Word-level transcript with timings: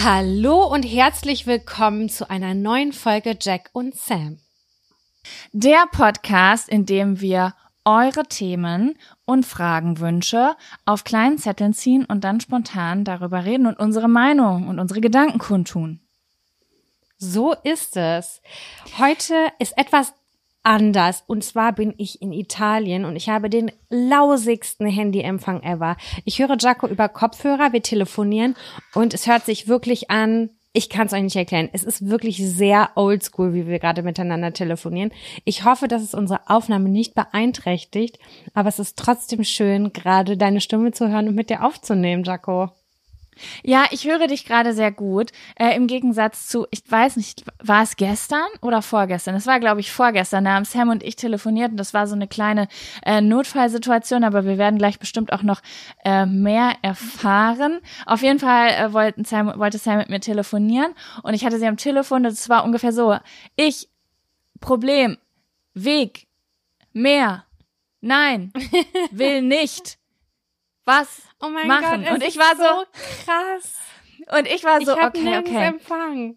Hallo 0.00 0.64
und 0.64 0.84
herzlich 0.84 1.48
willkommen 1.48 2.08
zu 2.08 2.30
einer 2.30 2.54
neuen 2.54 2.92
Folge 2.92 3.36
Jack 3.40 3.70
und 3.72 3.96
Sam. 3.96 4.38
Der 5.50 5.86
Podcast, 5.90 6.68
in 6.68 6.86
dem 6.86 7.20
wir 7.20 7.56
eure 7.84 8.22
Themen 8.22 8.96
und 9.24 9.44
Fragenwünsche 9.44 10.54
auf 10.84 11.02
kleinen 11.02 11.38
Zetteln 11.38 11.74
ziehen 11.74 12.04
und 12.04 12.22
dann 12.22 12.38
spontan 12.38 13.02
darüber 13.02 13.44
reden 13.44 13.66
und 13.66 13.76
unsere 13.80 14.06
Meinung 14.06 14.68
und 14.68 14.78
unsere 14.78 15.00
Gedanken 15.00 15.40
kundtun. 15.40 15.98
So 17.16 17.54
ist 17.64 17.96
es. 17.96 18.40
Heute 18.98 19.48
ist 19.58 19.76
etwas 19.76 20.14
anders. 20.68 21.24
Und 21.26 21.42
zwar 21.42 21.72
bin 21.72 21.94
ich 21.96 22.20
in 22.20 22.30
Italien 22.30 23.06
und 23.06 23.16
ich 23.16 23.30
habe 23.30 23.48
den 23.48 23.72
lausigsten 23.88 24.86
Handyempfang 24.86 25.62
ever. 25.62 25.96
Ich 26.24 26.38
höre 26.38 26.56
Jaco 26.58 26.86
über 26.86 27.08
Kopfhörer, 27.08 27.72
wir 27.72 27.82
telefonieren 27.82 28.54
und 28.94 29.14
es 29.14 29.26
hört 29.26 29.46
sich 29.46 29.66
wirklich 29.66 30.10
an, 30.10 30.50
ich 30.74 30.90
kann 30.90 31.06
es 31.06 31.14
euch 31.14 31.22
nicht 31.22 31.36
erklären. 31.36 31.70
Es 31.72 31.82
ist 31.82 32.10
wirklich 32.10 32.36
sehr 32.36 32.90
oldschool, 32.94 33.54
wie 33.54 33.66
wir 33.66 33.78
gerade 33.78 34.02
miteinander 34.02 34.52
telefonieren. 34.52 35.10
Ich 35.44 35.64
hoffe, 35.64 35.88
dass 35.88 36.02
es 36.02 36.12
unsere 36.12 36.48
Aufnahme 36.50 36.90
nicht 36.90 37.14
beeinträchtigt, 37.14 38.18
aber 38.52 38.68
es 38.68 38.78
ist 38.78 38.98
trotzdem 38.98 39.44
schön, 39.44 39.94
gerade 39.94 40.36
deine 40.36 40.60
Stimme 40.60 40.92
zu 40.92 41.08
hören 41.08 41.28
und 41.28 41.34
mit 41.34 41.48
dir 41.48 41.64
aufzunehmen, 41.64 42.24
Jaco. 42.24 42.70
Ja, 43.62 43.86
ich 43.90 44.06
höre 44.06 44.26
dich 44.26 44.44
gerade 44.44 44.72
sehr 44.72 44.92
gut. 44.92 45.30
Äh, 45.56 45.76
Im 45.76 45.86
Gegensatz 45.86 46.46
zu, 46.48 46.66
ich 46.70 46.82
weiß 46.88 47.16
nicht, 47.16 47.44
war 47.62 47.82
es 47.82 47.96
gestern 47.96 48.46
oder 48.62 48.82
vorgestern? 48.82 49.34
Es 49.34 49.46
war, 49.46 49.60
glaube 49.60 49.80
ich, 49.80 49.92
vorgestern. 49.92 50.44
Da 50.44 50.54
haben 50.54 50.64
Sam 50.64 50.88
und 50.88 51.02
ich 51.02 51.16
telefoniert 51.16 51.70
und 51.70 51.76
das 51.76 51.94
war 51.94 52.06
so 52.06 52.14
eine 52.14 52.28
kleine 52.28 52.68
äh, 53.04 53.20
Notfallsituation, 53.20 54.24
aber 54.24 54.44
wir 54.44 54.58
werden 54.58 54.78
gleich 54.78 54.98
bestimmt 54.98 55.32
auch 55.32 55.42
noch 55.42 55.60
äh, 56.04 56.26
mehr 56.26 56.72
erfahren. 56.82 57.80
Auf 58.06 58.22
jeden 58.22 58.38
Fall 58.38 58.70
äh, 58.70 58.92
wollten 58.92 59.24
Sam, 59.24 59.52
wollte 59.58 59.78
Sam 59.78 59.98
mit 59.98 60.10
mir 60.10 60.20
telefonieren 60.20 60.94
und 61.22 61.34
ich 61.34 61.44
hatte 61.44 61.58
sie 61.58 61.66
am 61.66 61.76
Telefon. 61.76 62.22
Das 62.22 62.48
war 62.48 62.64
ungefähr 62.64 62.92
so: 62.92 63.16
Ich, 63.56 63.88
Problem, 64.60 65.18
Weg, 65.74 66.26
mehr, 66.92 67.44
nein, 68.00 68.52
will 69.10 69.42
nicht 69.42 69.98
was 70.88 71.22
oh 71.40 71.48
mein 71.48 71.68
machen. 71.68 72.04
Gott, 72.04 72.14
und 72.14 72.24
ich 72.24 72.36
war 72.36 72.56
so, 72.56 72.62
so 72.62 73.24
krass. 73.24 73.74
Und 74.36 74.46
ich 74.46 74.64
war 74.64 74.80
so, 74.80 74.96
ich 74.96 75.04
okay, 75.04 75.38
okay. 75.38 75.66
Empfang. 75.66 76.36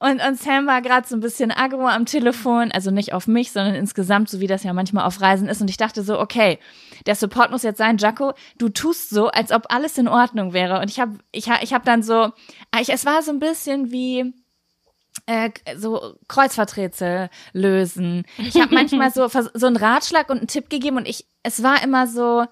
Und, 0.00 0.24
und 0.24 0.40
Sam 0.40 0.66
war 0.68 0.80
gerade 0.80 1.08
so 1.08 1.16
ein 1.16 1.20
bisschen 1.20 1.50
aggro 1.50 1.88
am 1.88 2.06
Telefon, 2.06 2.70
also 2.70 2.92
nicht 2.92 3.12
auf 3.12 3.26
mich, 3.26 3.50
sondern 3.50 3.74
insgesamt, 3.74 4.30
so 4.30 4.38
wie 4.38 4.46
das 4.46 4.62
ja 4.62 4.72
manchmal 4.72 5.04
auf 5.04 5.20
Reisen 5.20 5.48
ist. 5.48 5.60
Und 5.60 5.68
ich 5.68 5.76
dachte 5.76 6.04
so, 6.04 6.20
okay, 6.20 6.60
der 7.06 7.16
Support 7.16 7.50
muss 7.50 7.64
jetzt 7.64 7.78
sein, 7.78 7.98
Jaco, 7.98 8.32
du 8.58 8.68
tust 8.68 9.10
so, 9.10 9.26
als 9.26 9.50
ob 9.50 9.72
alles 9.72 9.98
in 9.98 10.06
Ordnung 10.06 10.52
wäre. 10.52 10.78
Und 10.80 10.88
ich 10.88 11.00
habe 11.00 11.18
ich, 11.32 11.48
ich 11.62 11.74
hab 11.74 11.84
dann 11.84 12.04
so, 12.04 12.30
ich, 12.80 12.90
es 12.90 13.04
war 13.06 13.22
so 13.22 13.32
ein 13.32 13.40
bisschen 13.40 13.90
wie, 13.90 14.32
äh, 15.26 15.50
so 15.76 16.14
Kreuzverträtsel 16.28 17.28
lösen. 17.52 18.24
Ich 18.38 18.60
habe 18.60 18.72
manchmal 18.72 19.10
so 19.10 19.26
so 19.54 19.66
einen 19.66 19.76
Ratschlag 19.76 20.30
und 20.30 20.38
einen 20.38 20.46
Tipp 20.46 20.70
gegeben 20.70 20.96
und 20.96 21.08
ich 21.08 21.26
es 21.42 21.62
war 21.62 21.82
immer 21.82 22.06
so 22.06 22.46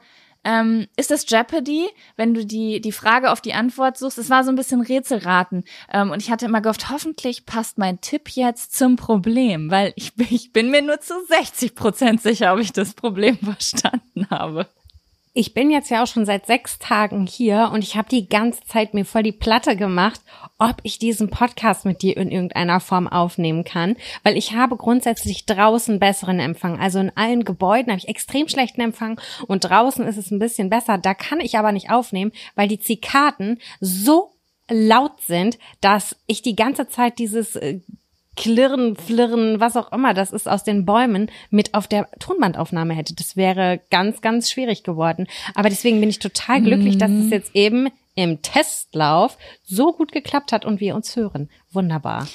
ähm, 0.46 0.86
ist 0.96 1.10
das 1.10 1.28
Jeopardy, 1.28 1.88
wenn 2.16 2.32
du 2.32 2.46
die, 2.46 2.80
die 2.80 2.92
Frage 2.92 3.32
auf 3.32 3.40
die 3.40 3.52
Antwort 3.52 3.98
suchst? 3.98 4.16
Es 4.16 4.30
war 4.30 4.44
so 4.44 4.50
ein 4.50 4.56
bisschen 4.56 4.80
Rätselraten. 4.80 5.64
Ähm, 5.92 6.12
und 6.12 6.22
ich 6.22 6.30
hatte 6.30 6.46
immer 6.46 6.60
gehofft, 6.60 6.88
hoffentlich 6.88 7.46
passt 7.46 7.78
mein 7.78 8.00
Tipp 8.00 8.28
jetzt 8.30 8.78
zum 8.78 8.94
Problem, 8.94 9.72
weil 9.72 9.92
ich, 9.96 10.12
ich 10.30 10.52
bin 10.52 10.70
mir 10.70 10.82
nur 10.82 11.00
zu 11.00 11.14
60 11.26 11.74
Prozent 11.74 12.22
sicher, 12.22 12.54
ob 12.54 12.60
ich 12.60 12.72
das 12.72 12.94
Problem 12.94 13.36
verstanden 13.42 14.28
habe 14.30 14.68
ich 15.38 15.52
bin 15.52 15.70
jetzt 15.70 15.90
ja 15.90 16.02
auch 16.02 16.06
schon 16.06 16.24
seit 16.24 16.46
sechs 16.46 16.78
Tagen 16.78 17.26
hier 17.26 17.70
und 17.70 17.84
ich 17.84 17.94
habe 17.94 18.08
die 18.08 18.26
ganze 18.26 18.64
Zeit 18.64 18.94
mir 18.94 19.04
voll 19.04 19.22
die 19.22 19.32
Platte 19.32 19.76
gemacht, 19.76 20.22
ob 20.58 20.76
ich 20.82 20.98
diesen 20.98 21.28
Podcast 21.28 21.84
mit 21.84 22.02
dir 22.02 22.16
in 22.16 22.30
irgendeiner 22.30 22.80
Form 22.80 23.08
aufnehmen 23.08 23.64
kann, 23.64 23.96
weil 24.22 24.36
ich 24.36 24.54
habe 24.54 24.76
grundsätzlich 24.76 25.46
draußen 25.46 25.98
besseren 25.98 26.40
Empfang. 26.40 26.80
Also 26.80 26.98
in 26.98 27.12
allen 27.14 27.44
Gebäuden 27.44 27.92
habe 27.92 27.98
ich 27.98 28.08
extrem 28.08 28.48
schlechten 28.48 28.80
Empfang 28.80 29.20
und 29.46 29.64
draußen 29.64 30.06
ist 30.06 30.16
es 30.16 30.30
ein 30.30 30.38
bisschen 30.38 30.70
besser. 30.70 30.98
Da 30.98 31.14
kann 31.14 31.40
ich 31.40 31.58
aber 31.58 31.72
nicht 31.72 31.90
aufnehmen, 31.90 32.32
weil 32.54 32.68
die 32.68 32.80
Zikaden 32.80 33.60
so 33.80 34.32
laut 34.68 35.20
sind, 35.20 35.58
dass 35.80 36.16
ich 36.26 36.42
die 36.42 36.56
ganze 36.56 36.88
Zeit 36.88 37.18
dieses 37.18 37.56
äh, 37.56 37.80
Klirren, 38.36 38.96
Flirren, 38.96 39.60
was 39.60 39.76
auch 39.76 39.92
immer 39.92 40.12
das 40.12 40.30
ist 40.30 40.46
aus 40.46 40.62
den 40.62 40.84
Bäumen 40.84 41.30
mit 41.50 41.72
auf 41.72 41.88
der 41.88 42.08
Tonbandaufnahme 42.18 42.94
hätte. 42.94 43.14
Das 43.14 43.36
wäre 43.36 43.80
ganz, 43.90 44.20
ganz 44.20 44.50
schwierig 44.50 44.82
geworden. 44.82 45.26
Aber 45.54 45.70
deswegen 45.70 46.00
bin 46.00 46.10
ich 46.10 46.18
total 46.18 46.60
glücklich, 46.60 46.98
dass 46.98 47.10
es 47.10 47.26
mhm. 47.26 47.32
jetzt 47.32 47.54
eben 47.54 47.88
im 48.16 48.42
Testlauf 48.42 49.38
so 49.62 49.92
gut 49.92 50.10
geklappt 50.10 50.50
hat 50.50 50.64
und 50.64 50.80
wir 50.80 50.96
uns 50.96 51.14
hören. 51.14 51.48
Wunderbar. 51.70 52.26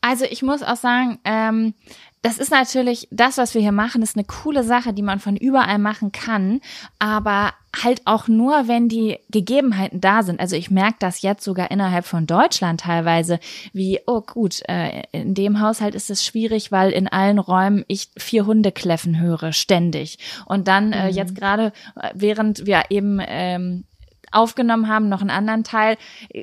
Also 0.00 0.24
ich 0.24 0.42
muss 0.42 0.62
auch 0.62 0.76
sagen, 0.76 1.18
ähm, 1.24 1.74
das 2.22 2.38
ist 2.38 2.50
natürlich, 2.50 3.08
das, 3.10 3.38
was 3.38 3.54
wir 3.54 3.62
hier 3.62 3.72
machen, 3.72 4.02
ist 4.02 4.16
eine 4.16 4.24
coole 4.24 4.62
Sache, 4.62 4.92
die 4.92 5.02
man 5.02 5.20
von 5.20 5.36
überall 5.36 5.78
machen 5.78 6.12
kann, 6.12 6.60
aber 6.98 7.52
halt 7.82 8.02
auch 8.06 8.28
nur, 8.28 8.66
wenn 8.68 8.88
die 8.88 9.18
Gegebenheiten 9.30 10.00
da 10.00 10.22
sind. 10.22 10.40
Also 10.40 10.56
ich 10.56 10.70
merke 10.70 10.96
das 10.98 11.22
jetzt 11.22 11.44
sogar 11.44 11.70
innerhalb 11.70 12.04
von 12.04 12.26
Deutschland 12.26 12.80
teilweise, 12.80 13.40
wie, 13.72 14.00
oh 14.06 14.20
gut, 14.20 14.60
äh, 14.68 15.02
in 15.12 15.34
dem 15.34 15.60
Haushalt 15.60 15.94
ist 15.94 16.10
es 16.10 16.24
schwierig, 16.24 16.72
weil 16.72 16.90
in 16.90 17.08
allen 17.08 17.38
Räumen 17.38 17.84
ich 17.88 18.08
vier 18.18 18.44
Hunde 18.44 18.72
kläffen 18.72 19.18
höre, 19.18 19.52
ständig. 19.52 20.18
Und 20.46 20.68
dann 20.68 20.92
äh, 20.92 21.10
mhm. 21.10 21.16
jetzt 21.16 21.34
gerade, 21.34 21.72
äh, 21.96 22.10
während 22.14 22.66
wir 22.66 22.84
eben 22.90 23.18
ähm, 23.26 23.84
aufgenommen 24.30 24.88
haben, 24.88 25.08
noch 25.08 25.20
einen 25.20 25.30
anderen 25.30 25.64
Teil, 25.64 25.96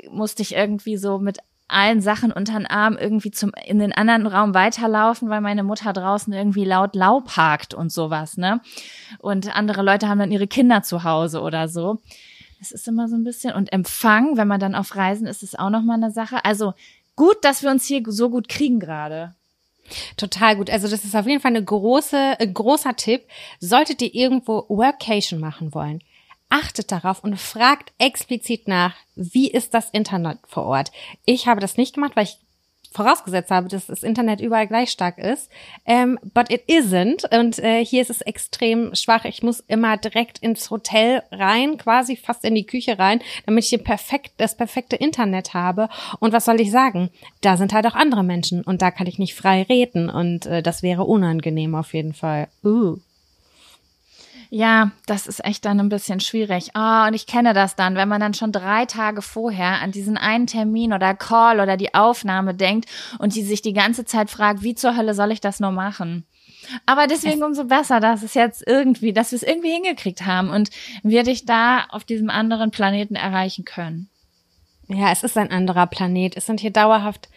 musste 0.09 0.41
ich 0.41 0.55
irgendwie 0.55 0.97
so 0.97 1.19
mit 1.19 1.39
allen 1.67 2.01
Sachen 2.01 2.31
unter 2.31 2.53
den 2.53 2.65
Arm 2.65 2.97
irgendwie 2.97 3.31
zum 3.31 3.51
in 3.65 3.79
den 3.79 3.91
anderen 3.91 4.25
Raum 4.25 4.53
weiterlaufen, 4.53 5.29
weil 5.29 5.41
meine 5.41 5.63
Mutter 5.63 5.91
draußen 5.91 6.31
irgendwie 6.31 6.63
laut 6.63 6.95
Laub 6.95 7.35
hakt 7.35 7.73
und 7.73 7.91
sowas, 7.91 8.37
ne? 8.37 8.61
Und 9.19 9.53
andere 9.55 9.81
Leute 9.81 10.07
haben 10.07 10.19
dann 10.19 10.31
ihre 10.31 10.47
Kinder 10.47 10.83
zu 10.83 11.03
Hause 11.03 11.41
oder 11.41 11.67
so. 11.67 11.99
Es 12.61 12.71
ist 12.71 12.87
immer 12.87 13.07
so 13.07 13.15
ein 13.15 13.23
bisschen 13.23 13.53
und 13.53 13.71
Empfang, 13.73 14.37
wenn 14.37 14.47
man 14.47 14.59
dann 14.59 14.75
auf 14.75 14.95
Reisen 14.95 15.27
ist, 15.27 15.43
ist 15.43 15.59
auch 15.59 15.69
noch 15.69 15.83
mal 15.83 15.95
eine 15.95 16.11
Sache. 16.11 16.43
Also 16.45 16.73
gut, 17.15 17.37
dass 17.43 17.63
wir 17.63 17.69
uns 17.69 17.85
hier 17.85 18.01
so 18.07 18.29
gut 18.29 18.47
kriegen 18.47 18.79
gerade. 18.79 19.35
Total 20.15 20.55
gut. 20.55 20.69
Also 20.69 20.87
das 20.87 21.05
ist 21.05 21.15
auf 21.15 21.27
jeden 21.27 21.41
Fall 21.41 21.51
eine 21.55 21.63
große, 21.63 22.39
äh, 22.39 22.47
großer 22.47 22.95
Tipp. 22.95 23.23
Solltet 23.59 24.01
ihr 24.01 24.13
irgendwo 24.13 24.65
Workation 24.69 25.39
machen 25.39 25.73
wollen, 25.73 26.01
achtet 26.49 26.91
darauf 26.91 27.23
und 27.23 27.39
fragt 27.39 27.93
explizit 27.97 28.67
nach, 28.67 28.95
wie 29.15 29.49
ist 29.49 29.73
das 29.73 29.89
Internet 29.89 30.39
vor 30.47 30.65
Ort. 30.65 30.91
Ich 31.25 31.47
habe 31.47 31.61
das 31.61 31.77
nicht 31.77 31.93
gemacht, 31.95 32.15
weil 32.15 32.25
ich 32.25 32.37
vorausgesetzt 32.91 33.51
habe, 33.51 33.67
dass 33.67 33.85
das 33.85 34.03
Internet 34.03 34.41
überall 34.41 34.67
gleich 34.67 34.89
stark 34.89 35.17
ist. 35.17 35.49
Ähm, 35.85 36.19
but 36.33 36.51
it 36.51 36.63
isn't. 36.67 37.25
Und 37.37 37.59
äh, 37.59 37.85
hier 37.85 38.01
ist 38.01 38.09
es 38.09 38.21
extrem 38.21 38.95
schwach. 38.95 39.25
Ich 39.25 39.43
muss 39.43 39.59
immer 39.67 39.97
direkt 39.97 40.39
ins 40.39 40.71
Hotel 40.71 41.21
rein, 41.31 41.77
quasi 41.77 42.15
fast 42.15 42.43
in 42.43 42.55
die 42.55 42.65
Küche 42.65 42.97
rein, 42.97 43.21
damit 43.45 43.71
ich 43.71 43.83
perfekt, 43.83 44.33
das 44.37 44.57
perfekte 44.57 44.95
Internet 44.95 45.53
habe. 45.53 45.89
Und 46.19 46.33
was 46.33 46.45
soll 46.45 46.59
ich 46.59 46.71
sagen? 46.71 47.09
Da 47.41 47.55
sind 47.57 47.73
halt 47.73 47.85
auch 47.85 47.95
andere 47.95 48.23
Menschen 48.23 48.63
und 48.63 48.81
da 48.81 48.89
kann 48.89 49.07
ich 49.07 49.19
nicht 49.19 49.35
frei 49.35 49.63
reden. 49.63 50.09
Und 50.09 50.45
äh, 50.45 50.63
das 50.63 50.81
wäre 50.81 51.03
unangenehm 51.03 51.75
auf 51.75 51.93
jeden 51.93 52.13
Fall. 52.13 52.47
Uh. 52.63 52.97
Ja, 54.49 54.91
das 55.05 55.27
ist 55.27 55.43
echt 55.43 55.65
dann 55.65 55.79
ein 55.79 55.89
bisschen 55.89 56.19
schwierig. 56.19 56.69
Ah, 56.73 57.03
oh, 57.03 57.07
und 57.07 57.13
ich 57.13 57.27
kenne 57.27 57.53
das 57.53 57.75
dann, 57.75 57.95
wenn 57.95 58.07
man 58.07 58.21
dann 58.21 58.33
schon 58.33 58.51
drei 58.51 58.85
Tage 58.85 59.21
vorher 59.21 59.81
an 59.81 59.91
diesen 59.91 60.17
einen 60.17 60.47
Termin 60.47 60.93
oder 60.93 61.13
Call 61.15 61.59
oder 61.59 61.75
die 61.75 61.93
Aufnahme 61.93 62.53
denkt 62.53 62.89
und 63.19 63.35
die 63.35 63.43
sich 63.43 63.61
die 63.61 63.73
ganze 63.73 64.05
Zeit 64.05 64.29
fragt, 64.29 64.63
wie 64.63 64.75
zur 64.75 64.95
Hölle 64.95 65.13
soll 65.13 65.31
ich 65.31 65.41
das 65.41 65.59
nur 65.59 65.71
machen? 65.71 66.25
Aber 66.85 67.07
deswegen 67.07 67.43
umso 67.43 67.65
besser, 67.65 67.99
dass 67.99 68.23
es 68.23 68.33
jetzt 68.33 68.63
irgendwie, 68.65 69.13
dass 69.13 69.31
wir 69.31 69.37
es 69.37 69.43
irgendwie 69.43 69.71
hingekriegt 69.71 70.25
haben 70.25 70.49
und 70.49 70.69
wir 71.03 71.23
dich 71.23 71.45
da 71.45 71.85
auf 71.89 72.03
diesem 72.03 72.29
anderen 72.29 72.71
Planeten 72.71 73.15
erreichen 73.15 73.65
können. 73.65 74.09
Ja, 74.89 75.11
es 75.11 75.23
ist 75.23 75.37
ein 75.37 75.51
anderer 75.51 75.85
Planet. 75.85 76.37
Es 76.37 76.45
sind 76.45 76.61
hier 76.61 76.71
dauerhaft 76.71 77.27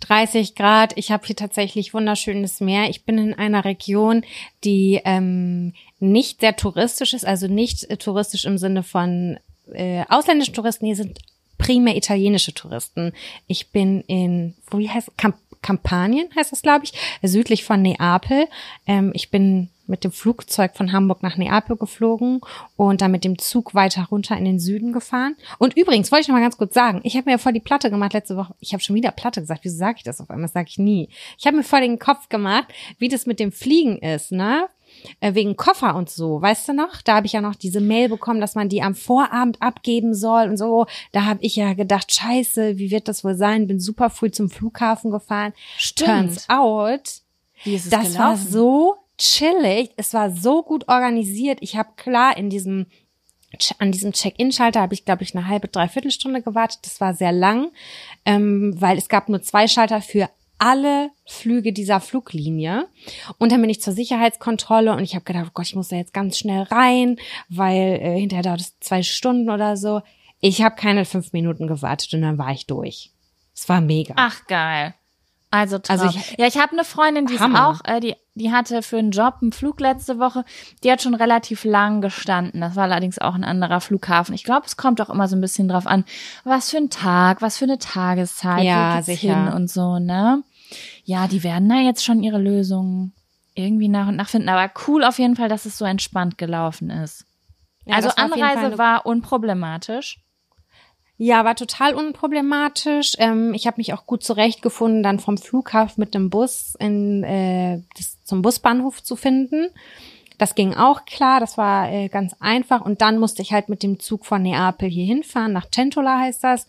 30 0.00 0.54
Grad. 0.54 0.96
Ich 0.96 1.10
habe 1.10 1.26
hier 1.26 1.34
tatsächlich 1.34 1.92
wunderschönes 1.92 2.60
Meer. 2.60 2.88
Ich 2.88 3.04
bin 3.04 3.18
in 3.18 3.34
einer 3.34 3.64
Region, 3.64 4.24
die 4.62 5.00
ähm, 5.04 5.74
nicht 6.00 6.40
sehr 6.40 6.56
touristisch 6.56 7.14
ist, 7.14 7.26
also 7.26 7.46
nicht 7.46 7.88
äh, 7.90 7.96
touristisch 7.96 8.44
im 8.44 8.58
Sinne 8.58 8.82
von 8.82 9.38
äh, 9.72 10.04
ausländischen 10.08 10.54
Touristen. 10.54 10.86
Hier 10.86 10.96
sind 10.96 11.18
primär 11.58 11.96
italienische 11.96 12.54
Touristen. 12.54 13.12
Ich 13.46 13.70
bin 13.70 14.00
in, 14.02 14.54
wie 14.72 14.88
heißt 14.88 15.16
Camp 15.16 15.36
Kampanien 15.62 16.28
heißt 16.34 16.52
das, 16.52 16.62
glaube 16.62 16.86
ich, 16.86 16.94
südlich 17.22 17.64
von 17.64 17.82
Neapel. 17.82 18.46
Ähm, 18.86 19.12
ich 19.14 19.30
bin 19.30 19.68
mit 19.86 20.04
dem 20.04 20.12
Flugzeug 20.12 20.76
von 20.76 20.92
Hamburg 20.92 21.22
nach 21.22 21.36
Neapel 21.36 21.76
geflogen 21.76 22.40
und 22.76 23.02
dann 23.02 23.10
mit 23.10 23.24
dem 23.24 23.38
Zug 23.38 23.74
weiter 23.74 24.06
runter 24.10 24.38
in 24.38 24.44
den 24.44 24.58
Süden 24.58 24.92
gefahren. 24.92 25.36
Und 25.58 25.76
übrigens, 25.76 26.10
wollte 26.10 26.22
ich 26.22 26.28
noch 26.28 26.36
mal 26.36 26.40
ganz 26.40 26.56
kurz 26.56 26.72
sagen, 26.72 27.00
ich 27.02 27.16
habe 27.16 27.28
mir 27.28 27.38
voll 27.38 27.52
die 27.52 27.60
Platte 27.60 27.90
gemacht 27.90 28.14
letzte 28.14 28.36
Woche. 28.36 28.54
Ich 28.60 28.72
habe 28.72 28.82
schon 28.82 28.96
wieder 28.96 29.10
Platte 29.10 29.40
gesagt. 29.40 29.64
Wieso 29.64 29.76
sage 29.76 29.98
ich 29.98 30.04
das 30.04 30.20
auf 30.20 30.30
einmal? 30.30 30.44
Das 30.44 30.54
sage 30.54 30.68
ich 30.70 30.78
nie. 30.78 31.10
Ich 31.36 31.46
habe 31.46 31.56
mir 31.56 31.64
voll 31.64 31.80
den 31.80 31.98
Kopf 31.98 32.28
gemacht, 32.28 32.68
wie 32.98 33.08
das 33.08 33.26
mit 33.26 33.40
dem 33.40 33.52
Fliegen 33.52 33.98
ist, 33.98 34.32
ne? 34.32 34.68
Äh, 35.20 35.34
wegen 35.34 35.56
Koffer 35.56 35.94
und 35.94 36.10
so, 36.10 36.40
weißt 36.40 36.68
du 36.68 36.72
noch? 36.72 37.02
Da 37.02 37.16
habe 37.16 37.26
ich 37.26 37.32
ja 37.32 37.40
noch 37.40 37.54
diese 37.54 37.80
Mail 37.80 38.08
bekommen, 38.08 38.40
dass 38.40 38.54
man 38.54 38.68
die 38.68 38.82
am 38.82 38.94
Vorabend 38.94 39.60
abgeben 39.60 40.14
soll 40.14 40.48
und 40.48 40.56
so. 40.56 40.86
Da 41.12 41.24
habe 41.24 41.40
ich 41.42 41.56
ja 41.56 41.74
gedacht, 41.74 42.12
scheiße, 42.14 42.78
wie 42.78 42.90
wird 42.90 43.08
das 43.08 43.24
wohl 43.24 43.34
sein? 43.34 43.66
Bin 43.66 43.80
super 43.80 44.10
früh 44.10 44.30
zum 44.30 44.50
Flughafen 44.50 45.10
gefahren. 45.10 45.52
Stimmt. 45.76 46.08
Turns 46.08 46.48
out, 46.48 47.22
das 47.64 47.84
gelaufen? 47.88 48.18
war 48.18 48.36
so 48.36 48.96
chillig, 49.18 49.90
es 49.96 50.14
war 50.14 50.30
so 50.30 50.62
gut 50.62 50.88
organisiert. 50.88 51.58
Ich 51.60 51.76
habe 51.76 51.90
klar 51.96 52.36
in 52.36 52.50
diesem 52.50 52.86
an 53.78 53.90
diesem 53.90 54.12
Check-in-Schalter 54.12 54.80
habe 54.80 54.94
ich, 54.94 55.04
glaube 55.04 55.24
ich, 55.24 55.34
eine 55.34 55.48
halbe, 55.48 55.66
dreiviertel 55.66 56.12
Stunde 56.12 56.40
gewartet. 56.40 56.78
Das 56.82 57.00
war 57.00 57.14
sehr 57.14 57.32
lang, 57.32 57.72
ähm, 58.24 58.74
weil 58.80 58.96
es 58.96 59.08
gab 59.08 59.28
nur 59.28 59.42
zwei 59.42 59.66
Schalter 59.66 60.00
für 60.00 60.30
alle 60.60 61.10
Flüge 61.26 61.72
dieser 61.72 62.00
Fluglinie. 62.00 62.86
Und 63.38 63.50
dann 63.50 63.60
bin 63.60 63.70
ich 63.70 63.80
zur 63.80 63.92
Sicherheitskontrolle 63.94 64.92
und 64.92 65.00
ich 65.02 65.14
habe 65.14 65.24
gedacht, 65.24 65.46
oh 65.48 65.52
Gott, 65.54 65.66
ich 65.66 65.74
muss 65.74 65.88
da 65.88 65.96
jetzt 65.96 66.12
ganz 66.14 66.38
schnell 66.38 66.62
rein, 66.64 67.16
weil 67.48 67.98
äh, 68.00 68.18
hinterher 68.20 68.42
dauert 68.44 68.60
es 68.60 68.78
zwei 68.80 69.02
Stunden 69.02 69.50
oder 69.50 69.76
so. 69.76 70.02
Ich 70.40 70.62
habe 70.62 70.76
keine 70.76 71.04
fünf 71.04 71.32
Minuten 71.32 71.66
gewartet 71.66 72.12
und 72.14 72.22
dann 72.22 72.38
war 72.38 72.52
ich 72.52 72.66
durch. 72.66 73.10
Es 73.54 73.68
war 73.68 73.80
mega. 73.80 74.14
Ach 74.16 74.46
geil. 74.46 74.94
Also, 75.52 75.80
Also 75.88 76.04
also 76.04 76.18
ich- 76.18 76.38
ja, 76.38 76.46
ich 76.46 76.58
habe 76.58 76.72
eine 76.72 76.84
Freundin, 76.84 77.26
die 77.26 77.34
ist 77.34 77.40
Hammer. 77.40 77.68
auch, 77.68 77.80
äh, 77.84 77.98
die, 77.98 78.14
die 78.36 78.52
hatte 78.52 78.82
für 78.82 78.98
einen 78.98 79.10
Job 79.10 79.34
einen 79.42 79.50
Flug 79.50 79.80
letzte 79.80 80.20
Woche. 80.20 80.44
Die 80.84 80.92
hat 80.92 81.02
schon 81.02 81.14
relativ 81.14 81.64
lang 81.64 82.00
gestanden. 82.00 82.60
Das 82.60 82.76
war 82.76 82.84
allerdings 82.84 83.18
auch 83.18 83.34
ein 83.34 83.42
anderer 83.42 83.80
Flughafen. 83.80 84.32
Ich 84.34 84.44
glaube, 84.44 84.66
es 84.66 84.76
kommt 84.76 85.00
auch 85.00 85.10
immer 85.10 85.26
so 85.26 85.34
ein 85.34 85.40
bisschen 85.40 85.66
drauf 85.66 85.88
an, 85.88 86.04
was 86.44 86.70
für 86.70 86.76
ein 86.76 86.88
Tag, 86.88 87.42
was 87.42 87.58
für 87.58 87.64
eine 87.64 87.78
Tageszeit, 87.80 88.62
Ja, 88.62 89.02
sicher. 89.02 89.44
hin 89.46 89.52
und 89.52 89.68
so, 89.68 89.98
ne? 89.98 90.44
Ja, 91.04 91.28
die 91.28 91.42
werden 91.42 91.68
da 91.68 91.76
jetzt 91.76 92.04
schon 92.04 92.22
ihre 92.22 92.38
Lösungen 92.38 93.12
irgendwie 93.54 93.88
nach 93.88 94.08
und 94.08 94.16
nach 94.16 94.28
finden. 94.28 94.48
Aber 94.48 94.70
cool 94.86 95.04
auf 95.04 95.18
jeden 95.18 95.36
Fall, 95.36 95.48
dass 95.48 95.66
es 95.66 95.78
so 95.78 95.84
entspannt 95.84 96.38
gelaufen 96.38 96.90
ist. 96.90 97.24
Ja, 97.84 97.96
also 97.96 98.08
war 98.08 98.18
Anreise 98.18 98.78
war 98.78 99.06
unproblematisch. 99.06 100.20
Ja, 101.16 101.44
war 101.44 101.54
total 101.54 101.94
unproblematisch. 101.94 103.12
Ähm, 103.18 103.52
ich 103.52 103.66
habe 103.66 103.76
mich 103.76 103.92
auch 103.92 104.06
gut 104.06 104.22
zurechtgefunden, 104.22 105.02
dann 105.02 105.18
vom 105.18 105.36
Flughafen 105.36 106.00
mit 106.00 106.14
dem 106.14 106.30
Bus 106.30 106.74
in, 106.78 107.24
äh, 107.24 107.82
zum 108.24 108.40
Busbahnhof 108.40 109.02
zu 109.02 109.16
finden. 109.16 109.68
Das 110.38 110.54
ging 110.54 110.74
auch 110.74 111.04
klar, 111.04 111.38
das 111.38 111.58
war 111.58 111.92
äh, 111.92 112.08
ganz 112.08 112.34
einfach. 112.40 112.80
Und 112.80 113.02
dann 113.02 113.18
musste 113.18 113.42
ich 113.42 113.52
halt 113.52 113.68
mit 113.68 113.82
dem 113.82 114.00
Zug 114.00 114.24
von 114.24 114.40
Neapel 114.40 114.88
hier 114.88 115.04
hinfahren, 115.04 115.52
nach 115.52 115.70
Centola 115.70 116.20
heißt 116.20 116.42
das. 116.42 116.66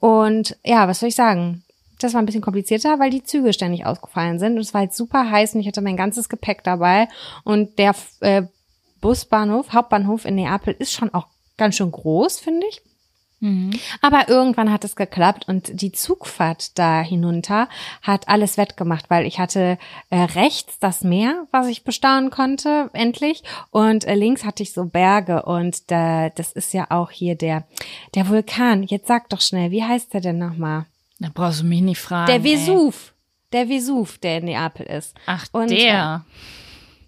Und 0.00 0.56
ja, 0.64 0.88
was 0.88 0.98
soll 0.98 1.10
ich 1.10 1.14
sagen? 1.14 1.63
Das 2.04 2.12
war 2.12 2.20
ein 2.20 2.26
bisschen 2.26 2.42
komplizierter, 2.42 2.98
weil 2.98 3.08
die 3.08 3.22
Züge 3.22 3.54
ständig 3.54 3.86
ausgefallen 3.86 4.38
sind. 4.38 4.56
Und 4.56 4.60
es 4.60 4.74
war 4.74 4.82
halt 4.82 4.92
super 4.92 5.30
heiß 5.30 5.54
und 5.54 5.62
ich 5.62 5.66
hatte 5.66 5.80
mein 5.80 5.96
ganzes 5.96 6.28
Gepäck 6.28 6.62
dabei. 6.62 7.08
Und 7.44 7.78
der 7.78 7.94
äh, 8.20 8.42
Busbahnhof, 9.00 9.72
Hauptbahnhof 9.72 10.26
in 10.26 10.34
Neapel 10.34 10.76
ist 10.78 10.92
schon 10.92 11.14
auch 11.14 11.28
ganz 11.56 11.76
schön 11.76 11.90
groß, 11.90 12.40
finde 12.40 12.66
ich. 12.68 12.82
Aber 14.02 14.28
irgendwann 14.28 14.70
hat 14.70 14.84
es 14.84 14.96
geklappt 14.96 15.48
und 15.48 15.80
die 15.80 15.92
Zugfahrt 15.92 16.78
da 16.78 17.00
hinunter 17.00 17.68
hat 18.02 18.28
alles 18.28 18.58
wettgemacht, 18.58 19.08
weil 19.08 19.26
ich 19.26 19.38
hatte 19.38 19.78
äh, 20.10 20.16
rechts 20.16 20.78
das 20.78 21.04
Meer, 21.04 21.46
was 21.52 21.68
ich 21.68 21.84
bestaunen 21.84 22.30
konnte, 22.30 22.90
endlich, 22.92 23.42
und 23.70 24.06
äh, 24.06 24.14
links 24.14 24.44
hatte 24.44 24.62
ich 24.62 24.72
so 24.72 24.84
Berge 24.84 25.42
und 25.42 25.90
da, 25.90 26.30
das 26.30 26.52
ist 26.52 26.72
ja 26.72 26.86
auch 26.90 27.10
hier 27.10 27.34
der 27.34 27.64
der 28.14 28.28
Vulkan. 28.28 28.82
Jetzt 28.82 29.08
sag 29.08 29.28
doch 29.30 29.40
schnell, 29.40 29.70
wie 29.70 29.84
heißt 29.84 30.14
der 30.14 30.20
denn 30.20 30.38
nochmal? 30.38 30.86
Da 31.18 31.28
brauchst 31.32 31.62
du 31.62 31.64
mich 31.64 31.80
nicht 31.80 32.00
fragen. 32.00 32.26
Der 32.26 32.36
ey. 32.36 32.44
Vesuv. 32.44 33.14
Der 33.52 33.68
Vesuv, 33.68 34.18
der 34.18 34.38
in 34.38 34.46
Neapel 34.46 34.86
ist. 34.86 35.14
Ach, 35.26 35.46
Und, 35.52 35.70
der. 35.70 36.24
Äh, 36.26 36.30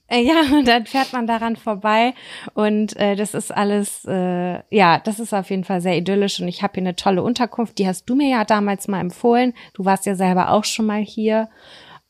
Ja, 0.22 0.42
und 0.52 0.68
dann 0.68 0.86
fährt 0.86 1.12
man 1.12 1.26
daran 1.26 1.56
vorbei 1.56 2.14
und 2.54 2.96
äh, 2.96 3.16
das 3.16 3.34
ist 3.34 3.52
alles, 3.52 4.04
äh, 4.04 4.60
ja, 4.70 5.00
das 5.00 5.18
ist 5.18 5.34
auf 5.34 5.50
jeden 5.50 5.64
Fall 5.64 5.80
sehr 5.80 5.96
idyllisch 5.96 6.38
und 6.40 6.46
ich 6.46 6.62
habe 6.62 6.74
hier 6.74 6.82
eine 6.84 6.94
tolle 6.94 7.24
Unterkunft, 7.24 7.78
die 7.78 7.88
hast 7.88 8.08
du 8.08 8.14
mir 8.14 8.28
ja 8.28 8.44
damals 8.44 8.86
mal 8.86 9.00
empfohlen. 9.00 9.52
Du 9.74 9.84
warst 9.84 10.06
ja 10.06 10.14
selber 10.14 10.50
auch 10.50 10.64
schon 10.64 10.86
mal 10.86 11.00
hier 11.00 11.48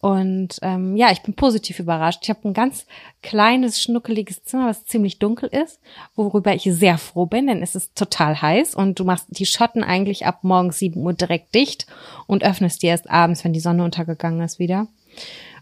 und 0.06 0.60
ähm, 0.62 0.96
ja, 0.96 1.10
ich 1.10 1.22
bin 1.22 1.34
positiv 1.34 1.80
überrascht. 1.80 2.20
Ich 2.22 2.30
habe 2.30 2.46
ein 2.46 2.54
ganz 2.54 2.86
kleines, 3.24 3.82
schnuckeliges 3.82 4.44
Zimmer, 4.44 4.68
was 4.68 4.86
ziemlich 4.86 5.18
dunkel 5.18 5.48
ist, 5.48 5.80
worüber 6.14 6.54
ich 6.54 6.62
sehr 6.62 6.96
froh 6.96 7.26
bin, 7.26 7.48
denn 7.48 7.60
es 7.60 7.74
ist 7.74 7.96
total 7.96 8.40
heiß 8.40 8.76
und 8.76 9.00
du 9.00 9.04
machst 9.04 9.26
die 9.30 9.46
Schotten 9.46 9.82
eigentlich 9.82 10.24
ab 10.24 10.44
morgens 10.44 10.78
7 10.78 11.00
Uhr 11.02 11.12
direkt 11.12 11.52
dicht 11.56 11.88
und 12.28 12.44
öffnest 12.44 12.84
die 12.84 12.86
erst 12.86 13.10
abends, 13.10 13.42
wenn 13.42 13.52
die 13.52 13.58
Sonne 13.58 13.82
untergegangen 13.82 14.42
ist 14.42 14.60
wieder. 14.60 14.86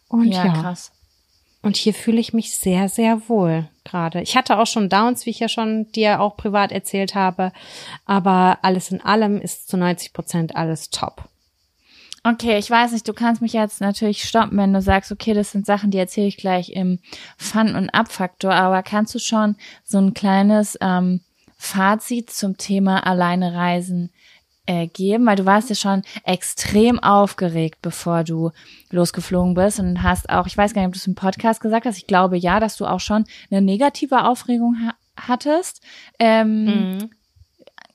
Und 0.08 0.26
ja, 0.26 0.44
ja, 0.44 0.52
krass. 0.52 0.92
und 1.62 1.76
hier 1.76 1.94
fühle 1.94 2.20
ich 2.20 2.34
mich 2.34 2.54
sehr, 2.54 2.90
sehr 2.90 3.30
wohl 3.30 3.70
gerade. 3.82 4.20
Ich 4.20 4.36
hatte 4.36 4.58
auch 4.58 4.66
schon 4.66 4.90
Downs, 4.90 5.24
wie 5.24 5.30
ich 5.30 5.40
ja 5.40 5.48
schon 5.48 5.90
dir 5.92 6.20
auch 6.20 6.36
privat 6.36 6.70
erzählt 6.70 7.14
habe. 7.14 7.50
Aber 8.04 8.58
alles 8.60 8.90
in 8.90 9.00
allem 9.00 9.40
ist 9.40 9.68
zu 9.68 9.78
90 9.78 10.12
Prozent 10.12 10.54
alles 10.54 10.90
top. 10.90 11.30
Okay, 12.26 12.56
ich 12.56 12.70
weiß 12.70 12.92
nicht, 12.92 13.06
du 13.06 13.12
kannst 13.12 13.42
mich 13.42 13.52
jetzt 13.52 13.82
natürlich 13.82 14.24
stoppen, 14.24 14.56
wenn 14.56 14.72
du 14.72 14.80
sagst, 14.80 15.12
okay, 15.12 15.34
das 15.34 15.52
sind 15.52 15.66
Sachen, 15.66 15.90
die 15.90 15.98
erzähle 15.98 16.26
ich 16.26 16.38
gleich 16.38 16.70
im 16.70 16.98
Fun- 17.36 17.76
und 17.76 17.90
Abfaktor, 17.90 18.54
aber 18.54 18.82
kannst 18.82 19.14
du 19.14 19.18
schon 19.18 19.56
so 19.84 19.98
ein 19.98 20.14
kleines 20.14 20.78
ähm, 20.80 21.20
Fazit 21.58 22.30
zum 22.30 22.56
Thema 22.56 23.06
Alleine 23.06 23.52
reisen 23.52 24.10
äh, 24.64 24.86
geben? 24.86 25.26
Weil 25.26 25.36
du 25.36 25.44
warst 25.44 25.68
ja 25.68 25.74
schon 25.74 26.02
extrem 26.24 26.98
aufgeregt, 26.98 27.80
bevor 27.82 28.24
du 28.24 28.52
losgeflogen 28.88 29.52
bist 29.52 29.78
und 29.78 30.02
hast 30.02 30.30
auch, 30.30 30.46
ich 30.46 30.56
weiß 30.56 30.72
gar 30.72 30.80
nicht, 30.80 30.88
ob 30.88 30.94
du 30.94 31.00
es 31.00 31.06
im 31.06 31.14
Podcast 31.14 31.60
gesagt 31.60 31.84
hast, 31.84 31.98
ich 31.98 32.06
glaube 32.06 32.38
ja, 32.38 32.58
dass 32.58 32.78
du 32.78 32.86
auch 32.86 33.00
schon 33.00 33.26
eine 33.50 33.60
negative 33.60 34.24
Aufregung 34.24 34.76
ha 34.82 34.94
hattest. 35.16 35.82
Ähm, 36.18 37.10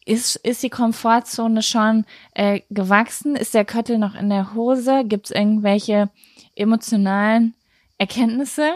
ist, 0.09 0.35
ist 0.37 0.63
die 0.63 0.69
Komfortzone 0.69 1.61
schon 1.61 2.05
äh, 2.33 2.61
gewachsen? 2.69 3.35
Ist 3.35 3.53
der 3.53 3.65
Köttel 3.65 3.97
noch 3.97 4.15
in 4.15 4.29
der 4.29 4.53
Hose? 4.53 5.03
Gibt 5.05 5.25
es 5.27 5.31
irgendwelche 5.31 6.09
emotionalen 6.55 7.53
Erkenntnisse 7.97 8.75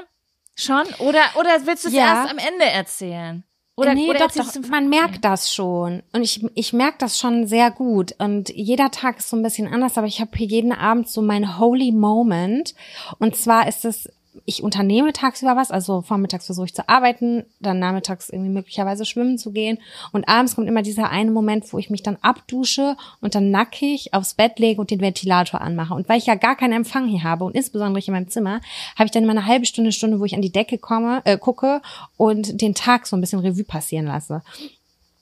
schon? 0.56 0.84
Oder, 1.00 1.22
oder 1.40 1.50
willst 1.66 1.84
du 1.86 1.90
es 1.90 1.94
Ja. 1.94 2.22
erst 2.24 2.32
am 2.32 2.38
Ende 2.38 2.66
erzählen? 2.66 3.44
Oder, 3.76 3.96
nee, 3.96 4.08
oder 4.08 4.28
doch, 4.28 4.32
doch, 4.32 4.70
man 4.70 4.88
merkt 4.88 5.26
das 5.26 5.52
schon. 5.52 6.04
Und 6.14 6.22
ich, 6.22 6.46
ich 6.54 6.74
merke 6.74 6.98
das 7.00 7.18
schon 7.18 7.48
sehr 7.48 7.72
gut. 7.72 8.14
Und 8.20 8.50
jeder 8.50 8.92
Tag 8.92 9.18
ist 9.18 9.30
so 9.30 9.36
ein 9.36 9.42
bisschen 9.42 9.68
anders, 9.68 9.98
aber 9.98 10.06
ich 10.06 10.22
habe 10.22 10.30
hier 10.38 10.46
jeden 10.46 10.72
Abend 10.72 11.10
so 11.10 11.24
mein 11.24 11.58
Holy 11.58 11.92
Moment. 11.92 12.76
Und 13.18 13.36
zwar 13.36 13.68
ist 13.68 13.84
es, 13.84 14.08
ich 14.46 14.62
unternehme 14.62 15.14
tagsüber 15.14 15.56
was, 15.56 15.72
also 15.72 16.02
vormittags 16.02 16.46
versuche 16.46 16.66
ich 16.66 16.74
zu 16.74 16.90
arbeiten, 16.90 17.46
dann 17.60 17.80
nachmittags 17.80 18.30
irgendwie 18.30 18.52
möglicherweise 18.52 19.06
schwimmen 19.06 19.38
zu 19.38 19.52
gehen. 19.52 19.80
Und 20.12 20.28
abends 20.28 20.56
kommt 20.56 20.68
immer 20.68 20.82
dieser 20.82 21.10
eine 21.10 21.32
Moment, 21.32 21.72
wo 21.72 21.78
ich 21.78 21.90
mich 21.90 22.04
dann 22.04 22.18
abdusche 22.22 22.98
und 23.22 23.36
dann 23.36 23.52
nackig 23.52 24.14
aufs 24.14 24.34
Bett 24.34 24.60
lege 24.60 24.82
und 24.82 24.92
den 24.92 25.02
Ventilator 25.02 25.62
anmache. 25.62 25.94
Und 25.94 26.10
weil 26.10 26.18
ich 26.18 26.26
ja 26.26 26.36
gar 26.36 26.58
keinen 26.58 26.74
Empfang 26.74 27.08
hier 27.08 27.24
habe 27.24 27.46
und 27.46 27.56
insbesondere 27.56 28.04
in 28.06 28.14
meinem 28.14 28.30
Zimmer, 28.30 28.60
habe 28.96 29.06
ich 29.06 29.12
dann 29.12 29.24
immer 29.24 29.32
eine 29.32 29.46
halbe 29.46 29.66
Stunde, 29.66 29.92
Stunde, 29.92 30.20
wo 30.20 30.26
ich 30.26 30.36
an 30.36 30.42
die 30.42 30.52
Decke 30.52 30.78
komme, 30.78 31.22
äh, 31.26 31.38
gucke 31.38 31.82
und 32.18 32.62
den 32.62 32.76
Tag 32.76 33.08
so 33.08 33.16
ein 33.16 33.22
bisschen 33.22 33.40
Revue 33.40 33.64
passieren 33.64 34.06
lasse. 34.06 34.42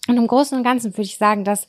Und 0.07 0.17
im 0.17 0.27
Großen 0.27 0.57
und 0.57 0.63
Ganzen 0.63 0.93
würde 0.93 1.03
ich 1.03 1.17
sagen, 1.17 1.43
dass 1.43 1.67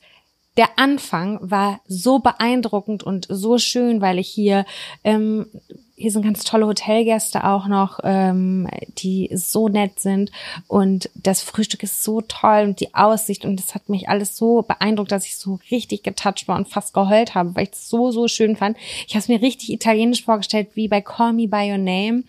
der 0.57 0.77
Anfang 0.77 1.39
war 1.41 1.81
so 1.87 2.19
beeindruckend 2.19 3.03
und 3.03 3.27
so 3.29 3.57
schön, 3.57 4.01
weil 4.01 4.19
ich 4.19 4.27
hier, 4.27 4.65
ähm, 5.03 5.47
hier 5.95 6.11
sind 6.11 6.23
ganz 6.23 6.43
tolle 6.43 6.65
Hotelgäste 6.65 7.43
auch 7.43 7.67
noch, 7.67 7.99
ähm, 8.03 8.67
die 8.97 9.29
so 9.33 9.69
nett 9.69 9.99
sind 9.99 10.31
und 10.67 11.09
das 11.15 11.41
Frühstück 11.41 11.83
ist 11.83 12.03
so 12.03 12.21
toll 12.21 12.63
und 12.63 12.79
die 12.79 12.95
Aussicht 12.95 13.45
und 13.45 13.57
das 13.57 13.75
hat 13.75 13.89
mich 13.89 14.09
alles 14.09 14.35
so 14.35 14.63
beeindruckt, 14.63 15.11
dass 15.11 15.25
ich 15.25 15.37
so 15.37 15.59
richtig 15.69 16.03
getoucht 16.03 16.47
war 16.47 16.57
und 16.57 16.67
fast 16.67 16.93
geheult 16.93 17.35
habe, 17.35 17.55
weil 17.55 17.65
ich 17.65 17.73
es 17.73 17.89
so, 17.89 18.11
so 18.11 18.27
schön 18.27 18.55
fand. 18.55 18.77
Ich 19.07 19.13
habe 19.13 19.19
es 19.19 19.27
mir 19.27 19.41
richtig 19.41 19.71
italienisch 19.71 20.23
vorgestellt, 20.23 20.69
wie 20.73 20.87
bei 20.87 21.01
Call 21.01 21.33
Me 21.33 21.47
By 21.47 21.71
Your 21.71 21.77
Name. 21.77 22.23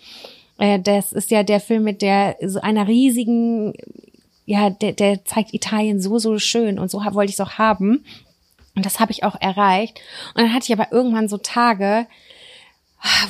Äh, 0.58 0.78
das 0.78 1.12
ist 1.12 1.30
ja 1.30 1.42
der 1.42 1.60
Film 1.60 1.84
mit 1.84 2.02
der 2.02 2.36
so 2.42 2.60
einer 2.60 2.86
riesigen 2.86 3.72
ja, 4.46 4.70
der, 4.70 4.92
der 4.92 5.24
zeigt 5.24 5.54
Italien 5.54 6.00
so, 6.00 6.18
so 6.18 6.38
schön 6.38 6.78
und 6.78 6.90
so 6.90 6.98
wollte 6.98 7.30
ich 7.30 7.36
es 7.36 7.40
auch 7.40 7.58
haben. 7.58 8.04
Und 8.76 8.84
das 8.84 9.00
habe 9.00 9.12
ich 9.12 9.22
auch 9.22 9.40
erreicht. 9.40 10.00
Und 10.34 10.42
dann 10.42 10.52
hatte 10.52 10.64
ich 10.64 10.78
aber 10.78 10.92
irgendwann 10.92 11.28
so 11.28 11.38
Tage, 11.38 12.06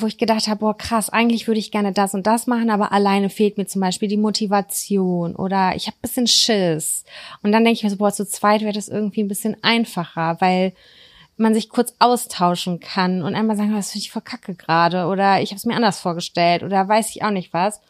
wo 0.00 0.06
ich 0.06 0.18
gedacht 0.18 0.46
habe, 0.46 0.60
boah, 0.60 0.76
krass, 0.76 1.10
eigentlich 1.10 1.46
würde 1.48 1.58
ich 1.58 1.72
gerne 1.72 1.92
das 1.92 2.14
und 2.14 2.26
das 2.26 2.46
machen, 2.46 2.70
aber 2.70 2.92
alleine 2.92 3.28
fehlt 3.28 3.58
mir 3.58 3.66
zum 3.66 3.80
Beispiel 3.80 4.08
die 4.08 4.16
Motivation 4.16 5.34
oder 5.34 5.74
ich 5.74 5.86
habe 5.86 5.96
bisschen 6.00 6.26
Schiss. 6.26 7.04
Und 7.42 7.52
dann 7.52 7.64
denke 7.64 7.78
ich 7.78 7.82
mir 7.82 7.90
so, 7.90 7.96
boah, 7.96 8.12
zu 8.12 8.26
zweit 8.26 8.62
wäre 8.62 8.72
das 8.72 8.88
irgendwie 8.88 9.22
ein 9.22 9.28
bisschen 9.28 9.56
einfacher, 9.62 10.36
weil 10.40 10.72
man 11.36 11.54
sich 11.54 11.68
kurz 11.68 11.94
austauschen 11.98 12.78
kann 12.78 13.22
und 13.22 13.34
einmal 13.34 13.56
sagen, 13.56 13.74
was 13.74 13.90
finde 13.90 14.04
ich 14.04 14.12
voll 14.12 14.22
kacke 14.22 14.54
gerade 14.54 15.06
oder 15.06 15.42
ich 15.42 15.50
habe 15.50 15.56
es 15.56 15.64
mir 15.64 15.74
anders 15.74 15.98
vorgestellt 15.98 16.62
oder 16.62 16.88
weiß 16.88 17.10
ich 17.10 17.24
auch 17.24 17.30
nicht 17.30 17.52
was. 17.52 17.80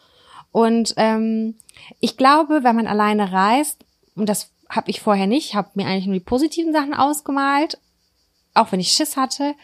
Und 0.51 0.95
ähm, 0.97 1.57
ich 2.01 2.17
glaube, 2.17 2.61
wenn 2.63 2.77
man 2.77 2.87
alleine 2.87 3.33
reist, 3.33 3.85
und 4.15 4.29
das 4.29 4.51
habe 4.71 4.91
ich 4.91 5.01
vorher 5.01 5.27
nicht, 5.27 5.55
habe 5.55 5.71
mir 5.75 5.87
eigentlich 5.87 6.07
nur 6.07 6.15
die 6.15 6.21
positiven 6.21 6.73
Sachen 6.73 6.95
ausgemalt, 6.95 7.79
auch 8.55 8.73
wenn 8.73 8.81
ich 8.81 8.93
Schiss 8.93 9.17
hatte, 9.17 9.55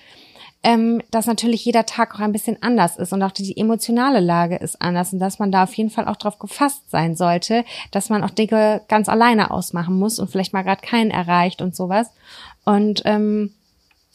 ähm, 0.62 1.02
dass 1.10 1.26
natürlich 1.26 1.64
jeder 1.64 1.86
Tag 1.86 2.14
auch 2.14 2.20
ein 2.20 2.32
bisschen 2.32 2.62
anders 2.62 2.96
ist 2.96 3.12
und 3.12 3.22
auch 3.22 3.30
die 3.30 3.56
emotionale 3.56 4.20
Lage 4.20 4.56
ist 4.56 4.80
anders 4.82 5.12
und 5.12 5.18
dass 5.18 5.38
man 5.38 5.50
da 5.50 5.62
auf 5.64 5.72
jeden 5.74 5.90
Fall 5.90 6.06
auch 6.06 6.16
drauf 6.16 6.38
gefasst 6.38 6.90
sein 6.90 7.16
sollte, 7.16 7.64
dass 7.92 8.10
man 8.10 8.22
auch 8.22 8.30
Dinge 8.30 8.82
ganz 8.88 9.08
alleine 9.08 9.50
ausmachen 9.50 9.98
muss 9.98 10.18
und 10.18 10.30
vielleicht 10.30 10.52
mal 10.52 10.62
gerade 10.62 10.82
keinen 10.82 11.10
erreicht 11.10 11.62
und 11.62 11.74
sowas. 11.74 12.10
Und 12.64 13.02
ähm, 13.06 13.54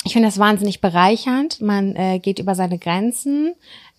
ich 0.03 0.13
finde 0.13 0.27
das 0.27 0.37
wahnsinnig 0.37 0.81
bereichernd. 0.81 1.61
Man 1.61 1.95
äh, 1.95 2.19
geht 2.19 2.37
über 2.37 2.53
seine 2.53 2.77
Grenzen, 2.77 3.55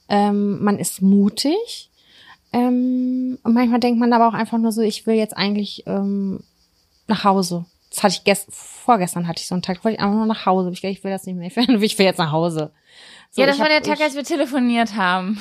ähm, 0.08 0.62
man 0.62 0.78
ist 0.78 1.02
mutig. 1.02 1.90
Ähm, 2.52 3.38
und 3.42 3.54
manchmal 3.54 3.80
denkt 3.80 3.98
man 3.98 4.12
aber 4.12 4.28
auch 4.28 4.34
einfach 4.34 4.58
nur 4.58 4.70
so, 4.70 4.82
ich 4.82 5.04
will 5.06 5.16
jetzt 5.16 5.36
eigentlich 5.36 5.82
ähm, 5.86 6.44
nach 7.08 7.24
Hause. 7.24 7.64
Das 7.90 8.04
hatte 8.04 8.14
ich 8.14 8.24
gest 8.24 8.46
vorgestern 8.86 9.28
hatte 9.28 9.40
ich 9.42 9.48
so 9.48 9.54
einen 9.54 9.62
Tag, 9.62 9.84
wollte 9.84 9.96
ich 9.96 10.00
einfach 10.02 10.16
nur 10.16 10.26
nach 10.26 10.46
Hause. 10.46 10.70
Ich, 10.72 10.82
ich 10.82 11.04
will 11.04 11.10
das 11.10 11.26
nicht 11.26 11.36
mehr. 11.36 11.48
Ich 11.48 11.56
will, 11.56 11.82
ich 11.82 11.98
will 11.98 12.06
jetzt 12.06 12.18
nach 12.18 12.32
Hause. 12.32 12.70
So, 13.30 13.42
ja, 13.42 13.46
das 13.46 13.56
ich 13.56 13.60
war 13.62 13.68
hab- 13.68 13.82
der 13.82 13.82
Tag, 13.82 13.98
ich, 13.98 14.04
als 14.04 14.14
wir 14.14 14.24
telefoniert 14.24 14.96
haben. 14.96 15.38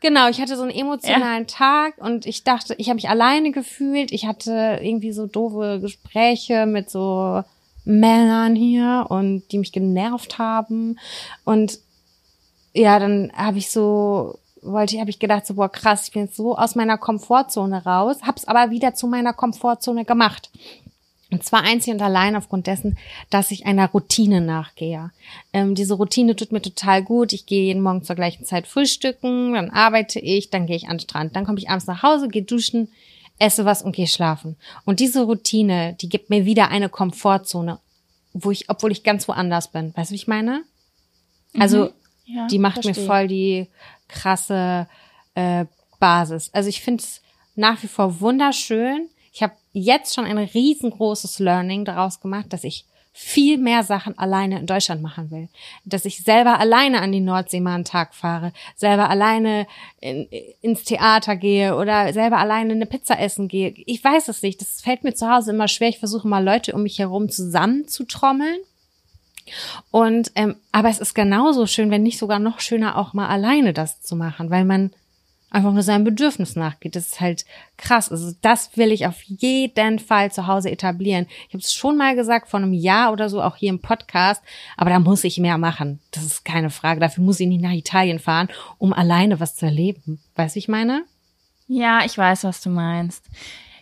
Genau, 0.00 0.28
ich 0.28 0.40
hatte 0.40 0.56
so 0.56 0.62
einen 0.62 0.70
emotionalen 0.70 1.46
Tag 1.46 1.94
und 1.98 2.26
ich 2.26 2.44
dachte, 2.44 2.74
ich 2.78 2.88
habe 2.88 2.96
mich 2.96 3.08
alleine 3.08 3.52
gefühlt. 3.52 4.12
Ich 4.12 4.26
hatte 4.26 4.78
irgendwie 4.82 5.12
so 5.12 5.26
doofe 5.26 5.80
Gespräche 5.80 6.66
mit 6.66 6.90
so 6.90 7.42
Männern 7.84 8.54
hier 8.54 9.06
und 9.08 9.44
die 9.50 9.58
mich 9.58 9.72
genervt 9.72 10.38
haben. 10.38 10.98
Und 11.44 11.78
ja, 12.74 12.98
dann 12.98 13.32
habe 13.34 13.58
ich 13.58 13.70
so 13.70 14.38
wollte, 14.60 14.98
habe 14.98 15.10
ich 15.10 15.18
gedacht 15.18 15.46
so 15.46 15.54
boah 15.54 15.68
krass, 15.68 16.06
ich 16.06 16.12
bin 16.12 16.24
jetzt 16.24 16.36
so 16.36 16.56
aus 16.56 16.74
meiner 16.74 16.96
Komfortzone 16.98 17.84
raus, 17.84 18.16
hab's 18.22 18.46
aber 18.46 18.70
wieder 18.70 18.94
zu 18.94 19.06
meiner 19.06 19.32
Komfortzone 19.32 20.04
gemacht. 20.04 20.50
Und 21.34 21.42
zwar 21.42 21.62
einzig 21.62 21.92
und 21.92 22.00
allein 22.00 22.36
aufgrund 22.36 22.68
dessen, 22.68 22.96
dass 23.28 23.50
ich 23.50 23.66
einer 23.66 23.88
Routine 23.88 24.40
nachgehe. 24.40 25.10
Ähm, 25.52 25.74
diese 25.74 25.94
Routine 25.94 26.36
tut 26.36 26.52
mir 26.52 26.62
total 26.62 27.02
gut. 27.02 27.32
Ich 27.32 27.44
gehe 27.44 27.64
jeden 27.64 27.82
Morgen 27.82 28.04
zur 28.04 28.14
gleichen 28.14 28.44
Zeit 28.44 28.68
frühstücken, 28.68 29.54
dann 29.54 29.70
arbeite 29.70 30.20
ich, 30.20 30.50
dann 30.50 30.66
gehe 30.66 30.76
ich 30.76 30.84
an 30.84 30.98
den 30.98 31.00
Strand, 31.00 31.34
dann 31.34 31.44
komme 31.44 31.58
ich 31.58 31.68
abends 31.68 31.88
nach 31.88 32.04
Hause, 32.04 32.28
gehe 32.28 32.44
duschen, 32.44 32.88
esse 33.40 33.64
was 33.64 33.82
und 33.82 33.96
gehe 33.96 34.06
schlafen. 34.06 34.54
Und 34.84 35.00
diese 35.00 35.24
Routine, 35.24 35.96
die 36.00 36.08
gibt 36.08 36.30
mir 36.30 36.44
wieder 36.44 36.68
eine 36.68 36.88
Komfortzone, 36.88 37.80
wo 38.32 38.52
ich, 38.52 38.70
obwohl 38.70 38.92
ich 38.92 39.02
ganz 39.02 39.26
woanders 39.26 39.72
bin. 39.72 39.92
Weißt 39.96 40.10
du, 40.10 40.12
wie 40.12 40.18
ich 40.18 40.28
meine? 40.28 40.62
Also 41.58 41.90
Ja, 42.26 42.46
die 42.46 42.60
macht 42.60 42.84
verstehe. 42.84 43.02
mir 43.02 43.08
voll 43.08 43.26
die 43.26 43.66
krasse 44.06 44.86
äh, 45.34 45.64
Basis. 45.98 46.50
Also 46.52 46.68
ich 46.68 46.80
finde 46.80 47.02
es 47.02 47.22
nach 47.56 47.82
wie 47.82 47.88
vor 47.88 48.20
wunderschön. 48.20 49.08
Jetzt 49.76 50.14
schon 50.14 50.24
ein 50.24 50.38
riesengroßes 50.38 51.40
Learning 51.40 51.84
daraus 51.84 52.20
gemacht, 52.20 52.52
dass 52.52 52.64
ich 52.64 52.86
viel 53.12 53.58
mehr 53.58 53.84
Sachen 53.84 54.16
alleine 54.18 54.58
in 54.58 54.66
Deutschland 54.66 55.02
machen 55.02 55.30
will. 55.30 55.48
Dass 55.84 56.04
ich 56.04 56.22
selber 56.22 56.58
alleine 56.58 57.00
an 57.00 57.10
die 57.10 57.20
Nordsee 57.20 57.60
mal 57.60 57.74
einen 57.74 57.84
Tag 57.84 58.14
fahre, 58.14 58.52
selber 58.76 59.10
alleine 59.10 59.66
in, 60.00 60.28
ins 60.62 60.84
Theater 60.84 61.36
gehe 61.36 61.76
oder 61.76 62.12
selber 62.12 62.38
alleine 62.38 62.72
eine 62.72 62.86
Pizza 62.86 63.18
essen 63.18 63.48
gehe. 63.48 63.72
Ich 63.86 64.02
weiß 64.02 64.28
es 64.28 64.42
nicht. 64.42 64.60
Das 64.60 64.80
fällt 64.80 65.04
mir 65.04 65.14
zu 65.14 65.28
Hause 65.28 65.50
immer 65.50 65.68
schwer. 65.68 65.88
Ich 65.88 65.98
versuche 65.98 66.26
mal 66.26 66.44
Leute 66.44 66.72
um 66.72 66.84
mich 66.84 66.98
herum 67.00 67.28
zusammenzutrommeln. 67.28 68.58
Und 69.90 70.30
ähm, 70.36 70.56
aber 70.72 70.88
es 70.88 71.00
ist 71.00 71.14
genauso 71.14 71.66
schön, 71.66 71.90
wenn 71.90 72.02
nicht 72.02 72.18
sogar 72.18 72.38
noch 72.38 72.60
schöner, 72.60 72.96
auch 72.96 73.12
mal 73.12 73.28
alleine 73.28 73.72
das 73.72 74.00
zu 74.02 74.16
machen, 74.16 74.50
weil 74.50 74.64
man 74.64 74.92
einfach 75.54 75.72
nur 75.72 75.82
seinem 75.82 76.04
Bedürfnis 76.04 76.56
nachgeht. 76.56 76.96
Das 76.96 77.06
ist 77.06 77.20
halt 77.20 77.44
krass. 77.76 78.10
Also 78.10 78.32
das 78.42 78.76
will 78.76 78.90
ich 78.90 79.06
auf 79.06 79.22
jeden 79.22 79.98
Fall 80.00 80.32
zu 80.32 80.46
Hause 80.46 80.70
etablieren. 80.70 81.26
Ich 81.48 81.54
habe 81.54 81.62
es 81.62 81.72
schon 81.72 81.96
mal 81.96 82.16
gesagt 82.16 82.48
vor 82.48 82.58
einem 82.58 82.72
Jahr 82.72 83.12
oder 83.12 83.28
so, 83.28 83.40
auch 83.40 83.56
hier 83.56 83.70
im 83.70 83.80
Podcast, 83.80 84.42
aber 84.76 84.90
da 84.90 84.98
muss 84.98 85.22
ich 85.22 85.38
mehr 85.38 85.56
machen. 85.56 86.00
Das 86.10 86.24
ist 86.24 86.44
keine 86.44 86.70
Frage. 86.70 87.00
Dafür 87.00 87.22
muss 87.22 87.40
ich 87.40 87.46
nicht 87.46 87.62
nach 87.62 87.72
Italien 87.72 88.18
fahren, 88.18 88.48
um 88.78 88.92
alleine 88.92 89.38
was 89.38 89.54
zu 89.54 89.66
erleben. 89.66 90.20
Weißt 90.34 90.56
du, 90.56 90.58
ich 90.58 90.68
meine? 90.68 91.04
Ja, 91.68 92.04
ich 92.04 92.18
weiß, 92.18 92.44
was 92.44 92.60
du 92.60 92.70
meinst. 92.70 93.24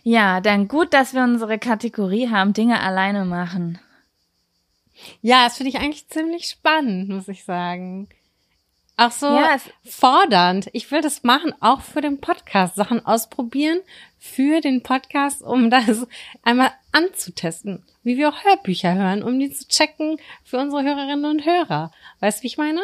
Ja, 0.03 0.41
dann 0.41 0.67
gut, 0.67 0.93
dass 0.93 1.13
wir 1.13 1.23
unsere 1.23 1.57
Kategorie 1.57 2.29
haben, 2.29 2.53
Dinge 2.53 2.81
alleine 2.81 3.25
machen. 3.25 3.79
Ja, 5.21 5.45
das 5.45 5.57
finde 5.57 5.69
ich 5.69 5.79
eigentlich 5.79 6.07
ziemlich 6.07 6.45
spannend, 6.47 7.09
muss 7.09 7.27
ich 7.27 7.43
sagen. 7.43 8.09
Auch 8.95 9.11
so 9.11 9.25
Ja, 9.27 9.57
fordernd. 9.83 10.69
Ich 10.73 10.91
will 10.91 11.01
das 11.01 11.23
machen, 11.23 11.53
auch 11.59 11.81
für 11.81 12.01
den 12.01 12.21
Podcast. 12.21 12.75
Sachen 12.75 13.05
ausprobieren 13.05 13.79
für 14.19 14.61
den 14.61 14.83
Podcast, 14.83 15.41
um 15.41 15.69
das 15.71 16.07
einmal 16.43 16.71
anzutesten. 16.91 17.83
Wie 18.03 18.17
wir 18.17 18.29
auch 18.29 18.43
Hörbücher 18.43 18.93
hören, 18.93 19.23
um 19.23 19.39
die 19.39 19.51
zu 19.51 19.67
checken 19.67 20.17
für 20.43 20.57
unsere 20.57 20.83
Hörerinnen 20.83 21.25
und 21.25 21.45
Hörer. 21.45 21.91
Weißt 22.19 22.39
du, 22.39 22.43
wie 22.43 22.47
ich 22.47 22.57
meine? 22.57 22.81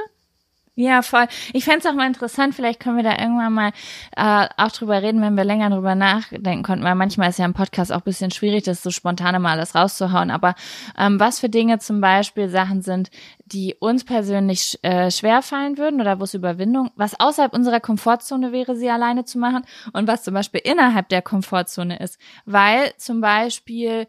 Ja, 0.79 1.01
voll. 1.01 1.27
Ich 1.51 1.65
fänd's 1.65 1.86
auch 1.86 1.93
mal 1.93 2.07
interessant, 2.07 2.55
vielleicht 2.55 2.79
können 2.79 2.95
wir 2.95 3.03
da 3.03 3.19
irgendwann 3.19 3.51
mal 3.51 3.71
äh, 4.15 4.48
auch 4.55 4.71
drüber 4.71 5.01
reden, 5.01 5.21
wenn 5.21 5.36
wir 5.36 5.43
länger 5.43 5.69
drüber 5.69 5.93
nachdenken 5.93 6.63
konnten, 6.63 6.86
weil 6.86 6.95
manchmal 6.95 7.31
ist 7.31 7.38
ja 7.38 7.43
im 7.43 7.53
Podcast 7.53 7.91
auch 7.91 7.98
ein 7.98 8.03
bisschen 8.03 8.31
schwierig, 8.31 8.63
das 8.63 8.81
so 8.81 8.89
spontan 8.89 9.41
mal 9.41 9.51
alles 9.51 9.75
rauszuhauen. 9.75 10.31
Aber 10.31 10.55
ähm, 10.98 11.19
was 11.19 11.41
für 11.41 11.50
Dinge 11.50 11.79
zum 11.79 12.00
Beispiel 12.00 12.48
Sachen 12.48 12.81
sind, 12.81 13.09
die 13.43 13.75
uns 13.77 14.05
persönlich 14.05 14.79
äh, 14.81 15.12
schwer 15.12 15.41
fallen 15.41 15.77
würden 15.77 16.00
oder 16.00 16.21
wo 16.21 16.24
es 16.24 16.33
Überwindung, 16.33 16.91
was 16.95 17.19
außerhalb 17.19 17.53
unserer 17.53 17.81
Komfortzone 17.81 18.53
wäre, 18.53 18.77
sie 18.77 18.89
alleine 18.89 19.25
zu 19.25 19.38
machen 19.38 19.65
und 19.91 20.07
was 20.07 20.24
zum 20.24 20.33
Beispiel 20.33 20.62
innerhalb 20.63 21.09
der 21.09 21.21
Komfortzone 21.21 22.00
ist. 22.00 22.17
Weil 22.45 22.93
zum 22.95 23.19
Beispiel 23.19 24.07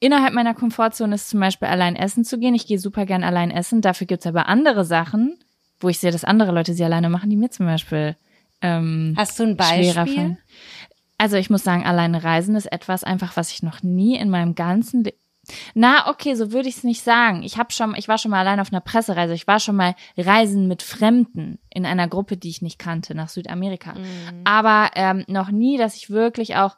innerhalb 0.00 0.34
meiner 0.34 0.52
Komfortzone 0.52 1.14
ist 1.14 1.30
zum 1.30 1.40
Beispiel 1.40 1.68
allein 1.68 1.96
essen 1.96 2.26
zu 2.26 2.38
gehen. 2.38 2.54
Ich 2.54 2.66
gehe 2.66 2.78
super 2.78 3.06
gern 3.06 3.24
allein 3.24 3.50
essen. 3.50 3.80
Dafür 3.80 4.06
gibt's 4.06 4.26
aber 4.26 4.48
andere 4.48 4.84
Sachen, 4.84 5.38
wo 5.80 5.88
ich 5.88 5.98
sehe, 5.98 6.12
dass 6.12 6.24
andere 6.24 6.52
Leute 6.52 6.74
sie 6.74 6.84
alleine 6.84 7.08
machen, 7.08 7.30
die 7.30 7.36
mir 7.36 7.50
zum 7.50 7.66
Beispiel 7.66 8.16
ähm, 8.62 9.14
Hast 9.16 9.38
du 9.38 9.44
ein 9.44 9.56
schwerer 9.56 10.04
Beispiel? 10.04 10.14
fallen. 10.14 10.38
Also 11.18 11.36
ich 11.36 11.50
muss 11.50 11.64
sagen, 11.64 11.84
alleine 11.84 12.24
reisen 12.24 12.54
ist 12.56 12.70
etwas 12.72 13.04
einfach, 13.04 13.36
was 13.36 13.50
ich 13.50 13.62
noch 13.62 13.82
nie 13.82 14.16
in 14.16 14.30
meinem 14.30 14.54
ganzen 14.54 15.04
Le 15.04 15.12
Na, 15.74 16.08
okay, 16.08 16.34
so 16.34 16.52
würde 16.52 16.68
ich 16.68 16.76
es 16.78 16.84
nicht 16.84 17.02
sagen. 17.02 17.42
Ich 17.42 17.58
habe 17.58 17.72
schon, 17.72 17.94
ich 17.94 18.08
war 18.08 18.18
schon 18.18 18.30
mal 18.30 18.40
allein 18.40 18.60
auf 18.60 18.72
einer 18.72 18.80
Pressereise. 18.80 19.34
Ich 19.34 19.46
war 19.46 19.60
schon 19.60 19.76
mal 19.76 19.94
reisen 20.16 20.68
mit 20.68 20.82
Fremden 20.82 21.58
in 21.68 21.84
einer 21.84 22.08
Gruppe, 22.08 22.36
die 22.36 22.48
ich 22.48 22.62
nicht 22.62 22.78
kannte, 22.78 23.14
nach 23.14 23.28
Südamerika. 23.28 23.94
Mhm. 23.94 24.42
Aber 24.44 24.90
ähm, 24.94 25.24
noch 25.28 25.50
nie, 25.50 25.76
dass 25.76 25.96
ich 25.96 26.08
wirklich 26.10 26.56
auch 26.56 26.76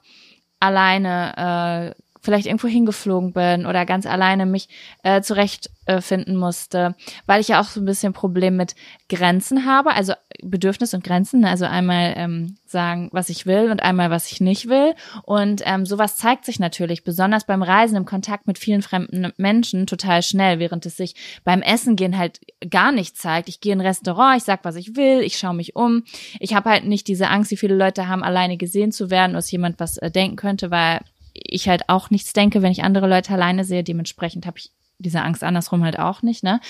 alleine 0.59 1.95
äh, 1.97 2.02
vielleicht 2.23 2.47
irgendwo 2.47 2.69
hingeflogen 2.69 3.33
bin 3.33 3.67
oder 3.67 3.85
ganz 3.85 4.07
alleine 4.07 4.47
mich 4.47 4.69
äh, 5.03 5.21
zurechtfinden 5.23 6.35
äh, 6.35 6.39
musste, 6.39 6.95
weil 7.27 7.41
ich 7.41 7.49
ja 7.49 7.61
auch 7.61 7.67
so 7.67 7.81
ein 7.81 7.85
bisschen 7.85 8.13
Problem 8.13 8.57
mit 8.57 8.75
Grenzen 9.09 9.67
habe, 9.67 9.93
also 9.95 10.15
Bedürfnis 10.43 10.95
und 10.95 11.05
Grenzen, 11.05 11.45
also 11.45 11.65
einmal 11.65 12.15
ähm, 12.17 12.57
sagen, 12.67 13.09
was 13.13 13.29
ich 13.29 13.47
will 13.47 13.71
und 13.71 13.83
einmal, 13.83 14.11
was 14.11 14.31
ich 14.31 14.41
nicht 14.41 14.69
will. 14.69 14.95
Und 15.25 15.63
ähm, 15.65 15.85
sowas 15.85 16.17
zeigt 16.17 16.45
sich 16.45 16.59
natürlich, 16.59 17.05
besonders 17.05 17.45
beim 17.45 17.63
Reisen 17.63 17.97
im 17.97 18.07
Kontakt 18.07 18.47
mit 18.47 18.59
vielen 18.59 18.83
fremden 18.83 19.33
Menschen, 19.37 19.87
total 19.87 20.23
schnell, 20.23 20.59
während 20.59 20.87
es 20.87 20.97
sich 20.97 21.15
beim 21.45 21.63
Essen 21.63 21.97
gehen 21.97 22.19
halt 22.19 22.41
gar 22.71 22.93
nicht 22.93 23.17
zeigt. 23.17 23.49
Ich 23.49 23.61
gehe 23.61 23.73
in 23.73 23.81
ein 23.81 23.87
Restaurant, 23.87 24.37
ich 24.39 24.45
sag, 24.45 24.65
was 24.65 24.77
ich 24.77 24.97
will, 24.97 25.21
ich 25.21 25.39
schaue 25.39 25.55
mich 25.55 25.77
um. 25.77 26.05
Ich 26.41 26.55
habe 26.55 26.71
halt 26.71 26.85
nicht 26.85 27.09
diese 27.09 27.29
Angst, 27.29 27.51
wie 27.51 27.57
viele 27.57 27.77
Leute 27.77 28.09
haben, 28.09 28.23
alleine 28.23 28.57
gesehen 28.57 28.93
zu 28.93 29.11
werden, 29.11 29.35
dass 29.35 29.51
jemand 29.51 29.81
was 29.81 29.99
äh, 29.99 30.11
denken 30.11 30.37
könnte, 30.37 30.71
weil 30.71 31.01
ich 31.35 31.69
halt 31.69 31.89
auch 31.89 32.11
nichts 32.11 32.33
denke, 32.33 32.63
wenn 32.63 32.73
ich 32.73 32.85
andere 32.85 33.09
Leute 33.09 33.33
alleine 33.33 33.65
sehe. 33.65 33.85
Dementsprechend 33.85 34.47
habe 34.47 34.59
ich 34.59 34.71
diese 35.03 35.23
Angst 35.23 35.43
andersrum 35.43 35.85
halt 35.85 35.99
auch 35.99 36.23
nicht, 36.23 36.43
ne? 36.43 36.61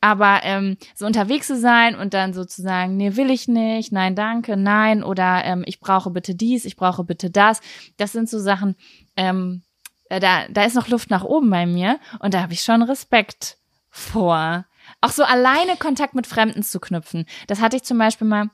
Aber 0.00 0.40
ähm, 0.42 0.76
so 0.94 1.06
unterwegs 1.06 1.46
zu 1.46 1.56
sein 1.56 1.94
und 1.94 2.12
dann 2.12 2.34
sozusagen, 2.34 2.96
nee, 2.96 3.16
will 3.16 3.30
ich 3.30 3.48
nicht, 3.48 3.92
nein, 3.92 4.14
danke, 4.14 4.56
nein, 4.56 5.02
oder 5.02 5.44
ähm, 5.44 5.62
ich 5.66 5.80
brauche 5.80 6.10
bitte 6.10 6.34
dies, 6.34 6.64
ich 6.64 6.76
brauche 6.76 7.04
bitte 7.04 7.30
das, 7.30 7.60
das 7.96 8.12
sind 8.12 8.28
so 8.28 8.38
Sachen, 8.38 8.74
ähm, 9.16 9.62
äh, 10.10 10.20
da, 10.20 10.48
da 10.50 10.64
ist 10.64 10.74
noch 10.74 10.88
Luft 10.88 11.10
nach 11.10 11.24
oben 11.24 11.50
bei 11.50 11.66
mir 11.66 11.98
und 12.18 12.34
da 12.34 12.42
habe 12.42 12.52
ich 12.52 12.62
schon 12.62 12.82
Respekt 12.82 13.58
vor. 13.90 14.64
Auch 15.00 15.10
so 15.10 15.22
alleine 15.22 15.76
Kontakt 15.76 16.14
mit 16.14 16.26
Fremden 16.26 16.62
zu 16.62 16.80
knüpfen. 16.80 17.26
Das 17.46 17.60
hatte 17.60 17.76
ich 17.76 17.84
zum 17.84 17.98
Beispiel 17.98 18.26
mal 18.26 18.50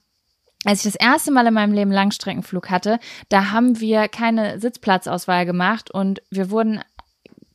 als 0.64 0.84
ich 0.84 0.92
das 0.92 1.00
erste 1.00 1.30
Mal 1.30 1.46
in 1.46 1.54
meinem 1.54 1.72
Leben 1.72 1.92
Langstreckenflug 1.92 2.70
hatte, 2.70 2.98
da 3.28 3.50
haben 3.50 3.80
wir 3.80 4.08
keine 4.08 4.58
Sitzplatzauswahl 4.60 5.46
gemacht 5.46 5.90
und 5.90 6.22
wir 6.30 6.50
wurden 6.50 6.80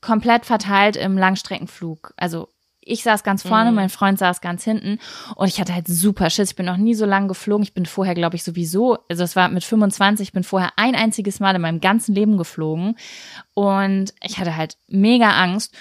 komplett 0.02 0.46
verteilt 0.46 0.96
im 0.96 1.18
Langstreckenflug. 1.18 2.14
Also 2.18 2.50
ich 2.82 3.04
saß 3.04 3.24
ganz 3.24 3.44
vorne, 3.44 3.70
mhm. 3.70 3.76
mein 3.76 3.90
Freund 3.90 4.18
saß 4.18 4.42
ganz 4.42 4.64
hinten 4.64 5.00
und 5.36 5.48
ich 5.48 5.60
hatte 5.60 5.76
halt 5.76 5.88
super 5.88 6.30
Schiss. 6.30 6.52
Ich 6.52 6.56
bin 6.56 6.66
noch 6.66 6.78
nie 6.78 6.96
so 6.96 7.06
lang 7.06 7.28
geflogen. 7.28 7.64
Ich 7.64 7.74
bin 7.74 7.86
vorher, 7.86 8.16
glaube 8.16 8.36
ich, 8.36 8.44
sowieso, 8.44 8.98
also 9.10 9.24
es 9.24 9.36
war 9.36 9.50
mit 9.50 9.64
25, 9.64 10.30
ich 10.30 10.34
bin 10.34 10.44
vorher 10.44 10.72
ein 10.76 10.96
einziges 10.96 11.40
Mal 11.40 11.56
in 11.56 11.62
meinem 11.62 11.82
ganzen 11.82 12.16
Leben 12.16 12.38
geflogen 12.38 12.96
und 13.54 14.14
ich 14.24 14.40
hatte 14.40 14.56
halt 14.56 14.78
mega 14.88 15.30
Angst. 15.32 15.76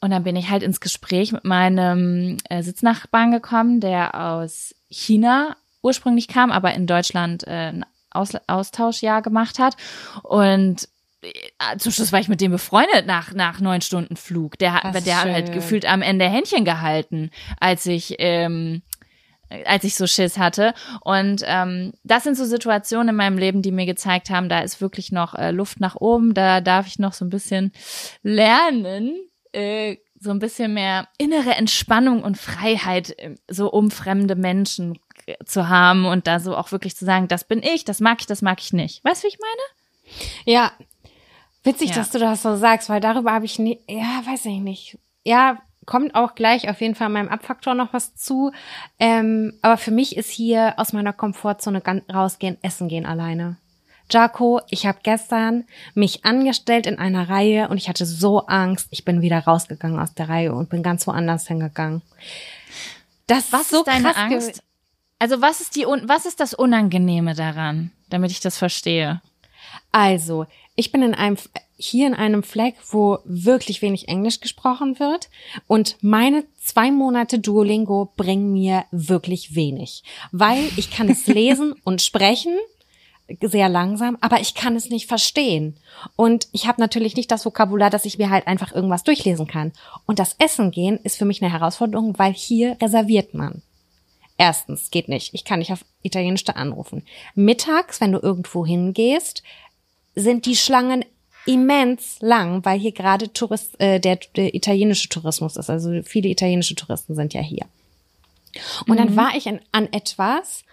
Und 0.00 0.10
dann 0.10 0.24
bin 0.24 0.36
ich 0.36 0.50
halt 0.50 0.62
ins 0.62 0.80
Gespräch 0.80 1.32
mit 1.32 1.44
meinem 1.44 2.36
äh, 2.50 2.62
Sitznachbarn 2.62 3.30
gekommen, 3.30 3.80
der 3.80 4.14
aus 4.14 4.74
China 4.88 5.56
ursprünglich 5.86 6.28
kam, 6.28 6.50
aber 6.50 6.74
in 6.74 6.86
Deutschland 6.86 7.46
äh, 7.46 7.68
ein 7.70 7.86
Aus 8.10 8.32
Austauschjahr 8.46 9.22
gemacht 9.22 9.58
hat. 9.58 9.76
Und 10.22 10.88
äh, 11.22 11.76
zum 11.78 11.92
Schluss 11.92 12.12
war 12.12 12.20
ich 12.20 12.28
mit 12.28 12.40
dem 12.40 12.52
befreundet 12.52 13.06
nach, 13.06 13.32
nach 13.32 13.60
neun 13.60 13.80
Stunden 13.80 14.16
Flug. 14.16 14.58
Der, 14.58 14.74
hat, 14.74 15.06
der 15.06 15.20
hat 15.20 15.32
halt 15.32 15.52
gefühlt 15.52 15.86
am 15.86 16.02
Ende 16.02 16.26
Händchen 16.26 16.64
gehalten, 16.64 17.30
als 17.60 17.86
ich, 17.86 18.16
ähm, 18.18 18.82
als 19.64 19.84
ich 19.84 19.94
so 19.94 20.06
Schiss 20.06 20.38
hatte. 20.38 20.74
Und 21.02 21.42
ähm, 21.46 21.92
das 22.04 22.24
sind 22.24 22.36
so 22.36 22.44
Situationen 22.44 23.10
in 23.10 23.16
meinem 23.16 23.38
Leben, 23.38 23.62
die 23.62 23.72
mir 23.72 23.86
gezeigt 23.86 24.30
haben, 24.30 24.48
da 24.48 24.60
ist 24.60 24.80
wirklich 24.80 25.12
noch 25.12 25.34
äh, 25.34 25.50
Luft 25.50 25.80
nach 25.80 25.96
oben. 25.96 26.34
Da 26.34 26.60
darf 26.60 26.86
ich 26.86 26.98
noch 26.98 27.12
so 27.12 27.24
ein 27.24 27.30
bisschen 27.30 27.72
lernen, 28.22 29.14
äh, 29.52 29.96
so 30.18 30.30
ein 30.30 30.38
bisschen 30.38 30.74
mehr 30.74 31.08
innere 31.18 31.54
Entspannung 31.54 32.22
und 32.22 32.38
Freiheit 32.38 33.18
äh, 33.18 33.36
so 33.48 33.70
um 33.70 33.90
fremde 33.90 34.34
Menschen 34.34 34.98
zu 35.44 35.68
haben 35.68 36.06
und 36.06 36.26
da 36.26 36.40
so 36.40 36.56
auch 36.56 36.72
wirklich 36.72 36.96
zu 36.96 37.04
sagen, 37.04 37.28
das 37.28 37.44
bin 37.44 37.62
ich, 37.62 37.84
das 37.84 38.00
mag 38.00 38.18
ich, 38.20 38.26
das 38.26 38.42
mag 38.42 38.60
ich 38.60 38.72
nicht. 38.72 39.04
Weißt 39.04 39.22
du, 39.22 39.26
wie 39.26 39.32
ich 39.32 39.38
meine? 39.40 40.26
Ja. 40.44 40.72
Witzig, 41.64 41.90
ja. 41.90 41.96
dass 41.96 42.10
du 42.10 42.18
das 42.18 42.42
so 42.42 42.56
sagst, 42.56 42.88
weil 42.88 43.00
darüber 43.00 43.32
habe 43.32 43.44
ich 43.44 43.58
nie, 43.58 43.80
ja, 43.88 44.22
weiß 44.24 44.46
ich 44.46 44.60
nicht. 44.60 44.98
Ja, 45.24 45.58
kommt 45.84 46.14
auch 46.14 46.34
gleich 46.34 46.68
auf 46.68 46.80
jeden 46.80 46.94
Fall 46.94 47.08
meinem 47.08 47.28
Abfaktor 47.28 47.74
noch 47.74 47.92
was 47.92 48.14
zu. 48.14 48.52
Ähm, 48.98 49.54
aber 49.62 49.76
für 49.76 49.90
mich 49.90 50.16
ist 50.16 50.30
hier 50.30 50.74
aus 50.76 50.92
meiner 50.92 51.12
Komfortzone 51.12 51.82
rausgehen, 52.12 52.58
essen 52.62 52.88
gehen 52.88 53.06
alleine. 53.06 53.56
Jaco, 54.10 54.60
ich 54.68 54.86
habe 54.86 54.98
gestern 55.02 55.64
mich 55.94 56.24
angestellt 56.24 56.86
in 56.86 56.98
einer 56.98 57.28
Reihe 57.28 57.68
und 57.68 57.76
ich 57.76 57.88
hatte 57.88 58.06
so 58.06 58.46
Angst. 58.46 58.86
Ich 58.90 59.04
bin 59.04 59.20
wieder 59.20 59.40
rausgegangen 59.40 59.98
aus 59.98 60.14
der 60.14 60.28
Reihe 60.28 60.54
und 60.54 60.70
bin 60.70 60.84
ganz 60.84 61.06
woanders 61.06 61.48
hingegangen. 61.48 62.02
Das 63.26 63.52
was 63.52 63.62
ist 63.62 63.70
so 63.70 63.82
deine 63.82 64.16
Angst? 64.16 64.62
Also 65.18 65.40
was 65.40 65.60
ist 65.60 65.76
die 65.76 65.84
was 65.84 66.26
ist 66.26 66.40
das 66.40 66.54
Unangenehme 66.54 67.34
daran, 67.34 67.92
damit 68.10 68.30
ich 68.30 68.40
das 68.40 68.58
verstehe? 68.58 69.22
Also, 69.92 70.46
ich 70.74 70.92
bin 70.92 71.02
in 71.02 71.14
einem 71.14 71.38
hier 71.78 72.06
in 72.06 72.14
einem 72.14 72.42
Fleck, 72.42 72.76
wo 72.90 73.18
wirklich 73.24 73.82
wenig 73.82 74.08
Englisch 74.08 74.40
gesprochen 74.40 74.98
wird 74.98 75.28
und 75.66 75.96
meine 76.00 76.44
zwei 76.58 76.90
Monate 76.90 77.38
Duolingo 77.38 78.12
bringen 78.16 78.52
mir 78.52 78.84
wirklich 78.90 79.54
wenig, 79.54 80.02
weil 80.32 80.64
ich 80.76 80.90
kann 80.90 81.08
es 81.08 81.26
lesen 81.26 81.74
und 81.84 82.02
sprechen 82.02 82.56
sehr 83.42 83.68
langsam, 83.68 84.16
aber 84.20 84.40
ich 84.40 84.54
kann 84.54 84.76
es 84.76 84.88
nicht 84.88 85.08
verstehen. 85.08 85.76
Und 86.14 86.46
ich 86.52 86.66
habe 86.66 86.80
natürlich 86.80 87.16
nicht 87.16 87.30
das 87.30 87.44
Vokabular, 87.44 87.90
dass 87.90 88.04
ich 88.04 88.18
mir 88.18 88.30
halt 88.30 88.46
einfach 88.46 88.72
irgendwas 88.72 89.02
durchlesen 89.02 89.46
kann. 89.48 89.72
Und 90.06 90.18
das 90.18 90.36
Essen 90.38 90.70
gehen 90.70 90.98
ist 91.02 91.16
für 91.18 91.24
mich 91.24 91.42
eine 91.42 91.52
Herausforderung, 91.52 92.18
weil 92.18 92.32
hier 92.32 92.76
reserviert 92.80 93.34
man. 93.34 93.62
Erstens, 94.38 94.90
geht 94.90 95.08
nicht. 95.08 95.32
Ich 95.34 95.44
kann 95.44 95.60
nicht 95.60 95.72
auf 95.72 95.84
Italienisch 96.02 96.44
da 96.44 96.54
anrufen. 96.54 97.02
Mittags, 97.34 98.00
wenn 98.00 98.12
du 98.12 98.18
irgendwo 98.18 98.66
hingehst, 98.66 99.42
sind 100.14 100.46
die 100.46 100.56
Schlangen 100.56 101.04
immens 101.46 102.18
lang, 102.20 102.64
weil 102.64 102.78
hier 102.78 102.92
gerade 102.92 103.32
Tourist, 103.32 103.80
äh, 103.80 104.00
der, 104.00 104.18
der 104.34 104.54
italienische 104.54 105.08
Tourismus 105.08 105.56
ist. 105.56 105.70
Also 105.70 106.02
viele 106.02 106.28
italienische 106.28 106.74
Touristen 106.74 107.14
sind 107.14 107.34
ja 107.34 107.40
hier. 107.40 107.64
Und 108.86 108.94
mhm. 108.94 108.96
dann 108.96 109.16
war 109.16 109.36
ich 109.36 109.46
in, 109.46 109.60
an 109.72 109.88
etwas, 109.92 110.64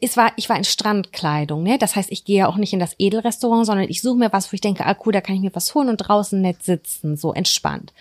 es 0.00 0.16
war, 0.16 0.32
ich 0.36 0.48
war 0.48 0.56
in 0.56 0.64
Strandkleidung, 0.64 1.62
ne? 1.62 1.76
Das 1.76 1.96
heißt, 1.96 2.12
ich 2.12 2.24
gehe 2.24 2.38
ja 2.38 2.48
auch 2.48 2.56
nicht 2.56 2.72
in 2.72 2.78
das 2.78 2.94
Edelrestaurant, 2.98 3.66
sondern 3.66 3.88
ich 3.88 4.00
suche 4.00 4.18
mir 4.18 4.32
was, 4.32 4.52
wo 4.52 4.54
ich 4.54 4.60
denke, 4.60 4.86
ah 4.86 4.96
cool, 5.04 5.12
da 5.12 5.20
kann 5.20 5.34
ich 5.34 5.40
mir 5.40 5.54
was 5.54 5.74
holen 5.74 5.88
und 5.88 5.96
draußen 5.96 6.40
nett 6.40 6.62
sitzen, 6.62 7.16
so 7.16 7.32
entspannt. 7.32 7.92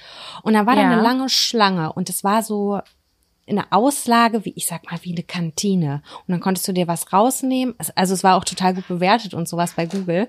Und 0.44 0.54
dann 0.54 0.68
war 0.68 0.76
ja. 0.76 0.84
da 0.84 0.92
eine 0.92 1.02
lange 1.02 1.30
Schlange 1.30 1.92
und 1.94 2.10
es 2.10 2.24
war 2.24 2.44
so 2.44 2.80
eine 3.50 3.72
Auslage, 3.72 4.46
wie 4.46 4.54
ich 4.56 4.68
sag 4.68 4.90
mal, 4.90 5.00
wie 5.04 5.12
eine 5.12 5.24
Kantine. 5.24 6.02
Und 6.28 6.32
dann 6.32 6.40
konntest 6.40 6.68
du 6.68 6.74
dir 6.74 6.88
was 6.88 7.12
rausnehmen. 7.12 7.76
Also 7.96 8.14
es 8.14 8.24
war 8.24 8.36
auch 8.36 8.46
total 8.46 8.74
gut 8.76 8.88
bewertet 8.88 9.34
und 9.34 9.48
sowas 9.48 9.74
bei 9.76 9.86
Google 9.86 10.28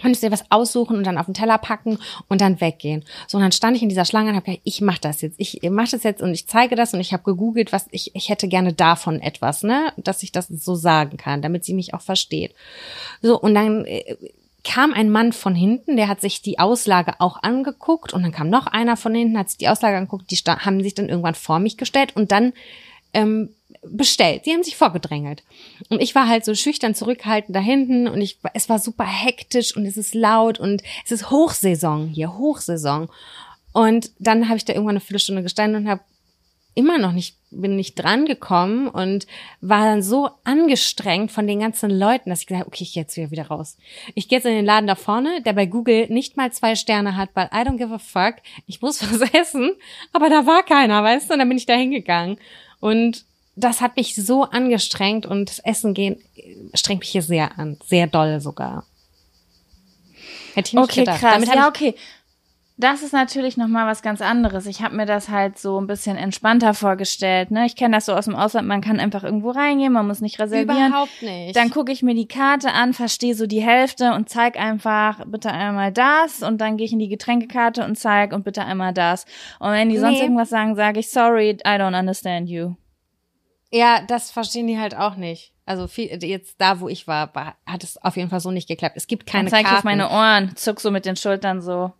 konntest 0.00 0.22
dir 0.22 0.32
was 0.32 0.50
aussuchen 0.50 0.96
und 0.96 1.04
dann 1.04 1.18
auf 1.18 1.26
den 1.26 1.34
Teller 1.34 1.58
packen 1.58 1.98
und 2.28 2.40
dann 2.40 2.60
weggehen. 2.60 3.04
So, 3.26 3.38
und 3.38 3.42
dann 3.42 3.52
stand 3.52 3.76
ich 3.76 3.82
in 3.82 3.88
dieser 3.88 4.04
Schlange 4.04 4.30
und 4.30 4.36
habe 4.36 4.46
gesagt, 4.46 4.62
ich 4.64 4.80
mache 4.80 5.00
das 5.00 5.20
jetzt. 5.20 5.36
Ich 5.38 5.60
mache 5.70 5.92
das 5.92 6.02
jetzt 6.02 6.22
und 6.22 6.32
ich 6.32 6.46
zeige 6.46 6.76
das 6.76 6.92
und 6.92 7.00
ich 7.00 7.12
habe 7.12 7.22
gegoogelt, 7.22 7.72
was 7.72 7.86
ich, 7.90 8.14
ich 8.14 8.28
hätte 8.28 8.48
gerne 8.48 8.72
davon 8.72 9.20
etwas, 9.20 9.62
ne, 9.62 9.92
dass 9.96 10.22
ich 10.22 10.32
das 10.32 10.48
so 10.48 10.74
sagen 10.74 11.16
kann, 11.16 11.40
damit 11.40 11.64
sie 11.64 11.74
mich 11.74 11.94
auch 11.94 12.00
versteht. 12.00 12.54
So, 13.22 13.40
und 13.40 13.54
dann 13.54 13.84
äh, 13.84 14.16
kam 14.64 14.92
ein 14.92 15.10
Mann 15.10 15.32
von 15.32 15.54
hinten, 15.54 15.96
der 15.96 16.08
hat 16.08 16.20
sich 16.20 16.42
die 16.42 16.58
Auslage 16.58 17.14
auch 17.20 17.42
angeguckt 17.42 18.12
und 18.12 18.22
dann 18.22 18.32
kam 18.32 18.48
noch 18.48 18.66
einer 18.66 18.96
von 18.96 19.14
hinten, 19.14 19.38
hat 19.38 19.48
sich 19.48 19.58
die 19.58 19.68
Auslage 19.68 19.96
angeguckt, 19.96 20.30
die 20.30 20.36
haben 20.36 20.82
sich 20.82 20.94
dann 20.94 21.08
irgendwann 21.08 21.34
vor 21.34 21.58
mich 21.58 21.76
gestellt 21.76 22.14
und 22.14 22.30
dann 22.30 22.52
ähm, 23.12 23.50
bestellt. 23.82 24.44
Sie 24.44 24.52
haben 24.52 24.62
sich 24.62 24.76
vorgedrängelt. 24.76 25.42
Und 25.88 26.00
ich 26.00 26.14
war 26.14 26.28
halt 26.28 26.44
so 26.44 26.54
schüchtern 26.54 26.94
zurückhaltend 26.94 27.54
da 27.56 27.60
hinten 27.60 28.06
und 28.06 28.20
ich, 28.20 28.38
es 28.54 28.68
war 28.68 28.78
super 28.78 29.04
hektisch 29.04 29.76
und 29.76 29.84
es 29.84 29.96
ist 29.96 30.14
laut 30.14 30.60
und 30.60 30.82
es 31.04 31.10
ist 31.10 31.30
Hochsaison 31.30 32.08
hier, 32.08 32.36
Hochsaison. 32.38 33.08
Und 33.72 34.12
dann 34.18 34.48
habe 34.48 34.58
ich 34.58 34.64
da 34.64 34.72
irgendwann 34.72 34.96
eine 34.96 35.00
Viertelstunde 35.00 35.42
gestanden 35.42 35.82
und 35.82 35.90
habe 35.90 36.02
immer 36.74 36.98
noch 36.98 37.12
nicht, 37.12 37.36
bin 37.50 37.76
nicht 37.76 37.94
dran 37.94 38.24
gekommen 38.24 38.88
und 38.88 39.26
war 39.60 39.84
dann 39.84 40.02
so 40.02 40.30
angestrengt 40.44 41.30
von 41.30 41.46
den 41.46 41.60
ganzen 41.60 41.90
Leuten, 41.90 42.30
dass 42.30 42.40
ich 42.40 42.46
gesagt 42.46 42.60
habe, 42.60 42.68
okay, 42.68 42.84
ich 42.84 42.94
gehe 42.94 43.02
jetzt 43.02 43.16
wieder, 43.16 43.30
wieder 43.30 43.46
raus. 43.48 43.76
Ich 44.14 44.28
gehe 44.28 44.38
jetzt 44.38 44.46
in 44.46 44.54
den 44.54 44.64
Laden 44.64 44.86
da 44.86 44.94
vorne, 44.94 45.42
der 45.42 45.52
bei 45.52 45.66
Google 45.66 46.06
nicht 46.08 46.36
mal 46.36 46.52
zwei 46.52 46.74
Sterne 46.74 47.16
hat, 47.16 47.30
weil 47.34 47.46
I 47.46 47.66
don't 47.66 47.76
give 47.76 47.92
a 47.92 47.98
fuck. 47.98 48.36
Ich 48.66 48.80
muss 48.80 49.02
was 49.12 49.28
essen, 49.34 49.72
aber 50.12 50.30
da 50.30 50.46
war 50.46 50.62
keiner, 50.62 51.02
weißt 51.02 51.28
du, 51.28 51.34
und 51.34 51.38
dann 51.40 51.48
bin 51.48 51.58
ich 51.58 51.66
da 51.66 51.74
hingegangen. 51.74 52.38
Und 52.80 53.24
das 53.54 53.80
hat 53.80 53.96
mich 53.96 54.14
so 54.14 54.44
angestrengt 54.44 55.26
und 55.26 55.50
das 55.50 55.58
Essen 55.58 55.92
gehen 55.94 56.22
strengt 56.74 57.00
mich 57.00 57.10
hier 57.10 57.22
sehr 57.22 57.58
an, 57.58 57.78
sehr 57.84 58.06
doll 58.06 58.40
sogar. 58.40 58.86
Hätte 60.54 60.68
ich 60.68 60.72
nicht 60.74 60.84
okay, 60.84 61.00
gedacht. 61.00 61.20
krass. 61.20 61.34
Damit 61.34 61.48
ja, 61.48 61.68
okay. 61.68 61.94
Das 62.82 63.02
ist 63.04 63.12
natürlich 63.12 63.56
noch 63.56 63.68
mal 63.68 63.86
was 63.86 64.02
ganz 64.02 64.20
anderes. 64.20 64.66
Ich 64.66 64.82
habe 64.82 64.96
mir 64.96 65.06
das 65.06 65.28
halt 65.28 65.56
so 65.56 65.80
ein 65.80 65.86
bisschen 65.86 66.16
entspannter 66.16 66.74
vorgestellt. 66.74 67.52
Ne? 67.52 67.64
Ich 67.64 67.76
kenne 67.76 67.96
das 67.96 68.06
so 68.06 68.12
aus 68.12 68.24
dem 68.24 68.34
Ausland. 68.34 68.66
Man 68.66 68.80
kann 68.80 68.98
einfach 68.98 69.22
irgendwo 69.22 69.50
reingehen, 69.50 69.92
man 69.92 70.06
muss 70.08 70.20
nicht 70.20 70.40
reservieren. 70.40 70.88
Überhaupt 70.88 71.22
nicht. 71.22 71.54
Dann 71.54 71.70
gucke 71.70 71.92
ich 71.92 72.02
mir 72.02 72.14
die 72.16 72.26
Karte 72.26 72.72
an, 72.72 72.92
verstehe 72.92 73.36
so 73.36 73.46
die 73.46 73.62
Hälfte 73.62 74.12
und 74.14 74.28
zeig 74.28 74.58
einfach 74.58 75.24
bitte 75.26 75.52
einmal 75.52 75.92
das 75.92 76.42
und 76.42 76.60
dann 76.60 76.76
gehe 76.76 76.86
ich 76.86 76.92
in 76.92 76.98
die 76.98 77.08
Getränkekarte 77.08 77.84
und 77.84 77.96
zeig 77.96 78.32
und 78.32 78.42
bitte 78.42 78.64
einmal 78.64 78.92
das. 78.92 79.26
Und 79.60 79.70
wenn 79.70 79.88
die 79.88 79.98
sonst 79.98 80.16
Nee. 80.18 80.22
irgendwas 80.22 80.50
sagen, 80.50 80.74
sage 80.74 80.98
ich 80.98 81.08
sorry, 81.10 81.50
I 81.50 81.56
don't 81.78 81.96
understand 81.96 82.48
you. 82.48 82.74
Ja, 83.70 84.02
das 84.08 84.32
verstehen 84.32 84.66
die 84.66 84.80
halt 84.80 84.96
auch 84.96 85.14
nicht. 85.14 85.52
Also 85.66 85.86
viel, 85.86 86.06
jetzt 86.24 86.56
da, 86.60 86.80
wo 86.80 86.88
ich 86.88 87.06
war, 87.06 87.32
hat 87.64 87.84
es 87.84 87.96
auf 88.02 88.16
jeden 88.16 88.28
Fall 88.28 88.40
so 88.40 88.50
nicht 88.50 88.66
geklappt. 88.66 88.96
Es 88.96 89.06
gibt 89.06 89.24
keine 89.26 89.44
Dann 89.44 89.50
zeig 89.52 89.60
ich 89.60 89.66
Karten. 89.66 89.78
auf 89.78 89.84
meine 89.84 90.10
Ohren, 90.10 90.56
zuck 90.56 90.80
so 90.80 90.90
mit 90.90 91.06
den 91.06 91.14
Schultern 91.14 91.62
so. 91.62 91.92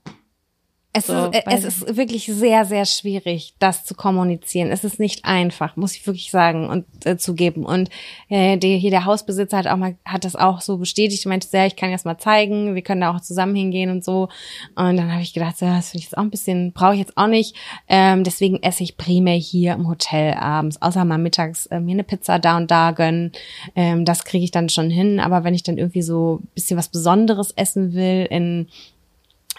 Es, 0.94 1.06
So, 1.06 1.14
ist, 1.14 1.34
äh, 1.34 1.42
es 1.46 1.64
ist 1.64 1.96
wirklich 1.96 2.26
sehr, 2.26 2.66
sehr 2.66 2.84
schwierig, 2.84 3.54
das 3.58 3.86
zu 3.86 3.94
kommunizieren. 3.94 4.70
Es 4.70 4.84
ist 4.84 5.00
nicht 5.00 5.24
einfach, 5.24 5.74
muss 5.76 5.96
ich 5.96 6.06
wirklich 6.06 6.30
sagen 6.30 6.68
und 6.68 6.84
äh, 7.06 7.16
zugeben. 7.16 7.64
Und 7.64 7.88
äh, 8.28 8.58
der, 8.58 8.76
hier 8.76 8.90
der 8.90 9.06
Hausbesitzer 9.06 9.56
hat 9.56 9.66
auch 9.68 9.78
mal 9.78 9.96
hat 10.04 10.26
das 10.26 10.36
auch 10.36 10.60
so 10.60 10.76
bestätigt. 10.76 11.24
Er 11.24 11.30
meinte, 11.30 11.48
ja, 11.50 11.64
ich 11.64 11.76
kann 11.76 11.90
das 11.92 12.04
mal 12.04 12.18
zeigen. 12.18 12.74
Wir 12.74 12.82
können 12.82 13.00
da 13.00 13.14
auch 13.14 13.22
zusammen 13.22 13.54
hingehen 13.54 13.90
und 13.90 14.04
so. 14.04 14.28
Und 14.74 14.98
dann 14.98 15.10
habe 15.10 15.22
ich 15.22 15.32
gedacht, 15.32 15.62
ja, 15.62 15.76
das 15.76 15.90
finde 15.90 16.00
ich 16.00 16.10
jetzt 16.10 16.18
auch 16.18 16.22
ein 16.22 16.30
bisschen, 16.30 16.72
brauche 16.72 16.92
ich 16.92 17.00
jetzt 17.00 17.16
auch 17.16 17.26
nicht. 17.26 17.56
Ähm, 17.88 18.22
deswegen 18.22 18.62
esse 18.62 18.82
ich 18.82 18.98
primär 18.98 19.36
hier 19.36 19.72
im 19.72 19.88
Hotel 19.88 20.34
abends, 20.34 20.82
außer 20.82 21.06
mal 21.06 21.16
mittags 21.16 21.66
äh, 21.66 21.80
mir 21.80 21.92
eine 21.92 22.04
Pizza 22.04 22.38
da 22.38 22.58
und 22.58 22.70
da 22.70 22.90
gönnen. 22.90 23.32
Ähm, 23.74 24.04
das 24.04 24.24
kriege 24.24 24.44
ich 24.44 24.50
dann 24.50 24.68
schon 24.68 24.90
hin. 24.90 25.20
Aber 25.20 25.42
wenn 25.42 25.54
ich 25.54 25.62
dann 25.62 25.78
irgendwie 25.78 26.02
so 26.02 26.40
ein 26.42 26.48
bisschen 26.54 26.76
was 26.76 26.90
Besonderes 26.90 27.52
essen 27.52 27.94
will 27.94 28.26
in 28.30 28.68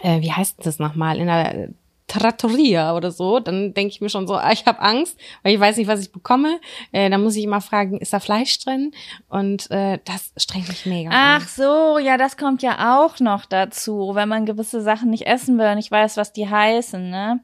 äh, 0.04 0.22
wie 0.22 0.32
heißt 0.32 0.66
das 0.66 0.80
nochmal, 0.80 1.18
in 1.18 1.28
der 1.28 1.70
Trattoria 2.08 2.96
oder 2.96 3.12
so, 3.12 3.40
dann 3.40 3.74
denke 3.74 3.94
ich 3.94 4.02
mir 4.02 4.10
schon 4.10 4.28
so, 4.28 4.36
ah, 4.36 4.52
ich 4.52 4.66
habe 4.66 4.82
Angst, 4.82 5.18
weil 5.42 5.54
ich 5.56 5.60
weiß 5.60 5.78
nicht, 5.78 5.88
was 5.88 6.02
ich 6.02 6.12
bekomme. 6.12 6.60
Äh, 6.92 7.10
dann 7.10 7.24
muss 7.24 7.36
ich 7.36 7.44
immer 7.44 7.62
fragen, 7.62 7.98
ist 7.98 8.14
da 8.14 8.20
Fleisch 8.20 8.60
drin? 8.60 8.92
Und 9.30 9.72
äh, 9.72 10.00
das 10.06 10.34
strengt 10.38 10.68
mich 10.68 10.86
mega 10.86 11.10
Ach 11.12 11.42
an. 11.42 11.48
so, 11.48 11.98
ja, 11.98 12.18
das 12.18 12.38
kommt 12.38 12.62
ja 12.62 12.98
auch 12.98 13.20
noch 13.20 13.46
dazu, 13.46 14.12
wenn 14.14 14.30
man 14.30 14.46
gewisse 14.46 14.82
Sachen 14.82 15.10
nicht 15.10 15.26
essen 15.26 15.58
will 15.58 15.68
und 15.68 15.76
nicht 15.76 15.92
weiß, 15.92 16.18
was 16.18 16.34
die 16.34 16.50
heißen, 16.50 17.10
ne? 17.10 17.40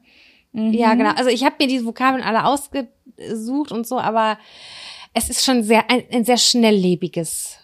Mhm. 0.52 0.72
Ja, 0.72 0.94
genau. 0.94 1.12
Also 1.16 1.30
ich 1.30 1.44
habe 1.44 1.56
mir 1.58 1.66
diese 1.66 1.86
Vokabeln 1.86 2.22
alle 2.22 2.44
ausgesucht 2.44 3.72
und 3.72 3.86
so, 3.86 3.98
aber 3.98 4.38
es 5.14 5.30
ist 5.30 5.44
schon 5.44 5.62
sehr 5.62 5.90
ein, 5.90 6.04
ein 6.12 6.24
sehr 6.24 6.36
schnelllebiges 6.36 7.59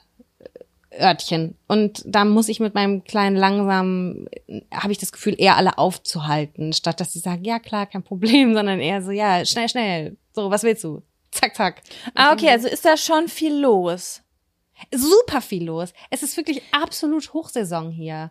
Örtchen. 1.00 1.56
Und 1.68 2.02
da 2.06 2.24
muss 2.24 2.48
ich 2.48 2.60
mit 2.60 2.74
meinem 2.74 3.04
kleinen 3.04 3.36
langsam, 3.36 4.26
habe 4.72 4.92
ich 4.92 4.98
das 4.98 5.12
Gefühl, 5.12 5.34
eher 5.38 5.56
alle 5.56 5.78
aufzuhalten, 5.78 6.72
statt 6.72 7.00
dass 7.00 7.12
sie 7.12 7.18
sagen, 7.18 7.44
ja 7.44 7.58
klar, 7.58 7.86
kein 7.86 8.02
Problem, 8.02 8.54
sondern 8.54 8.80
eher 8.80 9.02
so, 9.02 9.10
ja, 9.10 9.44
schnell, 9.44 9.68
schnell. 9.68 10.16
So, 10.32 10.50
was 10.50 10.62
willst 10.62 10.84
du? 10.84 11.02
Zack, 11.30 11.56
zack. 11.56 11.82
Ah, 12.14 12.32
okay, 12.32 12.50
also 12.50 12.68
ist 12.68 12.84
da 12.84 12.96
schon 12.96 13.28
viel 13.28 13.54
los. 13.54 14.22
Super 14.94 15.40
viel 15.40 15.64
los. 15.64 15.92
Es 16.10 16.22
ist 16.22 16.36
wirklich 16.36 16.62
absolut 16.72 17.32
Hochsaison 17.32 17.90
hier. 17.90 18.30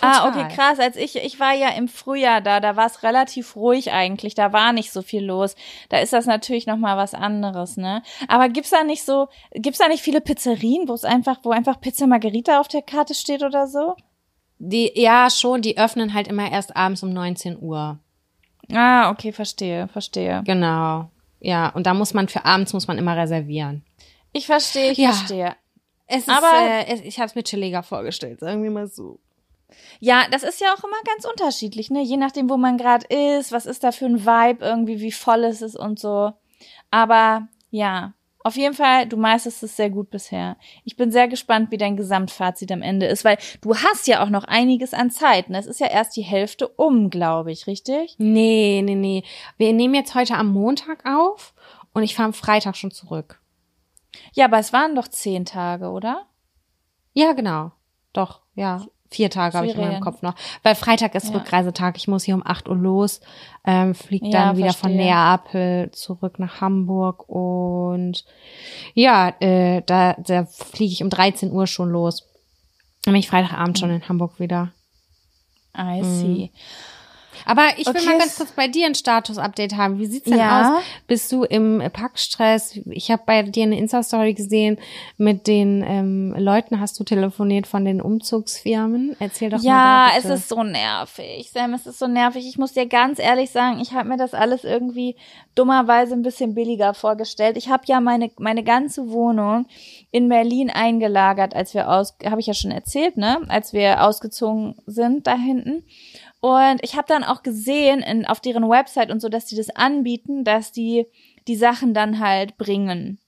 Ah, 0.00 0.28
okay, 0.28 0.48
krass. 0.54 0.78
Als 0.80 0.96
ich, 0.96 1.16
ich 1.16 1.38
war 1.38 1.52
ja 1.52 1.68
im 1.68 1.86
Frühjahr 1.86 2.40
da, 2.40 2.60
da 2.60 2.76
war 2.76 2.86
es 2.86 3.02
relativ 3.02 3.56
ruhig 3.56 3.92
eigentlich, 3.92 4.34
da 4.34 4.52
war 4.52 4.72
nicht 4.72 4.90
so 4.90 5.02
viel 5.02 5.22
los. 5.24 5.54
Da 5.90 5.98
ist 5.98 6.12
das 6.14 6.24
natürlich 6.26 6.66
noch 6.66 6.78
mal 6.78 6.96
was 6.96 7.12
anderes, 7.14 7.76
ne? 7.76 8.02
Aber 8.26 8.48
gibt's 8.48 8.70
da 8.70 8.84
nicht 8.84 9.04
so, 9.04 9.28
gibt's 9.52 9.78
da 9.78 9.88
nicht 9.88 10.02
viele 10.02 10.20
Pizzerien, 10.22 10.88
wo 10.88 10.94
es 10.94 11.04
einfach, 11.04 11.40
wo 11.42 11.50
einfach 11.50 11.80
Pizza 11.80 12.06
Margherita 12.06 12.58
auf 12.58 12.68
der 12.68 12.82
Karte 12.82 13.14
steht 13.14 13.42
oder 13.42 13.66
so? 13.66 13.94
Die, 14.58 14.90
ja, 14.94 15.28
schon, 15.28 15.60
die 15.60 15.76
öffnen 15.76 16.14
halt 16.14 16.26
immer 16.28 16.50
erst 16.50 16.74
abends 16.76 17.02
um 17.02 17.12
19 17.12 17.60
Uhr. 17.60 17.98
Ah, 18.72 19.10
okay, 19.10 19.32
verstehe, 19.32 19.88
verstehe. 19.88 20.42
Genau. 20.46 21.10
Ja, 21.40 21.68
und 21.70 21.86
da 21.86 21.92
muss 21.94 22.14
man 22.14 22.28
für 22.28 22.44
abends 22.44 22.72
muss 22.72 22.86
man 22.86 22.96
immer 22.96 23.16
reservieren. 23.16 23.84
Ich 24.32 24.46
verstehe, 24.46 24.92
ich 24.92 24.98
Ja. 24.98 25.12
verstehe. 25.12 25.54
Es 26.06 26.28
ist, 26.28 26.30
Aber- 26.30 26.52
äh, 26.56 26.86
es, 26.86 27.00
ich 27.02 27.18
habe 27.18 27.26
es 27.26 27.34
mir 27.34 27.42
chilliger 27.42 27.82
vorgestellt, 27.82 28.40
sagen 28.40 28.62
wir 28.62 28.70
mal 28.70 28.86
so. 28.86 29.18
Ja, 30.00 30.26
das 30.30 30.42
ist 30.42 30.60
ja 30.60 30.74
auch 30.74 30.84
immer 30.84 30.96
ganz 31.04 31.24
unterschiedlich, 31.24 31.90
ne? 31.90 32.02
Je 32.02 32.16
nachdem, 32.16 32.50
wo 32.50 32.56
man 32.56 32.78
gerade 32.78 33.06
ist, 33.06 33.52
was 33.52 33.66
ist 33.66 33.84
da 33.84 33.92
für 33.92 34.06
ein 34.06 34.24
Vibe 34.24 34.64
irgendwie, 34.64 35.00
wie 35.00 35.12
voll 35.12 35.44
es 35.44 35.62
ist 35.62 35.76
und 35.76 35.98
so. 35.98 36.32
Aber 36.90 37.48
ja, 37.70 38.14
auf 38.44 38.56
jeden 38.56 38.74
Fall, 38.74 39.06
du 39.06 39.16
meisterst 39.16 39.62
es 39.62 39.76
sehr 39.76 39.90
gut 39.90 40.10
bisher. 40.10 40.56
Ich 40.84 40.96
bin 40.96 41.12
sehr 41.12 41.28
gespannt, 41.28 41.70
wie 41.70 41.78
dein 41.78 41.96
Gesamtfazit 41.96 42.72
am 42.72 42.82
Ende 42.82 43.06
ist, 43.06 43.24
weil 43.24 43.38
du 43.60 43.76
hast 43.76 44.08
ja 44.08 44.22
auch 44.22 44.30
noch 44.30 44.44
einiges 44.44 44.94
an 44.94 45.10
Zeit. 45.10 45.48
Ne? 45.48 45.58
Es 45.58 45.66
ist 45.66 45.80
ja 45.80 45.86
erst 45.86 46.16
die 46.16 46.22
Hälfte 46.22 46.66
um, 46.66 47.08
glaube 47.08 47.52
ich, 47.52 47.66
richtig? 47.66 48.16
Nee, 48.18 48.82
nee, 48.84 48.96
nee. 48.96 49.22
Wir 49.58 49.72
nehmen 49.72 49.94
jetzt 49.94 50.14
heute 50.14 50.34
am 50.34 50.48
Montag 50.48 51.06
auf 51.06 51.54
und 51.92 52.02
ich 52.02 52.16
fahre 52.16 52.26
am 52.26 52.32
Freitag 52.32 52.76
schon 52.76 52.90
zurück. 52.90 53.40
Ja, 54.34 54.46
aber 54.46 54.58
es 54.58 54.72
waren 54.72 54.96
doch 54.96 55.08
zehn 55.08 55.44
Tage, 55.44 55.90
oder? 55.90 56.26
Ja, 57.12 57.32
genau. 57.32 57.72
Doch, 58.12 58.40
ja. 58.54 58.84
Vier 59.12 59.28
Tage 59.28 59.56
habe 59.58 59.66
ich 59.66 59.74
in 59.74 59.80
meinem. 59.80 60.00
Kopf 60.00 60.22
noch. 60.22 60.34
Weil 60.62 60.74
Freitag 60.74 61.14
ist 61.14 61.28
Ja. 61.28 61.34
Rückreisetag. 61.38 61.96
Ich 61.98 62.08
muss 62.08 62.24
hier 62.24 62.34
um 62.34 62.42
8 62.46 62.66
Uhr 62.68 62.76
los, 62.76 63.20
ähm, 63.66 63.94
flieg 63.94 64.22
Ja, 64.24 64.30
dann 64.30 64.56
wieder 64.56 64.72
von 64.72 64.90
verstehe. 64.90 65.04
Neapel 65.06 65.90
zurück 65.92 66.38
nach 66.38 66.62
Hamburg 66.62 67.28
und 67.28 68.24
ja, 68.94 69.34
äh, 69.40 69.82
da, 69.84 70.14
da 70.14 70.46
fliege 70.46 70.92
ich 70.92 71.02
um 71.02 71.10
13 71.10 71.52
Uhr 71.52 71.66
schon 71.66 71.90
los. 71.90 72.26
Dann 73.04 73.12
bin 73.12 73.20
ich 73.20 73.28
Freitagabend 73.28 73.78
schon 73.78 73.90
in 73.90 74.08
Hamburg 74.08 74.40
wieder. 74.40 74.72
I 75.76 76.02
see. 76.02 76.50
Aber 77.46 77.62
ich 77.76 77.86
will 77.86 77.94
Okay, 77.96 78.06
mal 78.06 78.18
ganz 78.18 78.36
kurz 78.36 78.52
bei 78.52 78.68
dir 78.68 78.86
ein 78.86 78.94
Status-Update 78.94 79.76
haben. 79.76 79.98
Wie 79.98 80.06
sieht's 80.06 80.28
denn 80.28 80.38
Ja. 80.38 80.76
aus? 80.76 80.82
Bist 81.06 81.30
du 81.32 81.44
im 81.44 81.82
Packstress? 81.92 82.78
Ich 82.90 83.10
habe 83.10 83.22
bei 83.26 83.42
dir 83.42 83.64
eine 83.64 83.78
Insta-Story 83.78 84.34
gesehen 84.34 84.78
mit 85.16 85.46
den 85.46 85.84
ähm, 85.86 86.34
Leuten. 86.36 86.80
Hast 86.80 86.98
du 87.00 87.04
telefoniert 87.04 87.66
von 87.66 87.84
den 87.84 88.00
Umzugsfirmen? 88.00 89.16
Erzähl 89.18 89.50
doch 89.50 89.62
Ja, 89.62 89.72
mal. 89.72 90.10
da 90.10 90.18
es 90.18 90.24
ist 90.24 90.48
so 90.48 90.62
nervig. 90.62 91.50
Sam, 91.52 91.74
es 91.74 91.86
ist 91.86 91.98
so 91.98 92.06
nervig. 92.06 92.46
Ich 92.46 92.58
muss 92.58 92.72
dir 92.72 92.86
ganz 92.86 93.18
ehrlich 93.18 93.50
sagen, 93.50 93.80
ich 93.80 93.92
habe 93.92 94.08
mir 94.08 94.16
das 94.16 94.34
alles 94.34 94.64
irgendwie 94.64 95.16
dummerweise 95.54 96.14
ein 96.14 96.22
bisschen 96.22 96.54
billiger 96.54 96.94
vorgestellt. 96.94 97.56
Ich 97.56 97.68
habe 97.68 97.82
ja 97.86 98.00
meine 98.00 98.30
meine 98.38 98.62
ganze 98.64 99.10
Wohnung 99.10 99.66
in 100.10 100.28
Berlin 100.28 100.70
eingelagert, 100.70 101.54
als 101.54 101.74
wir 101.74 101.90
aus 101.90 102.14
habe 102.24 102.40
ich 102.40 102.46
ja 102.46 102.54
schon 102.54 102.70
erzählt, 102.70 103.16
ne, 103.16 103.38
als 103.48 103.72
wir 103.72 104.02
ausgezogen 104.04 104.74
sind 104.86 105.26
da 105.26 105.34
hinten. 105.36 105.84
Und 106.42 106.80
ich 106.82 106.96
habe 106.96 107.06
dann 107.06 107.22
auch 107.22 107.44
gesehen 107.44 108.00
in, 108.00 108.26
auf 108.26 108.40
deren 108.40 108.68
Website 108.68 109.12
und 109.12 109.20
so, 109.20 109.28
dass 109.28 109.46
die 109.46 109.54
das 109.54 109.70
anbieten, 109.70 110.42
dass 110.42 110.72
die 110.72 111.06
die 111.46 111.54
Sachen 111.54 111.94
dann 111.94 112.18
halt 112.18 112.58
bringen. 112.58 113.20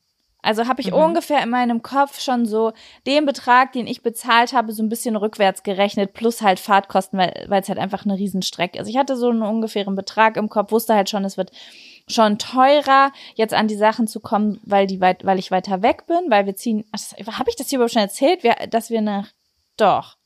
Also 0.43 0.67
habe 0.67 0.81
ich 0.81 0.89
Mhm. 0.89 0.99
ungefähr 0.99 1.41
in 1.41 1.49
meinem 1.49 1.81
Kopf 1.83 2.21
schon 2.21 2.45
so 2.45 2.73
den 3.07 3.25
Betrag, 3.25 3.73
den 3.73 3.87
ich 3.87 4.03
bezahlt 4.03 4.53
habe, 4.53 4.73
so 4.73 4.83
ein 4.83 4.89
bisschen 4.89 5.15
rückwärts 5.15 5.63
gerechnet, 5.63 6.13
plus 6.13 6.43
halt 6.43 6.59
Fahrtkosten, 6.59 7.21
weil 7.21 7.63
es 7.63 7.69
halt 7.69 7.79
einfach 7.79 8.05
eine 8.05 8.19
Riesenstrecke 8.19 8.81
ist. 8.81 8.89
Ich 8.89 8.97
hatte 8.97 9.17
so 9.17 9.31
einen 9.31 9.43
ungefähren 9.43 9.95
Betrag 9.95 10.37
im 10.37 10.49
Kopf, 10.49 10.73
wusste 10.73 10.95
halt 10.95 11.09
schon, 11.09 11.25
es 11.25 11.37
wird 11.37 11.53
schon 12.09 12.37
teurer, 12.39 13.13
jetzt 13.37 13.55
an 13.55 13.69
die 13.69 13.77
Sachen 13.77 14.09
zu 14.09 14.19
kommen, 14.19 14.61
weil 14.65 14.89
die 14.89 15.01
weit, 15.01 15.25
weil 15.25 15.39
ich 15.39 15.53
weiter 15.53 15.83
weg 15.83 16.09
bin, 16.09 16.31
weil 16.31 16.47
wir 16.47 16.57
ziehen. 16.57 16.85
Habe 16.93 17.49
ich 17.49 17.57
das 17.57 17.69
hier 17.69 17.79
überhaupt 17.79 17.93
schon 17.93 18.03
erzählt, 18.03 18.43
wir, 18.43 18.57
dass 18.69 18.91
wir 18.91 19.03
nach 19.03 19.29
doch 19.77 20.17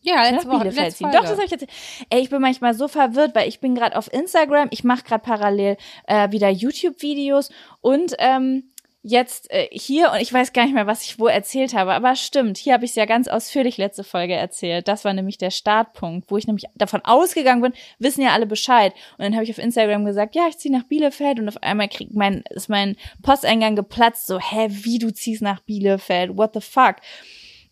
ja, 0.00 0.28
letzte 0.28 0.50
Woche. 0.50 0.68
Letzte. 0.68 1.04
Doch, 1.04 1.22
das 1.22 1.32
habe 1.32 1.44
ich 1.44 1.52
erzählt. 1.52 1.70
Ey, 2.10 2.20
ich 2.20 2.30
bin 2.30 2.40
manchmal 2.40 2.74
so 2.74 2.88
verwirrt, 2.88 3.34
weil 3.34 3.48
ich 3.48 3.60
bin 3.60 3.74
gerade 3.74 3.96
auf 3.96 4.12
Instagram, 4.12 4.68
ich 4.70 4.84
mache 4.84 5.04
gerade 5.04 5.22
parallel 5.22 5.76
äh, 6.06 6.30
wieder 6.30 6.50
YouTube-Videos 6.50 7.50
und 7.80 8.14
ähm, 8.18 8.70
jetzt 9.02 9.48
äh, 9.52 9.68
hier 9.70 10.10
und 10.10 10.20
ich 10.20 10.32
weiß 10.32 10.52
gar 10.52 10.64
nicht 10.64 10.74
mehr, 10.74 10.88
was 10.88 11.04
ich 11.04 11.20
wo 11.20 11.28
erzählt 11.28 11.74
habe, 11.74 11.92
aber 11.94 12.16
stimmt, 12.16 12.58
hier 12.58 12.72
habe 12.74 12.84
ich 12.84 12.90
es 12.90 12.96
ja 12.96 13.04
ganz 13.04 13.28
ausführlich 13.28 13.78
letzte 13.78 14.02
Folge 14.02 14.34
erzählt. 14.34 14.88
Das 14.88 15.04
war 15.04 15.12
nämlich 15.12 15.38
der 15.38 15.52
Startpunkt, 15.52 16.28
wo 16.28 16.36
ich 16.36 16.48
nämlich 16.48 16.64
davon 16.74 17.02
ausgegangen 17.04 17.62
bin, 17.62 17.72
wissen 18.00 18.22
ja 18.22 18.30
alle 18.30 18.46
Bescheid. 18.46 18.92
Und 19.16 19.24
dann 19.24 19.34
habe 19.34 19.44
ich 19.44 19.50
auf 19.50 19.58
Instagram 19.58 20.04
gesagt, 20.04 20.34
ja, 20.34 20.48
ich 20.48 20.58
ziehe 20.58 20.76
nach 20.76 20.84
Bielefeld 20.88 21.38
und 21.38 21.48
auf 21.48 21.62
einmal 21.62 21.88
kriegt 21.88 22.14
mein 22.14 22.42
ist 22.50 22.68
mein 22.68 22.96
Posteingang 23.22 23.76
geplatzt, 23.76 24.26
so, 24.26 24.40
hä, 24.40 24.66
wie 24.68 24.98
du 24.98 25.14
ziehst 25.14 25.40
nach 25.40 25.60
Bielefeld? 25.60 26.36
What 26.36 26.54
the 26.54 26.60
fuck? 26.60 26.96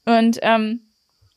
Und 0.05 0.39
ähm, 0.43 0.83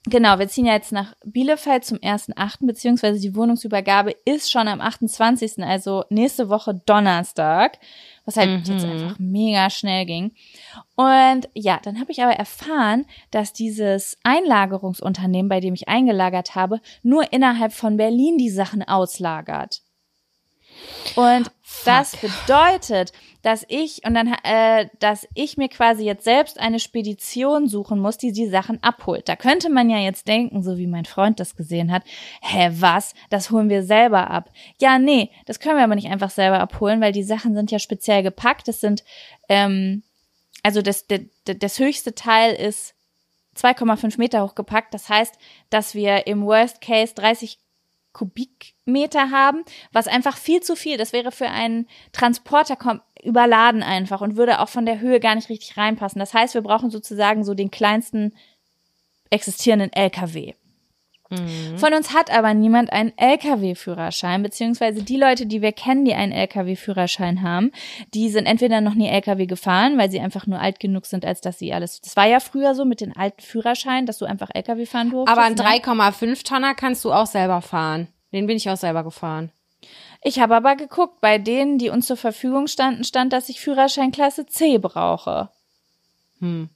Genau, 0.09 0.39
wir 0.39 0.47
ziehen 0.47 0.65
ja 0.65 0.73
jetzt 0.73 0.93
nach 0.93 1.15
Bielefeld 1.25 1.83
zum 1.83 1.97
1.8., 1.97 2.65
beziehungsweise 2.65 3.19
die 3.19 3.35
Wohnungsübergabe 3.35 4.15
ist 4.25 4.49
schon 4.49 4.67
am 4.69 4.79
28., 4.79 5.63
also 5.63 6.05
nächste 6.09 6.49
Woche 6.49 6.81
Donnerstag, 6.85 7.77
was 8.23 8.37
halt 8.37 8.49
Mhm. 8.49 8.73
jetzt 8.73 8.85
einfach 8.85 9.19
mega 9.19 9.69
schnell 9.69 10.05
ging. 10.05 10.31
Und 10.95 11.49
ja, 11.53 11.79
dann 11.83 11.99
habe 11.99 12.11
ich 12.11 12.23
aber 12.23 12.33
erfahren, 12.33 13.05
dass 13.31 13.51
dieses 13.51 14.17
Einlagerungsunternehmen, 14.23 15.49
bei 15.49 15.59
dem 15.59 15.73
ich 15.73 15.89
eingelagert 15.89 16.55
habe, 16.55 16.79
nur 17.03 17.33
innerhalb 17.33 17.73
von 17.73 17.97
Berlin 17.97 18.37
die 18.37 18.49
Sachen 18.49 18.83
auslagert. 18.83 19.81
Und 21.15 21.51
das 21.85 22.15
bedeutet, 22.17 23.13
dass 23.41 23.65
ich 23.69 24.05
und 24.05 24.13
dann, 24.13 24.33
äh, 24.43 24.89
dass 24.99 25.27
ich 25.33 25.57
mir 25.57 25.69
quasi 25.69 26.03
jetzt 26.03 26.23
selbst 26.23 26.59
eine 26.59 26.79
Spedition 26.79 27.67
suchen 27.67 27.99
muss, 27.99 28.17
die 28.17 28.31
die 28.31 28.47
Sachen 28.47 28.81
abholt. 28.83 29.29
Da 29.29 29.35
könnte 29.35 29.69
man 29.69 29.89
ja 29.89 29.99
jetzt 29.99 30.27
denken, 30.27 30.63
so 30.63 30.77
wie 30.77 30.87
mein 30.87 31.05
Freund 31.05 31.39
das 31.39 31.55
gesehen 31.55 31.91
hat, 31.91 32.03
hä, 32.41 32.69
was? 32.73 33.13
Das 33.29 33.51
holen 33.51 33.69
wir 33.69 33.83
selber 33.83 34.29
ab. 34.29 34.51
Ja, 34.81 34.99
nee, 34.99 35.31
das 35.45 35.59
können 35.59 35.77
wir 35.77 35.83
aber 35.83 35.95
nicht 35.95 36.09
einfach 36.09 36.29
selber 36.29 36.59
abholen, 36.59 36.99
weil 36.99 37.13
die 37.13 37.23
Sachen 37.23 37.55
sind 37.55 37.71
ja 37.71 37.79
speziell 37.79 38.23
gepackt. 38.23 38.67
Das 38.67 38.81
sind, 38.81 39.03
ähm, 39.47 40.03
also 40.63 40.81
das, 40.81 41.07
das, 41.07 41.21
das 41.45 41.79
höchste 41.79 42.15
Teil 42.15 42.53
ist 42.53 42.95
2,5 43.55 44.17
Meter 44.17 44.43
hochgepackt. 44.43 44.93
Das 44.93 45.09
heißt, 45.09 45.35
dass 45.69 45.95
wir 45.95 46.27
im 46.27 46.45
Worst 46.45 46.81
Case 46.81 47.13
30 47.15 47.59
Kubikmeter 48.13 49.31
haben, 49.31 49.63
was 49.91 50.07
einfach 50.07 50.37
viel 50.37 50.61
zu 50.61 50.75
viel. 50.75 50.97
Das 50.97 51.13
wäre 51.13 51.31
für 51.31 51.49
einen 51.49 51.87
Transporter 52.11 52.77
überladen 53.23 53.83
einfach 53.83 54.21
und 54.21 54.37
würde 54.37 54.59
auch 54.59 54.69
von 54.69 54.85
der 54.85 54.99
Höhe 54.99 55.19
gar 55.19 55.35
nicht 55.35 55.49
richtig 55.49 55.77
reinpassen. 55.77 56.19
Das 56.19 56.33
heißt, 56.33 56.53
wir 56.53 56.61
brauchen 56.61 56.89
sozusagen 56.89 57.43
so 57.43 57.53
den 57.53 57.71
kleinsten 57.71 58.33
existierenden 59.29 59.91
LKW. 59.93 60.53
Mhm. 61.29 61.77
Von 61.77 61.93
uns 61.93 62.13
hat 62.13 62.31
aber 62.31 62.53
niemand 62.53 62.91
einen 62.91 63.11
Lkw-Führerschein, 63.17 64.43
beziehungsweise 64.43 65.03
die 65.03 65.17
Leute, 65.17 65.45
die 65.45 65.61
wir 65.61 65.71
kennen, 65.71 66.05
die 66.05 66.13
einen 66.13 66.31
Lkw-Führerschein 66.31 67.41
haben, 67.41 67.71
die 68.13 68.29
sind 68.29 68.45
entweder 68.45 68.81
noch 68.81 68.93
nie 68.93 69.09
Lkw 69.09 69.45
gefahren, 69.45 69.97
weil 69.97 70.09
sie 70.09 70.19
einfach 70.19 70.47
nur 70.47 70.59
alt 70.59 70.79
genug 70.79 71.05
sind, 71.05 71.25
als 71.25 71.41
dass 71.41 71.59
sie 71.59 71.73
alles. 71.73 72.01
Das 72.01 72.15
war 72.15 72.27
ja 72.27 72.39
früher 72.39 72.75
so 72.75 72.85
mit 72.85 73.01
den 73.01 73.15
alten 73.15 73.41
Führerscheinen, 73.41 74.05
dass 74.05 74.19
du 74.19 74.25
einfach 74.25 74.49
Lkw 74.53 74.85
fahren 74.85 75.09
durftest. 75.09 75.37
Aber 75.37 75.45
einen 75.45 75.57
3,5 75.57 76.25
ne? 76.25 76.35
Tonner 76.43 76.75
kannst 76.75 77.03
du 77.03 77.11
auch 77.11 77.27
selber 77.27 77.61
fahren. 77.61 78.07
Den 78.31 78.47
bin 78.47 78.57
ich 78.57 78.69
auch 78.69 78.77
selber 78.77 79.03
gefahren. 79.03 79.51
Ich 80.23 80.39
habe 80.39 80.55
aber 80.55 80.75
geguckt, 80.75 81.21
bei 81.21 81.37
denen, 81.37 81.77
die 81.77 81.89
uns 81.89 82.07
zur 82.07 82.17
Verfügung 82.17 82.67
standen, 82.67 83.03
stand, 83.03 83.33
dass 83.33 83.49
ich 83.49 83.61
Führerschein 83.61 84.11
Klasse 84.11 84.45
C 84.45 84.77
brauche. 84.77 85.49
Hm. 86.39 86.69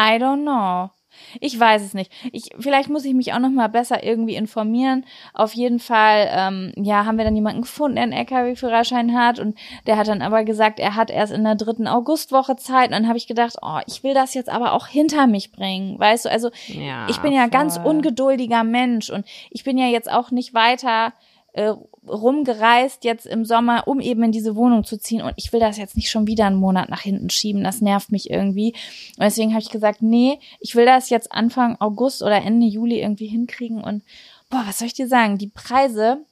I 0.00 0.16
don't 0.16 0.42
know. 0.42 0.90
Ich 1.40 1.58
weiß 1.58 1.82
es 1.82 1.94
nicht. 1.94 2.12
Ich, 2.32 2.50
vielleicht 2.58 2.88
muss 2.88 3.04
ich 3.04 3.14
mich 3.14 3.32
auch 3.32 3.38
noch 3.38 3.50
mal 3.50 3.68
besser 3.68 4.02
irgendwie 4.02 4.34
informieren. 4.34 5.04
Auf 5.34 5.52
jeden 5.54 5.78
Fall, 5.78 6.28
ähm, 6.32 6.72
ja, 6.76 7.04
haben 7.04 7.18
wir 7.18 7.24
dann 7.24 7.34
jemanden 7.34 7.62
gefunden, 7.62 7.96
der 7.96 8.04
einen 8.04 8.12
LKW-Führerschein 8.12 9.14
hat 9.16 9.38
und 9.38 9.56
der 9.86 9.96
hat 9.96 10.08
dann 10.08 10.22
aber 10.22 10.44
gesagt, 10.44 10.78
er 10.80 10.96
hat 10.96 11.10
erst 11.10 11.32
in 11.32 11.44
der 11.44 11.54
dritten 11.54 11.86
Augustwoche 11.86 12.56
Zeit. 12.56 12.86
Und 12.86 12.92
dann 12.92 13.08
habe 13.08 13.18
ich 13.18 13.26
gedacht, 13.26 13.56
oh, 13.62 13.78
ich 13.86 14.02
will 14.02 14.14
das 14.14 14.34
jetzt 14.34 14.48
aber 14.48 14.72
auch 14.72 14.86
hinter 14.86 15.26
mich 15.26 15.52
bringen, 15.52 15.98
weißt 15.98 16.26
du? 16.26 16.30
Also 16.30 16.50
ja, 16.68 17.06
ich 17.08 17.18
bin 17.18 17.32
ja 17.32 17.42
voll. 17.42 17.50
ganz 17.50 17.76
ungeduldiger 17.76 18.64
Mensch 18.64 19.10
und 19.10 19.26
ich 19.50 19.64
bin 19.64 19.78
ja 19.78 19.86
jetzt 19.86 20.10
auch 20.10 20.30
nicht 20.30 20.54
weiter 20.54 21.12
äh, 21.52 21.72
rumgereist 22.06 23.04
jetzt 23.04 23.26
im 23.26 23.44
Sommer, 23.44 23.86
um 23.86 24.00
eben 24.00 24.22
in 24.24 24.32
diese 24.32 24.56
Wohnung 24.56 24.84
zu 24.84 24.98
ziehen. 24.98 25.22
Und 25.22 25.34
ich 25.36 25.52
will 25.52 25.60
das 25.60 25.76
jetzt 25.76 25.96
nicht 25.96 26.10
schon 26.10 26.26
wieder 26.26 26.46
einen 26.46 26.56
Monat 26.56 26.88
nach 26.88 27.02
hinten 27.02 27.30
schieben. 27.30 27.64
Das 27.64 27.80
nervt 27.80 28.12
mich 28.12 28.30
irgendwie. 28.30 28.74
Und 29.16 29.24
deswegen 29.24 29.52
habe 29.52 29.62
ich 29.62 29.70
gesagt, 29.70 30.02
nee, 30.02 30.38
ich 30.60 30.74
will 30.74 30.86
das 30.86 31.10
jetzt 31.10 31.32
Anfang 31.32 31.76
August 31.80 32.22
oder 32.22 32.36
Ende 32.36 32.66
Juli 32.66 33.00
irgendwie 33.00 33.26
hinkriegen. 33.26 33.82
Und 33.82 34.02
boah, 34.48 34.64
was 34.66 34.78
soll 34.78 34.86
ich 34.86 34.94
dir 34.94 35.08
sagen? 35.08 35.38
Die 35.38 35.48
Preise, 35.48 36.24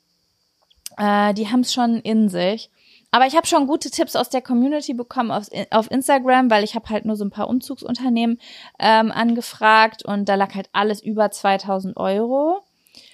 äh, 0.97 1.35
die 1.35 1.49
haben 1.49 1.61
es 1.61 1.73
schon 1.73 2.01
in 2.01 2.29
sich. 2.29 2.71
Aber 3.11 3.27
ich 3.27 3.37
habe 3.37 3.47
schon 3.47 3.67
gute 3.67 3.91
Tipps 3.91 4.17
aus 4.17 4.29
der 4.29 4.43
Community 4.43 4.93
bekommen 4.93 5.31
auf, 5.31 5.47
auf 5.71 5.91
Instagram, 5.91 6.51
weil 6.51 6.63
ich 6.63 6.75
habe 6.75 6.91
halt 6.91 7.07
nur 7.07 7.17
so 7.17 7.25
ein 7.25 7.31
paar 7.31 7.49
Umzugsunternehmen 7.49 8.39
ähm, 8.79 9.11
angefragt 9.11 10.05
und 10.05 10.29
da 10.29 10.35
lag 10.35 10.55
halt 10.55 10.69
alles 10.73 11.03
über 11.03 11.31
2000 11.31 11.97
Euro. 11.97 12.63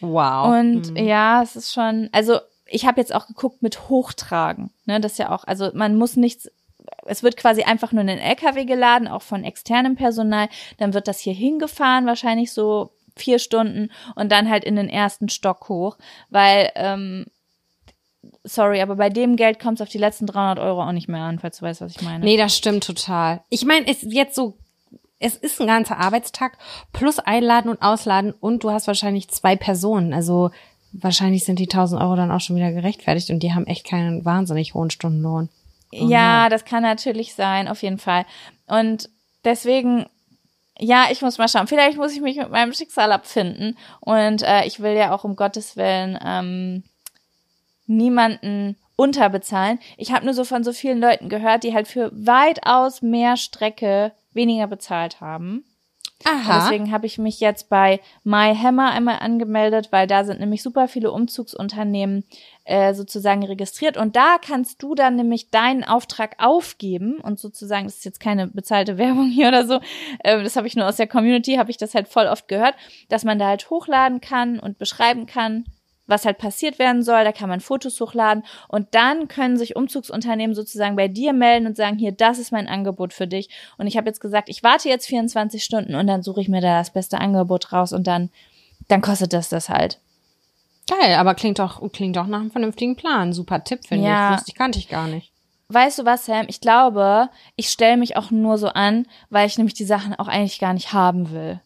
Wow. 0.01 0.59
Und 0.59 0.91
mhm. 0.91 0.97
ja, 0.97 1.43
es 1.43 1.57
ist 1.57 1.73
schon, 1.73 2.09
also 2.13 2.39
ich 2.67 2.87
habe 2.87 3.01
jetzt 3.01 3.15
auch 3.15 3.27
geguckt 3.27 3.63
mit 3.63 3.89
Hochtragen. 3.89 4.71
Ne, 4.87 5.01
das 5.01 5.13
ist 5.13 5.19
ja 5.19 5.31
auch, 5.31 5.45
also 5.45 5.71
man 5.75 5.97
muss 5.97 6.17
nichts 6.17 6.51
es 7.07 7.23
wird 7.23 7.37
quasi 7.37 7.63
einfach 7.63 7.93
nur 7.93 8.03
in 8.03 8.09
den 8.09 8.19
LKW 8.19 8.65
geladen, 8.65 9.09
auch 9.09 9.23
von 9.23 9.45
externem 9.45 9.97
Personal. 9.97 10.49
Dann 10.79 10.95
wird 10.95 11.09
das 11.09 11.21
hier 11.21 11.35
hingefahren, 11.35 12.07
wahrscheinlich 12.07 12.53
so 12.53 12.91
vier 13.17 13.39
Stunden 13.39 13.91
und 14.15 14.33
dann 14.33 14.51
halt 14.51 14.65
in 14.65 14.77
den 14.77 14.89
ersten 14.89 15.29
Stock 15.29 15.69
hoch, 15.69 15.97
weil, 16.31 16.71
ähm, 16.75 17.27
sorry, 18.43 18.81
aber 18.81 18.97
bei 18.97 19.09
dem 19.09 19.37
Geld 19.37 19.61
kommt 19.61 19.79
es 19.79 19.83
auf 19.83 19.89
die 19.89 19.99
letzten 19.99 20.27
300 20.27 20.59
Euro 20.59 20.83
auch 20.83 20.93
nicht 20.93 21.09
mehr 21.09 21.23
an, 21.23 21.39
falls 21.39 21.59
du 21.59 21.67
weißt, 21.67 21.81
was 21.81 21.97
ich 21.97 22.03
meine. 22.03 22.25
Nee, 22.25 22.37
das 22.37 22.57
stimmt 22.57 22.85
total. 22.85 23.43
Ich 23.51 23.65
meine, 23.65 23.87
es 23.87 24.03
jetzt 24.03 24.35
so 24.35 24.57
es 25.25 25.37
ist 25.37 25.59
ein 25.59 25.67
ganzer 25.67 25.99
Arbeitstag 25.99 26.59
plus 26.93 27.19
einladen 27.19 27.71
und 27.71 27.81
ausladen 27.81 28.33
und 28.33 28.63
du 28.63 28.71
hast 28.71 28.87
wahrscheinlich 28.87 29.31
zwei 29.31 29.57
Personen. 29.57 30.13
Also 30.13 30.51
wahrscheinlich 30.93 31.47
sind 31.47 31.59
die 31.59 31.65
1000 31.65 32.01
Euro 32.03 32.15
dann 32.15 32.31
auch 32.31 32.41
schon 32.41 32.57
wieder 32.57 32.73
gerechtfertigt 32.73 33.31
und 33.31 33.43
die 33.43 33.55
haben 33.55 33.67
echt 33.67 33.87
keinen 33.87 34.25
wahnsinnig 34.27 34.75
hohen 34.75 34.91
Stundenlohn. 34.91 35.49
Oh 35.93 36.09
ja, 36.09 36.45
no. 36.45 36.51
das 36.51 36.67
kann 36.67 36.83
natürlich 36.83 37.35
sein, 37.35 37.69
auf 37.69 37.83
jeden 37.83 37.97
Fall. 37.97 38.27
Und 38.67 39.09
deswegen, 39.45 40.05
ja, 40.79 41.07
ich 41.11 41.23
muss 41.23 41.39
mal 41.39 41.49
schauen. 41.49 41.69
Vielleicht 41.69 41.97
muss 41.97 42.13
ich 42.13 42.21
mich 42.21 42.37
mit 42.37 42.51
meinem 42.51 42.75
Schicksal 42.75 43.11
abfinden. 43.11 43.79
Und 44.01 44.43
äh, 44.43 44.67
ich 44.67 44.81
will 44.81 44.93
ja 44.93 45.15
auch 45.15 45.25
um 45.25 45.37
Gottes 45.37 45.79
Willen 45.79 46.19
ähm, 46.23 46.83
niemanden 47.87 48.77
unterbezahlen. 48.97 49.79
Ich 49.97 50.13
habe 50.13 50.27
nur 50.27 50.35
so 50.35 50.45
von 50.45 50.65
so 50.65 50.73
vielen 50.75 51.01
Leuten 51.01 51.31
gehört, 51.31 51.65
die 51.65 51.73
halt 51.73 51.89
für 51.89 52.11
weitaus 52.13 53.01
mehr 53.01 53.39
Strecke 53.39 54.13
weniger 54.35 54.67
bezahlt 54.67 55.21
haben. 55.21 55.65
Aha. 56.25 56.37
Und 56.37 56.63
deswegen 56.63 56.93
habe 56.93 57.07
ich 57.07 57.19
mich 57.19 57.41
jetzt 57.41 57.69
bei 57.69 58.01
MyHammer 58.23 58.93
einmal 58.93 59.19
angemeldet, 59.19 59.89
weil 59.91 60.07
da 60.07 60.25
sind 60.25 60.41
nämlich 60.41 60.63
super 60.63 60.89
viele 60.89 61.13
Umzugsunternehmen 61.13 62.25
äh, 62.65 62.95
sozusagen 62.95 63.45
registriert. 63.45 63.99
Und 63.99 64.17
da 64.17 64.39
kannst 64.39 64.83
du 64.83 64.95
dann 64.95 65.17
nämlich 65.17 65.51
deinen 65.51 65.85
Auftrag 65.85 66.37
aufgeben 66.39 67.17
und 67.17 67.39
sozusagen, 67.39 67.85
das 67.85 67.97
ist 67.97 68.05
jetzt 68.05 68.21
keine 68.21 68.47
bezahlte 68.47 68.97
Werbung 68.99 69.29
hier 69.29 69.49
oder 69.49 69.67
so, 69.67 69.81
äh, 70.21 70.43
das 70.43 70.57
habe 70.57 70.67
ich 70.67 70.77
nur 70.77 70.87
aus 70.87 70.97
der 70.97 71.09
Community, 71.09 71.57
habe 71.57 71.71
ich 71.71 71.77
das 71.77 71.95
halt 71.95 72.09
voll 72.09 72.27
oft 72.27 72.49
gehört, 72.49 72.75
dass 73.11 73.25
man 73.25 73.39
da 73.39 73.49
halt 73.49 73.69
hochladen 73.69 74.21
kann 74.21 74.59
und 74.59 74.79
beschreiben 74.79 75.27
kann, 75.27 75.65
was 76.07 76.25
halt 76.25 76.39
passiert 76.39 76.79
werden 76.79 77.03
soll. 77.03 77.25
Da 77.25 77.33
kann 77.33 77.49
man 77.49 77.61
Fotos 77.61 78.01
hochladen 78.01 78.45
und 78.69 78.95
dann 78.95 79.29
können 79.29 79.57
sich 79.57 79.77
Umzugsunternehmen 79.77 80.55
sozusagen 80.55 80.97
bei 80.97 81.09
dir 81.09 81.33
melden 81.33 81.67
und 81.67 81.77
sagen, 81.77 81.99
hier, 81.99 82.13
das 82.13 82.39
ist 82.39 82.53
mein 82.53 82.69
Angebot 82.69 83.13
für 83.13 83.27
dich. 83.27 83.49
Und 83.79 83.87
ich 83.87 83.97
habe 83.97 84.09
jetzt 84.09 84.21
gesagt, 84.21 84.49
ich 84.49 84.63
warte 84.63 84.89
jetzt 84.89 85.07
24 85.07 85.63
Stunden 85.63 85.95
und 85.95 86.07
dann 86.07 86.23
suche 86.23 86.41
ich 86.41 86.49
mir 86.49 86.61
da 86.61 86.79
das 86.79 86.93
beste 86.93 87.19
Angebot 87.19 87.73
raus 87.73 87.93
und 87.93 88.07
dann, 88.07 88.31
dann 88.89 89.01
kostet 89.01 89.33
das 89.33 89.49
das 89.49 89.69
halt. 89.69 89.99
Geil, 90.87 91.15
aber 91.15 91.35
klingt 91.35 91.59
doch, 91.59 91.81
klingt 91.93 92.17
doch 92.17 92.27
nach 92.27 92.41
einem 92.41 92.51
vernünftigen 92.51 92.97
Plan. 92.97 93.33
Super 93.33 93.65
Tipp, 93.65 93.87
finde 93.87 94.07
ja. 94.07 94.31
ich. 94.31 94.37
Wusste 94.37 94.51
ich, 94.51 94.59
kannte 94.59 94.79
ich 94.79 94.89
gar 94.89 95.09
nicht. 95.09 95.31
Weißt 95.69 95.99
du 95.99 96.05
was, 96.05 96.27
Sam? 96.27 96.45
Ich 96.49 96.61
glaube, 96.61 97.31
ich 97.57 97.71
stelle 97.71 97.97
mich 97.97 98.17
auch 98.17 98.31
nur 98.31 98.59
so 98.59 98.69
an, 98.69 99.07
weil 99.31 99.47
ich 99.47 99.57
nämlich 99.57 99.75
die 99.75 99.87
Sachen 99.87 100.15
auch 100.15 100.29
eigentlich 100.29 100.61
gar 100.61 100.75
nicht 100.75 100.93
haben 100.93 101.31
will. 101.31 101.61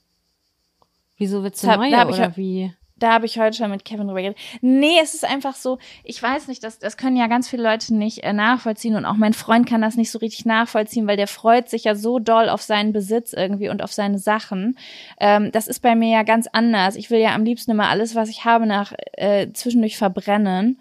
Wieso 1.16 1.42
willst 1.42 1.64
du 1.64 1.66
neue, 1.66 2.07
oder 2.07 2.37
wie? 2.37 2.72
Da 2.98 3.12
habe 3.12 3.26
ich 3.26 3.38
heute 3.38 3.56
schon 3.56 3.70
mit 3.70 3.84
Kevin 3.84 4.06
drüber 4.06 4.20
geredet. 4.20 4.38
Nee, 4.61 4.98
es 5.02 5.14
ist 5.14 5.24
einfach 5.24 5.54
so, 5.54 5.78
ich 6.04 6.22
weiß 6.22 6.48
nicht, 6.48 6.62
das, 6.64 6.78
das 6.78 6.96
können 6.96 7.16
ja 7.16 7.26
ganz 7.26 7.48
viele 7.48 7.62
Leute 7.62 7.94
nicht 7.94 8.24
äh, 8.24 8.32
nachvollziehen 8.32 8.96
und 8.96 9.04
auch 9.04 9.16
mein 9.16 9.34
Freund 9.34 9.68
kann 9.68 9.82
das 9.82 9.96
nicht 9.96 10.11
so 10.11 10.18
richtig 10.18 10.44
nachvollziehen, 10.44 11.06
weil 11.06 11.16
der 11.16 11.28
freut 11.28 11.68
sich 11.68 11.84
ja 11.84 11.94
so 11.94 12.18
doll 12.18 12.48
auf 12.48 12.62
seinen 12.62 12.92
Besitz 12.92 13.32
irgendwie 13.32 13.68
und 13.68 13.82
auf 13.82 13.92
seine 13.92 14.18
Sachen. 14.18 14.78
Ähm, 15.20 15.52
das 15.52 15.68
ist 15.68 15.80
bei 15.80 15.94
mir 15.94 16.11
ja 16.11 16.22
ganz 16.22 16.48
anders. 16.52 16.96
Ich 16.96 17.11
will 17.11 17.20
ja 17.20 17.34
am 17.34 17.44
liebsten 17.44 17.70
immer 17.70 17.88
alles, 17.88 18.14
was 18.14 18.28
ich 18.28 18.44
habe, 18.44 18.66
nach 18.66 18.92
äh, 19.12 19.52
zwischendurch 19.52 19.96
verbrennen. 19.96 20.78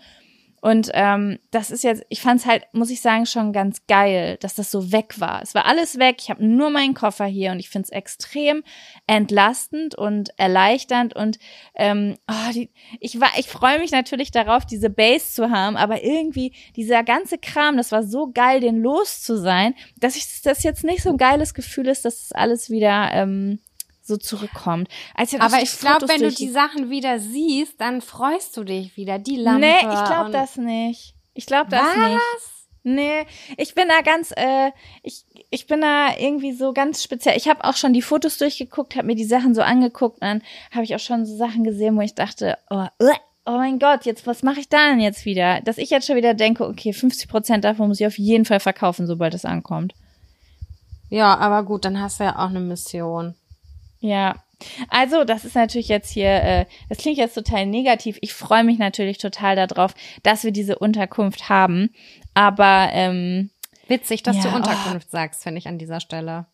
Und 0.59 0.89
ähm, 0.93 1.37
das 1.51 1.69
ist 1.69 1.83
jetzt, 1.83 2.03
ich 2.09 2.21
fand 2.21 2.39
es 2.41 2.47
halt, 2.47 2.63
muss 2.73 2.89
ich 2.89 2.99
sagen, 3.01 3.27
schon 3.27 3.53
ganz 3.53 3.85
geil, 3.87 4.37
dass 4.41 4.55
das 4.55 4.71
so 4.71 4.91
weg 4.91 5.19
war. 5.19 5.41
Es 5.43 5.53
war 5.53 5.65
alles 5.65 5.99
weg, 5.99 6.17
ich 6.19 6.31
habe 6.31 6.43
nur 6.43 6.71
meinen 6.71 6.95
Koffer 6.95 7.25
hier 7.25 7.51
und 7.51 7.59
ich 7.59 7.69
finde 7.69 7.85
es 7.85 7.91
extrem 7.91 8.63
entlastend 9.05 9.93
und 9.93 10.31
erleichternd 10.37 11.15
und 11.15 11.37
ähm, 11.75 12.15
oh, 12.27 12.51
die, 12.53 12.71
ich 12.99 13.21
war, 13.21 13.29
ich 13.37 13.47
freue 13.47 13.77
mich 13.79 13.91
natürlich 13.91 14.31
darauf, 14.31 14.65
diese 14.65 14.89
Base 14.89 15.31
zu 15.31 15.51
haben, 15.51 15.77
aber 15.77 16.03
irgendwie 16.03 16.53
dieser 16.75 17.03
ganze 17.03 17.37
Kram, 17.37 17.77
das 17.77 17.91
war 17.91 18.01
so 18.01 18.31
geil, 18.33 18.59
den 18.59 18.81
los 18.81 19.21
zu 19.21 19.37
sein, 19.37 19.75
dass 19.97 20.15
ich 20.15 20.41
das 20.41 20.63
jetzt 20.63 20.83
nicht 20.83 21.03
so 21.03 21.11
ein 21.11 21.17
geiles 21.17 21.53
Gefühl 21.53 21.87
ist, 21.87 22.03
dass 22.03 22.29
das 22.29 22.31
alles 22.31 22.71
wieder 22.71 23.09
ähm, 23.13 23.59
so 24.07 24.17
zurückkommt. 24.17 24.89
Als 25.15 25.33
Aber 25.35 25.61
ich 25.61 25.79
glaube, 25.79 26.07
wenn 26.07 26.21
du 26.21 26.31
die 26.31 26.49
Sachen 26.49 26.89
wieder 26.89 27.19
siehst, 27.19 27.79
dann 27.79 28.01
freust 28.01 28.55
du 28.57 28.63
dich 28.63 28.95
wieder. 28.97 29.19
Die 29.19 29.37
Lampe. 29.37 29.61
Nee, 29.61 29.79
ich 29.79 30.05
glaube 30.05 30.31
das 30.31 30.57
nicht. 30.57 31.13
Ich 31.33 31.45
glaube 31.45 31.69
das 31.69 31.81
Was? 31.81 32.09
nicht. 32.09 32.21
Nee, 32.83 33.25
ich 33.57 33.75
bin 33.75 33.89
da 33.89 34.01
ganz, 34.01 34.31
äh, 34.31 34.71
ich, 35.03 35.25
ich 35.49 35.67
bin 35.67 35.81
da 35.81 36.15
irgendwie 36.17 36.53
so 36.53 36.71
ganz 36.71 37.03
speziell. 37.03 37.35
Ich 37.35 37.49
habe 37.49 37.65
auch 37.65 37.75
schon 37.75 37.91
die 37.91 38.01
Fotos 38.01 38.37
durchgeguckt, 38.37 38.95
habe 38.95 39.07
mir 39.07 39.15
die 39.15 39.25
Sachen 39.25 39.53
so 39.53 39.61
angeguckt 39.61 40.21
und 40.21 40.27
dann 40.27 40.41
habe 40.71 40.85
ich 40.85 40.95
auch 40.95 40.99
schon 40.99 41.25
so 41.25 41.35
Sachen 41.35 41.65
gesehen, 41.65 41.97
wo 41.97 42.01
ich 42.01 42.15
dachte, 42.15 42.57
oh, 42.69 42.85
uh, 43.01 43.11
oh 43.45 43.57
mein 43.57 43.79
Gott, 43.79 44.05
jetzt 44.05 44.25
was 44.25 44.41
mache 44.41 44.61
ich 44.61 44.69
da 44.69 44.87
denn 44.89 45.01
jetzt 45.01 45.25
wieder? 45.25 45.59
Dass 45.61 45.77
ich 45.77 45.89
jetzt 45.89 46.07
schon 46.07 46.15
wieder 46.15 46.33
denke, 46.33 46.65
okay, 46.65 46.93
50 46.93 47.27
Prozent 47.27 47.65
davon 47.65 47.89
muss 47.89 47.99
ich 47.99 48.07
auf 48.07 48.17
jeden 48.17 48.45
Fall 48.45 48.61
verkaufen, 48.61 49.05
sobald 49.05 49.33
es 49.33 49.43
ankommt. 49.43 49.93
Ja, 51.09 51.37
aber 51.37 51.63
gut, 51.63 51.83
dann 51.83 51.99
hast 51.99 52.21
du 52.21 52.23
ja 52.23 52.37
auch 52.37 52.49
eine 52.49 52.61
Mission. 52.61 53.35
Ja, 53.99 54.35
Also, 54.89 55.23
das 55.23 55.45
ist 55.45 55.55
natürlich 55.55 55.87
jetzt 55.87 56.11
hier, 56.11 56.29
äh, 56.29 56.65
das 56.89 56.97
klingt 56.97 57.17
jetzt 57.17 57.35
total 57.35 57.65
negativ. 57.65 58.17
Ich 58.21 58.33
freue 58.33 58.63
mich 58.63 58.79
natürlich 58.79 59.17
total 59.19 59.55
darauf, 59.55 59.93
dass 60.23 60.43
wir 60.43 60.51
diese 60.51 60.79
Unterkunft 60.79 61.49
haben. 61.49 61.93
Aber 62.33 62.89
ähm, 62.91 63.51
witzig, 63.87 64.23
dass 64.23 64.37
ja, 64.37 64.43
du 64.43 64.55
Unterkunft 64.55 65.07
oh. 65.09 65.11
sagst, 65.11 65.43
finde 65.43 65.59
ich 65.59 65.67
an 65.67 65.77
dieser 65.77 65.99
Stelle. 65.99 66.47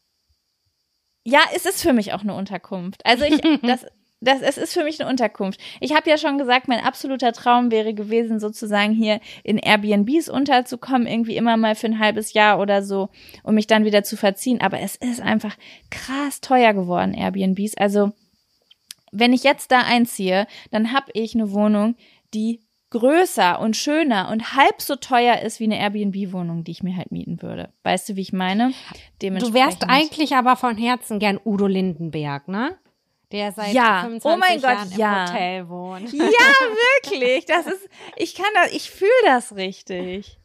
Ja, 1.23 1.39
es 1.55 1.65
ist 1.65 1.81
für 1.81 1.93
mich 1.93 2.13
auch 2.13 2.21
eine 2.21 2.33
Unterkunft. 2.33 3.05
Also 3.05 3.23
ich, 3.23 3.39
das, 3.61 3.85
das, 4.23 4.41
es 4.41 4.57
ist 4.57 4.73
für 4.73 4.83
mich 4.83 4.99
eine 4.99 5.09
Unterkunft. 5.09 5.59
Ich 5.79 5.93
habe 5.93 6.09
ja 6.09 6.17
schon 6.17 6.37
gesagt, 6.37 6.67
mein 6.67 6.79
absoluter 6.79 7.33
Traum 7.33 7.71
wäre 7.71 7.93
gewesen, 7.93 8.39
sozusagen 8.39 8.93
hier 8.93 9.19
in 9.43 9.57
Airbnbs 9.57 10.29
unterzukommen, 10.29 11.07
irgendwie 11.07 11.35
immer 11.35 11.57
mal 11.57 11.75
für 11.75 11.87
ein 11.87 11.99
halbes 11.99 12.33
Jahr 12.33 12.59
oder 12.59 12.83
so, 12.83 13.09
um 13.43 13.55
mich 13.55 13.67
dann 13.67 13.85
wieder 13.85 14.03
zu 14.03 14.17
verziehen. 14.17 14.61
Aber 14.61 14.79
es 14.79 14.95
ist 14.95 15.21
einfach 15.21 15.55
krass 15.89 16.41
teuer 16.41 16.73
geworden, 16.73 17.13
Airbnbs. 17.13 17.75
Also, 17.77 18.11
wenn 19.11 19.33
ich 19.33 19.43
jetzt 19.43 19.71
da 19.71 19.81
einziehe, 19.81 20.47
dann 20.71 20.93
habe 20.93 21.11
ich 21.13 21.35
eine 21.35 21.51
Wohnung, 21.51 21.95
die 22.33 22.61
größer 22.93 23.59
und 23.59 23.75
schöner 23.75 24.29
und 24.31 24.55
halb 24.55 24.81
so 24.81 24.95
teuer 24.95 25.39
ist 25.39 25.59
wie 25.59 25.65
eine 25.65 25.79
Airbnb-Wohnung, 25.79 26.63
die 26.63 26.71
ich 26.71 26.83
mir 26.83 26.95
halt 26.95 27.11
mieten 27.11 27.41
würde. 27.41 27.73
Weißt 27.81 28.07
du, 28.07 28.15
wie 28.15 28.21
ich 28.21 28.33
meine? 28.33 28.71
Du 29.19 29.53
wärst 29.53 29.89
eigentlich 29.89 30.35
aber 30.35 30.55
von 30.55 30.77
Herzen 30.77 31.17
gern 31.17 31.39
Udo 31.43 31.65
Lindenberg, 31.65 32.47
ne? 32.47 32.77
Der 33.33 33.51
seit 33.51 33.73
ja. 33.73 34.01
25 34.03 34.23
oh 34.31 34.37
mein 34.37 34.59
Jahren 34.59 34.89
Gott, 34.89 34.97
ja. 34.97 35.23
im 35.23 35.29
Hotel 35.29 35.69
wohnt. 35.69 36.13
Ja, 36.13 36.23
wirklich. 37.03 37.45
Das 37.45 37.65
ist, 37.65 37.89
ich 38.15 38.35
kann 38.35 38.45
das, 38.53 38.71
ich 38.71 38.91
fühle 38.91 39.09
das 39.25 39.55
richtig. 39.55 40.39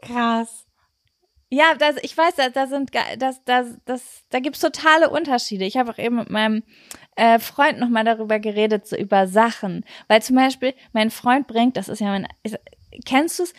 Krass. 0.00 0.66
Ja, 1.52 1.74
das, 1.74 1.96
ich 2.02 2.16
weiß, 2.16 2.36
da, 2.36 2.48
da 2.48 2.68
sind, 2.68 2.92
das, 3.18 3.42
das, 3.44 3.76
das, 3.84 4.22
da 4.30 4.38
gibt's 4.38 4.60
totale 4.60 5.10
Unterschiede. 5.10 5.64
Ich 5.64 5.76
habe 5.76 5.90
auch 5.90 5.98
eben 5.98 6.16
mit 6.16 6.30
meinem 6.30 6.62
äh, 7.16 7.40
Freund 7.40 7.80
nochmal 7.80 8.04
darüber 8.04 8.38
geredet, 8.38 8.86
so 8.86 8.96
über 8.96 9.26
Sachen. 9.26 9.84
Weil 10.06 10.22
zum 10.22 10.36
Beispiel 10.36 10.74
mein 10.92 11.10
Freund 11.10 11.48
bringt, 11.48 11.76
das 11.76 11.88
ist 11.88 12.00
ja 12.00 12.06
mein, 12.06 12.28
ist, 12.44 12.56
kennst 13.04 13.40
du's? 13.40 13.52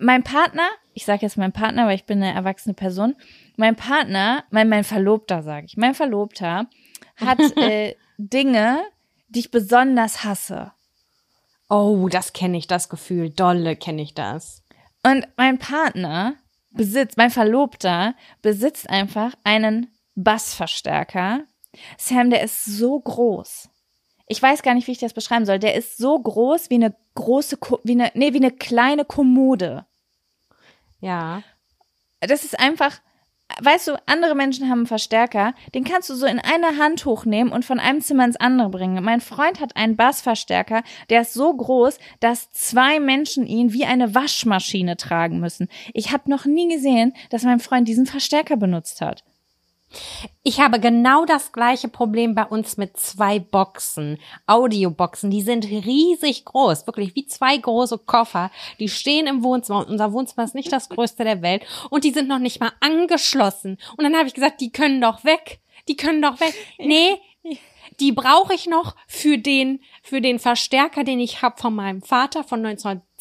Mein 0.00 0.24
Partner, 0.24 0.66
ich 0.94 1.04
sage 1.04 1.20
jetzt 1.22 1.36
mein 1.36 1.52
Partner, 1.52 1.86
weil 1.86 1.96
ich 1.96 2.06
bin 2.06 2.22
eine 2.22 2.34
erwachsene 2.34 2.74
Person, 2.74 3.14
mein 3.56 3.76
Partner, 3.76 4.44
mein, 4.50 4.70
mein 4.70 4.82
Verlobter, 4.82 5.42
sage 5.42 5.66
ich, 5.66 5.76
mein 5.76 5.94
Verlobter 5.94 6.66
hat 7.16 7.38
äh, 7.58 7.94
Dinge, 8.18 8.82
die 9.28 9.40
ich 9.40 9.50
besonders 9.50 10.24
hasse. 10.24 10.72
Oh, 11.68 12.08
das 12.08 12.32
kenne 12.32 12.58
ich, 12.58 12.66
das 12.66 12.88
Gefühl. 12.88 13.30
Dolle 13.30 13.76
kenne 13.76 14.02
ich 14.02 14.14
das. 14.14 14.62
Und 15.02 15.26
mein 15.36 15.58
Partner 15.58 16.34
besitzt, 16.70 17.16
mein 17.16 17.30
Verlobter 17.30 18.14
besitzt 18.42 18.88
einfach 18.88 19.34
einen 19.44 19.92
Bassverstärker. 20.14 21.44
Sam, 21.98 22.30
der 22.30 22.42
ist 22.42 22.64
so 22.64 23.00
groß. 23.00 23.68
Ich 24.26 24.40
weiß 24.40 24.62
gar 24.62 24.74
nicht, 24.74 24.86
wie 24.86 24.92
ich 24.92 24.98
das 24.98 25.12
beschreiben 25.12 25.46
soll. 25.46 25.58
Der 25.58 25.74
ist 25.74 25.96
so 25.96 26.18
groß 26.18 26.70
wie 26.70 26.76
eine 26.76 26.94
große, 27.14 27.58
wie 27.82 27.92
eine, 27.92 28.10
nee, 28.14 28.32
wie 28.32 28.38
eine 28.38 28.52
kleine 28.52 29.04
Kommode. 29.04 29.86
Ja. 31.00 31.42
Das 32.20 32.44
ist 32.44 32.58
einfach, 32.58 33.00
weißt 33.60 33.88
du, 33.88 34.02
andere 34.06 34.34
Menschen 34.34 34.68
haben 34.68 34.80
einen 34.80 34.86
Verstärker, 34.86 35.54
den 35.74 35.84
kannst 35.84 36.10
du 36.10 36.14
so 36.14 36.26
in 36.26 36.38
einer 36.38 36.78
Hand 36.78 37.04
hochnehmen 37.04 37.52
und 37.52 37.64
von 37.64 37.78
einem 37.78 38.00
Zimmer 38.00 38.24
ins 38.24 38.36
andere 38.36 38.70
bringen. 38.70 39.02
Mein 39.04 39.20
Freund 39.20 39.60
hat 39.60 39.76
einen 39.76 39.96
Bassverstärker, 39.96 40.82
der 41.10 41.22
ist 41.22 41.34
so 41.34 41.54
groß, 41.54 41.98
dass 42.20 42.50
zwei 42.50 43.00
Menschen 43.00 43.46
ihn 43.46 43.72
wie 43.72 43.84
eine 43.84 44.14
Waschmaschine 44.14 44.96
tragen 44.96 45.40
müssen. 45.40 45.68
Ich 45.92 46.12
habe 46.12 46.30
noch 46.30 46.44
nie 46.44 46.68
gesehen, 46.68 47.14
dass 47.30 47.42
mein 47.42 47.60
Freund 47.60 47.86
diesen 47.88 48.06
Verstärker 48.06 48.56
benutzt 48.56 49.00
hat. 49.00 49.24
Ich 50.42 50.60
habe 50.60 50.80
genau 50.80 51.24
das 51.24 51.52
gleiche 51.52 51.88
Problem 51.88 52.34
bei 52.34 52.44
uns 52.44 52.76
mit 52.76 52.96
zwei 52.96 53.38
Boxen, 53.38 54.18
Audioboxen. 54.46 55.30
Die 55.30 55.42
sind 55.42 55.64
riesig 55.64 56.44
groß, 56.44 56.86
wirklich 56.86 57.14
wie 57.14 57.26
zwei 57.26 57.56
große 57.56 57.98
Koffer. 57.98 58.50
Die 58.78 58.88
stehen 58.88 59.26
im 59.26 59.42
Wohnzimmer 59.42 59.80
und 59.80 59.88
unser 59.88 60.12
Wohnzimmer 60.12 60.44
ist 60.44 60.54
nicht 60.54 60.72
das 60.72 60.88
größte 60.88 61.24
der 61.24 61.42
Welt 61.42 61.64
und 61.90 62.04
die 62.04 62.12
sind 62.12 62.28
noch 62.28 62.38
nicht 62.38 62.60
mal 62.60 62.72
angeschlossen. 62.80 63.78
Und 63.96 64.04
dann 64.04 64.16
habe 64.16 64.28
ich 64.28 64.34
gesagt, 64.34 64.60
die 64.60 64.70
können 64.70 65.00
doch 65.00 65.24
weg. 65.24 65.60
Die 65.88 65.96
können 65.96 66.22
doch 66.22 66.40
weg. 66.40 66.54
Nee, 66.78 67.20
die 68.00 68.12
brauche 68.12 68.54
ich 68.54 68.66
noch 68.66 68.96
für 69.06 69.38
den 69.38 69.80
für 70.02 70.20
den 70.20 70.38
Verstärker, 70.38 71.04
den 71.04 71.20
ich 71.20 71.42
habe 71.42 71.60
von 71.60 71.74
meinem 71.74 72.02
Vater 72.02 72.44
von 72.44 72.62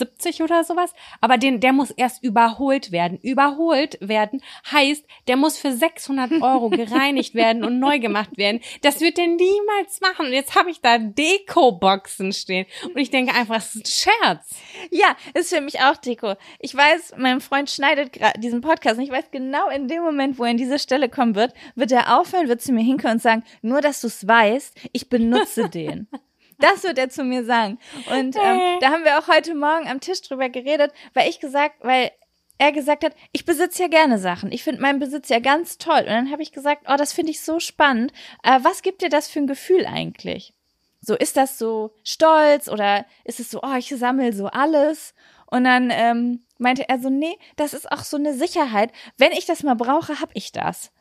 1970 0.04 0.44
oder 0.44 0.63
sowas. 0.63 0.94
Aber 1.22 1.38
den, 1.38 1.60
der 1.60 1.74
muss 1.74 1.92
erst 1.92 2.24
überholt 2.24 2.92
werden. 2.92 3.18
Überholt 3.22 3.98
werden 4.02 4.42
heißt, 4.72 5.06
der 5.28 5.38
muss 5.38 5.58
für 5.58 5.72
600 5.72 6.32
Euro 6.42 6.70
gereinigt 6.70 7.36
werden 7.36 7.63
und 7.63 7.80
neu 7.80 8.00
gemacht 8.00 8.38
werden. 8.38 8.62
Das 8.82 9.02
wird 9.02 9.18
der 9.18 9.28
niemals 9.28 10.02
machen. 10.02 10.28
Und 10.28 10.34
jetzt 10.34 10.56
habe 10.56 10.70
ich 10.70 10.82
da 10.82 10.98
Deko-Boxen 10.98 12.34
stehen. 12.34 12.66
Und 12.84 12.98
ich 12.98 13.10
denke 13.10 13.34
einfach, 13.34 13.58
es 13.58 13.76
ist 13.76 13.86
ein 13.86 14.12
Scherz. 14.22 14.56
Ja, 14.92 15.16
ist 15.34 15.54
für 15.54 15.62
mich 15.62 15.80
auch 15.82 15.98
Deko. 15.98 16.36
Ich 16.60 16.76
weiß, 16.76 17.16
mein 17.18 17.42
Freund 17.42 17.70
schneidet 17.70 18.13
gerade 18.13 18.39
diesen 18.39 18.62
Podcast 18.62 18.98
und 18.98 19.04
ich 19.04 19.12
weiß 19.12 19.32
genau 19.32 19.70
in 19.70 19.88
dem 19.88 20.04
Moment, 20.04 20.38
wo 20.38 20.44
er 20.44 20.52
an 20.52 20.58
diese 20.58 20.80
Stelle 20.80 21.10
kommen 21.10 21.36
wird, 21.36 21.54
wird 21.76 21.92
er 21.92 22.20
aufhören, 22.20 22.48
wird 22.48 22.62
zu 22.62 22.72
mir 22.72 22.84
hinkommen 22.84 23.16
und 23.16 23.22
sagen, 23.22 23.44
nur 23.62 23.82
dass 23.82 24.02
du 24.02 24.08
es 24.08 24.28
weißt, 24.28 24.78
ich 24.92 25.10
benutze 25.10 25.70
den. 25.70 26.08
Das 26.60 26.84
wird 26.84 26.98
er 26.98 27.10
zu 27.10 27.24
mir 27.24 27.44
sagen. 27.46 27.80
Und 28.10 28.36
ähm, 28.36 28.80
da 28.80 28.89
haben 28.89 29.04
wir 29.04 29.20
auch 29.20 29.28
heute 29.28 29.56
Morgen 29.56 29.88
am 29.88 30.00
Tisch 30.00 30.22
drüber 30.22 30.50
geredet, 30.50 30.92
weil 31.13 31.30
ich 31.30 31.39
gesagt, 31.39 31.76
weil 31.82 32.12
er 32.58 32.72
gesagt 32.72 33.04
hat, 33.04 33.16
ich 33.32 33.46
besitze 33.46 33.84
ja 33.84 33.88
gerne 33.89 34.20
Sachen. 34.20 34.52
Ich 34.52 34.63
finde 34.63 34.82
meinen 34.82 35.00
Besitz 35.00 35.30
ja 35.30 35.39
ganz 35.39 35.78
toll. 35.78 36.00
Und 36.00 36.08
dann 36.08 36.32
habe 36.32 36.44
ich 36.44 36.52
gesagt, 36.52 36.86
oh, 36.88 36.96
das 36.98 37.13
finde 37.13 37.32
ich 37.32 37.42
so 37.42 37.60
spannend. 37.60 38.13
Äh, 38.44 38.60
was 38.62 38.82
gibt 38.82 39.02
dir 39.02 39.10
das 39.10 39.28
für 39.28 39.39
ein 39.39 39.48
Gefühl 39.48 39.86
eigentlich? 39.86 40.54
So, 41.02 41.16
ist 41.16 41.36
das 41.36 41.58
so 41.58 41.94
stolz 42.04 42.70
oder 42.70 43.06
ist 43.26 43.39
es 43.39 43.52
so, 43.52 43.62
oh, 43.62 43.76
ich 43.78 43.89
sammle 43.89 44.32
so 44.32 44.48
alles? 44.48 45.13
Und 45.48 45.66
dann 45.66 45.92
ähm, 45.92 46.44
meinte 46.58 46.88
er 46.88 47.00
so, 47.00 47.10
nee, 47.10 47.38
das 47.58 47.74
ist 47.74 47.92
auch 47.92 48.04
so 48.04 48.18
eine 48.18 48.34
Sicherheit. 48.34 48.92
Wenn 49.18 49.34
ich 49.34 49.46
das 49.46 49.63
mal 49.63 49.76
brauche, 49.76 50.22
hab 50.22 50.30
ich 50.34 50.52
das. 50.52 50.92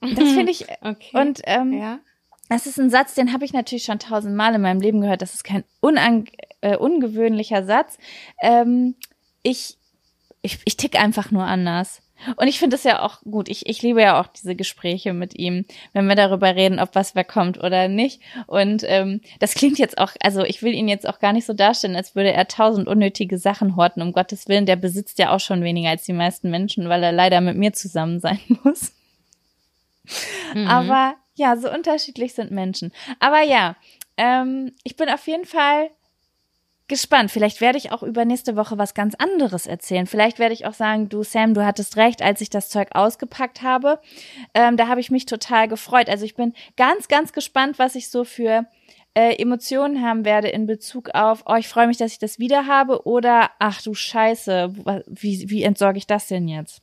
Das 0.00 0.30
finde 0.30 0.50
ich. 0.50 0.66
Okay. 0.80 1.10
Und 1.16 1.40
ähm, 1.44 1.72
ja. 1.72 2.00
Das 2.50 2.66
ist 2.66 2.80
ein 2.80 2.90
Satz, 2.90 3.14
den 3.14 3.32
habe 3.32 3.44
ich 3.44 3.52
natürlich 3.52 3.84
schon 3.84 4.00
tausendmal 4.00 4.54
in 4.56 4.60
meinem 4.60 4.80
Leben 4.80 5.00
gehört. 5.00 5.22
Das 5.22 5.34
ist 5.34 5.44
kein 5.44 5.62
äh, 6.60 6.76
ungewöhnlicher 6.76 7.64
Satz. 7.64 7.96
Ähm, 8.42 8.96
ich, 9.44 9.78
ich, 10.42 10.58
ich 10.64 10.76
tick 10.76 11.00
einfach 11.00 11.30
nur 11.30 11.44
anders. 11.44 12.02
Und 12.36 12.48
ich 12.48 12.58
finde 12.58 12.74
es 12.74 12.82
ja 12.82 13.02
auch 13.02 13.20
gut. 13.22 13.48
Ich, 13.48 13.66
ich 13.66 13.82
liebe 13.82 14.02
ja 14.02 14.20
auch 14.20 14.26
diese 14.26 14.56
Gespräche 14.56 15.12
mit 15.12 15.38
ihm, 15.38 15.64
wenn 15.92 16.06
wir 16.06 16.16
darüber 16.16 16.56
reden, 16.56 16.80
ob 16.80 16.96
was 16.96 17.14
wer 17.14 17.22
kommt 17.22 17.56
oder 17.62 17.86
nicht. 17.86 18.20
Und 18.48 18.82
ähm, 18.84 19.20
das 19.38 19.54
klingt 19.54 19.78
jetzt 19.78 19.98
auch, 19.98 20.10
also 20.20 20.42
ich 20.42 20.60
will 20.60 20.74
ihn 20.74 20.88
jetzt 20.88 21.08
auch 21.08 21.20
gar 21.20 21.32
nicht 21.32 21.46
so 21.46 21.52
darstellen, 21.52 21.94
als 21.94 22.16
würde 22.16 22.32
er 22.32 22.48
tausend 22.48 22.88
unnötige 22.88 23.38
Sachen 23.38 23.76
horten. 23.76 24.02
Um 24.02 24.12
Gottes 24.12 24.48
Willen, 24.48 24.66
der 24.66 24.76
besitzt 24.76 25.20
ja 25.20 25.30
auch 25.30 25.40
schon 25.40 25.62
weniger 25.62 25.90
als 25.90 26.02
die 26.02 26.12
meisten 26.12 26.50
Menschen, 26.50 26.88
weil 26.88 27.04
er 27.04 27.12
leider 27.12 27.40
mit 27.40 27.56
mir 27.56 27.72
zusammen 27.72 28.18
sein 28.18 28.40
muss. 28.64 28.92
Mhm. 30.52 30.66
Aber 30.66 31.14
ja, 31.40 31.56
so 31.56 31.72
unterschiedlich 31.72 32.34
sind 32.34 32.50
Menschen. 32.50 32.92
Aber 33.18 33.40
ja, 33.40 33.74
ähm, 34.18 34.72
ich 34.84 34.96
bin 34.96 35.08
auf 35.08 35.26
jeden 35.26 35.46
Fall 35.46 35.90
gespannt. 36.86 37.30
Vielleicht 37.30 37.62
werde 37.62 37.78
ich 37.78 37.92
auch 37.92 38.02
über 38.02 38.26
nächste 38.26 38.56
Woche 38.56 38.76
was 38.76 38.92
ganz 38.92 39.14
anderes 39.14 39.66
erzählen. 39.66 40.06
Vielleicht 40.06 40.38
werde 40.38 40.52
ich 40.52 40.66
auch 40.66 40.74
sagen, 40.74 41.08
du 41.08 41.22
Sam, 41.22 41.54
du 41.54 41.64
hattest 41.64 41.96
recht, 41.96 42.20
als 42.20 42.42
ich 42.42 42.50
das 42.50 42.68
Zeug 42.68 42.88
ausgepackt 42.92 43.62
habe. 43.62 44.00
Ähm, 44.52 44.76
da 44.76 44.86
habe 44.86 45.00
ich 45.00 45.10
mich 45.10 45.24
total 45.24 45.66
gefreut. 45.66 46.10
Also 46.10 46.26
ich 46.26 46.34
bin 46.34 46.52
ganz, 46.76 47.08
ganz 47.08 47.32
gespannt, 47.32 47.78
was 47.78 47.94
ich 47.94 48.10
so 48.10 48.24
für 48.24 48.66
äh, 49.14 49.40
Emotionen 49.40 50.02
haben 50.02 50.26
werde 50.26 50.48
in 50.48 50.66
Bezug 50.66 51.08
auf, 51.14 51.44
oh, 51.46 51.54
ich 51.54 51.68
freue 51.68 51.86
mich, 51.86 51.96
dass 51.96 52.12
ich 52.12 52.18
das 52.18 52.38
wieder 52.38 52.66
habe 52.66 53.06
oder 53.06 53.50
ach 53.58 53.80
du 53.80 53.94
Scheiße, 53.94 54.74
wie, 55.06 55.48
wie 55.48 55.62
entsorge 55.62 55.96
ich 55.96 56.06
das 56.06 56.26
denn 56.26 56.48
jetzt? 56.48 56.82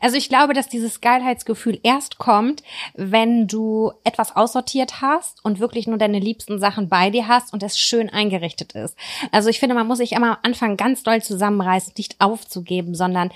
Also 0.00 0.16
ich 0.16 0.28
glaube, 0.28 0.54
dass 0.54 0.68
dieses 0.68 1.00
Geilheitsgefühl 1.00 1.78
erst 1.82 2.18
kommt, 2.18 2.62
wenn 2.94 3.46
du 3.46 3.92
etwas 4.04 4.34
aussortiert 4.34 5.00
hast 5.00 5.44
und 5.44 5.60
wirklich 5.60 5.86
nur 5.86 5.98
deine 5.98 6.18
liebsten 6.18 6.58
Sachen 6.58 6.88
bei 6.88 7.10
dir 7.10 7.28
hast 7.28 7.52
und 7.52 7.62
es 7.62 7.78
schön 7.78 8.08
eingerichtet 8.08 8.72
ist. 8.72 8.96
Also 9.32 9.48
ich 9.48 9.58
finde, 9.60 9.74
man 9.74 9.86
muss 9.86 9.98
sich 9.98 10.12
immer 10.12 10.32
am 10.32 10.38
Anfang 10.42 10.76
ganz 10.76 11.02
doll 11.02 11.22
zusammenreißen, 11.22 11.94
nicht 11.96 12.20
aufzugeben, 12.20 12.94
sondern 12.94 13.30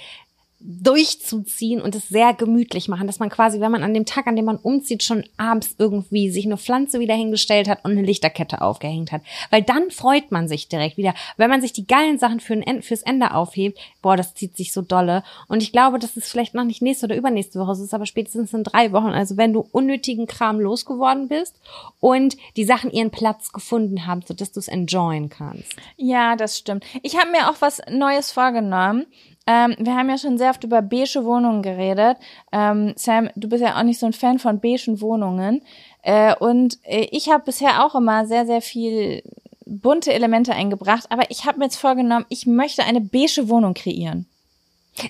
durchzuziehen 0.63 1.81
und 1.81 1.95
es 1.95 2.09
sehr 2.09 2.35
gemütlich 2.35 2.87
machen, 2.89 3.07
dass 3.07 3.19
man 3.19 3.31
quasi, 3.31 3.61
wenn 3.61 3.73
man 3.73 3.83
an 3.83 3.95
dem 3.95 4.05
Tag, 4.05 4.27
an 4.27 4.37
dem 4.37 4.45
man 4.45 4.59
umzieht, 4.59 5.03
schon 5.03 5.25
abends 5.39 5.75
irgendwie 5.79 6.31
sich 6.31 6.45
eine 6.45 6.59
Pflanze 6.59 7.01
wieder 7.01 7.15
hingestellt 7.15 7.67
hat 7.67 7.83
und 7.85 7.93
eine 7.93 8.03
Lichterkette 8.03 8.61
aufgehängt 8.61 9.11
hat. 9.11 9.23
Weil 9.49 9.63
dann 9.63 9.91
freut 9.91 10.31
man 10.31 10.49
sich 10.49 10.69
direkt 10.69 10.99
wieder. 10.99 11.15
Wenn 11.39 11.49
man 11.49 11.63
sich 11.63 11.73
die 11.73 11.87
geilen 11.87 12.19
Sachen 12.19 12.41
für 12.41 12.53
ein, 12.53 12.83
fürs 12.83 13.03
Ende 13.03 13.33
aufhebt, 13.33 13.79
boah, 14.03 14.19
das 14.19 14.35
zieht 14.35 14.55
sich 14.57 14.73
so 14.73 14.83
dolle. 14.83 15.23
Und 15.49 15.63
ich 15.63 15.73
glaube, 15.73 15.99
das 15.99 16.19
ist 16.19 16.31
vielleicht 16.31 16.55
noch 16.55 16.65
nicht 16.65 16.83
nächste 16.83 17.07
oder 17.07 17.17
übernächste 17.17 17.59
Woche, 17.59 17.73
es 17.73 17.81
ist 17.81 17.95
aber 17.95 18.07
spätestens 18.07 18.53
in 18.53 18.63
drei 18.63 18.93
Wochen. 18.93 19.09
Also 19.09 19.39
wenn 19.39 19.55
du 19.55 19.67
unnötigen 19.73 20.27
Kram 20.27 20.61
losgeworden 20.61 21.29
bist 21.29 21.59
und 22.01 22.37
die 22.57 22.65
Sachen 22.65 22.91
ihren 22.91 23.11
Platz 23.11 23.51
gefunden 23.53 24.07
haben, 24.07 24.21
sodass 24.27 24.53
du 24.53 24.61
es 24.61 24.69
enjoyen 24.69 25.31
kannst. 25.31 25.75
Ja, 25.97 26.37
das 26.37 26.59
stimmt. 26.59 26.85
Ich 27.03 27.17
habe 27.17 27.31
mir 27.31 27.51
auch 27.51 27.57
was 27.61 27.81
Neues 27.91 28.31
vorgenommen. 28.31 29.07
Ähm, 29.47 29.75
wir 29.79 29.97
haben 29.97 30.11
ja 30.11 30.19
schon 30.19 30.39
sehr 30.39 30.51
oft 30.51 30.65
über 30.65 30.83
beige 30.83 31.25
Wohnungen 31.25 31.63
geredet. 31.63 32.19
Ähm, 32.53 32.93
Sam, 32.97 33.31
du 33.37 33.49
bist 33.49 33.63
ja 33.63 33.79
auch 33.79 33.83
nicht 33.83 33.99
so 33.99 34.07
ein 34.07 34.13
Fan 34.13 34.39
von 34.39 34.61
beigen 34.61 35.01
Wohnungen. 35.01 35.63
Äh, 36.03 36.35
und 36.37 36.79
äh, 36.85 37.09
ich 37.11 37.29
habe 37.29 37.45
bisher 37.45 37.85
auch 37.85 37.95
immer 37.95 38.27
sehr, 38.27 38.47
sehr 38.47 38.63
viel 38.63 39.23
bunte 39.67 40.13
Elemente 40.13 40.53
eingebracht. 40.53 41.07
Aber 41.11 41.31
ich 41.31 41.47
habe 41.47 41.59
mir 41.59 41.67
jetzt 41.67 41.77
vorgenommen, 41.77 42.27
ich 42.29 42.47
möchte 42.47 42.85
eine 42.85 43.01
beige 43.01 43.49
Wohnung 43.49 43.75
kreieren. 43.75 44.27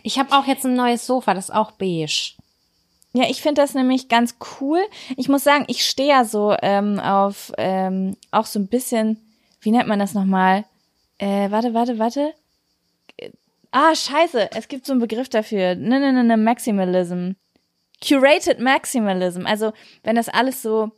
Ich 0.02 0.18
habe 0.18 0.36
auch 0.36 0.46
jetzt 0.46 0.64
ein 0.64 0.74
neues 0.74 1.06
Sofa, 1.06 1.34
das 1.34 1.48
ist 1.48 1.54
auch 1.54 1.72
beige. 1.72 2.34
Ja, 3.12 3.24
ich 3.28 3.42
finde 3.42 3.60
das 3.60 3.74
nämlich 3.74 4.08
ganz 4.08 4.36
cool. 4.60 4.80
Ich 5.16 5.28
muss 5.28 5.42
sagen, 5.42 5.64
ich 5.66 5.84
stehe 5.84 6.10
ja 6.10 6.24
so 6.24 6.54
ähm, 6.62 7.00
auf 7.00 7.52
ähm, 7.58 8.16
auch 8.30 8.46
so 8.46 8.60
ein 8.60 8.68
bisschen, 8.68 9.18
wie 9.60 9.72
nennt 9.72 9.88
man 9.88 9.98
das 9.98 10.14
nochmal? 10.14 10.64
Äh, 11.18 11.50
warte, 11.50 11.74
warte, 11.74 11.98
warte. 11.98 12.34
Ah, 13.72 13.94
scheiße, 13.94 14.50
es 14.52 14.68
gibt 14.68 14.86
so 14.86 14.92
einen 14.92 15.00
Begriff 15.00 15.28
dafür. 15.28 15.74
Ne, 15.76 16.00
ne, 16.00 16.12
ne, 16.12 16.24
ne, 16.24 16.36
Maximalism. 16.36 17.32
Curated 18.02 18.58
Maximalism. 18.58 19.46
Also, 19.46 19.72
wenn 20.02 20.16
das 20.16 20.28
alles 20.28 20.62
so 20.62 20.90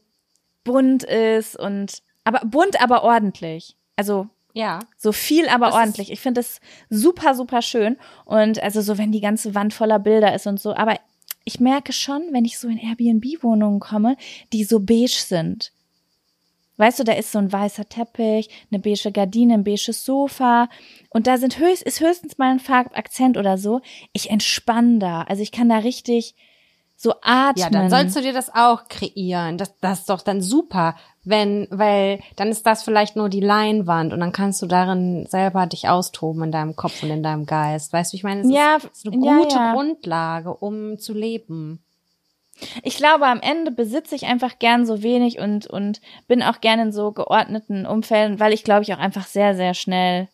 bunt 0.64 1.02
ist 1.02 1.58
und 1.58 2.02
aber 2.24 2.40
bunt, 2.46 2.80
aber 2.80 3.02
ordentlich. 3.02 3.76
Also 3.96 4.28
ja. 4.54 4.80
So 4.96 5.12
viel, 5.12 5.48
aber 5.48 5.66
das 5.66 5.74
ordentlich. 5.74 6.12
Ich 6.12 6.20
finde 6.20 6.40
das 6.40 6.60
super, 6.90 7.34
super 7.34 7.62
schön. 7.62 7.96
Und 8.24 8.62
also 8.62 8.82
so, 8.82 8.98
wenn 8.98 9.12
die 9.12 9.20
ganze 9.20 9.54
Wand 9.54 9.72
voller 9.72 9.98
Bilder 9.98 10.34
ist 10.34 10.46
und 10.46 10.60
so. 10.60 10.74
Aber 10.74 10.98
ich 11.44 11.58
merke 11.58 11.92
schon, 11.92 12.22
wenn 12.32 12.44
ich 12.44 12.58
so 12.58 12.68
in 12.68 12.78
Airbnb-Wohnungen 12.78 13.80
komme, 13.80 14.16
die 14.52 14.64
so 14.64 14.80
beige 14.80 15.24
sind. 15.26 15.72
Weißt 16.82 16.98
du, 16.98 17.04
da 17.04 17.12
ist 17.12 17.30
so 17.30 17.38
ein 17.38 17.52
weißer 17.52 17.88
Teppich, 17.88 18.50
eine 18.72 18.80
beige 18.80 19.12
Gardine, 19.12 19.54
ein 19.54 19.62
beiges 19.62 20.04
Sofa 20.04 20.68
und 21.10 21.28
da 21.28 21.38
sind 21.38 21.60
höchst, 21.60 21.84
ist 21.84 22.00
höchstens 22.00 22.38
mal 22.38 22.50
ein 22.50 22.58
Farbakzent 22.58 23.36
oder 23.36 23.56
so. 23.56 23.82
Ich 24.12 24.30
entspanne 24.30 24.98
da. 24.98 25.22
Also 25.22 25.44
ich 25.44 25.52
kann 25.52 25.68
da 25.68 25.78
richtig 25.78 26.34
so 26.96 27.14
atmen. 27.22 27.62
Ja, 27.62 27.70
dann 27.70 27.88
sollst 27.88 28.16
du 28.16 28.20
dir 28.20 28.32
das 28.32 28.52
auch 28.52 28.88
kreieren. 28.88 29.58
Das, 29.58 29.78
das 29.78 30.00
ist 30.00 30.10
doch 30.10 30.22
dann 30.22 30.40
super, 30.40 30.96
wenn, 31.22 31.68
weil 31.70 32.18
dann 32.34 32.48
ist 32.48 32.66
das 32.66 32.82
vielleicht 32.82 33.14
nur 33.14 33.28
die 33.28 33.38
Leinwand 33.38 34.12
und 34.12 34.18
dann 34.18 34.32
kannst 34.32 34.60
du 34.60 34.66
darin 34.66 35.24
selber 35.26 35.66
dich 35.66 35.88
austoben 35.88 36.42
in 36.42 36.50
deinem 36.50 36.74
Kopf 36.74 37.00
und 37.04 37.10
in 37.10 37.22
deinem 37.22 37.46
Geist. 37.46 37.92
Weißt 37.92 38.12
du, 38.12 38.16
ich 38.16 38.24
meine, 38.24 38.40
es 38.40 38.50
ja, 38.50 38.78
ist 38.92 39.06
eine 39.06 39.16
gute 39.18 39.54
ja, 39.54 39.66
ja. 39.66 39.72
Grundlage, 39.72 40.52
um 40.52 40.98
zu 40.98 41.12
leben. 41.12 41.84
Ich 42.82 42.96
glaube, 42.96 43.26
am 43.26 43.40
Ende 43.40 43.70
besitze 43.70 44.14
ich 44.14 44.26
einfach 44.26 44.58
gern 44.58 44.86
so 44.86 45.02
wenig 45.02 45.38
und, 45.38 45.66
und 45.66 46.00
bin 46.28 46.42
auch 46.42 46.60
gern 46.60 46.80
in 46.80 46.92
so 46.92 47.12
geordneten 47.12 47.86
Umfelden, 47.86 48.40
weil 48.40 48.52
ich 48.52 48.64
glaube 48.64 48.82
ich 48.82 48.92
auch 48.92 48.98
einfach 48.98 49.26
sehr, 49.26 49.54
sehr 49.54 49.74
schnell 49.74 50.28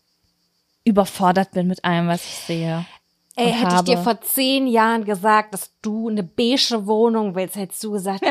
überfordert 0.85 1.53
bin 1.53 1.67
mit 1.67 1.85
allem, 1.85 2.09
was 2.09 2.25
ich 2.25 2.35
sehe. 2.35 2.87
Ey, 3.39 3.53
hätte 3.53 3.77
habe. 3.77 3.77
ich 3.77 3.95
dir 3.95 4.03
vor 4.03 4.21
zehn 4.21 4.67
Jahren 4.67 5.05
gesagt, 5.05 5.55
dass 5.55 5.71
du 5.81 6.09
eine 6.09 6.25
beige 6.25 6.87
Wohnung 6.87 7.37
willst, 7.37 7.55
hättest 7.55 7.85
du 7.85 7.93
gesagt, 7.93 8.25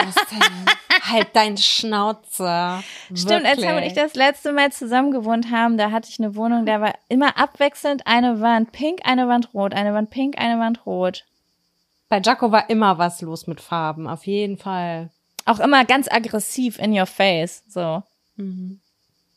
halt 1.10 1.28
dein 1.32 1.58
Schnauze. 1.58 2.84
Stimmt, 3.14 3.45
als 3.45 3.62
Sam 3.62 3.78
und 3.78 3.84
ich 3.84 3.93
das 3.93 4.16
letzte 4.16 4.52
Mal 4.52 4.70
zusammen 4.74 5.12
gewohnt 5.12 5.50
haben, 5.50 5.78
da 5.78 5.91
hatte 5.91 6.10
ich 6.10 6.20
eine 6.20 6.36
Wohnung, 6.36 6.66
der 6.66 6.82
war 6.82 6.93
immer 7.08 7.38
abwechselnd 7.38 8.06
eine 8.06 8.41
Wand 8.41 8.74
pink, 8.74 9.00
eine 9.06 9.30
Wand 9.30 9.54
rot, 9.54 9.74
eine 9.74 9.93
Wand 9.93 10.10
pink, 10.10 10.38
eine 10.38 10.60
Wand 10.60 10.86
rot. 10.86 11.24
Bei 12.10 12.22
Jaco 12.22 12.51
war 12.51 12.70
immer 12.70 12.97
was 12.97 13.22
los 13.22 13.47
mit 13.47 13.62
Farben, 13.62 14.08
auf 14.08 14.26
jeden 14.26 14.58
Fall. 14.58 15.10
Auch 15.45 15.60
immer 15.60 15.86
ganz 15.86 16.08
aggressiv 16.10 16.80
in 16.80 16.97
your 16.97 17.05
face, 17.05 17.64
so. 17.68 18.03
Mhm. 18.36 18.80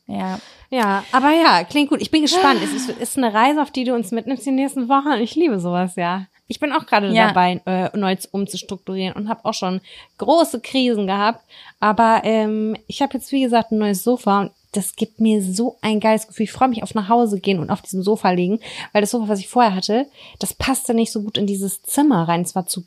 Ja. 0.07 0.41
Ja, 0.71 1.05
aber 1.13 1.31
ja, 1.31 1.65
klingt 1.65 1.91
gut. 1.91 2.01
Ich 2.01 2.11
bin 2.11 2.23
gespannt. 2.23 2.61
es 2.63 2.73
ist, 2.73 2.89
ist 2.89 3.19
eine 3.19 3.33
Reise, 3.33 3.63
auf 3.63 3.71
die 3.71 3.85
du 3.85 3.95
uns 3.95 4.11
mitnimmst 4.11 4.47
die 4.47 4.51
nächsten 4.51 4.89
Wochen. 4.89 5.21
Ich 5.21 5.35
liebe 5.35 5.59
sowas, 5.61 5.97
ja. 5.97 6.27
Ich 6.47 6.59
bin 6.59 6.73
auch 6.73 6.87
gerade 6.87 7.13
ja. 7.13 7.29
dabei, 7.29 7.61
äh, 7.65 7.97
neu 7.97 8.17
umzustrukturieren 8.33 9.15
und 9.15 9.29
habe 9.29 9.45
auch 9.45 9.55
schon 9.55 9.81
große 10.19 10.61
Krisen 10.61 11.07
gehabt. 11.07 11.45
Aber 11.79 12.23
ähm, 12.25 12.77
ich 12.89 13.03
habe 13.03 13.15
jetzt, 13.15 13.31
wie 13.31 13.43
gesagt, 13.43 13.71
ein 13.71 13.79
neues 13.79 14.03
Sofa 14.03 14.41
und 14.41 14.53
das 14.73 14.97
gibt 14.97 15.21
mir 15.21 15.43
so 15.43 15.79
ein 15.81 16.01
geiles 16.01 16.27
Gefühl. 16.27 16.45
Ich 16.45 16.53
freue 16.53 16.69
mich 16.69 16.83
auf 16.83 16.95
nach 16.95 17.09
Hause 17.09 17.41
gehen 17.41 17.59
und 17.59 17.71
auf 17.71 17.83
diesem 17.83 18.03
Sofa 18.03 18.31
liegen, 18.31 18.61
weil 18.93 19.01
das 19.01 19.11
Sofa, 19.11 19.29
was 19.29 19.41
ich 19.41 19.49
vorher 19.49 19.75
hatte, 19.75 20.07
das 20.39 20.55
passte 20.55 20.95
nicht 20.95 21.13
so 21.13 21.23
gut 21.23 21.39
in 21.39 21.47
dieses 21.47 21.83
Zimmer 21.83 22.29
rein. 22.29 22.43
Es 22.43 22.55
war 22.55 22.67
zu 22.67 22.85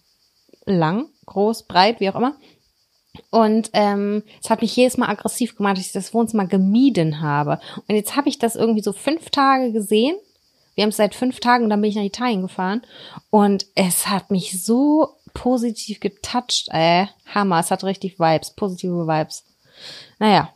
lang, 0.66 1.08
groß, 1.26 1.64
breit, 1.64 2.00
wie 2.00 2.10
auch 2.10 2.16
immer. 2.16 2.36
Und 3.30 3.70
ähm, 3.74 4.24
es 4.42 4.50
hat 4.50 4.62
mich 4.62 4.76
jedes 4.76 4.98
Mal 4.98 5.10
aggressiv 5.10 5.56
gemacht, 5.56 5.78
dass 5.78 5.86
ich 5.86 5.92
das 5.92 6.14
Wohnzimmer 6.14 6.48
gemieden 6.48 7.22
habe. 7.22 7.60
Und 7.88 7.96
jetzt 7.96 8.16
habe 8.16 8.30
ich 8.30 8.40
das 8.40 8.56
irgendwie 8.56 8.82
so 8.82 8.94
fünf 8.94 9.30
Tage 9.30 9.72
gesehen. 9.72 10.16
Wir 10.76 10.84
haben 10.84 10.90
es 10.90 10.98
seit 10.98 11.14
fünf 11.14 11.40
Tagen 11.40 11.66
und 11.66 11.70
dann 11.70 11.82
bin 11.82 11.92
ich 11.92 11.96
nach 11.96 12.04
Italien 12.04 12.42
gefahren. 12.42 12.82
Und 13.30 13.68
es 13.76 14.08
hat 14.08 14.32
mich 14.32 14.64
so 14.64 15.10
positiv 15.34 16.00
getoucht, 16.00 16.70
äh, 16.72 17.06
Hammer. 17.34 17.60
Es 17.60 17.70
hat 17.70 17.84
richtig 17.84 18.20
Vibes, 18.20 18.52
positive 18.52 19.08
Vibes. 19.08 19.44
Naja. 20.18 20.50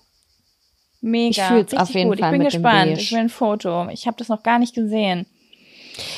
Mega. 1.02 1.42
Ich 1.42 1.48
fühle 1.48 1.66
es 1.66 1.74
auf 1.74 1.90
jeden 1.90 2.10
gut. 2.10 2.20
Fall 2.20 2.30
ich 2.30 2.32
bin 2.32 2.44
mit 2.44 2.52
gespannt. 2.54 2.98
Ich 2.98 3.12
will 3.12 3.20
ein 3.20 3.30
Foto. 3.30 3.88
Ich 3.90 4.08
habe 4.08 4.18
das 4.18 4.30
noch 4.30 4.44
gar 4.44 4.60
nicht 4.60 4.76
gesehen. 4.76 5.26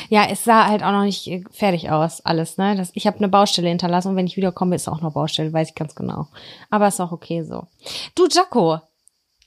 Ja, 0.09 0.25
es 0.29 0.43
sah 0.43 0.67
halt 0.67 0.83
auch 0.83 0.91
noch 0.91 1.03
nicht 1.03 1.27
äh, 1.27 1.43
fertig 1.51 1.89
aus, 1.89 2.19
alles, 2.25 2.57
ne? 2.57 2.75
Das, 2.75 2.91
ich 2.95 3.07
habe 3.07 3.17
eine 3.17 3.29
Baustelle 3.29 3.69
hinterlassen 3.69 4.09
und 4.09 4.15
wenn 4.17 4.27
ich 4.27 4.35
wiederkomme, 4.35 4.75
ist 4.75 4.89
auch 4.89 4.99
noch 5.01 5.13
Baustelle, 5.13 5.53
weiß 5.53 5.69
ich 5.69 5.75
ganz 5.75 5.95
genau. 5.95 6.27
Aber 6.69 6.87
ist 6.87 6.99
auch 6.99 7.13
okay 7.13 7.43
so. 7.43 7.67
Du, 8.15 8.27
Jaco, 8.27 8.79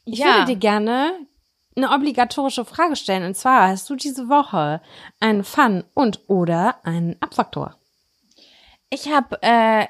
ich 0.04 0.20
ja. 0.20 0.38
würde 0.38 0.54
dir 0.54 0.56
gerne 0.56 1.12
eine 1.76 1.90
obligatorische 1.90 2.64
Frage 2.64 2.96
stellen. 2.96 3.24
Und 3.24 3.36
zwar 3.36 3.68
hast 3.68 3.88
du 3.88 3.96
diese 3.96 4.28
Woche 4.28 4.80
einen 5.20 5.44
Fun 5.44 5.84
und 5.94 6.20
oder 6.28 6.76
einen 6.84 7.16
Abfaktor? 7.20 7.76
Ich 8.90 9.08
habe 9.08 9.38
äh, 9.42 9.86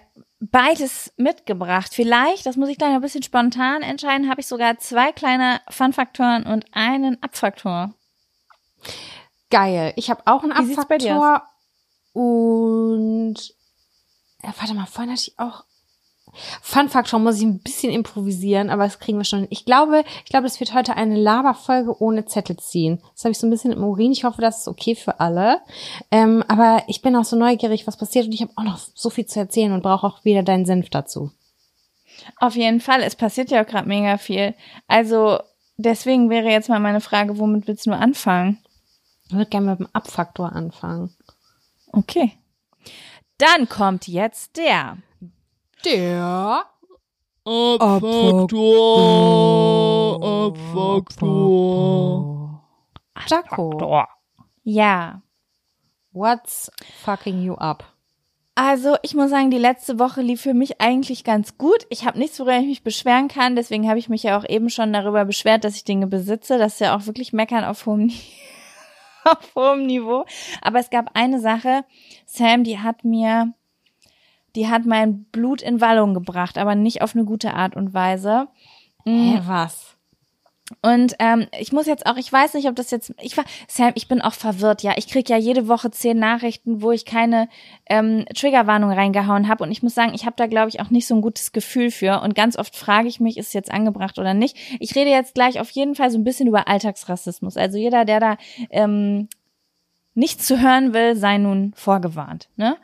beides 0.51 1.13
mitgebracht. 1.17 1.95
Vielleicht, 1.95 2.47
das 2.47 2.57
muss 2.57 2.69
ich 2.69 2.79
gleich 2.79 2.95
ein 2.95 3.01
bisschen 3.01 3.23
spontan 3.23 3.83
entscheiden, 3.83 4.29
habe 4.29 4.41
ich 4.41 4.47
sogar 4.47 4.79
zwei 4.79 5.13
kleine 5.13 5.61
Fun-Faktoren 5.71 6.45
und 6.45 6.67
einen 6.73 7.23
Abfaktor. 7.23 7.95
Geil. 9.51 9.93
Ich 9.97 10.11
habe 10.11 10.23
auch 10.27 10.43
einen 10.43 10.53
Abfaktor. 10.53 11.47
Und 12.13 13.37
ja, 14.43 14.53
warte 14.59 14.75
mal, 14.75 14.87
vorhin 14.87 15.13
hatte 15.13 15.23
ich 15.29 15.39
auch 15.39 15.65
Fun 16.63 16.89
Faktor 16.89 17.19
muss 17.19 17.37
ich 17.37 17.43
ein 17.43 17.59
bisschen 17.59 17.93
improvisieren, 17.93 18.71
aber 18.71 18.85
das 18.85 18.99
kriegen 18.99 19.19
wir 19.19 19.25
schon. 19.25 19.47
Ich 19.51 19.65
glaube, 19.65 20.05
ich 20.25 20.31
glaube, 20.31 20.47
es 20.47 20.61
wird 20.61 20.75
heute 20.75 20.97
eine 20.97 21.17
Laberfolge 21.17 22.01
ohne 22.03 22.25
Zettel 22.25 22.57
ziehen. 22.57 23.03
Das 23.15 23.25
habe 23.25 23.33
ich 23.33 23.39
so 23.39 23.47
ein 23.47 23.51
bisschen 23.51 23.73
im 23.73 23.85
Urin. 23.85 24.13
Ich 24.13 24.25
hoffe, 24.25 24.41
das 24.41 24.61
ist 24.61 24.69
okay 24.69 24.95
für 24.95 25.21
alle. 25.21 25.61
Ähm, 26.11 26.43
aber 26.49 26.85
ich 26.87 27.03
bin 27.03 27.15
auch 27.17 27.25
so 27.25 27.37
neugierig, 27.37 27.87
was 27.87 27.99
passiert 27.99 28.27
und 28.27 28.33
ich 28.33 28.43
habe 28.43 28.53
auch 28.57 28.65
noch 28.65 28.79
so 28.79 29.11
viel 29.11 29.27
zu 29.27 29.39
erzählen 29.39 29.73
und 29.73 29.83
brauche 29.83 30.07
auch 30.07 30.25
wieder 30.25 30.43
deinen 30.43 30.65
Senf 30.65 30.89
dazu. 30.89 31.31
Auf 32.37 32.57
jeden 32.57 32.81
Fall. 32.81 33.03
Es 33.03 33.17
passiert 33.17 33.51
ja 33.51 33.63
auch 33.63 33.67
gerade 33.67 33.89
mega 33.89 34.17
viel. 34.19 34.55
Also 34.87 35.39
deswegen 35.77 36.31
wäre 36.31 36.49
jetzt 36.49 36.69
mal 36.69 36.81
meine 36.81 37.01
Frage, 37.01 37.39
womit 37.39 37.67
willst 37.67 37.87
du 37.87 37.93
anfangen? 37.93 38.59
Ich 39.27 39.33
würde 39.35 39.51
gerne 39.51 39.71
mit 39.71 39.81
dem 39.81 39.89
Abfaktor 39.93 40.53
anfangen. 40.53 41.15
Okay. 41.93 42.33
Dann 43.39 43.69
kommt 43.69 44.09
jetzt 44.09 44.57
der. 44.57 44.99
Der 45.85 46.65
Abfaktor. 47.45 48.53
Abfaktor. 50.55 51.73
Jaco. 53.29 54.05
Ja. 54.63 55.23
What's 56.13 56.71
fucking 57.05 57.43
you 57.43 57.55
up? 57.55 57.85
Also 58.55 58.97
ich 59.03 59.15
muss 59.15 59.31
sagen, 59.31 59.51
die 59.51 59.59
letzte 59.59 59.99
Woche 59.99 60.21
lief 60.21 60.43
für 60.43 60.53
mich 60.55 60.81
eigentlich 60.81 61.25
ganz 61.25 61.57
gut. 61.57 61.87
Ich 61.89 62.05
habe 62.05 62.19
nichts, 62.19 62.39
worüber 62.39 62.59
ich 62.59 62.67
mich 62.67 62.83
beschweren 62.83 63.29
kann. 63.29 63.57
Deswegen 63.57 63.89
habe 63.89 63.99
ich 63.99 64.11
mich 64.11 64.25
ja 64.25 64.39
auch 64.39 64.47
eben 64.47 64.69
schon 64.69 64.93
darüber 64.93 65.25
beschwert, 65.25 65.65
dass 65.65 65.75
ich 65.75 65.85
Dinge 65.85 66.07
besitze. 66.07 66.59
Das 66.59 66.75
ist 66.75 66.81
ja 66.81 66.95
auch 66.95 67.07
wirklich 67.07 67.33
meckern 67.33 67.65
auf 67.65 67.87
hohem 67.87 68.07
Niveau. 68.07 68.21
auf 69.25 69.55
hohem 69.55 69.87
Niveau. 69.87 70.27
Aber 70.61 70.79
es 70.81 70.91
gab 70.91 71.11
eine 71.15 71.41
Sache, 71.41 71.85
Sam, 72.27 72.63
die 72.63 72.79
hat 72.79 73.05
mir, 73.05 73.55
die 74.55 74.69
hat 74.69 74.85
mein 74.87 75.25
Blut 75.25 75.63
in 75.63 75.81
Wallung 75.81 76.15
gebracht, 76.15 76.59
aber 76.59 76.75
nicht 76.75 77.03
auf 77.03 77.15
eine 77.15 77.25
gute 77.25 77.55
Art 77.55 77.77
und 77.77 77.95
Weise. 77.95 78.49
Hä, 79.05 79.41
was? 79.47 79.97
Und 80.81 81.17
ähm, 81.19 81.47
ich 81.59 81.73
muss 81.73 81.87
jetzt 81.87 82.07
auch, 82.07 82.17
ich 82.17 82.33
weiß 82.33 82.55
nicht, 82.55 82.69
ob 82.69 82.77
das 82.77 82.91
jetzt, 82.91 83.13
ich 83.21 83.37
war, 83.37 83.45
Sam, 83.69 83.93
ich 83.95 84.09
bin 84.09 84.23
auch 84.23 84.33
verwirrt, 84.33 84.83
ja. 84.83 84.93
Ich 84.97 85.09
krieg 85.09 85.29
ja 85.29 85.37
jede 85.37 85.69
Woche 85.69 85.91
zehn 85.91 86.19
Nachrichten, 86.19 86.81
wo 86.81 86.93
ich 86.93 87.05
keine 87.05 87.49
ähm, 87.87 88.25
Triggerwarnung 88.35 88.91
reingehauen 88.91 89.49
habe. 89.49 89.65
Und 89.65 89.71
ich 89.71 89.83
muss 89.83 89.95
sagen, 89.95 90.15
ich 90.15 90.25
habe 90.25 90.37
da, 90.37 90.47
glaube 90.47 90.69
ich, 90.69 90.81
auch 90.81 90.91
nicht 90.91 91.07
so 91.07 91.15
ein 91.15 91.21
gutes 91.21 91.53
Gefühl 91.53 91.91
für. 91.91 92.23
Und 92.23 92.35
ganz 92.35 92.57
oft 92.57 92.75
frage 92.77 93.09
ich 93.09 93.21
mich, 93.21 93.37
ist 93.37 93.49
es 93.49 93.53
jetzt 93.53 93.71
angebracht 93.71 94.19
oder 94.19 94.35
nicht. 94.35 94.57
Ich 94.81 94.95
rede 94.95 95.11
jetzt 95.11 95.35
gleich 95.35 95.61
auf 95.61 95.71
jeden 95.71 95.95
Fall 95.95 96.11
so 96.11 96.19
ein 96.19 96.25
bisschen 96.25 96.49
über 96.49 96.69
Alltagsrassismus. 96.69 97.57
Also 97.57 97.77
jeder, 97.77 98.05
der 98.05 98.21
da 98.21 98.37
ähm, 98.71 99.29
nichts 100.15 100.47
zu 100.47 100.61
hören 100.61 100.95
will, 100.95 101.17
sei 101.17 101.39
nun 101.39 101.73
vorgewarnt. 101.75 102.49
Ne? 102.57 102.77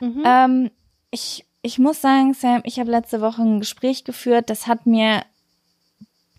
Mhm. 0.00 0.22
Ähm, 0.26 0.70
ich, 1.14 1.46
ich 1.62 1.78
muss 1.78 2.02
sagen, 2.02 2.34
Sam, 2.34 2.60
ich 2.64 2.78
habe 2.78 2.90
letzte 2.90 3.20
Woche 3.20 3.40
ein 3.40 3.60
Gespräch 3.60 4.04
geführt, 4.04 4.50
das 4.50 4.66
hat 4.66 4.84
mir 4.84 5.22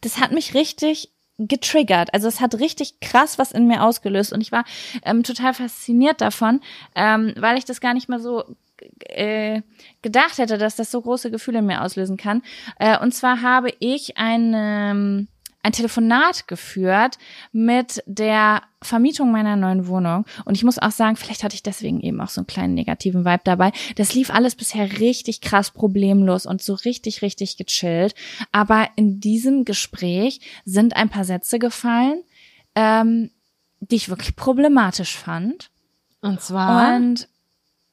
das 0.02 0.20
hat 0.20 0.32
mich 0.32 0.54
richtig 0.54 1.10
getriggert. 1.38 2.14
Also 2.14 2.28
es 2.28 2.40
hat 2.40 2.60
richtig 2.60 3.00
krass 3.02 3.38
was 3.38 3.52
in 3.52 3.68
mir 3.68 3.84
ausgelöst 3.84 4.32
und 4.32 4.42
ich 4.42 4.52
war 4.52 4.64
ähm, 5.04 5.24
total 5.24 5.54
fasziniert 5.54 6.22
davon, 6.22 6.62
ähm, 6.96 7.34
weil 7.38 7.58
ich 7.58 7.66
das 7.66 7.82
gar 7.82 7.94
nicht 7.94 8.08
mal 8.08 8.20
so 8.20 8.44
äh, 9.10 9.62
gedacht 10.02 10.38
hätte, 10.38 10.58
dass 10.58 10.76
das 10.76 10.92
so 10.92 11.02
große 11.02 11.32
Gefühle 11.32 11.60
in 11.60 11.66
mir 11.66 11.82
auslösen 11.82 12.18
kann. 12.18 12.42
Äh, 12.80 13.00
und 13.00 13.14
zwar 13.14 13.42
habe 13.42 13.74
ich 13.80 14.18
ein, 14.18 14.54
ähm, 14.56 15.28
ein 15.66 15.72
Telefonat 15.72 16.48
geführt 16.48 17.18
mit 17.52 18.04
der 18.06 18.62
Vermietung 18.84 19.32
meiner 19.32 19.56
neuen 19.56 19.88
Wohnung. 19.88 20.26
Und 20.46 20.54
ich 20.54 20.64
muss 20.64 20.78
auch 20.78 20.92
sagen, 20.92 21.16
vielleicht 21.16 21.44
hatte 21.44 21.56
ich 21.56 21.64
deswegen 21.64 22.02
eben 22.02 22.22
auch 22.22 22.30
so 22.30 22.42
einen 22.42 22.48
kleinen 22.48 22.76
negativen 22.76 23.26
Vibe 23.26 23.42
dabei. 23.44 23.72
Das 23.96 24.14
lief 24.14 24.30
alles 24.30 24.54
bisher 24.54 25.00
richtig 25.00 25.42
krass 25.42 25.72
problemlos 25.72 26.46
und 26.46 26.62
so 26.62 26.76
richtig, 26.76 27.24
richtig 27.24 27.58
gechillt. 27.58 28.14
Aber 28.52 28.88
in 28.96 29.20
diesem 29.20 29.66
Gespräch 29.66 30.40
sind 30.66 30.96
ein 30.96 31.10
paar 31.10 31.26
Sätze 31.26 31.58
gefallen, 31.58 32.22
ähm, 32.76 33.32
die 33.80 33.96
ich 33.96 34.10
wirklich 34.10 34.36
problematisch 34.36 35.18
fand. 35.18 35.72
Und 36.22 36.42
zwar? 36.42 36.96
Und 36.96 37.28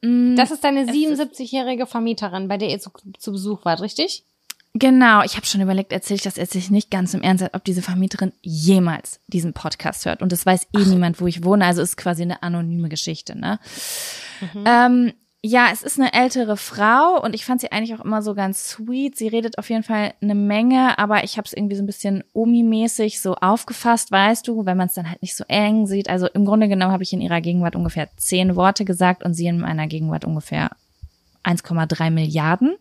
mh, 0.03 0.37
das 0.37 0.51
ist 0.51 0.63
deine 0.63 0.85
77-jährige 0.85 1.87
Vermieterin, 1.87 2.49
bei 2.49 2.59
der 2.59 2.69
ihr 2.69 2.81
zu, 2.81 2.91
zu 3.19 3.33
Besuch 3.33 3.65
wart, 3.65 3.81
richtig? 3.81 4.27
Genau, 4.75 5.23
ich 5.23 5.37
habe 5.37 5.45
schon 5.45 5.61
überlegt, 5.61 5.93
erzähle 5.93 6.17
ich 6.17 6.23
das 6.23 6.39
erzähle 6.39 6.65
ich 6.65 6.71
nicht 6.71 6.91
ganz 6.91 7.13
im 7.13 7.23
Ernst, 7.23 7.45
ob 7.53 7.63
diese 7.65 7.83
Vermieterin 7.83 8.33
jemals 8.41 9.21
diesen 9.27 9.53
Podcast 9.53 10.07
hört. 10.07 10.23
Und 10.23 10.33
es 10.33 10.47
weiß 10.47 10.65
eh 10.65 10.79
Ach. 10.79 10.87
niemand, 10.87 11.21
wo 11.21 11.27
ich 11.27 11.45
wohne, 11.45 11.67
also 11.67 11.83
ist 11.83 11.99
quasi 11.99 12.23
eine 12.23 12.43
anonyme 12.43 12.89
Geschichte, 12.89 13.39
ne? 13.39 13.59
Mhm. 14.41 14.65
Ähm, 14.65 15.13
ja, 15.45 15.71
es 15.73 15.83
ist 15.83 15.99
eine 15.99 16.15
ältere 16.15 16.57
Frau 16.57 17.21
und 17.21 17.35
ich 17.35 17.45
fand 17.45 17.61
sie 17.61 17.73
eigentlich 17.73 17.95
auch 17.99 18.05
immer 18.05 18.23
so 18.23 18.35
ganz 18.35 18.71
sweet. 18.71 19.17
Sie 19.17 19.27
redet 19.27 19.59
auf 19.59 19.69
jeden 19.71 19.83
Fall 19.83 20.15
eine 20.23 20.37
Menge, 20.37 20.97
aber 20.99 21.25
ich 21.25 21.37
habe 21.37 21.47
es 21.47 21.53
irgendwie 21.53 21.75
so 21.75 21.83
ein 21.83 21.87
bisschen 21.87 22.23
Omi-mäßig 22.33 23.21
so 23.21 23.35
aufgefasst, 23.35 24.13
weißt 24.13 24.47
du, 24.47 24.65
wenn 24.67 24.77
man 24.77 24.87
es 24.87 24.95
dann 24.95 25.11
halt 25.11 25.21
nicht 25.21 25.35
so 25.35 25.45
eng 25.49 25.89
sieht. 25.89 26.09
Also 26.09 26.29
im 26.29 26.45
Grunde 26.45 26.69
genommen 26.69 26.93
habe 26.93 27.03
ich 27.03 27.13
in 27.13 27.21
ihrer 27.21 27.41
Gegenwart 27.41 27.75
ungefähr 27.75 28.09
zehn 28.17 28.55
Worte 28.55 28.85
gesagt 28.85 29.25
und 29.25 29.35
sie 29.35 29.47
in 29.47 29.59
meiner 29.59 29.89
Gegenwart 29.89 30.25
ungefähr 30.25 30.71
1,3 31.43 32.11
Milliarden. 32.11 32.77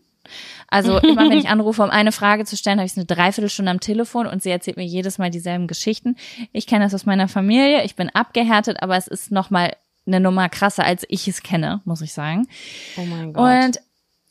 Also 0.68 0.98
immer 1.02 1.30
wenn 1.30 1.38
ich 1.38 1.48
anrufe, 1.48 1.82
um 1.82 1.90
eine 1.90 2.12
Frage 2.12 2.44
zu 2.44 2.56
stellen, 2.56 2.78
habe 2.78 2.86
ich 2.86 2.96
eine 2.96 3.06
Dreiviertelstunde 3.06 3.70
am 3.70 3.80
Telefon 3.80 4.26
und 4.26 4.42
sie 4.42 4.50
erzählt 4.50 4.76
mir 4.76 4.84
jedes 4.84 5.18
Mal 5.18 5.30
dieselben 5.30 5.66
Geschichten. 5.66 6.16
Ich 6.52 6.66
kenne 6.66 6.84
das 6.84 6.94
aus 6.94 7.06
meiner 7.06 7.28
Familie, 7.28 7.84
ich 7.84 7.96
bin 7.96 8.10
abgehärtet, 8.10 8.82
aber 8.82 8.96
es 8.96 9.06
ist 9.06 9.30
nochmal 9.30 9.76
eine 10.06 10.20
Nummer 10.20 10.48
krasser, 10.48 10.84
als 10.84 11.04
ich 11.08 11.28
es 11.28 11.42
kenne, 11.42 11.80
muss 11.84 12.00
ich 12.00 12.12
sagen. 12.12 12.48
Oh 12.96 13.04
mein 13.04 13.32
Gott. 13.32 13.64
Und 13.64 13.80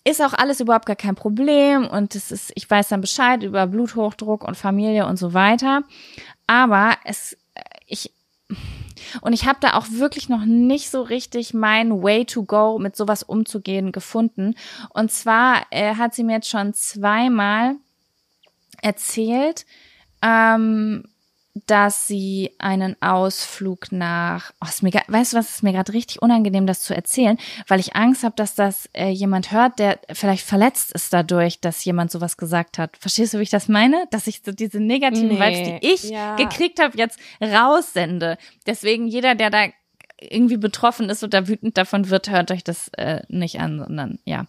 ist 0.04 0.22
auch 0.22 0.34
alles 0.34 0.60
überhaupt 0.60 0.88
gar 0.88 0.96
kein 0.96 1.16
Problem 1.16 1.88
und 1.88 2.16
es 2.16 2.32
ist, 2.32 2.52
ich 2.56 2.70
weiß 2.70 2.90
dann 2.90 3.02
Bescheid 3.02 3.44
über 3.44 3.68
Bluthochdruck 3.68 4.44
und 4.44 4.58
Familie 4.58 5.06
und 5.06 5.18
so 5.18 5.34
weiter. 5.34 5.84
Aber 6.48 6.96
es, 7.06 7.38
ich, 7.86 8.12
und 9.22 9.34
ich 9.34 9.46
habe 9.46 9.60
da 9.62 9.74
auch 9.74 9.88
wirklich 9.90 10.30
noch 10.30 10.46
nicht 10.46 10.90
so 10.90 11.02
richtig 11.02 11.54
mein 11.54 12.04
Way 12.04 12.26
to 12.26 12.44
go, 12.44 12.80
mit 12.80 12.96
sowas 12.96 13.24
umzugehen, 13.24 13.92
gefunden. 13.92 14.56
Und 14.90 15.12
zwar 15.12 15.66
äh, 15.72 15.96
hat 15.96 16.14
sie 16.14 16.24
mir 16.24 16.36
jetzt 16.36 16.50
schon 16.50 16.74
zweimal 16.74 17.76
erzählt, 18.82 19.66
ähm, 20.22 21.04
dass 21.68 22.08
sie 22.08 22.52
einen 22.60 22.96
Ausflug 23.02 23.92
nach, 23.92 24.52
oh, 24.62 24.68
ist 24.68 24.84
mir, 24.84 24.92
weißt 25.08 25.34
du 25.34 25.38
was, 25.38 25.50
ist 25.50 25.64
mir 25.64 25.74
gerade 25.74 25.94
richtig 25.94 26.22
unangenehm, 26.22 26.66
das 26.66 26.82
zu 26.82 26.96
erzählen, 26.96 27.38
weil 27.68 27.80
ich 27.80 27.96
Angst 27.96 28.24
habe, 28.24 28.36
dass 28.36 28.56
das 28.56 28.90
äh, 28.94 29.10
jemand 29.10 29.52
hört, 29.52 29.80
der 29.80 30.00
vielleicht 30.14 30.46
verletzt 30.46 30.94
ist 30.94 31.12
dadurch, 31.12 31.60
dass 31.60 31.84
jemand 31.84 32.12
sowas 32.12 32.38
gesagt 32.38 32.78
hat. 32.78 32.96
Verstehst 32.98 33.34
du, 33.34 33.40
wie 33.40 33.44
ich 33.44 33.50
das 33.50 33.68
meine? 33.68 34.06
Dass 34.12 34.28
ich 34.28 34.42
so 34.46 34.52
diese 34.52 34.80
negativen 34.80 35.28
nee, 35.28 35.40
Vibes, 35.40 35.82
die 35.82 35.88
ich 35.88 36.04
ja. 36.10 36.36
gekriegt 36.36 36.82
habe, 36.82 36.98
jetzt 36.98 37.20
raussende. 37.42 38.38
Deswegen 38.66 39.08
jeder, 39.08 39.36
der 39.36 39.50
da 39.50 39.68
irgendwie 40.22 40.58
betroffen 40.58 41.10
ist 41.10 41.24
oder 41.24 41.48
wütend 41.48 41.78
davon 41.78 42.10
wird, 42.10 42.30
hört 42.30 42.52
euch 42.52 42.64
das 42.64 42.90
äh, 42.98 43.22
nicht 43.28 43.60
an, 43.60 43.80
sondern 43.80 44.20
ja. 44.26 44.46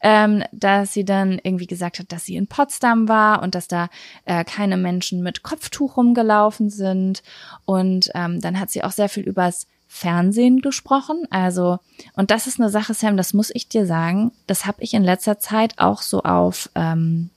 Ähm, 0.00 0.44
dass 0.52 0.92
sie 0.92 1.04
dann 1.04 1.40
irgendwie 1.42 1.66
gesagt 1.66 1.98
hat, 1.98 2.12
dass 2.12 2.24
sie 2.24 2.36
in 2.36 2.46
Potsdam 2.46 3.08
war 3.08 3.42
und 3.42 3.54
dass 3.54 3.68
da 3.68 3.88
äh, 4.24 4.44
keine 4.44 4.76
Menschen 4.76 5.22
mit 5.22 5.42
Kopftuch 5.42 5.96
rumgelaufen 5.96 6.70
sind. 6.70 7.22
Und 7.64 8.10
ähm, 8.14 8.40
dann 8.40 8.58
hat 8.60 8.70
sie 8.70 8.84
auch 8.84 8.92
sehr 8.92 9.08
viel 9.08 9.24
übers 9.24 9.66
Fernsehen 9.88 10.60
gesprochen. 10.60 11.26
Also, 11.30 11.78
und 12.14 12.30
das 12.30 12.46
ist 12.46 12.60
eine 12.60 12.68
Sache, 12.68 12.94
Sam, 12.94 13.16
das 13.16 13.32
muss 13.34 13.50
ich 13.52 13.68
dir 13.68 13.86
sagen, 13.86 14.32
das 14.46 14.66
habe 14.66 14.82
ich 14.82 14.94
in 14.94 15.02
letzter 15.02 15.38
Zeit 15.38 15.78
auch 15.78 16.02
so 16.02 16.22
auf, 16.22 16.70
ähm, 16.74 17.30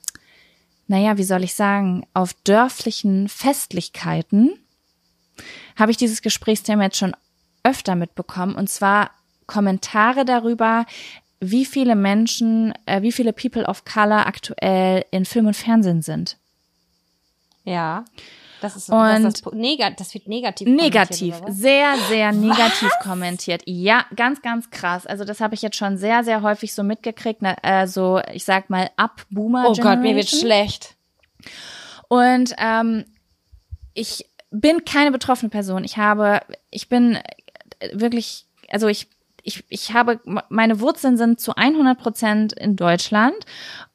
naja, 0.86 1.16
wie 1.16 1.24
soll 1.24 1.42
ich 1.42 1.54
sagen, 1.54 2.06
auf 2.12 2.34
dörflichen 2.44 3.28
Festlichkeiten 3.28 4.52
habe 5.76 5.90
ich 5.90 5.96
dieses 5.96 6.22
Gesprächsthema 6.22 6.84
jetzt 6.84 6.98
schon 6.98 7.14
öfter 7.62 7.94
mitbekommen, 7.94 8.54
und 8.54 8.68
zwar 8.68 9.10
Kommentare 9.46 10.24
darüber, 10.24 10.86
wie 11.40 11.64
viele 11.64 11.96
Menschen, 11.96 12.72
äh, 12.86 13.02
wie 13.02 13.12
viele 13.12 13.32
People 13.32 13.66
of 13.66 13.84
Color 13.84 14.26
aktuell 14.26 15.04
in 15.10 15.24
Film 15.24 15.46
und 15.46 15.56
Fernsehen 15.56 16.02
sind. 16.02 16.36
Ja. 17.64 18.04
Das 18.60 18.76
ist 18.76 18.90
und 18.90 19.24
das, 19.24 19.42
das, 19.42 19.52
negat, 19.52 19.98
das 19.98 20.14
wird 20.14 20.28
negativ 20.28 20.68
Negativ, 20.68 21.34
sehr, 21.48 21.96
sehr 22.08 22.30
negativ 22.30 22.90
was? 22.96 23.04
kommentiert. 23.04 23.62
Ja, 23.66 24.06
ganz, 24.14 24.40
ganz 24.40 24.70
krass. 24.70 25.04
Also 25.04 25.24
das 25.24 25.40
habe 25.40 25.54
ich 25.56 25.62
jetzt 25.62 25.76
schon 25.76 25.98
sehr, 25.98 26.22
sehr 26.22 26.42
häufig 26.42 26.72
so 26.72 26.84
mitgekriegt. 26.84 27.42
Ne? 27.42 27.56
Also 27.64 28.20
ich 28.32 28.44
sag 28.44 28.70
mal 28.70 28.88
ab 28.96 29.22
Boomer. 29.30 29.64
Oh 29.68 29.74
Gott, 29.74 29.98
mir 29.98 30.14
wird 30.14 30.28
schlecht. 30.30 30.94
Und 32.06 32.54
ähm, 32.58 33.04
ich 33.94 34.26
bin 34.52 34.84
keine 34.84 35.10
betroffene 35.10 35.50
Person. 35.50 35.82
Ich 35.82 35.96
habe, 35.96 36.40
ich 36.70 36.88
bin 36.88 37.18
wirklich, 37.92 38.46
also 38.68 38.88
ich, 38.88 39.08
ich, 39.42 39.64
ich 39.68 39.92
habe, 39.92 40.20
meine 40.48 40.80
Wurzeln 40.80 41.16
sind 41.16 41.40
zu 41.40 41.54
100 41.56 41.98
Prozent 41.98 42.52
in 42.52 42.76
Deutschland 42.76 43.36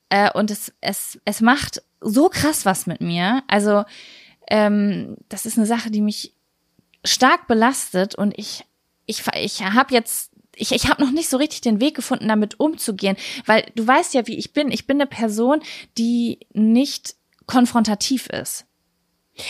äh, 0.09 0.31
und 0.33 0.51
es, 0.51 0.73
es, 0.81 1.19
es 1.25 1.41
macht 1.41 1.81
so 2.01 2.29
krass 2.29 2.65
was 2.65 2.85
mit 2.85 3.01
mir. 3.01 3.43
Also 3.47 3.83
ähm, 4.49 5.17
das 5.29 5.45
ist 5.45 5.57
eine 5.57 5.67
Sache, 5.67 5.91
die 5.91 6.01
mich 6.01 6.33
stark 7.03 7.47
belastet 7.47 8.15
und 8.15 8.37
ich, 8.37 8.65
ich, 9.05 9.23
ich 9.35 9.63
habe 9.63 9.93
jetzt 9.93 10.31
ich, 10.59 10.71
ich 10.71 10.89
habe 10.89 11.03
noch 11.03 11.11
nicht 11.11 11.29
so 11.29 11.37
richtig 11.37 11.61
den 11.61 11.79
Weg 11.79 11.95
gefunden, 11.95 12.27
damit 12.27 12.59
umzugehen, 12.59 13.15
weil 13.45 13.65
du 13.75 13.85
weißt 13.85 14.15
ja, 14.15 14.25
wie 14.27 14.37
ich 14.37 14.53
bin. 14.53 14.71
Ich 14.71 14.87
bin 14.87 14.97
eine 14.97 15.05
Person, 15.05 15.61
die 15.97 16.39
nicht 16.51 17.15
konfrontativ 17.45 18.27
ist. 18.27 18.65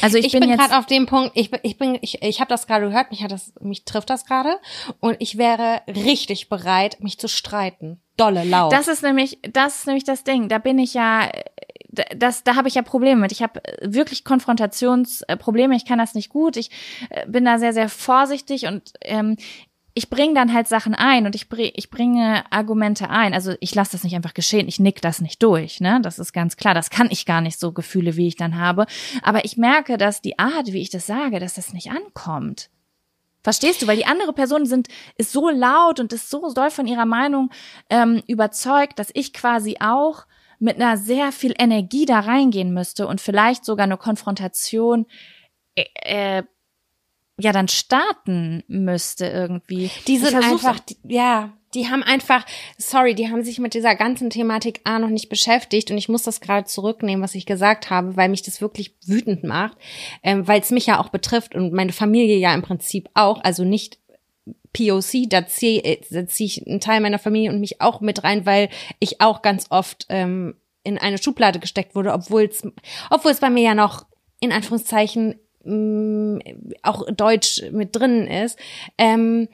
Also 0.01 0.17
ich, 0.17 0.25
ich 0.25 0.31
bin, 0.33 0.41
bin 0.41 0.57
gerade 0.57 0.77
auf 0.77 0.85
dem 0.85 1.05
Punkt, 1.05 1.31
ich, 1.35 1.51
ich 1.63 1.77
bin, 1.77 1.97
ich, 2.01 2.21
ich 2.21 2.39
habe 2.39 2.49
das 2.49 2.67
gerade 2.67 2.87
gehört, 2.87 3.11
mich 3.11 3.23
hat 3.23 3.31
das, 3.31 3.53
mich 3.59 3.85
trifft 3.85 4.09
das 4.09 4.25
gerade 4.25 4.57
und 4.99 5.17
ich 5.19 5.37
wäre 5.37 5.81
richtig 5.87 6.49
bereit, 6.49 7.01
mich 7.01 7.19
zu 7.19 7.27
streiten. 7.27 8.01
Dolle 8.17 8.43
laut. 8.43 8.73
Das 8.73 8.87
ist 8.87 9.03
nämlich, 9.03 9.39
das 9.53 9.79
ist 9.79 9.87
nämlich 9.87 10.03
das 10.03 10.23
Ding. 10.23 10.49
Da 10.49 10.57
bin 10.57 10.79
ich 10.79 10.95
ja, 10.95 11.29
das, 12.15 12.43
da 12.43 12.55
habe 12.55 12.67
ich 12.67 12.75
ja 12.75 12.81
Probleme 12.81 13.21
mit. 13.21 13.31
Ich 13.31 13.43
habe 13.43 13.61
wirklich 13.81 14.23
Konfrontationsprobleme. 14.23 15.75
Ich 15.75 15.85
kann 15.85 15.99
das 15.99 16.15
nicht 16.15 16.29
gut. 16.29 16.57
Ich 16.57 16.71
äh, 17.09 17.27
bin 17.27 17.45
da 17.45 17.59
sehr, 17.59 17.73
sehr 17.73 17.89
vorsichtig 17.89 18.65
und 18.65 18.93
ähm, 19.01 19.37
ich 19.97 20.11
bringe 20.11 20.35
dann 20.35 20.53
halt 20.53 20.67
Sachen 20.67 20.93
ein 20.93 21.25
und 21.25 21.33
ich, 21.33 21.49
bring, 21.49 21.71
ich 21.73 21.89
bringe 21.89 22.43
Argumente 22.51 23.09
ein. 23.09 23.33
Also 23.33 23.55
ich 23.59 23.73
lasse 23.73 23.93
das 23.93 24.03
nicht 24.03 24.15
einfach 24.15 24.35
geschehen, 24.35 24.67
ich 24.67 24.79
nick 24.79 25.01
das 25.01 25.21
nicht 25.21 25.41
durch, 25.41 25.81
ne? 25.81 25.99
Das 26.03 26.19
ist 26.19 26.33
ganz 26.33 26.55
klar. 26.55 26.75
Das 26.75 26.91
kann 26.91 27.09
ich 27.09 27.25
gar 27.25 27.41
nicht 27.41 27.59
so 27.59 27.71
Gefühle, 27.71 28.15
wie 28.15 28.27
ich 28.27 28.35
dann 28.35 28.59
habe. 28.59 28.85
Aber 29.23 29.43
ich 29.43 29.57
merke, 29.57 29.97
dass 29.97 30.21
die 30.21 30.37
Art, 30.37 30.67
wie 30.67 30.81
ich 30.81 30.91
das 30.91 31.07
sage, 31.07 31.39
dass 31.39 31.55
das 31.55 31.73
nicht 31.73 31.89
ankommt. 31.89 32.69
Verstehst 33.41 33.81
du? 33.81 33.87
Weil 33.87 33.97
die 33.97 34.05
andere 34.05 34.33
Person 34.33 34.67
sind, 34.67 34.87
ist 35.17 35.31
so 35.31 35.49
laut 35.49 35.99
und 35.99 36.13
ist 36.13 36.29
so 36.29 36.53
doll 36.53 36.69
von 36.69 36.85
ihrer 36.85 37.07
Meinung 37.07 37.49
ähm, 37.89 38.21
überzeugt, 38.27 38.99
dass 38.99 39.09
ich 39.15 39.33
quasi 39.33 39.77
auch 39.79 40.27
mit 40.59 40.75
einer 40.75 40.97
sehr 40.97 41.31
viel 41.31 41.55
Energie 41.57 42.05
da 42.05 42.19
reingehen 42.19 42.71
müsste 42.71 43.07
und 43.07 43.19
vielleicht 43.19 43.65
sogar 43.65 43.85
eine 43.85 43.97
Konfrontation 43.97 45.07
äh, 45.73 45.85
äh 46.39 46.43
ja 47.39 47.51
dann 47.51 47.67
starten 47.67 48.63
müsste 48.67 49.27
irgendwie. 49.27 49.91
Die 50.07 50.17
sind 50.17 50.35
einfach, 50.35 50.79
die, 50.79 50.97
ja, 51.07 51.53
die 51.73 51.87
haben 51.87 52.03
einfach, 52.03 52.45
sorry, 52.77 53.13
die 53.13 53.29
haben 53.29 53.43
sich 53.43 53.59
mit 53.59 53.73
dieser 53.73 53.95
ganzen 53.95 54.29
Thematik 54.29 54.81
A 54.85 54.99
noch 54.99 55.09
nicht 55.09 55.29
beschäftigt 55.29 55.91
und 55.91 55.97
ich 55.97 56.09
muss 56.09 56.23
das 56.23 56.41
gerade 56.41 56.65
zurücknehmen, 56.65 57.23
was 57.23 57.35
ich 57.35 57.45
gesagt 57.45 57.89
habe, 57.89 58.15
weil 58.15 58.29
mich 58.29 58.41
das 58.41 58.61
wirklich 58.61 58.95
wütend 59.05 59.43
macht, 59.43 59.77
ähm, 60.23 60.47
weil 60.47 60.61
es 60.61 60.71
mich 60.71 60.87
ja 60.87 60.99
auch 60.99 61.09
betrifft 61.09 61.55
und 61.55 61.73
meine 61.73 61.93
Familie 61.93 62.37
ja 62.37 62.53
im 62.53 62.61
Prinzip 62.63 63.09
auch, 63.13 63.43
also 63.43 63.63
nicht 63.63 63.99
POC, 64.73 65.29
da 65.29 65.45
ziehe 65.45 65.81
äh, 65.83 66.27
zieh 66.27 66.45
ich 66.45 66.67
einen 66.67 66.79
Teil 66.79 67.01
meiner 67.01 67.19
Familie 67.19 67.51
und 67.51 67.59
mich 67.59 67.81
auch 67.81 68.01
mit 68.01 68.23
rein, 68.23 68.45
weil 68.45 68.69
ich 68.99 69.21
auch 69.21 69.41
ganz 69.41 69.67
oft 69.69 70.05
ähm, 70.09 70.55
in 70.83 70.97
eine 70.97 71.17
Schublade 71.17 71.59
gesteckt 71.59 71.95
wurde, 71.95 72.13
obwohl 72.13 72.45
es 72.45 72.63
obwohl 73.09 73.31
es 73.31 73.39
bei 73.39 73.49
mir 73.49 73.63
ja 73.63 73.75
noch 73.75 74.05
in 74.39 74.51
Anführungszeichen 74.51 75.35
auch 76.83 77.05
Deutsch 77.11 77.61
mit 77.71 77.95
drin 77.95 78.27
ist. 78.27 78.57
Ähm, 78.97 79.47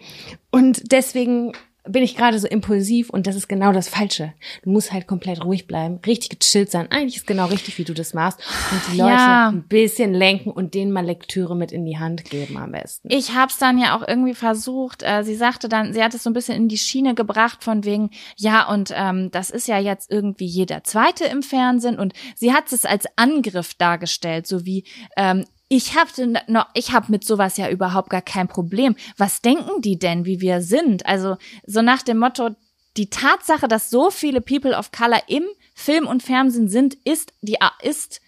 und 0.52 0.92
deswegen 0.92 1.54
bin 1.86 2.02
ich 2.02 2.16
gerade 2.16 2.40
so 2.40 2.48
impulsiv 2.48 3.10
und 3.10 3.28
das 3.28 3.36
ist 3.36 3.50
genau 3.50 3.74
das 3.74 3.90
Falsche. 3.90 4.34
Du 4.64 4.70
musst 4.70 4.94
halt 4.94 5.06
komplett 5.06 5.44
ruhig 5.44 5.68
bleiben, 5.68 6.00
richtig 6.06 6.40
gechillt 6.40 6.72
sein. 6.72 6.90
Eigentlich 6.90 7.18
ist 7.18 7.28
genau 7.28 7.48
richtig, 7.48 7.78
wie 7.78 7.84
du 7.84 7.94
das 7.94 8.14
machst 8.14 8.40
und 8.72 8.82
die 8.94 8.98
Leute 8.98 9.12
Ja. 9.12 9.50
ein 9.50 9.68
bisschen 9.68 10.14
lenken 10.14 10.50
und 10.52 10.76
denen 10.76 10.94
mal 10.94 11.04
Lektüre 11.06 11.58
mit 11.58 11.74
in 11.74 11.84
die 11.86 11.98
Hand 11.98 12.24
geben 12.30 12.56
am 12.56 12.72
besten. 12.72 13.10
Ich 13.12 13.36
hab's 13.36 13.58
dann 13.58 13.78
ja 13.78 13.98
auch 13.98 14.08
irgendwie 14.08 14.34
versucht. 14.34 15.04
Äh, 15.04 15.24
sie 15.26 15.36
sagte 15.36 15.68
dann, 15.68 15.92
sie 15.92 16.02
hat 16.02 16.14
es 16.14 16.24
so 16.24 16.30
ein 16.30 16.34
bisschen 16.34 16.56
in 16.56 16.70
die 16.70 16.78
Schiene 16.78 17.16
gebracht 17.16 17.66
von 17.66 17.84
wegen, 17.84 18.12
ja, 18.38 18.66
und 18.70 18.94
ähm, 18.96 19.30
das 19.32 19.50
ist 19.50 19.68
ja 19.68 19.78
jetzt 19.78 20.10
irgendwie 20.10 20.46
jeder 20.46 20.86
Zweite 20.86 21.26
im 21.26 21.44
Fernsehen 21.44 22.00
und 22.00 22.14
sie 22.38 22.54
hat 22.54 22.72
es 22.72 22.86
als 22.86 23.08
Angriff 23.18 23.74
dargestellt, 23.74 24.48
so 24.48 24.66
wie 24.66 24.86
ähm, 25.18 25.44
ich 25.70 25.98
habe 25.98 26.34
noch, 26.48 26.68
ich 26.74 26.92
habe 26.92 27.12
mit 27.12 27.26
sowas 27.26 27.58
ja 27.58 27.70
überhaupt 27.70 28.10
gar 28.10 28.22
kein 28.22 28.48
Problem. 28.48 28.96
Was 29.18 29.42
denken 29.42 29.82
die 29.82 29.98
denn, 29.98 30.26
wie 30.26 30.42
wir 30.42 30.62
sind? 30.62 31.06
Also 31.06 31.38
so 31.66 31.82
nach 31.82 32.04
dem 32.04 32.18
Motto, 32.18 32.52
die 32.98 33.10
Tatsache, 33.10 33.68
dass 33.68 33.90
so 33.90 34.12
viele 34.12 34.42
People 34.42 34.78
of 34.78 34.92
Color 34.92 35.24
im 35.28 35.44
Film 35.74 36.08
und 36.08 36.22
Fernsehen 36.22 36.70
sind, 36.70 36.96
ist 37.06 37.34
die 37.42 37.58
ist 37.82 38.22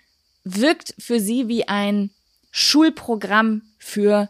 wirkt 0.44 0.96
für 0.98 1.20
sie 1.20 1.48
wie 1.48 1.68
ein 1.68 2.12
Schulprogramm 2.52 3.64
für 3.78 4.30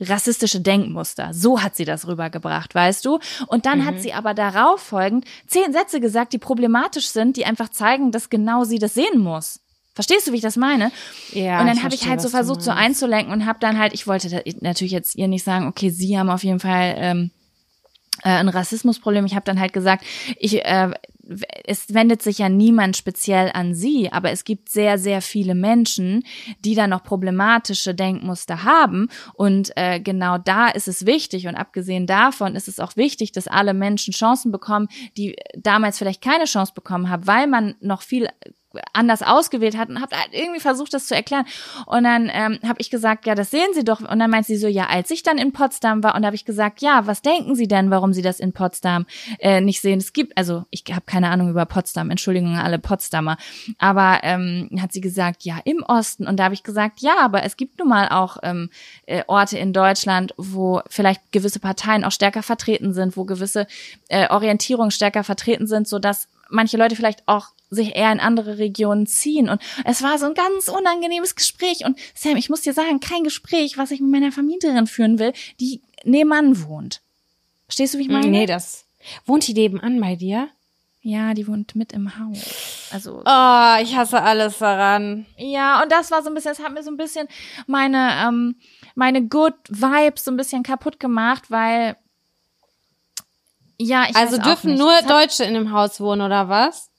rassistische 0.00 0.60
Denkmuster. 0.60 1.32
So 1.32 1.62
hat 1.62 1.76
sie 1.76 1.84
das 1.84 2.06
rübergebracht, 2.06 2.74
weißt 2.74 3.04
du? 3.04 3.18
Und 3.46 3.66
dann 3.66 3.84
hat 3.84 4.00
sie 4.00 4.12
aber 4.12 4.34
darauf 4.34 4.80
folgend 4.80 5.24
zehn 5.46 5.72
Sätze 5.72 6.00
gesagt, 6.00 6.32
die 6.32 6.38
problematisch 6.38 7.08
sind, 7.08 7.36
die 7.36 7.46
einfach 7.46 7.70
zeigen, 7.70 8.12
dass 8.12 8.30
genau 8.30 8.64
sie 8.64 8.78
das 8.78 8.94
sehen 8.94 9.18
muss. 9.18 9.60
Verstehst 9.98 10.28
du, 10.28 10.32
wie 10.32 10.36
ich 10.36 10.42
das 10.42 10.56
meine? 10.56 10.92
Ja, 11.32 11.60
und 11.60 11.66
dann 11.66 11.82
habe 11.82 11.92
ich 11.92 12.06
halt 12.06 12.20
so 12.20 12.28
versucht, 12.28 12.62
so 12.62 12.70
einzulenken 12.70 13.32
und 13.32 13.46
habe 13.46 13.58
dann 13.58 13.80
halt, 13.80 13.94
ich 13.94 14.06
wollte 14.06 14.44
natürlich 14.60 14.92
jetzt 14.92 15.16
ihr 15.16 15.26
nicht 15.26 15.42
sagen, 15.42 15.66
okay, 15.66 15.90
sie 15.90 16.16
haben 16.16 16.30
auf 16.30 16.44
jeden 16.44 16.60
Fall 16.60 16.94
ähm, 16.98 17.30
äh, 18.22 18.28
ein 18.28 18.48
Rassismusproblem. 18.48 19.26
Ich 19.26 19.34
habe 19.34 19.44
dann 19.44 19.58
halt 19.58 19.72
gesagt, 19.72 20.04
ich 20.38 20.64
äh, 20.64 20.92
es 21.64 21.92
wendet 21.92 22.22
sich 22.22 22.38
ja 22.38 22.48
niemand 22.48 22.96
speziell 22.96 23.50
an 23.52 23.74
sie, 23.74 24.10
aber 24.12 24.30
es 24.30 24.44
gibt 24.44 24.70
sehr, 24.70 24.98
sehr 24.98 25.20
viele 25.20 25.54
Menschen, 25.54 26.24
die 26.64 26.74
da 26.74 26.86
noch 26.86 27.02
problematische 27.02 27.94
Denkmuster 27.94 28.64
haben. 28.64 29.08
Und 29.34 29.72
äh, 29.76 30.00
genau 30.00 30.38
da 30.38 30.68
ist 30.68 30.88
es 30.88 31.06
wichtig. 31.06 31.46
Und 31.46 31.54
abgesehen 31.54 32.06
davon 32.06 32.56
ist 32.56 32.68
es 32.68 32.80
auch 32.80 32.96
wichtig, 32.96 33.32
dass 33.32 33.46
alle 33.46 33.74
Menschen 33.74 34.14
Chancen 34.14 34.52
bekommen, 34.52 34.88
die 35.16 35.36
damals 35.54 35.98
vielleicht 35.98 36.22
keine 36.22 36.44
Chance 36.44 36.72
bekommen 36.74 37.10
haben, 37.10 37.26
weil 37.26 37.46
man 37.46 37.74
noch 37.80 38.02
viel 38.02 38.28
anders 38.92 39.22
ausgewählt 39.22 39.76
hat 39.76 39.88
und 39.88 40.00
habe 40.00 40.16
halt 40.16 40.28
irgendwie 40.32 40.60
versucht, 40.60 40.92
das 40.92 41.06
zu 41.06 41.14
erklären. 41.14 41.46
Und 41.86 42.04
dann 42.04 42.30
ähm, 42.32 42.58
habe 42.66 42.80
ich 42.80 42.90
gesagt, 42.90 43.26
ja, 43.26 43.34
das 43.34 43.50
sehen 43.50 43.72
Sie 43.72 43.84
doch. 43.84 44.00
Und 44.00 44.18
dann 44.18 44.30
meint 44.30 44.46
sie 44.46 44.56
so, 44.56 44.66
ja, 44.66 44.86
als 44.86 45.10
ich 45.10 45.22
dann 45.22 45.38
in 45.38 45.52
Potsdam 45.52 46.02
war, 46.02 46.14
und 46.14 46.26
habe 46.26 46.36
ich 46.36 46.44
gesagt, 46.44 46.82
ja, 46.82 47.06
was 47.06 47.22
denken 47.22 47.54
Sie 47.54 47.66
denn, 47.66 47.90
warum 47.90 48.12
Sie 48.12 48.22
das 48.22 48.40
in 48.40 48.52
Potsdam 48.52 49.06
äh, 49.38 49.60
nicht 49.60 49.80
sehen? 49.80 49.98
Es 49.98 50.12
gibt, 50.12 50.36
also 50.36 50.64
ich 50.70 50.84
habe 50.90 51.06
keine 51.06 51.30
Ahnung 51.30 51.48
über 51.48 51.64
Potsdam, 51.64 52.10
Entschuldigung 52.10 52.56
alle 52.56 52.78
Potsdamer, 52.78 53.38
aber 53.78 54.20
ähm, 54.22 54.68
hat 54.80 54.92
sie 54.92 55.00
gesagt, 55.00 55.44
ja, 55.44 55.58
im 55.64 55.82
Osten. 55.82 56.26
Und 56.26 56.38
da 56.38 56.44
habe 56.44 56.54
ich 56.54 56.62
gesagt, 56.62 57.00
ja, 57.00 57.16
aber 57.20 57.44
es 57.44 57.56
gibt 57.56 57.78
nun 57.78 57.88
mal 57.88 58.08
auch 58.08 58.38
ähm, 58.42 58.70
äh, 59.06 59.22
Orte 59.26 59.58
in 59.58 59.72
Deutschland, 59.72 60.34
wo 60.36 60.82
vielleicht 60.88 61.32
gewisse 61.32 61.60
Parteien 61.60 62.04
auch 62.04 62.12
stärker 62.12 62.42
vertreten 62.42 62.92
sind, 62.92 63.16
wo 63.16 63.24
gewisse 63.24 63.66
äh, 64.08 64.28
Orientierungen 64.28 64.90
stärker 64.90 65.24
vertreten 65.24 65.66
sind, 65.66 65.88
so 65.88 65.98
dass 65.98 66.28
manche 66.48 66.76
Leute 66.76 66.96
vielleicht 66.96 67.26
auch 67.26 67.48
sich 67.70 67.96
eher 67.96 68.10
in 68.12 68.20
andere 68.20 68.58
Regionen 68.58 69.06
ziehen. 69.06 69.48
Und 69.48 69.60
es 69.84 70.02
war 70.02 70.18
so 70.18 70.26
ein 70.26 70.34
ganz 70.34 70.68
unangenehmes 70.68 71.34
Gespräch. 71.36 71.84
Und 71.84 71.98
Sam, 72.14 72.36
ich 72.36 72.48
muss 72.48 72.62
dir 72.62 72.72
sagen, 72.72 73.00
kein 73.00 73.24
Gespräch, 73.24 73.76
was 73.76 73.90
ich 73.90 74.00
mit 74.00 74.10
meiner 74.10 74.32
Familie 74.32 74.58
drin 74.72 74.86
führen 74.86 75.18
will, 75.18 75.32
die 75.60 75.82
nebenan 76.04 76.62
wohnt. 76.66 77.02
Verstehst 77.66 77.92
du, 77.94 77.98
wie 77.98 78.02
ich 78.02 78.08
meine? 78.08 78.28
Nee, 78.28 78.46
das. 78.46 78.86
Wohnt 79.26 79.46
die 79.46 79.52
nebenan 79.54 80.00
bei 80.00 80.16
dir? 80.16 80.48
Ja, 81.02 81.32
die 81.32 81.46
wohnt 81.46 81.76
mit 81.76 81.92
im 81.92 82.18
Haus. 82.18 82.88
Also 82.90 83.22
Oh, 83.24 83.74
ich 83.82 83.94
hasse 83.96 84.20
alles 84.22 84.58
daran. 84.58 85.26
ja, 85.36 85.82
und 85.82 85.92
das 85.92 86.10
war 86.10 86.22
so 86.22 86.28
ein 86.28 86.34
bisschen, 86.34 86.52
es 86.52 86.58
hat 86.60 86.72
mir 86.72 86.82
so 86.82 86.90
ein 86.90 86.96
bisschen 86.96 87.28
meine 87.66 88.10
ähm, 88.26 88.56
meine 88.94 89.22
Good 89.26 89.54
Vibes 89.68 90.24
so 90.24 90.30
ein 90.30 90.36
bisschen 90.36 90.62
kaputt 90.64 90.98
gemacht, 90.98 91.44
weil 91.50 91.96
ja, 93.80 94.06
ich 94.08 94.16
Also 94.16 94.38
dürfen 94.38 94.74
nur 94.74 94.92
Deutsche 95.02 95.44
in 95.44 95.54
dem 95.54 95.72
Haus 95.72 96.00
wohnen, 96.00 96.22
oder 96.22 96.48
was? 96.48 96.90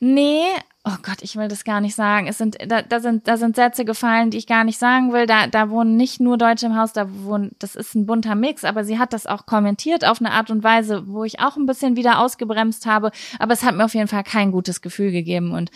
Nee, 0.00 0.44
oh 0.88 0.96
Gott, 1.02 1.18
ich 1.22 1.34
will 1.34 1.48
das 1.48 1.64
gar 1.64 1.80
nicht 1.80 1.96
sagen. 1.96 2.28
Es 2.28 2.38
sind, 2.38 2.58
da, 2.64 2.80
da 2.80 3.00
sind, 3.00 3.26
da 3.26 3.36
sind 3.36 3.56
Sätze 3.56 3.84
gefallen, 3.84 4.30
die 4.30 4.38
ich 4.38 4.46
gar 4.46 4.62
nicht 4.62 4.78
sagen 4.78 5.12
will. 5.12 5.26
Da, 5.26 5.48
da 5.48 5.68
wohnen 5.68 5.96
nicht 5.96 6.20
nur 6.20 6.38
Deutsche 6.38 6.66
im 6.66 6.76
Haus, 6.76 6.92
da 6.92 7.08
wohnen, 7.24 7.50
das 7.58 7.74
ist 7.74 7.96
ein 7.96 8.06
bunter 8.06 8.36
Mix, 8.36 8.62
aber 8.62 8.84
sie 8.84 8.96
hat 8.96 9.12
das 9.12 9.26
auch 9.26 9.46
kommentiert 9.46 10.04
auf 10.04 10.20
eine 10.20 10.30
Art 10.30 10.48
und 10.50 10.62
Weise, 10.62 11.08
wo 11.08 11.24
ich 11.24 11.40
auch 11.40 11.56
ein 11.56 11.66
bisschen 11.66 11.96
wieder 11.96 12.20
ausgebremst 12.20 12.86
habe. 12.86 13.10
Aber 13.40 13.52
es 13.52 13.64
hat 13.64 13.74
mir 13.74 13.84
auf 13.84 13.94
jeden 13.94 14.06
Fall 14.06 14.22
kein 14.22 14.52
gutes 14.52 14.80
Gefühl 14.80 15.10
gegeben. 15.10 15.50
Und 15.50 15.72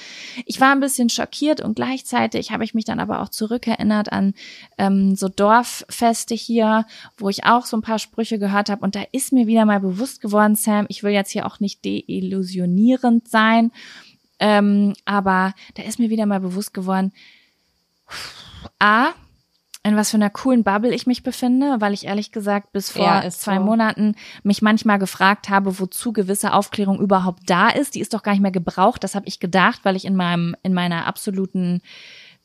ich 0.47 0.61
war 0.61 0.71
ein 0.71 0.81
bisschen 0.81 1.09
schockiert 1.09 1.61
und 1.61 1.75
gleichzeitig 1.75 2.53
habe 2.53 2.63
ich 2.63 2.75
mich 2.75 2.85
dann 2.85 3.01
aber 3.01 3.21
auch 3.21 3.31
zurückerinnert 3.31 4.13
an 4.13 4.35
ähm, 4.79 5.17
so 5.17 5.29
Dorffeste 5.29 6.37
hier, 6.37 6.87
wo 7.19 7.29
ich 7.29 7.45
auch 7.45 7.67
so 7.67 7.77
ein 7.77 7.83
paar 7.83 7.99
Sprüche 7.99 8.39
gehört 8.39 8.71
habe. 8.71 8.85
Und 8.85 8.95
da 8.95 9.03
ist 9.11 9.33
mir 9.33 9.49
wieder 9.49 9.65
mal 9.65 9.81
bewusst 9.81 10.21
geworden, 10.21 10.55
Sam, 10.55 10.87
ich 10.89 11.03
will 11.03 11.13
jetzt 11.13 11.33
hier 11.33 11.47
auch 11.47 11.59
nicht 11.59 11.85
deillusionierend 11.85 13.27
sein. 13.27 13.73
Ähm, 14.41 14.95
aber 15.05 15.55
da 15.74 15.82
ist 15.82 15.99
mir 15.99 16.11
wieder 16.11 16.26
mal 16.26 16.41
bewusst 16.41 16.74
geworden, 16.74 17.12
A, 18.78 19.11
in 19.82 19.97
was 19.97 20.11
für 20.11 20.16
einer 20.16 20.30
coolen 20.30 20.64
Bubble 20.64 20.95
ich 20.95 21.07
mich 21.07 21.22
befinde, 21.22 21.76
weil 21.80 21.95
ich 21.95 22.05
ehrlich 22.05 22.32
gesagt 22.32 22.72
bis 22.72 22.91
vor 22.91 23.05
Ja, 23.05 23.30
zwei 23.30 23.57
so. 23.57 23.62
Monaten 23.62 24.14
mich 24.43 24.61
manchmal 24.61 24.99
gefragt 24.99 25.49
habe, 25.49 25.78
wozu 25.78 26.12
gewisse 26.12 26.53
Aufklärung 26.53 27.01
überhaupt 27.01 27.43
da 27.47 27.70
ist. 27.70 27.95
Die 27.95 28.01
ist 28.01 28.12
doch 28.12 28.22
gar 28.22 28.32
nicht 28.32 28.43
mehr 28.43 28.51
gebraucht. 28.51 29.03
Das 29.05 29.14
habe 29.14 29.26
ich 29.26 29.41
gedacht, 29.41 29.80
weil 29.84 29.97
ich 29.97 30.05
in 30.05 30.16
meinem 30.16 30.55
in 30.62 30.74
meiner 30.74 31.07
absoluten 31.07 31.80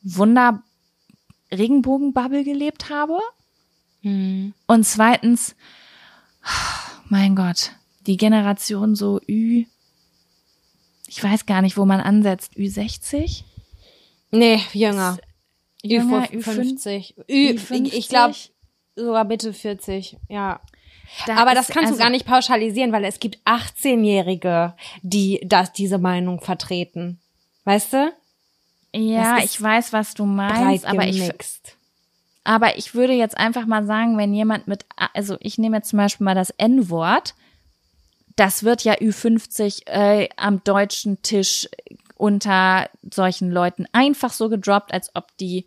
Wunder 0.02 0.62
Regenbogenbubble 1.52 2.42
gelebt 2.42 2.88
habe. 2.88 3.18
Hm. 4.02 4.54
Und 4.66 4.84
zweitens, 4.84 5.56
mein 7.08 7.36
Gott, 7.36 7.72
die 8.06 8.16
Generation 8.16 8.94
so 8.94 9.20
Ü, 9.28 9.64
ich 11.08 11.22
weiß 11.22 11.46
gar 11.46 11.62
nicht, 11.62 11.76
wo 11.76 11.84
man 11.84 12.00
ansetzt, 12.00 12.54
Ü60? 12.54 13.42
Nee, 14.30 14.60
jünger. 14.72 15.18
Jünger, 15.82 16.26
Ü50. 16.26 17.14
Ü50? 17.28 17.80
Ü, 17.84 17.88
ich 17.92 18.08
glaube 18.08 18.34
sogar 18.96 19.24
bitte 19.24 19.52
40, 19.52 20.16
ja. 20.28 20.60
Da 21.26 21.36
Aber 21.36 21.54
das 21.54 21.68
kannst 21.68 21.88
also, 21.88 21.94
du 21.94 22.02
gar 22.02 22.10
nicht 22.10 22.26
pauschalisieren, 22.26 22.92
weil 22.92 23.04
es 23.04 23.20
gibt 23.20 23.38
18-Jährige, 23.44 24.74
die 25.02 25.40
das, 25.44 25.72
diese 25.72 25.98
Meinung 25.98 26.40
vertreten. 26.40 27.20
Weißt 27.64 27.92
du? 27.92 28.12
Ja, 28.92 29.38
ich 29.38 29.60
weiß, 29.60 29.92
was 29.92 30.14
du 30.14 30.24
meinst, 30.24 30.84
aber 30.86 31.06
ich, 31.06 31.30
aber 32.44 32.78
ich 32.78 32.94
würde 32.94 33.12
jetzt 33.12 33.36
einfach 33.36 33.66
mal 33.66 33.84
sagen, 33.84 34.16
wenn 34.16 34.32
jemand 34.32 34.68
mit, 34.68 34.86
also 35.12 35.36
ich 35.40 35.58
nehme 35.58 35.76
jetzt 35.76 35.90
zum 35.90 35.98
Beispiel 35.98 36.24
mal 36.24 36.34
das 36.34 36.50
N-Wort, 36.50 37.34
das 38.36 38.62
wird 38.62 38.84
ja 38.84 38.94
Ü50 38.94 39.86
äh, 39.86 40.28
am 40.36 40.62
deutschen 40.62 41.22
Tisch 41.22 41.68
unter 42.16 42.88
solchen 43.12 43.50
Leuten 43.50 43.86
einfach 43.92 44.32
so 44.32 44.48
gedroppt, 44.48 44.92
als 44.92 45.10
ob 45.14 45.36
die 45.38 45.66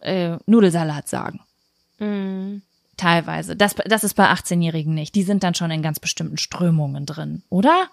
äh, 0.00 0.36
Nudelsalat 0.46 1.08
sagen. 1.08 1.40
Mhm. 1.98 2.62
Teilweise. 2.96 3.54
Das, 3.54 3.76
das 3.86 4.02
ist 4.02 4.14
bei 4.14 4.28
18-Jährigen 4.28 4.92
nicht. 4.92 5.14
Die 5.14 5.22
sind 5.22 5.44
dann 5.44 5.54
schon 5.54 5.70
in 5.70 5.82
ganz 5.82 6.00
bestimmten 6.00 6.36
Strömungen 6.36 7.06
drin, 7.06 7.42
oder? 7.48 7.88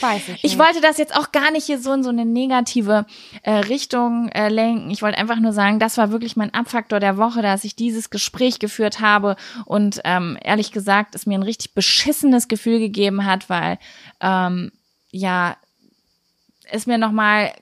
Weiß 0.00 0.28
ich. 0.28 0.34
Ich 0.36 0.42
nicht. 0.42 0.58
wollte 0.58 0.80
das 0.80 0.98
jetzt 0.98 1.14
auch 1.16 1.32
gar 1.32 1.50
nicht 1.50 1.66
hier 1.66 1.78
so 1.78 1.92
in 1.92 2.02
so 2.02 2.10
eine 2.10 2.24
negative 2.24 3.06
äh, 3.42 3.52
Richtung 3.52 4.28
äh, 4.28 4.48
lenken. 4.48 4.90
Ich 4.90 5.02
wollte 5.02 5.18
einfach 5.18 5.38
nur 5.38 5.52
sagen, 5.52 5.78
das 5.78 5.98
war 5.98 6.10
wirklich 6.10 6.36
mein 6.36 6.54
Abfaktor 6.54 7.00
der 7.00 7.16
Woche, 7.16 7.42
dass 7.42 7.64
ich 7.64 7.76
dieses 7.76 8.10
Gespräch 8.10 8.58
geführt 8.58 9.00
habe 9.00 9.36
und 9.64 10.00
ähm, 10.04 10.38
ehrlich 10.42 10.72
gesagt 10.72 11.14
es 11.14 11.26
mir 11.26 11.38
ein 11.38 11.42
richtig 11.42 11.74
beschissenes 11.74 12.48
Gefühl 12.48 12.78
gegeben 12.78 13.24
hat, 13.24 13.50
weil 13.50 13.78
ähm, 14.20 14.72
ja 15.10 15.56
es 16.70 16.86
mir 16.86 16.98
nochmal 16.98 17.52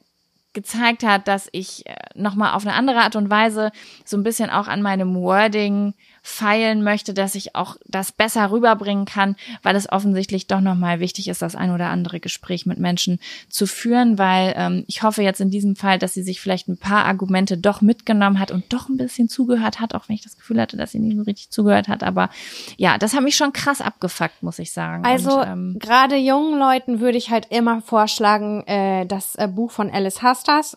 gezeigt 0.53 1.05
hat, 1.05 1.29
dass 1.29 1.49
ich 1.53 1.87
äh, 1.87 1.95
nochmal 2.15 2.55
auf 2.55 2.67
eine 2.67 2.75
andere 2.75 3.01
Art 3.01 3.17
und 3.17 3.31
Weise 3.31 3.71
so 4.05 4.17
ein 4.17 4.23
bisschen 4.23 4.51
auch 4.51 4.67
an 4.67 4.83
meinem 4.83 5.15
Wording 5.15 5.95
feilen 6.23 6.83
möchte, 6.83 7.15
dass 7.15 7.35
ich 7.35 7.55
auch 7.55 7.77
das 7.87 8.13
besser 8.13 8.51
rüberbringen 8.51 9.05
kann, 9.05 9.37
weil 9.63 9.77
es 9.77 9.91
offensichtlich 9.91 10.47
doch 10.47 10.61
nochmal 10.61 11.01
wichtig 11.01 11.29
ist, 11.29 11.43
das 11.43 11.57
ein 11.57 11.71
oder 11.71 11.89
andere 11.89 12.21
Gespräch 12.21 12.67
mit 12.67 12.79
Menschen 12.79 13.19
zu 13.49 13.67
führen, 13.67 14.19
weil 14.19 14.55
ähm, 14.57 14.85
ich 14.87 15.03
hoffe 15.03 15.23
jetzt 15.23 15.41
in 15.41 15.51
diesem 15.51 15.77
Fall, 15.77 15.99
dass 15.99 16.15
sie 16.15 16.23
sich 16.23 16.41
vielleicht 16.41 16.69
ein 16.69 16.79
paar 16.79 17.05
Argumente 17.05 17.57
doch 17.57 17.81
mitgenommen 17.81 18.39
hat 18.39 18.51
und 18.51 18.73
doch 18.73 18.89
ein 18.89 18.97
bisschen 18.97 19.29
zugehört 19.29 19.81
hat, 19.81 19.95
auch 19.95 20.09
wenn 20.09 20.15
ich 20.15 20.23
das 20.23 20.37
Gefühl 20.37 20.61
hatte, 20.61 20.77
dass 20.77 20.93
sie 20.93 20.99
nicht 20.99 21.17
so 21.17 21.23
richtig 21.23 21.51
zugehört 21.51 21.89
hat. 21.89 22.03
Aber 22.03 22.31
ja, 22.77 22.99
das 22.99 23.15
hat 23.15 23.23
mich 23.23 23.37
schon 23.37 23.53
krass 23.53 23.81
abgefuckt, 23.81 24.43
muss 24.43 24.59
ich 24.59 24.73
sagen. 24.73 25.05
Also 25.05 25.43
ähm, 25.43 25.77
gerade 25.79 26.17
jungen 26.17 26.59
Leuten 26.59 27.01
würde 27.01 27.19
ich 27.19 27.31
halt 27.31 27.47
immer 27.51 27.81
vorschlagen, 27.81 28.67
äh, 28.67 29.07
das 29.07 29.37
äh, 29.37 29.49
Buch 29.49 29.71
von 29.71 29.91
Alice 29.91 30.23
Hastas 30.23 30.77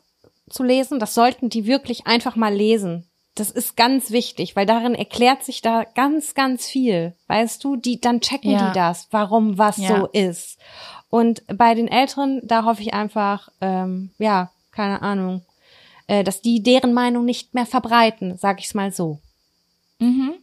zu 0.50 0.64
lesen. 0.64 1.00
Das 1.00 1.14
sollten 1.14 1.50
die 1.50 1.66
wirklich 1.66 2.08
einfach 2.08 2.36
mal 2.36 2.54
lesen. 2.54 3.08
Das 3.36 3.50
ist 3.50 3.76
ganz 3.76 4.12
wichtig, 4.12 4.56
weil 4.56 4.66
darin 4.66 4.94
erklärt 4.96 5.44
sich 5.44 5.62
da 5.62 5.84
ganz, 5.96 6.36
ganz 6.36 6.68
viel. 6.68 7.14
Weißt 7.28 7.64
du, 7.64 7.76
die, 7.76 8.00
dann 8.00 8.22
checken 8.22 8.52
Ja. 8.52 8.68
die 8.70 8.74
das, 8.78 9.08
warum 9.12 9.58
was 9.58 9.78
Ja. 9.78 9.98
so 9.98 10.08
ist. 10.08 10.60
Und 11.10 11.44
bei 11.48 11.74
den 11.76 11.88
Älteren, 11.88 12.42
da 12.44 12.66
hoffe 12.66 12.82
ich 12.82 12.94
einfach, 12.94 13.50
ähm, 13.62 14.12
ja, 14.20 14.52
keine 14.72 15.02
Ahnung, 15.02 15.42
äh, 16.08 16.24
dass 16.24 16.42
die 16.42 16.62
deren 16.62 16.94
Meinung 16.94 17.26
nicht 17.26 17.54
mehr 17.54 17.66
verbreiten, 17.66 18.38
sag 18.38 18.60
ich's 18.60 18.74
mal 18.74 18.92
so. 18.92 19.20
Mhm. 20.00 20.34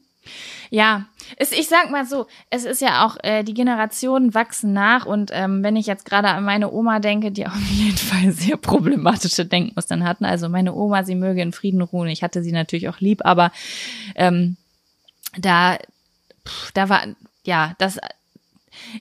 Ja, 0.72 1.06
es, 1.36 1.50
ich 1.50 1.66
sag 1.66 1.90
mal 1.90 2.06
so, 2.06 2.28
es 2.48 2.64
ist 2.64 2.80
ja 2.80 3.04
auch, 3.04 3.16
äh, 3.24 3.42
die 3.42 3.54
Generationen 3.54 4.34
wachsen 4.34 4.72
nach 4.72 5.04
und 5.04 5.32
ähm, 5.34 5.64
wenn 5.64 5.74
ich 5.74 5.86
jetzt 5.86 6.04
gerade 6.04 6.28
an 6.28 6.44
meine 6.44 6.70
Oma 6.70 7.00
denke, 7.00 7.32
die 7.32 7.44
auf 7.44 7.56
jeden 7.70 7.96
Fall 7.96 8.30
sehr 8.32 8.56
problematische 8.56 9.44
Denkmustern 9.44 10.04
hatten, 10.04 10.24
also 10.24 10.48
meine 10.48 10.72
Oma, 10.72 11.02
sie 11.02 11.16
möge 11.16 11.42
in 11.42 11.52
Frieden 11.52 11.82
ruhen, 11.82 12.08
ich 12.08 12.22
hatte 12.22 12.44
sie 12.44 12.52
natürlich 12.52 12.88
auch 12.88 13.00
lieb, 13.00 13.24
aber 13.24 13.50
ähm, 14.14 14.56
da, 15.36 15.76
pff, 16.46 16.70
da 16.70 16.88
war, 16.88 17.02
ja, 17.44 17.74
das, 17.78 17.98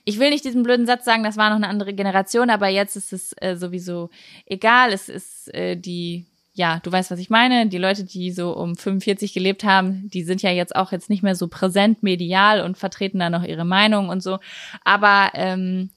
ich 0.04 0.18
will 0.18 0.30
nicht 0.30 0.44
diesen 0.44 0.64
blöden 0.64 0.86
Satz 0.86 1.04
sagen, 1.04 1.22
das 1.22 1.36
war 1.36 1.50
noch 1.50 1.56
eine 1.56 1.68
andere 1.68 1.94
Generation, 1.94 2.50
aber 2.50 2.66
jetzt 2.66 2.96
ist 2.96 3.12
es 3.12 3.32
äh, 3.40 3.54
sowieso 3.56 4.10
egal, 4.44 4.92
es 4.92 5.08
ist 5.08 5.54
äh, 5.54 5.76
die 5.76 6.26
ja, 6.60 6.78
du 6.82 6.92
weißt, 6.92 7.10
was 7.10 7.18
ich 7.18 7.30
meine. 7.30 7.68
Die 7.68 7.78
Leute, 7.78 8.04
die 8.04 8.32
so 8.32 8.54
um 8.54 8.76
45 8.76 9.32
gelebt 9.32 9.64
haben, 9.64 10.10
die 10.10 10.22
sind 10.22 10.42
ja 10.42 10.50
jetzt 10.50 10.76
auch 10.76 10.92
jetzt 10.92 11.08
nicht 11.08 11.22
mehr 11.22 11.34
so 11.34 11.48
präsent 11.48 12.02
medial 12.02 12.60
und 12.60 12.76
vertreten 12.76 13.18
da 13.18 13.30
noch 13.30 13.44
ihre 13.44 13.64
Meinung 13.64 14.10
und 14.10 14.22
so. 14.22 14.40
Aber 14.84 15.30
ähm, 15.32 15.88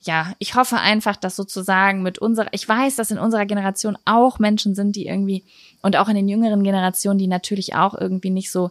ja, 0.00 0.32
ich 0.38 0.54
hoffe 0.54 0.78
einfach, 0.78 1.16
dass 1.16 1.36
sozusagen 1.36 2.02
mit 2.02 2.18
unserer, 2.18 2.48
ich 2.52 2.66
weiß, 2.66 2.96
dass 2.96 3.10
in 3.10 3.18
unserer 3.18 3.44
Generation 3.44 3.98
auch 4.06 4.38
Menschen 4.38 4.74
sind, 4.74 4.96
die 4.96 5.08
irgendwie 5.08 5.44
und 5.82 5.96
auch 5.96 6.08
in 6.08 6.14
den 6.14 6.26
jüngeren 6.28 6.64
Generationen, 6.64 7.18
die 7.18 7.26
natürlich 7.26 7.74
auch 7.74 7.92
irgendwie 7.92 8.30
nicht 8.30 8.50
so 8.50 8.70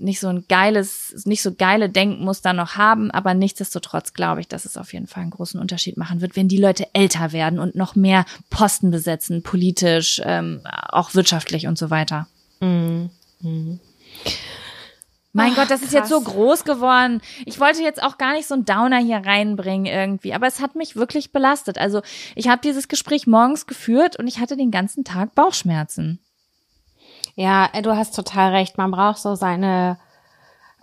nicht 0.00 0.20
so 0.20 0.28
ein 0.28 0.44
geiles, 0.48 1.14
nicht 1.24 1.42
so 1.42 1.54
geile 1.54 1.88
Denkmuster 1.88 2.52
noch 2.52 2.76
haben, 2.76 3.10
aber 3.10 3.34
nichtsdestotrotz 3.34 4.12
glaube 4.12 4.40
ich, 4.40 4.48
dass 4.48 4.64
es 4.64 4.76
auf 4.76 4.92
jeden 4.92 5.06
Fall 5.06 5.22
einen 5.22 5.30
großen 5.30 5.60
Unterschied 5.60 5.96
machen 5.96 6.20
wird, 6.20 6.36
wenn 6.36 6.48
die 6.48 6.56
Leute 6.56 6.88
älter 6.92 7.32
werden 7.32 7.58
und 7.58 7.74
noch 7.74 7.94
mehr 7.94 8.24
Posten 8.50 8.90
besetzen, 8.90 9.42
politisch, 9.42 10.20
ähm, 10.24 10.60
auch 10.88 11.14
wirtschaftlich 11.14 11.66
und 11.66 11.78
so 11.78 11.90
weiter. 11.90 12.26
Mhm. 12.60 13.10
Mein 15.32 15.52
Ach, 15.52 15.56
Gott, 15.56 15.70
das 15.70 15.82
ist 15.82 15.92
jetzt 15.92 16.08
so 16.08 16.20
krass. 16.20 16.34
groß 16.34 16.64
geworden. 16.64 17.20
Ich 17.46 17.60
wollte 17.60 17.82
jetzt 17.82 18.02
auch 18.02 18.18
gar 18.18 18.32
nicht 18.34 18.48
so 18.48 18.54
einen 18.54 18.64
Downer 18.64 18.98
hier 18.98 19.18
reinbringen 19.18 19.86
irgendwie, 19.86 20.34
aber 20.34 20.48
es 20.48 20.60
hat 20.60 20.74
mich 20.74 20.96
wirklich 20.96 21.32
belastet. 21.32 21.78
Also 21.78 22.02
ich 22.34 22.48
habe 22.48 22.60
dieses 22.62 22.88
Gespräch 22.88 23.26
morgens 23.28 23.66
geführt 23.66 24.18
und 24.18 24.26
ich 24.26 24.40
hatte 24.40 24.56
den 24.56 24.72
ganzen 24.72 25.04
Tag 25.04 25.34
Bauchschmerzen. 25.34 26.18
Ja, 27.34 27.68
äh, 27.72 27.82
du 27.82 27.96
hast 27.96 28.14
total 28.14 28.52
recht. 28.52 28.78
Man 28.78 28.90
braucht 28.90 29.18
so 29.18 29.34
seine, 29.34 29.98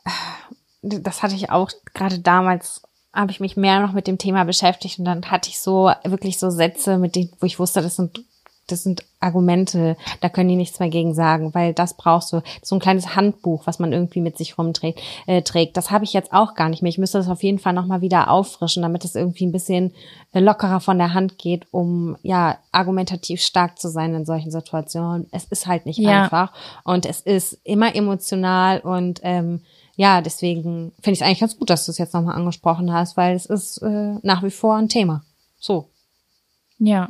äh, 0.05 0.99
das 0.99 1.23
hatte 1.23 1.35
ich 1.35 1.49
auch 1.49 1.69
gerade 1.93 2.19
damals, 2.19 2.81
habe 3.13 3.31
ich 3.31 3.39
mich 3.39 3.57
mehr 3.57 3.79
noch 3.79 3.93
mit 3.93 4.07
dem 4.07 4.17
Thema 4.17 4.43
beschäftigt 4.43 4.99
und 4.99 5.05
dann 5.05 5.29
hatte 5.31 5.49
ich 5.49 5.59
so 5.59 5.91
wirklich 6.03 6.39
so 6.39 6.49
Sätze, 6.49 6.97
mit 6.97 7.15
denen, 7.15 7.31
wo 7.39 7.45
ich 7.45 7.59
wusste, 7.59 7.81
das 7.81 7.95
sind 7.95 8.23
das 8.67 8.83
sind 8.83 9.03
Argumente, 9.19 9.97
da 10.21 10.29
können 10.29 10.49
die 10.49 10.55
nichts 10.55 10.79
mehr 10.79 10.89
gegen 10.89 11.13
sagen, 11.13 11.53
weil 11.55 11.73
das 11.73 11.95
brauchst 11.95 12.31
du. 12.31 12.41
So 12.61 12.75
ein 12.75 12.79
kleines 12.79 13.15
Handbuch, 13.15 13.65
was 13.65 13.79
man 13.79 13.91
irgendwie 13.93 14.21
mit 14.21 14.37
sich 14.37 14.57
rumträgt. 14.57 14.99
Äh, 15.25 15.41
trägt. 15.41 15.75
Das 15.77 15.89
habe 15.89 16.03
ich 16.03 16.13
jetzt 16.13 16.33
auch 16.33 16.53
gar 16.53 16.69
nicht 16.69 16.81
mehr. 16.83 16.89
Ich 16.89 16.97
müsste 16.99 17.17
das 17.17 17.29
auf 17.29 17.41
jeden 17.43 17.59
Fall 17.59 17.73
nochmal 17.73 18.01
wieder 18.01 18.29
auffrischen, 18.29 18.83
damit 18.83 19.05
es 19.05 19.15
irgendwie 19.15 19.45
ein 19.47 19.51
bisschen 19.51 19.93
äh, 20.33 20.39
lockerer 20.39 20.79
von 20.79 20.97
der 20.97 21.13
Hand 21.13 21.37
geht, 21.39 21.65
um 21.71 22.17
ja 22.21 22.57
argumentativ 22.71 23.41
stark 23.41 23.79
zu 23.79 23.89
sein 23.89 24.13
in 24.13 24.25
solchen 24.25 24.51
Situationen. 24.51 25.27
Es 25.31 25.45
ist 25.45 25.65
halt 25.65 25.85
nicht 25.85 25.97
Ja. 25.97 26.23
einfach 26.23 26.53
und 26.83 27.05
es 27.05 27.21
ist 27.21 27.59
immer 27.63 27.95
emotional 27.95 28.79
und 28.81 29.19
ähm, 29.23 29.61
ja, 29.95 30.21
deswegen 30.21 30.91
finde 31.01 31.13
ich 31.13 31.21
es 31.21 31.25
eigentlich 31.25 31.39
ganz 31.39 31.57
gut, 31.57 31.71
dass 31.71 31.85
du 31.87 31.91
es 31.91 31.97
jetzt 31.97 32.13
nochmal 32.13 32.35
angesprochen 32.35 32.93
hast, 32.93 33.17
weil 33.17 33.35
es 33.35 33.47
ist 33.47 33.79
äh, 33.81 34.15
nach 34.21 34.43
wie 34.43 34.51
vor 34.51 34.75
ein 34.75 34.89
Thema. 34.89 35.23
So. 35.59 35.89
Ja. 36.77 37.09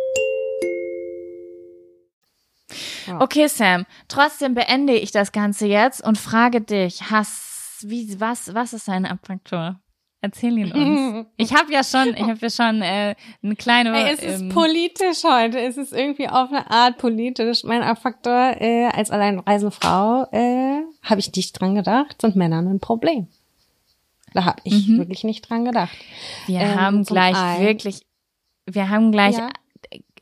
Okay, 3.19 3.47
Sam, 3.47 3.85
trotzdem 4.07 4.53
beende 4.53 4.93
ich 4.93 5.11
das 5.11 5.31
Ganze 5.31 5.67
jetzt 5.67 6.01
und 6.05 6.17
frage 6.17 6.61
dich, 6.61 7.09
hast, 7.11 7.85
wie, 7.89 8.19
was, 8.19 8.53
was 8.53 8.73
ist 8.73 8.87
dein 8.87 9.05
Abfaktor? 9.05 9.79
Erzähl 10.23 10.55
ihn 10.55 10.71
uns. 10.71 11.25
Ich 11.37 11.51
habe 11.55 11.73
ja 11.73 11.83
schon, 11.83 12.09
ich 12.15 12.21
habe 12.21 12.37
ja 12.39 12.49
schon 12.51 12.83
äh, 12.83 13.15
eine 13.41 13.55
kleine. 13.55 13.91
Ey, 13.97 14.13
es 14.13 14.21
ist 14.21 14.41
ähm, 14.41 14.49
politisch 14.49 15.23
heute. 15.23 15.59
Es 15.59 15.77
ist 15.77 15.93
irgendwie 15.93 16.27
auf 16.29 16.49
eine 16.51 16.69
Art 16.69 16.99
politisch. 16.99 17.63
Mein 17.63 17.81
Abfaktor 17.81 18.55
äh, 18.61 18.85
als 18.93 19.09
alleinreisende 19.09 19.71
Frau 19.71 20.27
äh, 20.31 20.81
habe 21.01 21.19
ich 21.19 21.33
nicht 21.35 21.53
dran 21.59 21.73
gedacht, 21.73 22.21
sind 22.21 22.35
Männer 22.35 22.59
ein 22.59 22.79
Problem. 22.79 23.29
Da 24.33 24.45
habe 24.45 24.61
ich 24.63 24.87
Mhm. 24.87 24.99
wirklich 24.99 25.23
nicht 25.23 25.49
dran 25.49 25.65
gedacht. 25.65 25.97
wir 26.45 26.59
ähm, 26.59 26.79
haben 26.79 27.03
gleich 27.03 27.35
einen- 27.35 27.65
wirklich, 27.65 28.05
wir 28.67 28.89
haben 28.89 29.11
gleich. 29.11 29.37
Ja. 29.37 29.49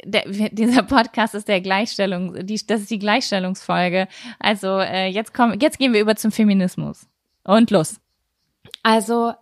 Der, 0.05 0.23
dieser 0.49 0.83
Podcast 0.83 1.35
ist 1.35 1.47
der 1.47 1.61
Gleichstellung, 1.61 2.45
die, 2.45 2.59
das 2.65 2.81
ist 2.81 2.91
die 2.91 2.99
Gleichstellungsfolge. 2.99 4.07
Also 4.39 4.79
äh, 4.79 5.07
jetzt 5.07 5.33
kommen, 5.33 5.59
jetzt 5.59 5.79
gehen 5.79 5.93
wir 5.93 6.01
über 6.01 6.15
zum 6.15 6.31
Feminismus 6.31 7.07
und 7.43 7.71
los. 7.71 7.99
Also, 8.83 9.33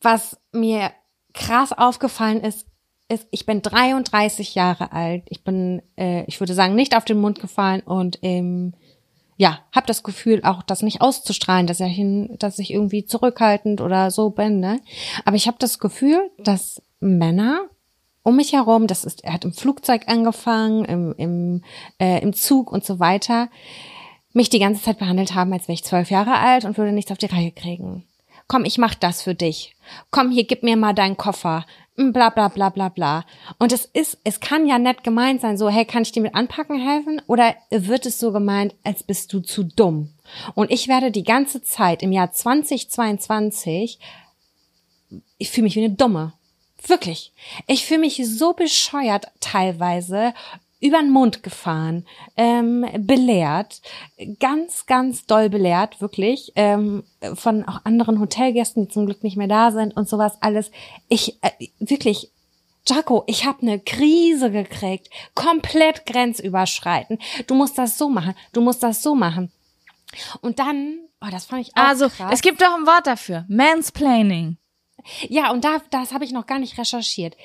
was 0.00 0.38
mir 0.52 0.90
krass 1.32 1.72
aufgefallen 1.72 2.40
ist, 2.42 2.66
ist, 3.08 3.26
ich 3.30 3.44
bin 3.44 3.62
33 3.62 4.54
Jahre 4.54 4.92
alt. 4.92 5.24
Ich 5.28 5.42
bin, 5.42 5.82
äh, 5.96 6.24
ich 6.24 6.38
würde 6.40 6.54
sagen, 6.54 6.74
nicht 6.74 6.96
auf 6.96 7.04
den 7.04 7.20
Mund 7.20 7.40
gefallen 7.40 7.80
und 7.80 8.18
ähm, 8.22 8.74
ja, 9.36 9.60
habe 9.74 9.86
das 9.86 10.02
Gefühl, 10.02 10.42
auch 10.44 10.62
das 10.62 10.82
nicht 10.82 11.00
auszustrahlen, 11.00 11.66
dass 11.66 11.80
ich, 11.80 11.98
dass 12.38 12.58
ich 12.58 12.72
irgendwie 12.72 13.06
zurückhaltend 13.06 13.80
oder 13.80 14.10
so 14.10 14.30
bin. 14.30 14.60
Ne? 14.60 14.80
Aber 15.24 15.34
ich 15.34 15.46
habe 15.46 15.56
das 15.58 15.78
Gefühl, 15.78 16.30
dass 16.38 16.82
Männer 17.00 17.68
um 18.22 18.36
mich 18.36 18.52
herum, 18.52 18.86
das 18.86 19.04
ist, 19.04 19.24
er 19.24 19.32
hat 19.32 19.44
im 19.44 19.52
Flugzeug 19.52 20.02
angefangen, 20.06 20.84
im, 20.84 21.14
im, 21.16 21.64
äh, 21.98 22.20
im 22.22 22.32
Zug 22.32 22.70
und 22.70 22.84
so 22.84 23.00
weiter, 23.00 23.48
mich 24.32 24.50
die 24.50 24.58
ganze 24.58 24.82
Zeit 24.82 24.98
behandelt 24.98 25.34
haben, 25.34 25.52
als 25.52 25.64
wäre 25.64 25.74
ich 25.74 25.84
zwölf 25.84 26.10
Jahre 26.10 26.34
alt 26.34 26.64
und 26.64 26.78
würde 26.78 26.92
nichts 26.92 27.10
auf 27.10 27.18
die 27.18 27.26
Reihe 27.26 27.50
kriegen. 27.50 28.04
komm, 28.46 28.64
ich 28.64 28.78
mach 28.78 28.94
das 28.94 29.22
für 29.22 29.34
dich. 29.34 29.76
Komm, 30.10 30.30
hier, 30.30 30.44
gib 30.44 30.64
mir 30.64 30.76
mal 30.76 30.92
deinen 30.92 31.16
Koffer. 31.16 31.66
Bla 31.96 32.30
bla 32.30 32.48
bla 32.48 32.70
bla 32.70 32.88
bla. 32.88 33.24
Und 33.58 33.72
es 33.72 33.84
ist, 33.84 34.18
es 34.24 34.40
kann 34.40 34.66
ja 34.66 34.78
nett 34.78 35.04
gemeint 35.04 35.40
sein, 35.40 35.56
so, 35.56 35.68
hey, 35.68 35.84
kann 35.84 36.02
ich 36.02 36.12
dir 36.12 36.22
mit 36.22 36.34
anpacken 36.34 36.80
helfen? 36.80 37.22
Oder 37.26 37.54
wird 37.70 38.06
es 38.06 38.18
so 38.18 38.32
gemeint, 38.32 38.74
als 38.82 39.02
bist 39.04 39.32
du 39.32 39.40
zu 39.40 39.64
dumm? 39.64 40.14
Und 40.54 40.70
ich 40.70 40.88
werde 40.88 41.10
die 41.10 41.24
ganze 41.24 41.62
Zeit 41.62 42.02
im 42.02 42.10
Jahr 42.10 42.32
2022, 42.32 44.00
ich 45.38 45.50
fühle 45.50 45.64
mich 45.64 45.76
wie 45.76 45.84
eine 45.84 45.94
Dumme. 45.94 46.32
Wirklich. 46.86 47.32
Ich 47.66 47.84
fühle 47.86 48.00
mich 48.00 48.20
so 48.24 48.52
bescheuert 48.52 49.28
teilweise 49.40 50.34
über 50.80 50.98
den 50.98 51.10
Mund 51.10 51.42
gefahren, 51.42 52.06
ähm, 52.36 52.86
belehrt, 53.00 53.82
ganz, 54.38 54.86
ganz 54.86 55.26
doll 55.26 55.50
belehrt, 55.50 56.00
wirklich, 56.00 56.52
ähm, 56.56 57.04
von 57.34 57.68
auch 57.68 57.84
anderen 57.84 58.18
Hotelgästen, 58.18 58.86
die 58.86 58.92
zum 58.92 59.04
Glück 59.04 59.22
nicht 59.22 59.36
mehr 59.36 59.46
da 59.46 59.72
sind 59.72 59.94
und 59.94 60.08
sowas 60.08 60.38
alles. 60.40 60.70
Ich, 61.08 61.36
äh, 61.42 61.50
wirklich, 61.80 62.30
Jaco, 62.88 63.24
ich 63.26 63.44
habe 63.44 63.60
eine 63.60 63.78
Krise 63.78 64.50
gekriegt, 64.50 65.10
komplett 65.34 66.06
grenzüberschreitend. 66.06 67.20
Du 67.46 67.54
musst 67.54 67.76
das 67.76 67.98
so 67.98 68.08
machen, 68.08 68.34
du 68.54 68.62
musst 68.62 68.82
das 68.82 69.02
so 69.02 69.14
machen. 69.14 69.52
Und 70.40 70.58
dann, 70.58 70.98
oh, 71.20 71.28
das 71.30 71.44
fand 71.44 71.60
ich 71.60 71.76
auch 71.76 71.82
Also, 71.82 72.08
krass. 72.08 72.30
es 72.32 72.40
gibt 72.40 72.62
doch 72.62 72.74
ein 72.74 72.86
Wort 72.86 73.06
dafür. 73.06 73.44
Mansplaining. 73.48 74.56
Ja, 75.28 75.50
und 75.52 75.64
da, 75.64 75.78
das 75.90 76.12
habe 76.12 76.24
ich 76.24 76.32
noch 76.32 76.46
gar 76.46 76.58
nicht 76.58 76.78
recherchiert. 76.78 77.36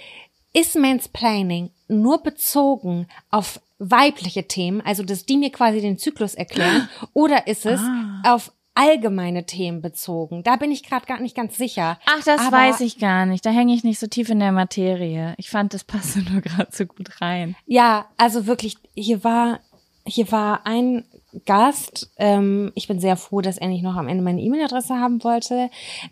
Ist 0.54 0.76
Mansplaining 0.76 1.72
nur 1.88 2.24
bezogen 2.24 3.08
auf 3.30 3.60
weibliche 3.78 4.48
Themen, 4.48 4.82
also 4.82 5.04
dass 5.04 5.26
die 5.26 5.38
mir 5.38 5.52
quasi 5.52 5.82
den 5.82 5.98
Zyklus 5.98 6.34
erklären, 6.34 6.88
oder 7.14 7.48
ist 7.48 7.66
es 7.66 7.80
Ah. 7.82 8.22
auf 8.36 8.52
allgemeine 8.74 9.46
Themen 9.46 9.82
bezogen? 9.82 10.44
Da 10.44 10.56
bin 10.56 10.72
ich 10.72 10.84
gerade 10.84 11.06
gar 11.06 11.20
nicht 11.20 11.36
ganz 11.36 11.58
sicher. 11.58 12.00
Ach, 12.06 12.24
das 12.24 12.40
Aber- 12.42 12.58
weiß 12.58 12.82
ich 12.82 13.00
gar 13.00 13.26
nicht. 13.26 13.46
Da 13.46 13.50
hänge 13.52 13.74
ich 13.74 13.84
nicht 13.84 14.00
so 14.00 14.08
tief 14.08 14.30
in 14.30 14.40
der 14.40 14.52
Materie. 14.54 15.34
Ich 15.38 15.50
fand, 15.50 15.74
das 15.74 15.84
passte 15.84 16.20
nur 16.32 16.42
gerade 16.42 16.72
so 16.72 16.86
gut 16.86 17.22
rein. 17.22 17.56
Ja, 17.66 18.06
also 18.18 18.46
wirklich, 18.48 18.78
hier 18.96 19.24
war, 19.26 19.60
hier 20.06 20.32
war 20.32 20.66
ein 20.66 21.04
Gast, 21.46 22.12
ähm, 22.16 22.72
ich 22.76 22.88
bin 22.88 23.02
sehr 23.02 23.18
froh, 23.18 23.42
dass 23.42 23.58
er 23.58 23.68
nicht 23.68 23.84
noch 23.84 23.98
am 23.98 24.08
Ende 24.08 24.24
meine 24.24 24.40
E-Mail-Adresse 24.42 24.96
haben 24.96 25.22
wollte, 25.26 25.70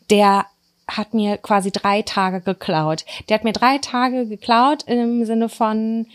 der 0.10 0.46
hat 0.98 1.14
mir 1.14 1.38
quasi 1.38 1.72
drei 1.72 2.02
Tage 2.02 2.42
geklaut. 2.42 3.06
Der 3.28 3.36
hat 3.36 3.44
mir 3.44 3.54
drei 3.54 3.78
Tage 3.78 4.28
geklaut 4.28 4.84
im 4.84 5.26
Sinne 5.26 5.50
von 5.50 6.08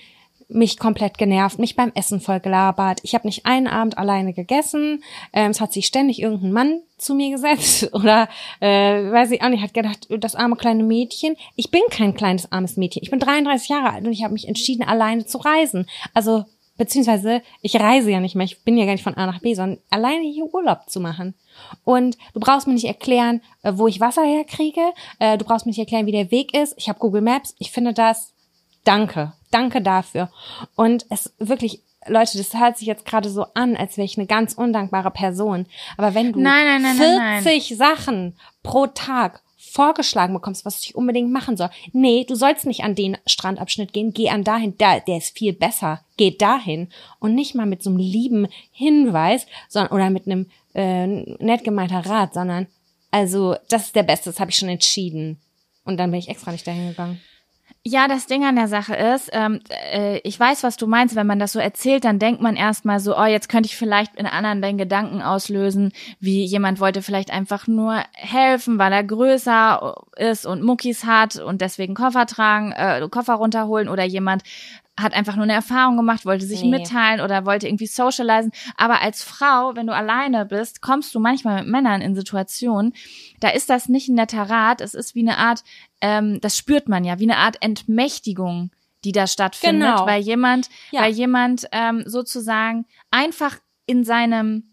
mich 0.48 0.78
komplett 0.78 1.18
genervt, 1.18 1.58
mich 1.58 1.76
beim 1.76 1.92
Essen 1.94 2.20
voll 2.20 2.40
gelabert. 2.40 3.00
Ich 3.02 3.14
habe 3.14 3.26
nicht 3.26 3.44
einen 3.44 3.66
Abend 3.66 3.98
alleine 3.98 4.32
gegessen. 4.32 5.02
Ähm, 5.32 5.50
es 5.50 5.60
hat 5.60 5.72
sich 5.72 5.86
ständig 5.86 6.22
irgendein 6.22 6.52
Mann 6.52 6.80
zu 6.96 7.14
mir 7.14 7.30
gesetzt 7.30 7.90
oder 7.92 8.28
äh, 8.60 8.68
weiß 9.12 9.30
ich 9.30 9.42
auch 9.42 9.50
nicht, 9.50 9.62
hat 9.62 9.74
gedacht, 9.74 10.08
das 10.18 10.34
arme 10.34 10.56
kleine 10.56 10.82
Mädchen. 10.82 11.36
Ich 11.54 11.70
bin 11.70 11.82
kein 11.90 12.14
kleines 12.14 12.50
armes 12.50 12.76
Mädchen. 12.76 13.02
Ich 13.02 13.10
bin 13.10 13.20
33 13.20 13.68
Jahre 13.68 13.92
alt 13.92 14.06
und 14.06 14.12
ich 14.12 14.24
habe 14.24 14.32
mich 14.32 14.48
entschieden, 14.48 14.84
alleine 14.84 15.26
zu 15.26 15.38
reisen. 15.38 15.86
Also 16.14 16.44
beziehungsweise 16.78 17.42
ich 17.60 17.78
reise 17.78 18.10
ja 18.10 18.20
nicht 18.20 18.34
mehr. 18.34 18.46
Ich 18.46 18.64
bin 18.64 18.78
ja 18.78 18.86
gar 18.86 18.92
nicht 18.92 19.04
von 19.04 19.16
A 19.16 19.26
nach 19.26 19.40
B, 19.40 19.52
sondern 19.54 19.78
alleine 19.90 20.24
hier 20.24 20.46
Urlaub 20.46 20.88
zu 20.88 21.00
machen. 21.00 21.34
Und 21.84 22.16
du 22.32 22.40
brauchst 22.40 22.66
mir 22.66 22.72
nicht 22.72 22.86
erklären, 22.86 23.42
äh, 23.62 23.72
wo 23.74 23.86
ich 23.88 24.00
Wasser 24.00 24.24
herkriege. 24.24 24.80
Äh, 25.18 25.36
Du 25.36 25.44
brauchst 25.44 25.66
mir 25.66 25.70
nicht 25.70 25.78
erklären, 25.78 26.06
wie 26.06 26.12
der 26.12 26.30
Weg 26.30 26.54
ist. 26.56 26.74
Ich 26.78 26.88
habe 26.88 26.98
Google 26.98 27.20
Maps. 27.20 27.54
Ich 27.58 27.70
finde 27.70 27.92
das 27.92 28.32
Danke. 28.84 29.32
Danke 29.50 29.82
dafür. 29.82 30.30
Und 30.76 31.04
es 31.10 31.34
wirklich, 31.38 31.82
Leute, 32.06 32.38
das 32.38 32.54
hört 32.54 32.78
sich 32.78 32.86
jetzt 32.86 33.04
gerade 33.04 33.28
so 33.28 33.44
an, 33.54 33.76
als 33.76 33.96
wäre 33.96 34.06
ich 34.06 34.16
eine 34.16 34.26
ganz 34.26 34.54
undankbare 34.54 35.10
Person. 35.10 35.66
Aber 35.96 36.14
wenn 36.14 36.32
du 36.32 36.40
Nein, 36.40 36.64
nein, 36.64 36.82
nein, 36.82 36.96
nein, 36.96 37.42
40 37.42 37.76
Sachen 37.76 38.38
pro 38.62 38.86
Tag 38.86 39.42
vorgeschlagen 39.68 40.34
bekommst, 40.34 40.64
was 40.64 40.82
ich 40.82 40.94
unbedingt 40.94 41.30
machen 41.30 41.56
soll. 41.56 41.70
Nee, 41.92 42.24
du 42.24 42.34
sollst 42.34 42.66
nicht 42.66 42.84
an 42.84 42.94
den 42.94 43.16
Strandabschnitt 43.26 43.92
gehen, 43.92 44.12
geh 44.12 44.30
an 44.30 44.44
dahin, 44.44 44.76
da, 44.78 45.00
der 45.00 45.18
ist 45.18 45.36
viel 45.36 45.52
besser. 45.52 46.00
Geh 46.16 46.36
dahin 46.36 46.88
und 47.20 47.34
nicht 47.34 47.54
mal 47.54 47.66
mit 47.66 47.82
so 47.82 47.90
einem 47.90 47.98
lieben 47.98 48.48
Hinweis, 48.72 49.46
sondern 49.68 49.92
oder 49.92 50.10
mit 50.10 50.26
einem 50.26 50.46
äh, 50.74 51.06
nett 51.06 51.64
gemeinter 51.64 52.04
Rat, 52.06 52.34
sondern 52.34 52.66
also 53.10 53.56
das 53.68 53.86
ist 53.86 53.96
der 53.96 54.02
Beste, 54.02 54.30
das 54.30 54.40
habe 54.40 54.50
ich 54.50 54.56
schon 54.56 54.68
entschieden. 54.68 55.38
Und 55.84 55.96
dann 55.96 56.10
bin 56.10 56.20
ich 56.20 56.28
extra 56.28 56.52
nicht 56.52 56.66
dahin 56.66 56.88
gegangen. 56.88 57.20
Ja, 57.90 58.06
das 58.06 58.26
Ding 58.26 58.44
an 58.44 58.56
der 58.56 58.68
Sache 58.68 58.94
ist, 58.94 59.30
ähm, 59.32 59.60
äh, 59.92 60.18
ich 60.18 60.38
weiß, 60.38 60.62
was 60.62 60.76
du 60.76 60.86
meinst. 60.86 61.16
Wenn 61.16 61.26
man 61.26 61.38
das 61.38 61.52
so 61.52 61.58
erzählt, 61.58 62.04
dann 62.04 62.18
denkt 62.18 62.42
man 62.42 62.54
erstmal 62.54 63.00
so, 63.00 63.16
oh, 63.16 63.24
jetzt 63.24 63.48
könnte 63.48 63.66
ich 63.66 63.76
vielleicht 63.78 64.14
in 64.16 64.26
anderen 64.26 64.60
den 64.60 64.76
Gedanken 64.76 65.22
auslösen, 65.22 65.92
wie 66.20 66.44
jemand 66.44 66.80
wollte 66.80 67.00
vielleicht 67.00 67.30
einfach 67.30 67.66
nur 67.66 68.02
helfen, 68.12 68.78
weil 68.78 68.92
er 68.92 69.04
größer 69.04 69.94
ist 70.16 70.44
und 70.44 70.62
Muckis 70.62 71.04
hat 71.04 71.36
und 71.36 71.62
deswegen 71.62 71.94
Koffer 71.94 72.26
tragen, 72.26 72.72
äh, 72.72 73.08
Koffer 73.10 73.34
runterholen 73.34 73.88
oder 73.88 74.04
jemand 74.04 74.42
hat 74.98 75.14
einfach 75.14 75.36
nur 75.36 75.44
eine 75.44 75.52
Erfahrung 75.52 75.96
gemacht, 75.96 76.26
wollte 76.26 76.44
sich 76.44 76.62
Nee. 76.62 76.70
mitteilen 76.70 77.20
oder 77.20 77.46
wollte 77.46 77.68
irgendwie 77.68 77.86
socialisen. 77.86 78.50
Aber 78.76 79.00
als 79.00 79.22
Frau, 79.22 79.76
wenn 79.76 79.86
du 79.86 79.94
alleine 79.94 80.44
bist, 80.44 80.82
kommst 80.82 81.14
du 81.14 81.20
manchmal 81.20 81.62
mit 81.62 81.70
Männern 81.70 82.00
in 82.00 82.16
Situationen, 82.16 82.92
da 83.38 83.48
ist 83.50 83.70
das 83.70 83.88
nicht 83.88 84.08
ein 84.08 84.16
netter 84.16 84.42
Rat, 84.50 84.80
es 84.80 84.94
ist 84.94 85.14
wie 85.14 85.20
eine 85.20 85.38
Art, 85.38 85.62
ähm, 86.00 86.40
das 86.40 86.56
spürt 86.56 86.88
man 86.88 87.04
ja, 87.04 87.18
wie 87.18 87.24
eine 87.24 87.38
Art 87.38 87.56
Entmächtigung, 87.60 88.70
die 89.04 89.12
da 89.12 89.26
stattfindet, 89.26 89.88
Genau. 89.90 90.06
weil 90.06 90.20
jemand, 90.22 90.68
Ja. 90.90 91.02
weil 91.02 91.12
jemand 91.12 91.66
ähm, 91.72 92.04
sozusagen 92.06 92.86
einfach 93.10 93.56
in 93.86 94.04
seinem 94.04 94.64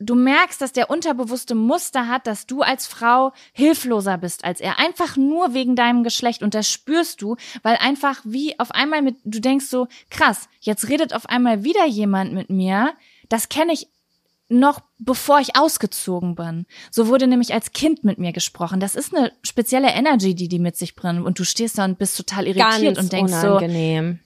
Du 0.00 0.16
merkst, 0.16 0.60
dass 0.60 0.72
der 0.72 0.90
unterbewusste 0.90 1.54
Muster 1.54 2.08
hat, 2.08 2.26
dass 2.26 2.46
du 2.46 2.62
als 2.62 2.86
Frau 2.86 3.32
hilfloser 3.52 4.18
bist 4.18 4.44
als 4.44 4.60
er. 4.60 4.80
Einfach 4.80 5.16
nur 5.16 5.54
wegen 5.54 5.76
deinem 5.76 6.02
Geschlecht. 6.02 6.42
Und 6.42 6.52
das 6.52 6.68
spürst 6.68 7.22
du, 7.22 7.36
weil 7.62 7.76
einfach 7.76 8.20
wie 8.24 8.58
auf 8.58 8.72
einmal 8.72 9.02
mit, 9.02 9.16
du 9.24 9.40
denkst 9.40 9.66
so, 9.66 9.86
krass, 10.10 10.48
jetzt 10.60 10.88
redet 10.88 11.14
auf 11.14 11.26
einmal 11.28 11.62
wieder 11.62 11.86
jemand 11.86 12.32
mit 12.34 12.50
mir. 12.50 12.92
Das 13.28 13.48
kenne 13.48 13.72
ich 13.72 13.86
noch 14.48 14.80
bevor 14.98 15.40
ich 15.40 15.56
ausgezogen 15.56 16.34
bin. 16.34 16.66
So 16.90 17.08
wurde 17.08 17.26
nämlich 17.26 17.54
als 17.54 17.72
Kind 17.72 18.04
mit 18.04 18.18
mir 18.18 18.32
gesprochen. 18.32 18.78
Das 18.80 18.94
ist 18.94 19.14
eine 19.14 19.32
spezielle 19.42 19.88
Energy, 19.90 20.34
die 20.34 20.48
die 20.48 20.58
mit 20.58 20.76
sich 20.76 20.94
bringen. 20.96 21.24
Und 21.24 21.38
du 21.38 21.44
stehst 21.44 21.78
da 21.78 21.84
und 21.84 21.98
bist 21.98 22.16
total 22.16 22.46
irritiert 22.46 22.94
Ganz 22.96 22.98
und 22.98 23.12
denkst 23.12 23.32
so, 23.32 23.48
unangenehm. 23.56 24.20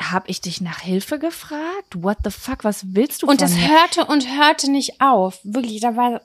hab 0.00 0.28
ich 0.28 0.40
dich 0.40 0.60
nach 0.60 0.80
Hilfe 0.80 1.18
gefragt? 1.18 1.94
What 2.02 2.18
the 2.24 2.30
fuck? 2.30 2.64
Was 2.64 2.94
willst 2.94 3.22
du 3.22 3.26
Und 3.28 3.40
es 3.40 3.54
mir? 3.54 3.68
hörte 3.68 4.04
und 4.06 4.26
hörte 4.36 4.70
nicht 4.70 5.00
auf. 5.00 5.38
Wirklich, 5.44 5.80
da 5.80 5.96
war 5.96 6.20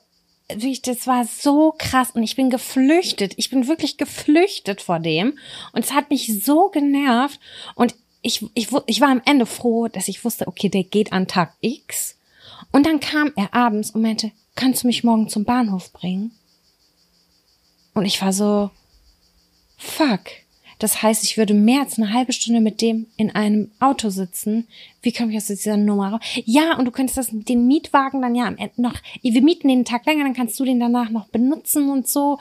wirklich, 0.50 0.82
das 0.82 1.06
war 1.06 1.24
so 1.24 1.74
krass 1.78 2.10
und 2.12 2.22
ich 2.24 2.34
bin 2.34 2.50
geflüchtet. 2.50 3.34
Ich 3.36 3.50
bin 3.50 3.68
wirklich 3.68 3.98
geflüchtet 3.98 4.80
vor 4.82 4.98
dem 4.98 5.38
und 5.72 5.84
es 5.84 5.92
hat 5.92 6.10
mich 6.10 6.44
so 6.44 6.70
genervt 6.70 7.38
und 7.76 7.94
ich, 8.20 8.44
ich, 8.54 8.68
ich 8.86 9.00
war 9.00 9.10
am 9.10 9.22
Ende 9.24 9.46
froh, 9.46 9.86
dass 9.86 10.08
ich 10.08 10.24
wusste, 10.24 10.48
okay, 10.48 10.68
der 10.68 10.82
geht 10.82 11.12
an 11.12 11.28
Tag 11.28 11.54
X. 11.60 12.16
Und 12.72 12.86
dann 12.86 13.00
kam 13.00 13.32
er 13.36 13.54
abends 13.54 13.90
und 13.90 14.02
meinte, 14.02 14.32
kannst 14.54 14.82
du 14.82 14.86
mich 14.86 15.04
morgen 15.04 15.28
zum 15.28 15.44
Bahnhof 15.44 15.92
bringen? 15.92 16.32
Und 17.94 18.04
ich 18.04 18.20
war 18.22 18.32
so, 18.32 18.70
fuck. 19.76 20.20
Das 20.78 21.02
heißt, 21.02 21.24
ich 21.24 21.36
würde 21.36 21.54
mehr 21.54 21.80
als 21.80 21.98
eine 21.98 22.12
halbe 22.12 22.32
Stunde 22.32 22.60
mit 22.60 22.80
dem 22.80 23.06
in 23.16 23.34
einem 23.34 23.72
Auto 23.80 24.10
sitzen. 24.10 24.68
Wie 25.02 25.12
komme 25.12 25.32
ich 25.32 25.36
aus 25.36 25.46
dieser 25.46 25.76
Nummer 25.76 26.12
raus? 26.12 26.20
Ja, 26.44 26.76
und 26.78 26.84
du 26.84 26.92
könntest 26.92 27.18
das, 27.18 27.28
den 27.32 27.66
Mietwagen 27.66 28.22
dann 28.22 28.36
ja 28.36 28.46
am 28.46 28.56
Ende 28.56 28.80
noch, 28.80 28.94
wir 29.22 29.42
mieten 29.42 29.68
den 29.68 29.84
Tag 29.84 30.06
länger, 30.06 30.22
dann 30.22 30.34
kannst 30.34 30.58
du 30.60 30.64
den 30.64 30.78
danach 30.78 31.10
noch 31.10 31.26
benutzen 31.28 31.90
und 31.90 32.06
so. 32.06 32.38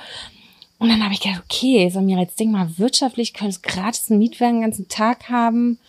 Und 0.77 0.89
dann 0.89 1.03
habe 1.03 1.13
ich 1.13 1.21
gedacht, 1.21 1.43
okay, 1.45 1.89
Samira, 1.89 2.21
jetzt 2.21 2.39
denk 2.39 2.51
mal 2.51 2.77
wirtschaftlich, 2.77 3.33
könntest 3.33 3.63
gratis 3.63 4.11
einen 4.11 4.19
Mietwagen 4.19 4.57
den 4.57 4.61
ganzen 4.61 4.87
Tag 4.87 5.29
haben. 5.29 5.79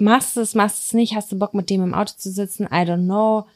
Machst 0.00 0.36
du 0.36 0.40
es, 0.40 0.54
machst 0.54 0.78
du 0.78 0.82
es 0.86 0.92
nicht, 0.92 1.14
hast 1.14 1.30
du 1.30 1.38
Bock 1.38 1.54
mit 1.54 1.70
dem 1.70 1.82
im 1.82 1.94
Auto 1.94 2.12
zu 2.16 2.30
sitzen? 2.30 2.66
I 2.66 2.84
don't 2.84 3.04
know. 3.04 3.46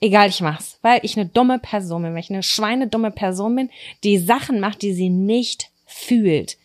Egal, 0.00 0.28
ich 0.28 0.40
mach's, 0.40 0.78
weil 0.82 1.00
ich 1.02 1.16
eine 1.16 1.28
dumme 1.28 1.58
Person 1.58 2.02
bin, 2.02 2.12
weil 2.12 2.20
ich 2.20 2.30
eine 2.30 2.42
schweinedumme 2.42 3.10
Person 3.10 3.56
bin, 3.56 3.70
die 4.04 4.18
Sachen 4.18 4.60
macht, 4.60 4.82
die 4.82 4.92
sie 4.92 5.10
nicht 5.10 5.70
fühlt. 5.86 6.56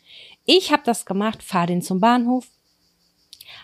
Ich 0.45 0.71
habe 0.71 0.83
das 0.85 1.05
gemacht, 1.05 1.41
fahr 1.41 1.65
den 1.65 1.81
zum 1.81 1.99
Bahnhof, 1.99 2.47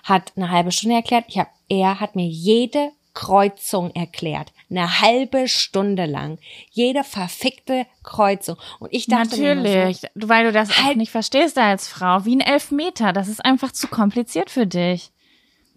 hat 0.04 0.34
eine 0.36 0.50
halbe 0.50 0.72
Stunde 0.72 0.96
erklärt. 0.96 1.26
Ich 1.28 1.38
hab, 1.38 1.50
er 1.68 2.00
hat 2.00 2.16
mir 2.16 2.26
jede 2.26 2.92
Kreuzung 3.14 3.92
erklärt, 3.92 4.54
eine 4.70 5.02
halbe 5.02 5.48
Stunde 5.48 6.06
lang, 6.06 6.38
jede 6.72 7.04
verfickte 7.04 7.86
Kreuzung. 8.04 8.58
Und 8.80 8.94
ich 8.94 9.08
dachte 9.08 9.38
mir 9.38 9.56
nur 9.56 9.66
so, 9.66 9.72
Natürlich, 9.74 10.02
weil 10.16 10.46
du 10.46 10.52
das 10.52 10.70
auch 10.72 10.84
Halt- 10.84 10.98
nicht 10.98 11.12
verstehst 11.12 11.58
als 11.58 11.88
Frau, 11.88 12.26
wie 12.26 12.36
ein 12.36 12.42
Elfmeter. 12.42 13.14
Das 13.14 13.28
ist 13.28 13.44
einfach 13.44 13.72
zu 13.72 13.88
kompliziert 13.88 14.50
für 14.50 14.68
dich. 14.68 15.12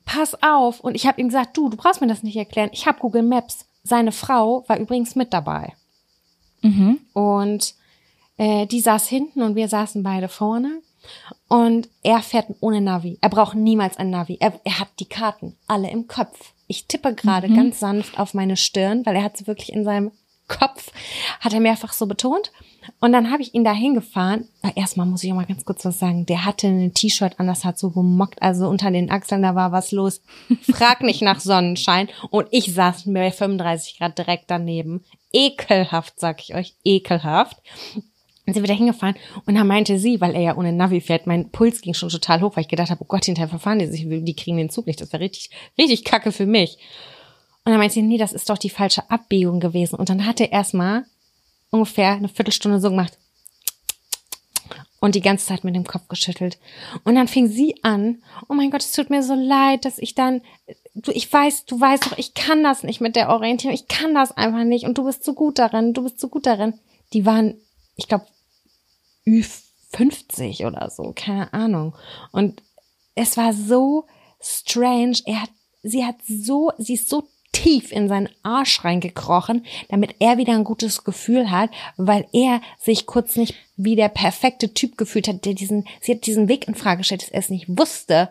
pass 0.04 0.42
auf. 0.42 0.80
Und 0.80 0.96
ich 0.96 1.06
habe 1.06 1.20
ihm 1.20 1.28
gesagt, 1.28 1.56
du, 1.56 1.68
du 1.68 1.76
brauchst 1.76 2.00
mir 2.00 2.08
das 2.08 2.24
nicht 2.24 2.36
erklären. 2.36 2.70
Ich 2.72 2.86
habe 2.86 2.98
Google 2.98 3.22
Maps. 3.22 3.66
Seine 3.84 4.10
Frau 4.10 4.64
war 4.68 4.76
übrigens 4.78 5.14
mit 5.14 5.32
dabei. 5.32 5.74
Mhm. 6.62 6.98
Und 7.12 7.74
äh, 8.36 8.66
die 8.66 8.80
saß 8.80 9.06
hinten 9.08 9.42
und 9.42 9.54
wir 9.54 9.68
saßen 9.68 10.02
beide 10.02 10.28
vorne. 10.28 10.80
Und 11.48 11.88
er 12.02 12.20
fährt 12.20 12.46
ohne 12.60 12.80
Navi. 12.80 13.18
Er 13.20 13.28
braucht 13.28 13.54
niemals 13.56 13.96
ein 13.96 14.10
Navi. 14.10 14.38
Er, 14.40 14.58
er 14.64 14.78
hat 14.80 14.88
die 15.00 15.08
Karten 15.08 15.56
alle 15.68 15.90
im 15.90 16.06
Kopf. 16.08 16.52
Ich 16.72 16.86
tippe 16.86 17.14
gerade 17.14 17.50
ganz 17.50 17.80
sanft 17.80 18.18
auf 18.18 18.32
meine 18.32 18.56
Stirn, 18.56 19.04
weil 19.04 19.14
er 19.14 19.24
hat 19.24 19.36
sie 19.36 19.46
wirklich 19.46 19.74
in 19.74 19.84
seinem 19.84 20.10
Kopf, 20.48 20.90
hat 21.38 21.52
er 21.52 21.60
mehrfach 21.60 21.92
so 21.92 22.06
betont. 22.06 22.50
Und 22.98 23.12
dann 23.12 23.30
habe 23.30 23.42
ich 23.42 23.52
ihn 23.52 23.62
da 23.62 23.74
hingefahren. 23.74 24.48
Erstmal 24.74 25.04
muss 25.04 25.22
ich 25.22 25.30
auch 25.30 25.36
mal 25.36 25.44
ganz 25.44 25.66
kurz 25.66 25.84
was 25.84 25.98
sagen. 25.98 26.24
Der 26.24 26.46
hatte 26.46 26.68
ein 26.68 26.94
T-Shirt 26.94 27.38
an, 27.38 27.46
das 27.46 27.66
hat 27.66 27.78
so 27.78 27.90
gemockt. 27.90 28.40
Also 28.40 28.68
unter 28.68 28.90
den 28.90 29.10
Achseln, 29.10 29.42
da 29.42 29.54
war 29.54 29.70
was 29.70 29.92
los. 29.92 30.22
Frag 30.62 31.02
nicht 31.02 31.20
nach 31.20 31.40
Sonnenschein. 31.40 32.08
Und 32.30 32.48
ich 32.52 32.72
saß 32.72 33.04
bei 33.04 33.30
35 33.30 33.98
Grad 33.98 34.16
direkt 34.16 34.50
daneben. 34.50 35.04
Ekelhaft, 35.30 36.18
sag 36.20 36.40
ich 36.40 36.54
euch. 36.54 36.74
Ekelhaft. 36.84 37.58
Und 38.44 38.54
sind 38.54 38.62
wir 38.64 38.68
da 38.68 38.74
hingefahren 38.74 39.14
und 39.46 39.54
dann 39.54 39.68
meinte 39.68 40.00
sie, 40.00 40.20
weil 40.20 40.34
er 40.34 40.40
ja 40.40 40.56
ohne 40.56 40.72
Navi 40.72 41.00
fährt, 41.00 41.28
mein 41.28 41.50
Puls 41.50 41.80
ging 41.80 41.94
schon 41.94 42.08
total 42.08 42.40
hoch, 42.40 42.56
weil 42.56 42.62
ich 42.62 42.68
gedacht 42.68 42.90
habe, 42.90 43.00
oh 43.00 43.06
Gott, 43.06 43.24
hinterher 43.24 43.48
verfahren 43.48 43.78
die 43.78 43.86
sich, 43.86 44.04
die 44.08 44.34
kriegen 44.34 44.56
den 44.56 44.68
Zug 44.68 44.88
nicht, 44.88 45.00
das 45.00 45.12
wäre 45.12 45.22
richtig, 45.22 45.50
richtig 45.78 46.04
kacke 46.04 46.32
für 46.32 46.46
mich. 46.46 46.76
Und 47.64 47.70
dann 47.70 47.78
meinte 47.78 47.94
sie, 47.94 48.02
nee, 48.02 48.18
das 48.18 48.32
ist 48.32 48.50
doch 48.50 48.58
die 48.58 48.70
falsche 48.70 49.08
Abbiegung 49.10 49.60
gewesen. 49.60 49.94
Und 49.94 50.08
dann 50.08 50.26
hat 50.26 50.40
er 50.40 50.50
erstmal 50.50 51.04
ungefähr 51.70 52.14
eine 52.14 52.28
Viertelstunde 52.28 52.80
so 52.80 52.90
gemacht 52.90 53.16
und 55.02 55.16
die 55.16 55.20
ganze 55.20 55.46
Zeit 55.46 55.64
mit 55.64 55.74
dem 55.74 55.84
Kopf 55.84 56.06
geschüttelt. 56.06 56.58
Und 57.02 57.16
dann 57.16 57.26
fing 57.26 57.48
sie 57.48 57.74
an, 57.82 58.22
oh 58.48 58.54
mein 58.54 58.70
Gott, 58.70 58.82
es 58.82 58.92
tut 58.92 59.10
mir 59.10 59.24
so 59.24 59.34
leid, 59.34 59.84
dass 59.84 59.98
ich 59.98 60.14
dann, 60.14 60.42
du, 60.94 61.10
ich 61.10 61.30
weiß, 61.30 61.64
du 61.64 61.80
weißt 61.80 62.06
doch, 62.06 62.18
ich 62.18 62.34
kann 62.34 62.62
das 62.62 62.84
nicht 62.84 63.00
mit 63.00 63.16
der 63.16 63.28
Orientierung, 63.30 63.74
ich 63.74 63.88
kann 63.88 64.14
das 64.14 64.30
einfach 64.30 64.62
nicht 64.62 64.84
und 64.84 64.96
du 64.96 65.04
bist 65.04 65.24
so 65.24 65.34
gut 65.34 65.58
darin, 65.58 65.92
du 65.92 66.04
bist 66.04 66.20
so 66.20 66.28
gut 66.28 66.46
darin. 66.46 66.74
Die 67.14 67.26
waren, 67.26 67.54
ich 67.96 68.08
glaube, 68.08 68.26
Ü50 69.26 70.66
oder 70.66 70.90
so, 70.90 71.12
keine 71.14 71.52
Ahnung. 71.52 71.94
Und 72.32 72.62
es 73.14 73.36
war 73.36 73.52
so 73.52 74.06
strange, 74.40 75.18
er 75.26 75.42
hat, 75.42 75.50
sie 75.82 76.04
hat 76.04 76.16
so, 76.26 76.72
sie 76.78 76.94
ist 76.94 77.08
so 77.08 77.28
tief 77.52 77.92
in 77.92 78.08
seinen 78.08 78.30
Arsch 78.42 78.82
reingekrochen, 78.82 79.66
damit 79.90 80.16
er 80.20 80.38
wieder 80.38 80.54
ein 80.54 80.64
gutes 80.64 81.04
Gefühl 81.04 81.50
hat, 81.50 81.70
weil 81.96 82.26
er 82.32 82.62
sich 82.78 83.06
kurz 83.06 83.36
nicht 83.36 83.54
wie 83.76 83.94
der 83.94 84.08
perfekte 84.08 84.72
Typ 84.72 84.96
gefühlt 84.96 85.28
hat, 85.28 85.44
der 85.44 85.54
diesen, 85.54 85.86
sie 86.00 86.12
hat 86.14 86.26
diesen 86.26 86.48
Weg 86.48 86.66
in 86.66 86.74
Frage 86.74 86.98
gestellt, 86.98 87.22
dass 87.22 87.28
er 87.28 87.40
es 87.40 87.50
nicht 87.50 87.66
wusste. 87.68 88.30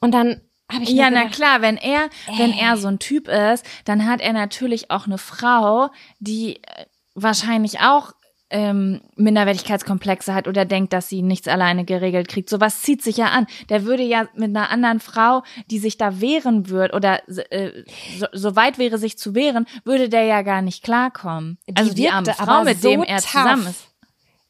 Und 0.00 0.12
dann 0.12 0.40
habe 0.70 0.82
ich 0.84 0.90
Ja, 0.90 1.08
gedacht, 1.08 1.24
na 1.26 1.30
klar, 1.30 1.62
wenn 1.62 1.76
er, 1.76 2.10
wenn 2.36 2.52
er 2.52 2.76
so 2.76 2.88
ein 2.88 2.98
Typ 2.98 3.28
ist, 3.28 3.64
dann 3.84 4.06
hat 4.06 4.20
er 4.20 4.32
natürlich 4.32 4.90
auch 4.90 5.06
eine 5.06 5.18
Frau, 5.18 5.88
die 6.18 6.56
äh, 6.56 6.86
wahrscheinlich 7.14 7.80
auch 7.80 8.12
ähm, 8.50 9.00
Minderwertigkeitskomplexe 9.16 10.34
hat 10.34 10.48
oder 10.48 10.64
denkt, 10.64 10.92
dass 10.92 11.08
sie 11.08 11.22
nichts 11.22 11.48
alleine 11.48 11.84
geregelt 11.84 12.28
kriegt. 12.28 12.48
Sowas 12.50 12.82
zieht 12.82 13.02
sich 13.02 13.16
ja 13.16 13.26
an. 13.26 13.46
Der 13.68 13.84
würde 13.84 14.02
ja 14.02 14.26
mit 14.34 14.50
einer 14.56 14.70
anderen 14.70 15.00
Frau, 15.00 15.42
die 15.70 15.78
sich 15.78 15.96
da 15.98 16.20
wehren 16.20 16.68
würde 16.68 16.94
oder 16.94 17.20
äh, 17.50 17.70
so, 18.18 18.26
so 18.32 18.56
weit 18.56 18.78
wäre, 18.78 18.98
sich 18.98 19.16
zu 19.18 19.34
wehren, 19.34 19.66
würde 19.84 20.08
der 20.08 20.24
ja 20.24 20.42
gar 20.42 20.62
nicht 20.62 20.82
klarkommen. 20.82 21.58
Die 21.68 21.76
also 21.76 21.94
die 21.94 22.08
arme 22.08 22.26
wirkte 22.26 22.42
Frau, 22.44 22.64
mit 22.64 22.80
so 22.82 22.90
dem 22.90 23.02
er 23.02 23.18
tough. 23.18 23.30
zusammen 23.30 23.66
ist. 23.66 23.86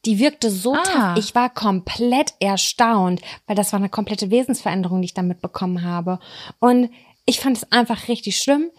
Die 0.05 0.17
wirkte 0.17 0.49
so 0.49 0.73
Ah. 0.73 0.83
tough. 1.13 1.17
Ich 1.23 1.35
war 1.35 1.49
komplett 1.49 2.33
erstaunt, 2.39 3.21
weil 3.45 3.55
das 3.55 3.71
war 3.71 3.79
eine 3.79 3.89
komplette 3.89 4.31
Wesensveränderung, 4.31 5.01
die 5.01 5.05
ich 5.05 5.13
damit 5.13 5.41
bekommen 5.41 5.83
habe. 5.83 6.19
Und 6.59 6.89
ich 7.25 7.39
fand 7.39 7.57
es 7.57 7.71
einfach 7.71 8.07
richtig 8.07 8.37
schlimm. 8.37 8.71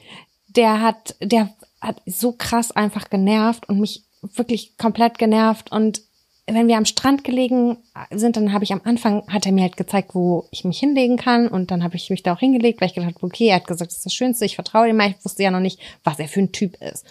Der 0.48 0.80
hat, 0.80 1.14
der 1.20 1.50
hat 1.80 2.02
so 2.06 2.32
krass 2.32 2.72
einfach 2.72 3.08
genervt 3.08 3.68
und 3.68 3.78
mich 3.80 4.02
wirklich 4.22 4.76
komplett 4.78 5.18
genervt. 5.18 5.70
Und 5.70 6.02
wenn 6.46 6.68
wir 6.68 6.76
am 6.76 6.84
Strand 6.84 7.24
gelegen 7.24 7.78
sind, 8.10 8.36
dann 8.36 8.52
habe 8.52 8.64
ich 8.64 8.72
am 8.72 8.80
Anfang, 8.84 9.26
hat 9.28 9.46
er 9.46 9.52
mir 9.52 9.62
halt 9.62 9.76
gezeigt, 9.76 10.14
wo 10.14 10.48
ich 10.50 10.64
mich 10.64 10.78
hinlegen 10.78 11.16
kann. 11.16 11.48
Und 11.48 11.70
dann 11.70 11.84
habe 11.84 11.96
ich 11.96 12.10
mich 12.10 12.22
da 12.22 12.32
auch 12.34 12.40
hingelegt, 12.40 12.80
weil 12.80 12.88
ich 12.88 12.94
gedacht 12.94 13.14
habe, 13.14 13.26
okay, 13.26 13.48
er 13.48 13.56
hat 13.56 13.66
gesagt, 13.66 13.90
das 13.90 13.98
ist 13.98 14.06
das 14.06 14.14
Schönste, 14.14 14.44
ich 14.44 14.54
vertraue 14.54 14.88
ihm 14.88 14.96
mal. 14.96 15.10
Ich 15.10 15.24
wusste 15.24 15.42
ja 15.42 15.50
noch 15.50 15.60
nicht, 15.60 15.78
was 16.04 16.18
er 16.18 16.28
für 16.28 16.40
ein 16.40 16.52
Typ 16.52 16.76
ist. 16.80 17.04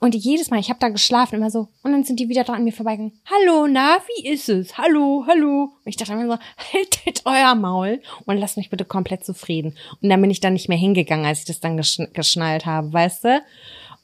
Und 0.00 0.14
jedes 0.14 0.50
Mal, 0.50 0.60
ich 0.60 0.68
habe 0.68 0.80
da 0.80 0.90
geschlafen, 0.90 1.36
immer 1.36 1.50
so, 1.50 1.68
und 1.82 1.92
dann 1.92 2.04
sind 2.04 2.20
die 2.20 2.28
wieder 2.28 2.44
dran 2.44 2.56
an 2.56 2.64
mir 2.64 2.74
vorbeigegangen. 2.74 3.18
Hallo, 3.24 3.66
na, 3.66 3.96
wie 4.06 4.28
ist 4.28 4.50
es? 4.50 4.76
Hallo, 4.76 5.24
hallo. 5.26 5.62
Und 5.62 5.86
ich 5.86 5.96
dachte 5.96 6.12
immer 6.12 6.26
so, 6.26 6.38
haltet 6.74 7.22
euer 7.24 7.54
Maul 7.54 8.02
und 8.26 8.36
lasst 8.36 8.58
mich 8.58 8.68
bitte 8.68 8.84
komplett 8.84 9.24
zufrieden. 9.24 9.78
Und 10.02 10.10
dann 10.10 10.20
bin 10.20 10.30
ich 10.30 10.40
dann 10.40 10.52
nicht 10.52 10.68
mehr 10.68 10.76
hingegangen, 10.76 11.24
als 11.24 11.38
ich 11.38 11.44
das 11.46 11.60
dann 11.60 11.78
geschn 11.78 12.08
geschnallt 12.12 12.66
habe, 12.66 12.92
weißt 12.92 13.24
du? 13.24 13.42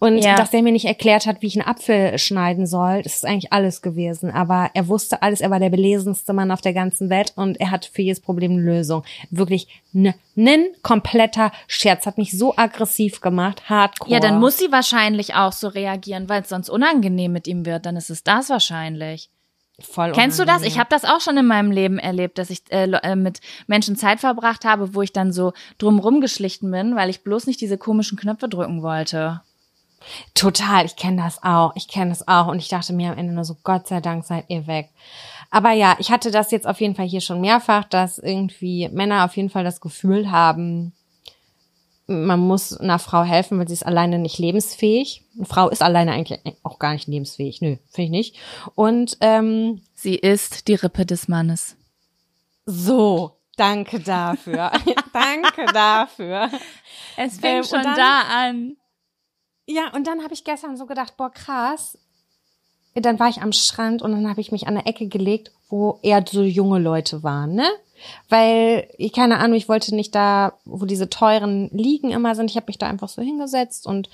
Und 0.01 0.17
Ja. 0.19 0.35
dass 0.35 0.53
er 0.55 0.63
mir 0.63 0.73
nicht 0.73 0.87
erklärt 0.87 1.27
hat, 1.27 1.43
wie 1.43 1.47
ich 1.47 1.61
einen 1.61 1.69
Apfel 1.69 2.19
schneiden 2.19 2.67
soll, 2.67 3.03
das 3.03 3.17
ist 3.17 3.27
eigentlich 3.27 3.53
alles 3.53 3.83
gewesen. 3.83 4.31
Aber 4.31 4.71
er 4.73 4.89
wusste 4.89 5.21
alles, 5.21 5.43
er 5.43 5.51
war 5.51 5.61
der 5.61 5.69
belesenste 5.69 6.33
Mann 6.33 6.51
auf 6.51 6.63
der 6.63 6.73
ganzen 6.73 7.11
Welt 7.11 7.35
und 7.37 7.61
er 7.61 7.71
hat 7.71 7.85
für 7.85 8.01
jedes 8.01 8.21
Problem 8.21 8.53
eine 8.53 8.63
Lösung. 8.63 9.05
Wirklich 9.31 9.69
ein 9.95 10.15
ne, 10.35 10.73
kompletter 10.83 11.53
Scherz. 11.67 12.07
Hat 12.07 12.17
mich 12.17 12.37
so 12.37 12.57
aggressiv 12.57 13.21
gemacht, 13.21 13.69
hardcore. 13.69 14.11
Ja, 14.11 14.21
dann 14.21 14.41
muss 14.41 14.57
sie 14.57 14.73
wahrscheinlich 14.73 15.35
auch 15.35 15.53
so 15.53 15.69
reagieren, 15.69 16.31
weil 16.31 16.43
es 16.43 16.49
sonst 16.49 16.71
unangenehm 16.71 17.33
mit 17.33 17.47
ihm 17.47 17.67
wird. 17.67 17.85
Dann 17.85 17.97
ist 17.97 18.09
es 18.09 18.25
das 18.25 18.49
wahrscheinlich. 18.49 19.29
Voll 19.81 20.13
Kennst 20.13 20.39
du 20.39 20.45
das? 20.45 20.63
Ich 20.63 20.79
habe 20.79 20.89
das 20.91 21.05
auch 21.05 21.21
schon 21.21 21.37
in 21.37 21.47
meinem 21.47 21.71
Leben 21.71 21.99
erlebt, 21.99 22.39
dass 22.39 22.49
ich 22.51 22.63
äh, 22.71 22.91
äh, 22.91 23.17
mit 23.17 23.41
Menschen 23.67 23.97
Zeit 23.97 24.21
verbracht 24.21 24.65
habe, 24.65 24.95
wo 24.95 25.03
ich 25.03 25.13
dann 25.13 25.33
so 25.33 25.53
drumrum 25.79 26.21
geschlichten 26.21 26.71
bin, 26.71 26.97
weil 26.97 27.11
ich 27.11 27.23
bloß 27.23 27.47
nicht 27.47 27.61
diese 27.61 27.79
komischen 27.79 28.19
Knöpfe 28.19 28.49
drücken 28.49 28.83
wollte. 28.83 29.43
Total, 30.35 30.85
ich 30.87 30.97
kenne 30.97 31.23
das 31.23 31.43
auch. 31.43 31.73
Ich 31.77 31.89
kenne 31.89 32.11
das 32.11 32.27
auch. 32.27 32.47
Und 32.49 32.59
ich 32.59 32.69
dachte 32.69 32.93
mir 32.93 33.13
am 33.13 33.19
Ende 33.19 33.33
nur 33.35 33.45
so, 33.45 33.57
Gott 33.63 33.87
sei 33.89 34.01
Dank 34.01 34.25
seid 34.25 34.47
ihr 34.49 34.67
weg. 34.67 34.91
Aber 35.51 35.73
ja, 35.73 35.97
ich 35.99 36.11
hatte 36.11 36.31
das 36.31 36.51
jetzt 36.53 36.67
auf 36.67 36.81
jeden 36.81 36.95
Fall 36.95 37.07
hier 37.07 37.21
schon 37.21 37.41
mehrfach, 37.41 37.85
dass 37.85 38.19
irgendwie 38.19 38.89
Männer 38.89 39.25
auf 39.25 39.37
jeden 39.37 39.51
Fall 39.51 39.65
das 39.65 39.81
Gefühl 39.81 40.31
haben, 40.31 40.93
man 42.07 42.41
muss 42.41 42.77
einer 42.77 42.99
Frau 42.99 43.23
helfen, 43.23 43.59
weil 43.59 43.69
sie 43.69 43.75
ist 43.75 43.87
alleine 43.87 44.19
nicht 44.19 44.39
lebensfähig. 44.39 45.25
Eine 45.37 45.47
Frau 45.47 45.69
ist 45.69 45.83
alleine 45.83 46.13
eigentlich 46.13 46.41
auch 46.65 46.79
gar 46.81 46.93
nicht 46.93 47.07
lebensfähig. 47.07 47.61
Nö, 47.61 47.77
finde 47.89 48.03
ich 48.05 48.11
nicht. 48.11 48.37
Und 48.75 49.17
ähm, 49.21 49.83
Sie 49.95 50.17
ist 50.17 50.67
die 50.67 50.75
Rippe 50.75 51.07
des 51.07 51.29
Mannes. 51.29 51.77
so, 52.67 53.37
danke 53.57 54.01
dafür. 54.01 54.73
danke 55.13 55.67
dafür. 55.73 56.49
Es 57.17 57.35
Ähm, 57.35 57.41
fängt 57.41 57.65
und 57.65 57.69
schon 57.69 57.83
dann- 57.85 57.97
da 57.97 58.21
an. 58.29 58.77
Ja, 59.71 59.93
und 59.95 60.09
dann 60.09 60.25
habe 60.25 60.35
ich 60.35 60.43
gestern 60.43 60.77
so 60.77 60.85
gedacht, 60.87 61.17
boah, 61.17 61.31
krass. 61.31 61.97
Dann 62.95 63.21
war 63.21 63.29
ich 63.29 63.41
am 63.41 63.53
Strand 63.53 64.03
und 64.03 64.11
dann 64.11 64.29
habe 64.29 64.41
ich 64.41 64.51
mich 64.51 64.67
an 64.67 64.77
eine 64.77 64.87
Ecke 64.87 65.07
gelegt, 65.07 65.53
wo 65.69 66.01
eher 66.03 66.25
so 66.29 66.43
junge 66.43 66.81
Leute 66.81 67.23
waren, 67.23 67.55
ne? 67.55 67.69
Weil, 68.29 68.89
ich 68.99 69.13
keine 69.13 69.39
Ahnung, 69.39 69.57
ich 69.57 69.69
wollte 69.69 69.95
nicht 69.95 70.13
da, 70.13 70.55
wo 70.65 70.87
diese 70.87 71.09
teuren 71.09 71.69
Liegen 71.73 72.11
immer 72.11 72.35
sind. 72.35 72.51
Ich 72.51 72.57
habe 72.57 72.67
mich 72.67 72.79
da 72.79 72.89
einfach 72.89 73.09
so 73.09 73.23
hingesetzt 73.23 73.87
und 73.87 74.11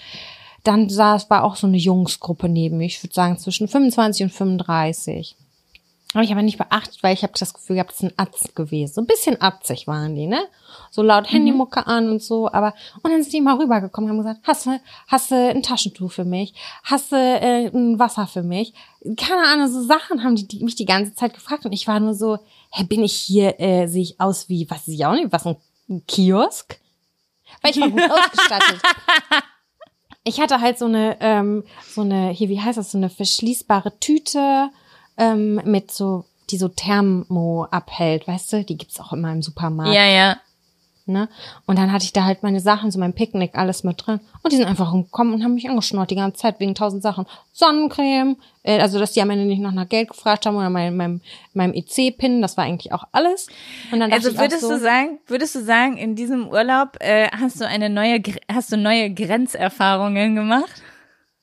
dann 0.62 0.90
saß, 0.90 1.30
war 1.30 1.42
auch 1.42 1.56
so 1.56 1.66
eine 1.66 1.78
Jungsgruppe 1.78 2.50
neben 2.50 2.76
mir. 2.76 2.86
Ich 2.86 3.02
würde 3.02 3.14
sagen 3.14 3.38
zwischen 3.38 3.66
25 3.66 4.24
und 4.24 4.32
35. 4.32 5.36
Habe 6.12 6.24
ich 6.24 6.32
aber 6.32 6.42
nicht 6.42 6.58
beachtet, 6.58 7.02
weil 7.02 7.14
ich 7.14 7.22
habe 7.22 7.32
das 7.38 7.54
Gefühl 7.54 7.76
gehabt, 7.76 7.92
ist 7.92 8.02
ein 8.02 8.12
Atz 8.16 8.54
gewesen. 8.54 8.92
So 8.92 9.00
ein 9.00 9.06
bisschen 9.06 9.40
atzig 9.40 9.86
waren 9.86 10.14
die, 10.14 10.26
ne? 10.26 10.40
So 10.96 11.02
laut 11.02 11.30
Handymucke 11.30 11.86
an 11.86 12.08
und 12.08 12.22
so, 12.22 12.50
aber 12.50 12.72
und 13.02 13.12
dann 13.12 13.22
sind 13.22 13.34
die 13.34 13.42
mal 13.42 13.58
rübergekommen 13.58 14.10
und 14.10 14.16
haben 14.16 14.24
gesagt, 14.24 14.40
hast 14.44 14.64
du, 14.64 14.80
hast 15.08 15.30
du 15.30 15.34
ein 15.34 15.62
Taschentuch 15.62 16.10
für 16.10 16.24
mich? 16.24 16.54
Hast 16.84 17.12
du 17.12 17.16
äh, 17.16 17.66
ein 17.66 17.98
Wasser 17.98 18.26
für 18.26 18.42
mich? 18.42 18.72
Keine 19.18 19.46
Ahnung, 19.46 19.68
so 19.70 19.82
Sachen 19.82 20.24
haben 20.24 20.36
die, 20.36 20.48
die 20.48 20.64
mich 20.64 20.74
die 20.74 20.86
ganze 20.86 21.14
Zeit 21.14 21.34
gefragt 21.34 21.66
und 21.66 21.72
ich 21.72 21.86
war 21.86 22.00
nur 22.00 22.14
so, 22.14 22.38
hä, 22.70 22.84
bin 22.84 23.04
ich 23.04 23.12
hier, 23.12 23.60
äh, 23.60 23.88
sehe 23.88 24.00
ich 24.00 24.18
aus 24.22 24.48
wie, 24.48 24.70
weiß 24.70 24.88
ich 24.88 25.04
auch 25.04 25.12
nicht, 25.12 25.30
was 25.30 25.44
ein 25.44 25.58
Kiosk? 26.08 26.80
Weil 27.60 27.72
ich 27.72 27.80
war 27.82 27.90
gut 27.90 28.00
ausgestattet. 28.10 28.80
Ich 30.24 30.40
hatte 30.40 30.62
halt 30.62 30.78
so 30.78 30.86
eine, 30.86 31.18
ähm, 31.20 31.62
so 31.86 32.00
eine, 32.00 32.30
hier, 32.30 32.48
wie 32.48 32.62
heißt 32.62 32.78
das, 32.78 32.92
so 32.92 32.96
eine 32.96 33.10
verschließbare 33.10 34.00
Tüte 34.00 34.70
ähm, 35.18 35.60
mit 35.66 35.92
so, 35.92 36.24
die 36.48 36.56
so 36.56 36.68
Thermo 36.68 37.66
abhält, 37.70 38.26
weißt 38.26 38.54
du? 38.54 38.64
Die 38.64 38.78
gibt's 38.78 38.98
auch 38.98 39.12
immer 39.12 39.30
im 39.30 39.42
Supermarkt. 39.42 39.94
Ja, 39.94 40.06
ja. 40.06 40.38
Ne? 41.08 41.28
Und 41.66 41.78
dann 41.78 41.92
hatte 41.92 42.04
ich 42.04 42.12
da 42.12 42.24
halt 42.24 42.42
meine 42.42 42.58
Sachen, 42.58 42.90
so 42.90 42.98
mein 42.98 43.12
Picknick, 43.12 43.54
alles 43.54 43.84
mit 43.84 44.04
drin. 44.04 44.18
Und 44.42 44.52
die 44.52 44.56
sind 44.56 44.66
einfach 44.66 44.92
rumgekommen 44.92 45.34
und 45.34 45.44
haben 45.44 45.54
mich 45.54 45.68
angeschnurrt 45.68 46.10
die 46.10 46.16
ganze 46.16 46.38
Zeit 46.38 46.58
wegen 46.58 46.74
tausend 46.74 47.02
Sachen. 47.02 47.26
Sonnencreme, 47.52 48.36
äh, 48.64 48.80
also 48.80 48.98
dass 48.98 49.12
die 49.12 49.22
am 49.22 49.30
Ende 49.30 49.44
nicht 49.44 49.60
noch 49.60 49.70
nach 49.70 49.88
Geld 49.88 50.08
gefragt 50.08 50.46
haben 50.46 50.56
oder 50.56 50.68
mein, 50.68 50.96
meinem, 50.96 51.20
meinem 51.54 51.74
EC-Pin, 51.74 52.42
das 52.42 52.56
war 52.56 52.64
eigentlich 52.64 52.92
auch 52.92 53.04
alles. 53.12 53.46
Und 53.92 54.00
dann 54.00 54.10
dachte 54.10 54.26
Also 54.26 54.38
würdest 54.38 54.62
so, 54.62 54.70
du 54.70 54.78
sagen, 54.80 55.20
würdest 55.28 55.54
du 55.54 55.64
sagen, 55.64 55.96
in 55.96 56.16
diesem 56.16 56.48
Urlaub 56.48 56.96
äh, 56.98 57.28
hast 57.28 57.60
du 57.60 57.66
eine 57.68 57.88
neue, 57.88 58.20
hast 58.52 58.72
du 58.72 58.76
neue 58.76 59.12
Grenzerfahrungen 59.14 60.34
gemacht? 60.34 60.82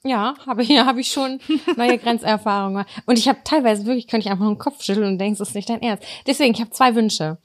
Ja, 0.05 0.35
habe 0.45 0.63
ja, 0.63 0.85
habe 0.85 0.99
ich 0.99 1.11
schon 1.11 1.39
neue 1.77 1.97
Grenzerfahrungen. 1.97 2.85
Und 3.05 3.17
ich 3.17 3.29
habe 3.29 3.39
teilweise 3.43 3.85
wirklich, 3.85 4.07
könnte 4.07 4.27
ich 4.27 4.31
einfach 4.31 4.45
den 4.45 4.57
Kopf 4.57 4.83
schütteln 4.83 5.07
und 5.07 5.17
denkst, 5.17 5.39
das 5.39 5.49
ist 5.49 5.55
nicht 5.55 5.69
dein 5.69 5.81
Ernst. 5.81 6.05
Deswegen, 6.27 6.53
ich 6.53 6.59
habe 6.59 6.71
zwei 6.71 6.93
Wünsche. 6.95 7.37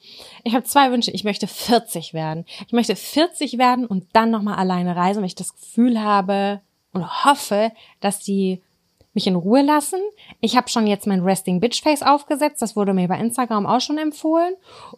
Ich 0.43 0.53
habe 0.53 0.65
zwei 0.65 0.91
Wünsche. 0.91 1.11
Ich 1.11 1.23
möchte 1.23 1.47
40 1.47 2.13
werden. 2.13 2.45
Ich 2.67 2.73
möchte 2.73 2.95
40 2.97 3.57
werden 3.57 3.85
und 3.85 4.07
dann 4.11 4.29
nochmal 4.29 4.55
alleine 4.55 4.95
reisen, 4.95 5.19
weil 5.19 5.27
ich 5.27 5.35
das 5.35 5.55
Gefühl 5.55 6.01
habe 6.01 6.61
und 6.91 7.23
hoffe, 7.23 7.71
dass 8.01 8.19
die 8.19 8.61
mich 9.19 9.27
in 9.27 9.35
Ruhe 9.35 9.61
lassen. 9.61 9.99
Ich 10.39 10.55
habe 10.55 10.69
schon 10.69 10.87
jetzt 10.87 11.05
mein 11.05 11.19
Resting 11.19 11.59
Bitch 11.59 11.83
Face 11.83 12.01
aufgesetzt. 12.01 12.61
Das 12.61 12.77
wurde 12.77 12.93
mir 12.93 13.09
bei 13.09 13.19
Instagram 13.19 13.65
auch 13.65 13.81
schon 13.81 13.97
empfohlen. 13.97 14.53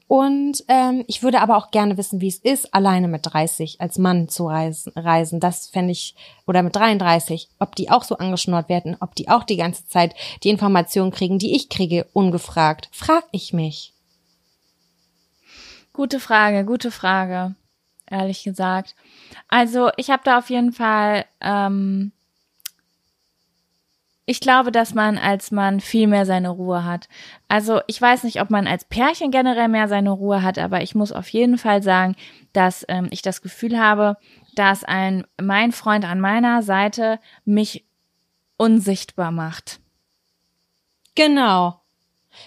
Und 0.07 0.63
ähm, 0.67 1.03
ich 1.07 1.23
würde 1.23 1.41
aber 1.41 1.57
auch 1.57 1.71
gerne 1.71 1.97
wissen, 1.97 2.21
wie 2.21 2.27
es 2.27 2.37
ist, 2.37 2.71
alleine 2.71 3.07
mit 3.07 3.21
30 3.23 3.81
als 3.81 3.97
Mann 3.97 4.29
zu 4.29 4.45
reisen. 4.45 4.93
reisen. 4.95 5.39
Das 5.39 5.69
fände 5.69 5.91
ich, 5.91 6.15
oder 6.45 6.61
mit 6.61 6.75
33, 6.75 7.49
ob 7.57 7.75
die 7.75 7.89
auch 7.89 8.03
so 8.03 8.15
angeschnurrt 8.17 8.69
werden, 8.69 8.95
ob 8.99 9.15
die 9.15 9.27
auch 9.27 9.43
die 9.43 9.57
ganze 9.57 9.87
Zeit 9.87 10.13
die 10.43 10.49
Informationen 10.49 11.09
kriegen, 11.09 11.39
die 11.39 11.55
ich 11.55 11.69
kriege, 11.69 12.05
ungefragt. 12.13 12.89
Frag 12.91 13.23
ich 13.31 13.53
mich. 13.53 13.93
Gute 15.93 16.19
Frage, 16.19 16.63
gute 16.63 16.91
Frage, 16.91 17.55
ehrlich 18.05 18.43
gesagt. 18.43 18.95
Also 19.47 19.89
ich 19.97 20.11
habe 20.11 20.21
da 20.23 20.37
auf 20.37 20.51
jeden 20.51 20.73
Fall 20.73 21.25
ähm, 21.41 22.11
ich 24.25 24.39
glaube, 24.39 24.71
dass 24.71 24.93
man 24.93 25.17
als 25.17 25.51
Mann 25.51 25.79
viel 25.79 26.07
mehr 26.07 26.25
seine 26.25 26.49
Ruhe 26.49 26.85
hat. 26.85 27.09
Also 27.47 27.81
ich 27.87 28.01
weiß 28.01 28.23
nicht, 28.23 28.41
ob 28.41 28.49
man 28.49 28.67
als 28.67 28.85
Pärchen 28.85 29.31
generell 29.31 29.67
mehr 29.67 29.87
seine 29.87 30.11
Ruhe 30.11 30.43
hat, 30.43 30.57
aber 30.59 30.81
ich 30.81 30.95
muss 30.95 31.11
auf 31.11 31.29
jeden 31.29 31.57
Fall 31.57 31.81
sagen, 31.81 32.15
dass 32.53 32.85
ähm, 32.87 33.07
ich 33.11 33.21
das 33.21 33.41
Gefühl 33.41 33.79
habe, 33.79 34.17
dass 34.55 34.83
ein 34.83 35.25
mein 35.41 35.71
Freund 35.71 36.05
an 36.05 36.19
meiner 36.19 36.61
Seite 36.61 37.19
mich 37.45 37.85
unsichtbar 38.57 39.31
macht. 39.31 39.79
Genau. 41.15 41.81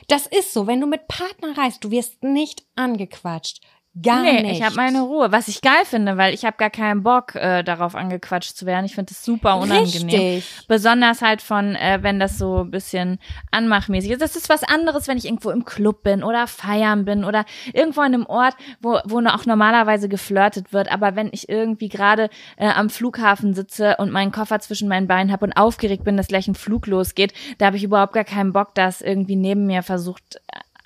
Das 0.09 0.27
ist 0.27 0.53
so, 0.53 0.67
wenn 0.67 0.81
du 0.81 0.87
mit 0.87 1.09
Partner 1.09 1.57
reist, 1.59 1.85
du 1.85 1.91
wirst 1.91 2.23
nicht 2.23 2.65
angequatscht. 2.77 3.61
Gar 4.03 4.23
nee, 4.23 4.43
nicht. 4.43 4.57
ich 4.57 4.63
habe 4.65 4.75
meine 4.75 5.03
Ruhe, 5.03 5.31
was 5.31 5.47
ich 5.47 5.61
geil 5.61 5.85
finde, 5.85 6.17
weil 6.17 6.35
ich 6.35 6.45
habe 6.45 6.57
gar 6.57 6.71
keinen 6.71 7.05
Bock 7.05 7.37
äh, 7.37 7.63
darauf 7.63 7.95
angequatscht 7.95 8.57
zu 8.57 8.67
werden. 8.67 8.87
Ich 8.87 8.97
finde 8.97 9.11
das 9.11 9.25
super 9.25 9.57
unangenehm. 9.57 10.09
Richtig. 10.09 10.67
Besonders 10.67 11.23
halt 11.23 11.41
von, 11.41 11.77
äh, 11.77 12.01
wenn 12.03 12.19
das 12.19 12.37
so 12.37 12.65
ein 12.65 12.73
bisschen 12.73 13.21
anmachmäßig 13.53 14.11
ist. 14.11 14.21
Das 14.21 14.35
ist 14.35 14.49
was 14.49 14.65
anderes, 14.65 15.07
wenn 15.07 15.17
ich 15.17 15.27
irgendwo 15.27 15.51
im 15.51 15.65
Club 15.65 16.03
bin 16.03 16.25
oder 16.25 16.49
feiern 16.49 17.05
bin 17.05 17.25
oder 17.25 17.45
irgendwo 17.73 18.01
an 18.01 18.15
einem 18.15 18.27
Ort, 18.27 18.57
wo, 18.81 18.99
wo 19.05 19.21
auch 19.21 19.47
normalerweise 19.47 20.09
geflirtet 20.09 20.73
wird. 20.73 20.91
Aber 20.91 21.15
wenn 21.15 21.29
ich 21.31 21.49
irgendwie 21.49 21.89
gerade 21.89 22.31
äh, 22.57 22.67
am 22.67 22.91
Flughafen 22.91 23.55
sitze 23.55 23.97
und 23.99 24.11
meinen 24.11 24.33
Koffer 24.33 24.59
zwischen 24.59 24.89
meinen 24.89 25.07
Beinen 25.07 25.31
habe 25.31 25.47
und 25.47 25.53
aufgeregt 25.53 26.03
bin, 26.03 26.17
dass 26.17 26.27
gleich 26.27 26.49
ein 26.49 26.57
Flug 26.57 26.89
losgeht, 26.89 27.33
da 27.59 27.67
habe 27.67 27.77
ich 27.77 27.85
überhaupt 27.85 28.13
gar 28.13 28.25
keinen 28.25 28.53
Bock, 28.53 28.75
dass 28.75 29.03
irgendwie 29.03 29.37
neben 29.37 29.67
mir 29.67 29.85
versucht 29.85 30.41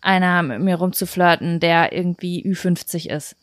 einer 0.09 0.43
mit 0.43 0.61
mir 0.61 0.77
rumzuflirten, 0.77 1.61
der 1.61 1.93
irgendwie 1.93 2.43
Ü50 2.45 3.11
ist. 3.15 3.37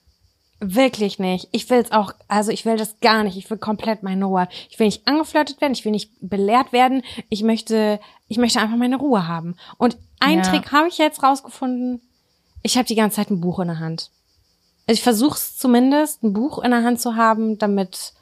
Wirklich 0.59 1.19
nicht. 1.19 1.47
Ich 1.51 1.69
will 1.69 1.77
es 1.79 1.91
auch, 1.91 2.13
also 2.27 2.49
ich 2.51 2.65
will 2.65 2.75
das 2.75 2.99
gar 3.01 3.23
nicht. 3.23 3.37
Ich 3.37 3.49
will 3.49 3.57
komplett 3.57 4.01
meine 4.01 4.25
Ruhe. 4.25 4.47
Ich 4.69 4.79
will 4.79 4.87
nicht 4.87 5.07
angeflirtet 5.07 5.61
werden, 5.61 5.73
ich 5.73 5.85
will 5.85 5.91
nicht 5.91 6.11
belehrt 6.21 6.73
werden. 6.73 7.03
Ich 7.29 7.43
möchte, 7.43 7.99
ich 8.27 8.37
möchte 8.37 8.59
einfach 8.59 8.77
meine 8.77 8.95
Ruhe 8.97 9.27
haben. 9.27 9.55
Und 9.77 9.97
ein 10.19 10.39
Ja. 10.39 10.43
Trick 10.43 10.71
habe 10.71 10.87
ich 10.87 10.97
jetzt 10.97 11.21
rausgefunden. 11.21 12.01
Ich 12.63 12.77
habe 12.77 12.87
die 12.87 12.95
ganze 12.95 13.17
Zeit 13.17 13.29
ein 13.29 13.41
Buch 13.41 13.59
in 13.59 13.67
der 13.67 13.79
Hand. 13.79 14.09
Also 14.87 14.97
ich 14.97 15.03
versuche 15.03 15.35
es 15.35 15.57
zumindest, 15.57 16.23
ein 16.23 16.33
Buch 16.33 16.59
in 16.63 16.71
der 16.71 16.83
Hand 16.83 16.99
zu 16.99 17.15
haben, 17.15 17.59
damit 17.59 18.13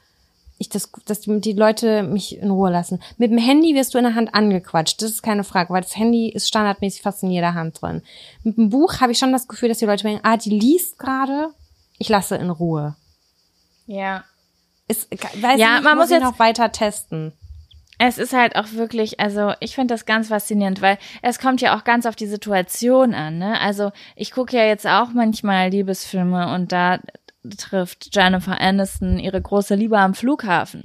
ich 0.58 0.68
das, 0.68 0.90
dass 1.06 1.20
die 1.22 1.52
Leute 1.52 2.02
mich 2.04 2.38
in 2.38 2.50
Ruhe 2.50 2.70
lassen. 2.70 3.02
Mit 3.18 3.30
dem 3.30 3.38
Handy 3.38 3.74
wirst 3.74 3.92
du 3.94 3.98
in 3.98 4.04
der 4.04 4.14
Hand 4.14 4.34
angequatscht. 4.34 5.02
Das 5.02 5.10
ist 5.10 5.22
keine 5.22 5.42
Frage, 5.44 5.72
weil 5.72 5.82
das 5.82 5.96
Handy 5.96 6.28
ist 6.30 6.46
standardmäßig 6.48 7.02
fast 7.02 7.22
in 7.24 7.30
jeder 7.30 7.54
Hand 7.54 7.82
drin. 7.82 8.02
Mit 8.44 8.56
dem 8.56 8.70
Buch 8.70 9.00
habe 9.00 9.12
ich 9.12 9.18
schon 9.18 9.32
das 9.32 9.48
Gefühl, 9.48 9.68
dass 9.68 9.78
die 9.78 9.86
Leute 9.86 10.04
denken, 10.04 10.20
ah, 10.24 10.36
die 10.36 10.50
liest 10.50 10.98
gerade. 10.98 11.48
Ich 11.98 12.08
lasse 12.08 12.36
in 12.36 12.50
Ruhe. 12.50 12.96
Ja. 13.86 14.24
Ist, 14.86 15.10
weiß 15.10 15.58
Ja, 15.58 15.74
nicht, 15.76 15.84
man 15.84 15.96
muss 15.98 16.10
jetzt- 16.10 16.22
noch 16.22 16.38
weiter 16.38 16.70
testen. 16.72 17.32
Es 17.98 18.18
ist 18.18 18.32
halt 18.32 18.56
auch 18.56 18.72
wirklich, 18.72 19.20
also 19.20 19.52
ich 19.60 19.76
finde 19.76 19.94
das 19.94 20.04
ganz 20.04 20.28
faszinierend, 20.28 20.82
weil 20.82 20.98
es 21.22 21.38
kommt 21.38 21.60
ja 21.60 21.76
auch 21.78 21.84
ganz 21.84 22.06
auf 22.06 22.16
die 22.16 22.26
Situation 22.26 23.14
an. 23.14 23.38
Ne? 23.38 23.60
Also 23.60 23.92
ich 24.16 24.32
gucke 24.32 24.56
ja 24.56 24.64
jetzt 24.64 24.84
auch 24.86 25.10
manchmal 25.14 25.68
Liebesfilme 25.70 26.52
und 26.54 26.72
da 26.72 26.98
trifft 27.50 28.14
Jennifer 28.14 28.60
Aniston 28.60 29.18
ihre 29.18 29.40
große 29.40 29.74
Liebe 29.74 29.98
am 29.98 30.14
Flughafen. 30.14 30.84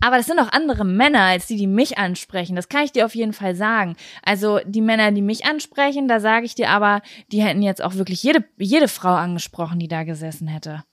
Aber 0.00 0.16
das 0.16 0.26
sind 0.26 0.38
auch 0.40 0.52
andere 0.52 0.84
Männer 0.84 1.22
als 1.22 1.46
die, 1.46 1.56
die 1.56 1.66
mich 1.66 1.98
ansprechen. 1.98 2.56
Das 2.56 2.68
kann 2.68 2.84
ich 2.84 2.92
dir 2.92 3.04
auf 3.04 3.14
jeden 3.14 3.32
Fall 3.32 3.54
sagen. 3.54 3.96
Also 4.22 4.60
die 4.64 4.80
Männer, 4.80 5.12
die 5.12 5.22
mich 5.22 5.44
ansprechen, 5.44 6.08
da 6.08 6.20
sage 6.20 6.46
ich 6.46 6.54
dir 6.54 6.70
aber, 6.70 7.02
die 7.32 7.42
hätten 7.42 7.62
jetzt 7.62 7.82
auch 7.82 7.94
wirklich 7.94 8.22
jede, 8.22 8.44
jede 8.56 8.88
Frau 8.88 9.14
angesprochen, 9.14 9.78
die 9.78 9.88
da 9.88 10.04
gesessen 10.04 10.48
hätte. 10.48 10.84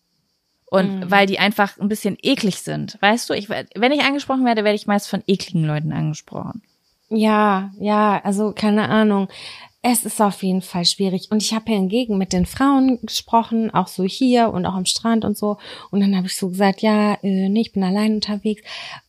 Und 0.68 1.10
weil 1.10 1.28
die 1.28 1.40
einfach 1.40 1.78
ein 1.78 1.88
bisschen 1.88 2.18
eklig 2.22 2.62
sind. 2.62 2.98
Weißt 3.00 3.30
du, 3.30 3.34
ich, 3.34 3.50
wenn 3.50 3.92
ich 3.92 4.04
angesprochen 4.04 4.46
werde, 4.46 4.64
werde 4.64 4.76
ich 4.76 4.88
meist 4.88 5.08
von 5.08 5.24
ekligen 5.26 5.64
Leuten 5.64 5.94
angesprochen. 5.94 6.64
Ja, 7.10 7.72
ja, 7.80 8.20
also 8.24 8.52
keine 8.52 8.90
Ahnung. 8.90 9.30
Es 9.88 10.04
ist 10.04 10.20
auf 10.20 10.42
jeden 10.42 10.64
Fall 10.64 10.84
schwierig. 10.84 11.28
Und 11.30 11.44
ich 11.44 11.54
habe 11.54 11.72
hingegen 11.72 12.18
mit 12.18 12.34
den 12.34 12.48
Frauen 12.48 13.00
gesprochen, 13.04 13.72
auch 13.72 13.88
so 13.88 14.04
hier 14.04 14.50
und 14.50 14.66
auch 14.66 14.74
am 14.74 14.88
Strand 14.88 15.24
und 15.24 15.38
so. 15.38 15.58
Und 15.92 16.00
dann 16.00 16.18
habe 16.18 16.26
ich 16.26 16.36
so 16.36 16.50
gesagt, 16.50 16.82
ja, 16.82 17.20
äh, 17.22 17.50
nee, 17.50 17.62
ich 17.62 17.72
bin 17.72 17.84
allein 17.84 18.16
unterwegs. 18.16 18.64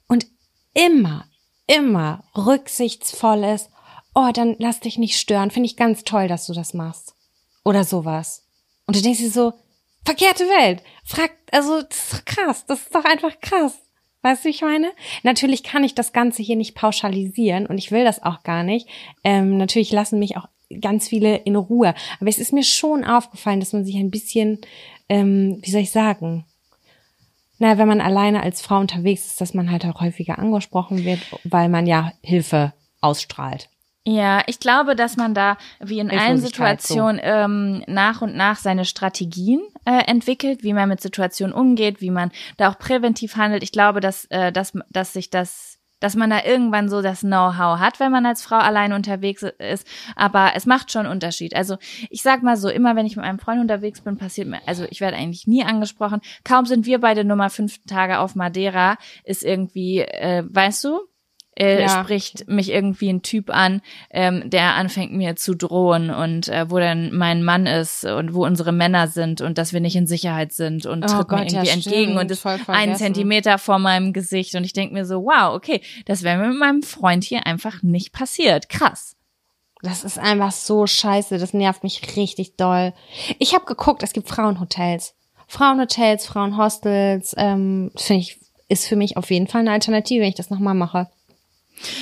Und 0.07 0.27
immer, 0.75 1.25
immer 1.67 2.25
rücksichtsvolles, 2.37 3.71
oh, 4.15 4.29
dann 4.35 4.55
lass 4.59 4.81
dich 4.81 4.99
nicht 4.99 5.19
stören. 5.19 5.51
Finde 5.51 5.67
ich 5.67 5.79
ganz 5.79 6.05
toll, 6.05 6.29
dass 6.29 6.47
du 6.47 6.53
das 6.53 6.75
machst. 6.75 7.15
Oder 7.65 7.85
sowas. 7.85 8.47
Und 8.87 8.97
du 8.97 9.01
denkst 9.01 9.21
dir 9.21 9.31
so, 9.31 9.55
verkehrte 10.05 10.45
Welt. 10.45 10.83
Frag, 11.07 11.31
also, 11.53 11.81
das 11.81 11.97
ist 11.97 12.13
doch 12.13 12.25
krass. 12.27 12.67
Das 12.67 12.83
ist 12.83 12.95
doch 12.95 13.05
einfach 13.07 13.41
krass. 13.41 13.79
Weißt 14.21 14.45
du, 14.45 14.51
ich 14.51 14.61
meine? 14.61 14.93
Natürlich 15.23 15.63
kann 15.63 15.85
ich 15.85 15.95
das 15.95 16.13
Ganze 16.13 16.43
hier 16.43 16.57
nicht 16.57 16.75
pauschalisieren 16.75 17.65
und 17.65 17.79
ich 17.79 17.93
will 17.93 18.05
das 18.05 18.23
auch 18.23 18.43
gar 18.43 18.63
nicht. 18.63 18.89
Ähm, 19.25 19.57
natürlich 19.57 19.91
lassen 19.91 20.19
mich 20.19 20.37
auch 20.37 20.49
ganz 20.81 21.09
viele 21.09 21.37
in 21.37 21.57
Ruhe. 21.57 21.95
Aber 22.21 22.29
es 22.29 22.39
ist 22.39 22.53
mir 22.53 22.65
schon 22.65 23.05
aufgefallen, 23.05 23.61
dass 23.61 23.73
man 23.73 23.85
sich 23.85 23.97
ein 23.97 24.11
bisschen, 24.11 24.59
ähm, 25.09 25.59
wie 25.63 25.71
soll 25.71 25.83
ich 25.83 25.93
sagen, 25.93 26.45
na, 27.59 27.79
wenn 27.79 27.89
man 27.89 28.01
alleine 28.01 28.43
als 28.43 28.61
Frau 28.61 28.79
unterwegs 28.79 29.27
ist, 29.27 29.41
dass 29.41 29.55
man 29.55 29.71
halt 29.71 29.87
auch 29.87 30.01
häufiger 30.01 30.39
angesprochen 30.39 31.05
wird, 31.05 31.21
weil 31.45 31.69
man 31.69 31.87
ja 31.87 32.13
Hilfe 32.21 32.75
ausstrahlt. 33.01 33.71
Ja, 34.09 34.43
ich 34.47 34.61
glaube, 34.61 34.95
dass 34.95 35.17
man 35.17 35.35
da 35.35 35.59
wie 35.81 35.99
in 35.99 36.11
allen 36.11 36.21
Hilflosigkeit, 36.21 36.81
so. 36.81 36.95
Situationen 36.95 37.21
ähm, 37.25 37.85
nach 37.89 38.23
und 38.23 38.37
nach 38.37 38.57
seine 38.57 38.85
Strategien 38.85 39.61
äh, 39.85 40.05
entwickelt, 40.07 40.63
wie 40.63 40.75
man 40.75 40.89
mit 40.89 41.01
Situationen 41.01 41.53
umgeht, 41.53 42.01
wie 42.01 42.11
man 42.11 42.31
da 42.57 42.71
auch 42.71 42.79
präventiv 42.79 43.35
handelt. 43.35 43.65
Ich 43.65 43.73
glaube, 43.73 43.99
dass, 43.99 44.27
äh, 44.27 44.53
dass, 44.53 44.75
dass 44.91 45.13
sich 45.13 45.31
das, 45.31 45.81
dass 46.01 46.17
man 46.17 46.31
da 46.31 46.45
irgendwann 46.45 46.89
so 46.89 47.03
das 47.03 47.21
Know-how 47.21 47.79
hat, 47.79 48.01
wenn 48.01 48.13
man 48.13 48.27
als 48.27 48.43
Frau 48.43 48.57
allein 48.57 48.93
unterwegs 48.93 49.43
ist. 49.43 49.87
Aber 50.15 50.53
es 50.55 50.67
macht 50.67 50.93
schon 50.93 51.07
Unterschied. 51.07 51.57
Also 51.57 51.77
ich 52.11 52.23
sag 52.23 52.43
mal 52.43 52.57
so, 52.57 52.69
immer 52.69 52.97
wenn 52.97 53.07
ich 53.07 53.17
mit 53.17 53.25
meinem 53.25 53.39
Freund 53.39 53.61
unterwegs 53.61 54.01
bin, 54.01 54.17
passiert 54.17 54.49
mir, 54.49 54.61
also 54.67 54.85
ich 54.91 55.01
werde 55.01 55.17
eigentlich 55.17 55.47
nie 55.47 55.65
angesprochen. 55.65 56.21
Kaum 56.45 56.67
sind 56.67 56.87
wir 56.87 57.01
beide 57.01 57.25
Nummer 57.25 57.51
fünf 57.51 57.85
Tage 57.87 58.19
auf 58.19 58.35
Madeira, 58.35 58.97
ist 59.25 59.45
irgendwie, 59.45 60.01
äh, 60.01 60.45
weißt 60.49 60.85
du, 60.85 61.01
äh, 61.59 61.81
Ja. 61.81 61.89
spricht 62.03 62.49
mich 62.49 62.71
irgendwie 62.71 63.09
ein 63.09 63.23
Typ 63.23 63.51
an, 63.51 63.81
ähm, 64.11 64.49
der 64.51 64.75
anfängt 64.75 65.13
mir 65.13 65.37
zu 65.37 65.55
drohen 65.55 66.11
und 66.11 66.49
äh, 66.49 66.71
wo 66.71 66.79
dann 66.79 67.15
mein 67.17 67.43
Mann 67.43 67.67
ist 67.67 68.05
und 68.05 68.35
wo 68.35 68.45
unsere 68.45 68.73
Männer 68.73 69.09
sind 69.09 69.41
und 69.41 69.59
dass 69.59 69.73
wir 69.73 69.81
nicht 69.81 69.97
in 69.97 70.07
Sicherheit 70.07 70.53
sind 70.53 70.87
und 70.87 71.05
Oh 71.05 71.07
tritt 71.09 71.31
mir 71.31 71.39
Gott, 71.39 71.53
ja, 71.53 71.63
irgendwie 71.63 71.71
entgegen 71.71 72.05
stimmt, 72.13 72.21
und 72.21 72.31
ist 72.31 72.41
voll 72.41 72.59
einen. 72.69 72.97
Zentimeter 72.97 73.59
vor 73.59 73.79
meinem 73.79 74.13
Gesicht 74.13 74.55
und 74.55 74.65
ich 74.65 74.73
denk 74.73 74.93
mir 74.93 75.05
so, 75.07 75.23
wow, 75.25 75.55
okay, 75.55 75.81
das 76.05 76.23
wäre 76.23 76.39
mir 76.39 76.49
mit 76.49 76.59
meinem 76.59 76.83
Freund 76.83 77.25
hier 77.25 77.47
einfach 77.47 77.83
nicht 77.83 78.13
passiert. 78.13 78.69
Krass. 78.69 79.17
Das 79.83 80.05
ist 80.05 80.19
einfach 80.19 80.53
so 80.53 80.87
scheiße. 80.87 81.39
Das 81.39 81.53
nervt 81.53 81.83
mich 81.85 82.17
richtig 82.17 82.57
doll. 82.57 82.93
Ich 83.39 83.55
habe 83.55 83.67
geguckt, 83.67 84.03
es 84.03 84.13
gibt 84.13 84.29
Frauenhotels. 84.29 85.15
Frauenhotels, 85.49 86.27
Frauenhostels, 86.27 87.35
ähm, 87.39 87.93
finde 87.97 88.21
ich, 88.23 88.41
ist 88.69 88.89
für 88.89 88.97
mich 88.97 89.17
auf 89.17 89.31
jeden 89.31 89.47
Fall 89.47 89.61
eine 89.61 89.71
Alternative, 89.73 90.23
wenn 90.23 90.29
ich 90.31 90.35
das 90.35 90.51
nochmal 90.51 90.75
mache. 90.75 91.09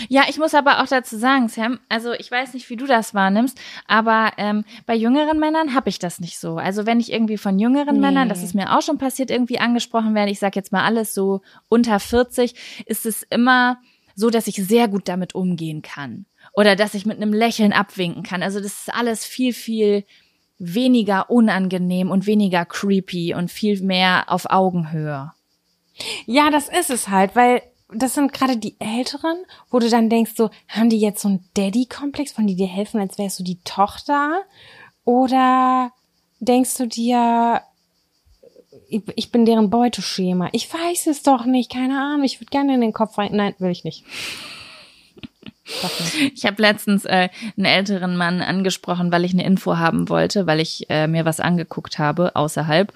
Ja, 0.08 0.22
ich 0.28 0.38
muss 0.38 0.54
aber 0.54 0.82
auch 0.82 0.86
dazu 0.86 1.16
sagen, 1.16 1.48
Sam, 1.48 1.80
also 1.88 2.12
ich 2.12 2.30
weiß 2.30 2.54
nicht, 2.54 2.68
wie 2.70 2.76
du 2.76 2.86
das 2.86 3.14
wahrnimmst, 3.14 3.58
aber 3.86 4.32
ähm, 4.36 4.64
bei 4.86 4.94
jüngeren 4.94 5.38
Männern 5.38 5.74
habe 5.74 5.88
ich 5.88 5.98
das 5.98 6.20
nicht 6.20 6.38
so. 6.38 6.56
Also 6.56 6.86
wenn 6.86 7.00
ich 7.00 7.12
irgendwie 7.12 7.38
von 7.38 7.58
jüngeren 7.58 7.96
Nee. 7.96 8.00
Männern, 8.00 8.28
das 8.28 8.42
ist 8.42 8.54
mir 8.54 8.76
auch 8.76 8.82
schon 8.82 8.98
passiert, 8.98 9.30
irgendwie 9.30 9.58
angesprochen 9.58 10.14
werde, 10.14 10.30
ich 10.30 10.38
sag 10.38 10.56
jetzt 10.56 10.72
mal 10.72 10.84
alles 10.84 11.14
so 11.14 11.42
unter 11.68 11.98
40, 11.98 12.54
ist 12.86 13.06
es 13.06 13.22
immer 13.24 13.78
so, 14.14 14.30
dass 14.30 14.46
ich 14.46 14.56
sehr 14.56 14.88
gut 14.88 15.08
damit 15.08 15.34
umgehen 15.34 15.82
kann. 15.82 16.26
Oder 16.52 16.76
dass 16.76 16.94
ich 16.94 17.04
mit 17.04 17.16
einem 17.16 17.32
Lächeln 17.32 17.72
abwinken 17.72 18.22
kann. 18.22 18.42
Also 18.42 18.60
das 18.60 18.82
ist 18.82 18.94
alles 18.94 19.24
viel, 19.24 19.52
viel 19.52 20.04
weniger 20.58 21.30
unangenehm 21.30 22.10
und 22.10 22.26
weniger 22.26 22.64
creepy 22.64 23.34
und 23.34 23.50
viel 23.50 23.82
mehr 23.82 24.26
auf 24.28 24.46
Augenhöhe. 24.50 25.32
Ja, 26.26 26.50
das 26.50 26.68
ist 26.68 26.90
es 26.90 27.08
halt, 27.08 27.34
weil 27.34 27.62
das 27.92 28.14
sind 28.14 28.32
gerade 28.32 28.56
die 28.56 28.76
Älteren, 28.80 29.36
wo 29.70 29.78
du 29.78 29.88
dann 29.88 30.08
denkst, 30.08 30.32
so, 30.36 30.50
haben 30.68 30.90
die 30.90 30.98
jetzt 30.98 31.22
so 31.22 31.28
einen 31.28 31.44
Daddy-Komplex, 31.54 32.36
wollen 32.36 32.46
die 32.46 32.56
dir 32.56 32.66
helfen, 32.66 33.00
als 33.00 33.18
wärst 33.18 33.38
du 33.38 33.44
die 33.44 33.60
Tochter? 33.64 34.42
Oder 35.04 35.92
denkst 36.40 36.76
du 36.78 36.86
dir, 36.86 37.62
ich, 38.88 39.02
ich 39.16 39.30
bin 39.30 39.44
deren 39.44 39.70
Beuteschema? 39.70 40.48
Ich 40.52 40.72
weiß 40.72 41.08
es 41.08 41.22
doch 41.22 41.44
nicht, 41.44 41.70
keine 41.70 42.00
Ahnung, 42.00 42.24
ich 42.24 42.40
würde 42.40 42.50
gerne 42.50 42.74
in 42.74 42.80
den 42.80 42.92
Kopf 42.92 43.18
rein. 43.18 43.30
Nein, 43.32 43.54
will 43.58 43.70
ich 43.70 43.84
nicht. 43.84 44.04
Ich 46.34 46.44
habe 46.44 46.60
letztens 46.60 47.06
äh, 47.06 47.30
einen 47.56 47.64
älteren 47.64 48.16
Mann 48.16 48.42
angesprochen, 48.42 49.10
weil 49.10 49.24
ich 49.24 49.32
eine 49.32 49.44
Info 49.44 49.78
haben 49.78 50.10
wollte, 50.10 50.46
weil 50.46 50.60
ich 50.60 50.90
äh, 50.90 51.06
mir 51.06 51.24
was 51.24 51.40
angeguckt 51.40 51.98
habe 51.98 52.36
außerhalb. 52.36 52.92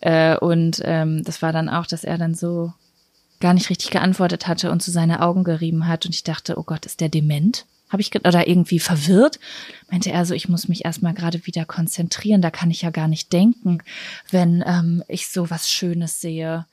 Äh, 0.00 0.38
und 0.38 0.80
ähm, 0.84 1.22
das 1.24 1.42
war 1.42 1.52
dann 1.52 1.68
auch, 1.68 1.86
dass 1.86 2.04
er 2.04 2.16
dann 2.16 2.34
so 2.34 2.72
gar 3.40 3.54
nicht 3.54 3.70
richtig 3.70 3.90
geantwortet 3.90 4.46
hatte 4.46 4.70
und 4.70 4.82
zu 4.82 4.90
seine 4.90 5.22
Augen 5.22 5.44
gerieben 5.44 5.86
hat. 5.86 6.06
Und 6.06 6.14
ich 6.14 6.24
dachte, 6.24 6.58
oh 6.58 6.62
Gott, 6.62 6.86
ist 6.86 7.00
der 7.00 7.08
dement? 7.08 7.66
Habe 7.90 8.02
ich 8.02 8.12
oder 8.14 8.48
irgendwie 8.48 8.80
verwirrt? 8.80 9.38
Meinte 9.90 10.10
er 10.10 10.26
so, 10.26 10.34
ich 10.34 10.48
muss 10.48 10.66
mich 10.68 10.84
erstmal 10.84 11.14
gerade 11.14 11.46
wieder 11.46 11.64
konzentrieren. 11.64 12.42
Da 12.42 12.50
kann 12.50 12.70
ich 12.70 12.82
ja 12.82 12.90
gar 12.90 13.06
nicht 13.06 13.32
denken, 13.32 13.78
wenn 14.30 14.64
ähm, 14.66 15.04
ich 15.06 15.28
so 15.28 15.50
was 15.50 15.70
Schönes 15.70 16.20
sehe. 16.20 16.66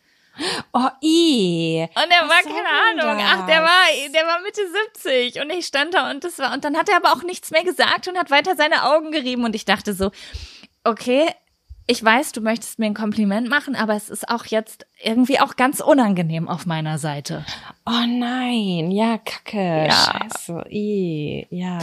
Oh, 0.72 0.90
i. 1.04 1.88
Und 1.94 2.12
er 2.12 2.28
war, 2.28 2.42
keine 2.42 3.06
Ahnung, 3.06 3.24
ach, 3.24 3.46
der 3.46 3.62
das? 3.62 3.70
war, 3.70 4.12
der 4.12 4.24
war 4.26 4.42
Mitte 4.42 4.62
70 4.96 5.42
und 5.42 5.52
ich 5.52 5.68
stand 5.68 5.94
da 5.94 6.10
und 6.10 6.24
das 6.24 6.40
war, 6.40 6.54
und 6.54 6.66
dann 6.66 6.76
hat 6.76 6.90
er 6.90 6.98
aber 6.98 7.14
auch 7.14 7.22
nichts 7.22 7.52
mehr 7.52 7.64
gesagt 7.64 8.08
und 8.08 8.18
hat 8.18 8.32
weiter 8.32 8.56
seine 8.56 8.84
Augen 8.84 9.12
gerieben 9.12 9.44
und 9.44 9.56
ich 9.56 9.66
dachte 9.66 9.94
so, 9.94 10.12
okay, 10.84 11.28
ich 11.86 12.04
weiß, 12.04 12.32
du 12.32 12.42
möchtest 12.42 12.80
mir 12.80 12.86
ein 12.86 12.94
Kompliment 12.94 13.50
machen, 13.50 13.76
aber 13.76 13.96
es 13.96 14.10
ist 14.10 14.30
auch 14.30 14.46
jetzt 14.46 14.86
irgendwie 15.04 15.40
auch 15.40 15.58
ganz 15.58 15.82
unangenehm 15.82 16.48
auf 16.48 16.66
meiner 16.66 16.98
Seite. 16.98 17.46
Oh 17.86 18.06
nein, 18.08 18.90
ja, 18.90 19.18
kacke. 19.18 19.88
Ja. 19.88 19.92
Scheiße, 19.92 20.66
i. 20.70 21.46
Ja. 21.50 21.80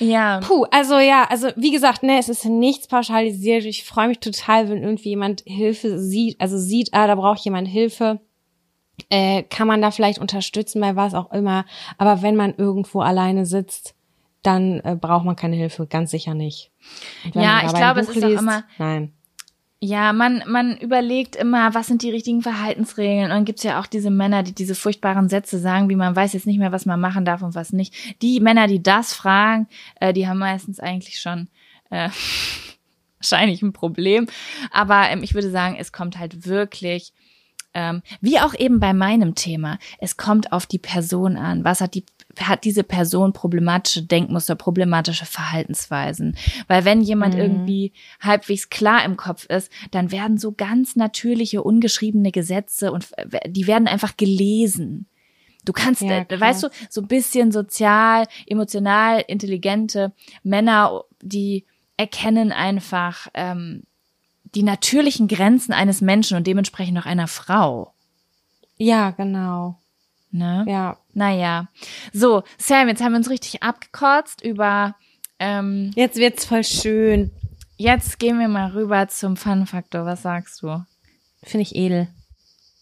Ja. 0.00 0.40
Puh, 0.40 0.64
also 0.72 0.98
ja, 0.98 1.24
also 1.30 1.48
wie 1.54 1.70
gesagt, 1.70 2.02
ne, 2.02 2.18
es 2.18 2.28
ist 2.28 2.44
nichts 2.44 2.88
pauschalisiert. 2.88 3.64
Ich 3.64 3.84
freue 3.84 4.08
mich 4.08 4.18
total, 4.18 4.68
wenn 4.68 4.82
irgendwie 4.82 5.10
jemand 5.10 5.42
Hilfe 5.46 6.00
sieht, 6.00 6.40
also 6.40 6.58
sieht, 6.58 6.92
ah, 6.92 7.06
da 7.06 7.14
braucht 7.14 7.44
jemand 7.44 7.68
Hilfe. 7.68 8.20
Äh, 9.10 9.44
kann 9.44 9.68
man 9.68 9.82
da 9.82 9.90
vielleicht 9.90 10.18
unterstützen 10.18 10.80
bei 10.80 10.96
was 10.96 11.14
auch 11.14 11.32
immer. 11.32 11.64
Aber 11.98 12.22
wenn 12.22 12.36
man 12.36 12.54
irgendwo 12.56 13.00
alleine 13.00 13.46
sitzt, 13.46 13.93
dann 14.44 14.80
äh, 14.80 14.96
braucht 15.00 15.24
man 15.24 15.34
keine 15.36 15.56
Hilfe, 15.56 15.86
ganz 15.86 16.10
sicher 16.12 16.34
nicht. 16.34 16.70
Ja, 17.32 17.62
ich 17.64 17.72
glaube, 17.74 18.00
es 18.00 18.08
ist 18.08 18.22
auch 18.22 18.28
liest, 18.28 18.42
immer- 18.42 18.64
Nein. 18.78 19.12
Ja, 19.80 20.14
man, 20.14 20.42
man 20.46 20.78
überlegt 20.78 21.36
immer, 21.36 21.74
was 21.74 21.88
sind 21.88 22.00
die 22.00 22.08
richtigen 22.10 22.40
Verhaltensregeln. 22.40 23.24
Und 23.24 23.30
dann 23.30 23.44
gibt's 23.44 23.64
ja 23.64 23.78
auch 23.80 23.86
diese 23.86 24.10
Männer, 24.10 24.42
die 24.42 24.54
diese 24.54 24.74
furchtbaren 24.74 25.28
Sätze 25.28 25.58
sagen, 25.58 25.90
wie 25.90 25.96
man 25.96 26.16
weiß 26.16 26.32
jetzt 26.32 26.46
nicht 26.46 26.58
mehr, 26.58 26.72
was 26.72 26.86
man 26.86 27.00
machen 27.00 27.26
darf 27.26 27.42
und 27.42 27.54
was 27.54 27.70
nicht. 27.72 27.94
Die 28.22 28.40
Männer, 28.40 28.66
die 28.66 28.82
das 28.82 29.12
fragen, 29.12 29.66
äh, 30.00 30.14
die 30.14 30.26
haben 30.26 30.38
meistens 30.38 30.80
eigentlich 30.80 31.20
schon 31.20 31.48
äh, 31.90 32.08
wahrscheinlich 33.18 33.60
ein 33.62 33.74
Problem. 33.74 34.26
Aber 34.70 35.10
ähm, 35.10 35.22
ich 35.22 35.34
würde 35.34 35.50
sagen, 35.50 35.76
es 35.78 35.92
kommt 35.92 36.18
halt 36.18 36.46
wirklich, 36.46 37.12
ähm, 37.74 38.02
wie 38.20 38.40
auch 38.40 38.54
eben 38.54 38.80
bei 38.80 38.92
meinem 38.92 39.34
Thema, 39.34 39.78
es 39.98 40.16
kommt 40.16 40.52
auf 40.52 40.66
die 40.66 40.78
Person 40.78 41.36
an. 41.36 41.64
Was 41.64 41.80
hat 41.80 41.94
die 41.94 42.04
hat 42.40 42.64
diese 42.64 42.82
Person 42.82 43.32
problematische 43.32 44.02
Denkmuster, 44.02 44.56
problematische 44.56 45.24
Verhaltensweisen. 45.24 46.36
Weil 46.66 46.84
wenn 46.84 47.00
jemand 47.00 47.34
Mhm. 47.34 47.40
irgendwie 47.40 47.92
halbwegs 48.20 48.70
klar 48.70 49.04
im 49.04 49.16
Kopf 49.16 49.44
ist, 49.46 49.70
dann 49.92 50.10
werden 50.10 50.36
so 50.36 50.50
ganz 50.50 50.96
natürliche, 50.96 51.62
ungeschriebene 51.62 52.32
Gesetze 52.32 52.90
und 52.90 53.06
äh, 53.18 53.48
die 53.48 53.68
werden 53.68 53.86
einfach 53.86 54.16
gelesen. 54.16 55.06
Du 55.64 55.72
kannst, 55.72 56.02
Ja, 56.02 56.26
äh, 56.28 56.40
weißt 56.40 56.64
du, 56.64 56.68
so 56.90 57.02
ein 57.02 57.06
bisschen 57.08 57.52
sozial, 57.52 58.26
emotional 58.48 59.22
intelligente 59.28 60.12
Männer, 60.42 61.04
die 61.22 61.64
erkennen 61.96 62.50
einfach 62.50 63.28
ähm, 63.34 63.84
die 64.54 64.62
natürlichen 64.62 65.28
Grenzen 65.28 65.72
eines 65.72 66.00
Menschen 66.00 66.36
und 66.36 66.46
dementsprechend 66.46 66.98
auch 66.98 67.06
einer 67.06 67.28
Frau. 67.28 67.92
Ja, 68.76 69.10
genau. 69.10 69.78
Ne? 70.30 70.64
Ja. 70.66 70.96
Naja. 71.12 71.68
So, 72.12 72.42
Sam, 72.58 72.88
jetzt 72.88 73.02
haben 73.02 73.12
wir 73.12 73.18
uns 73.18 73.30
richtig 73.30 73.62
abgekotzt 73.62 74.42
über. 74.42 74.94
Ähm, 75.38 75.92
Jetzt 75.94 76.16
wird's 76.16 76.44
voll 76.44 76.64
schön. 76.64 77.30
jetzt 77.76 78.18
gehen 78.18 78.38
wir 78.38 78.48
mal 78.48 78.70
rüber 78.70 79.08
zum 79.08 79.36
Fun-Faktor. 79.36 80.06
Was 80.06 80.22
sagst 80.22 80.62
du? 80.62 80.84
Finde 81.42 81.62
ich 81.62 81.74
edel. 81.76 82.08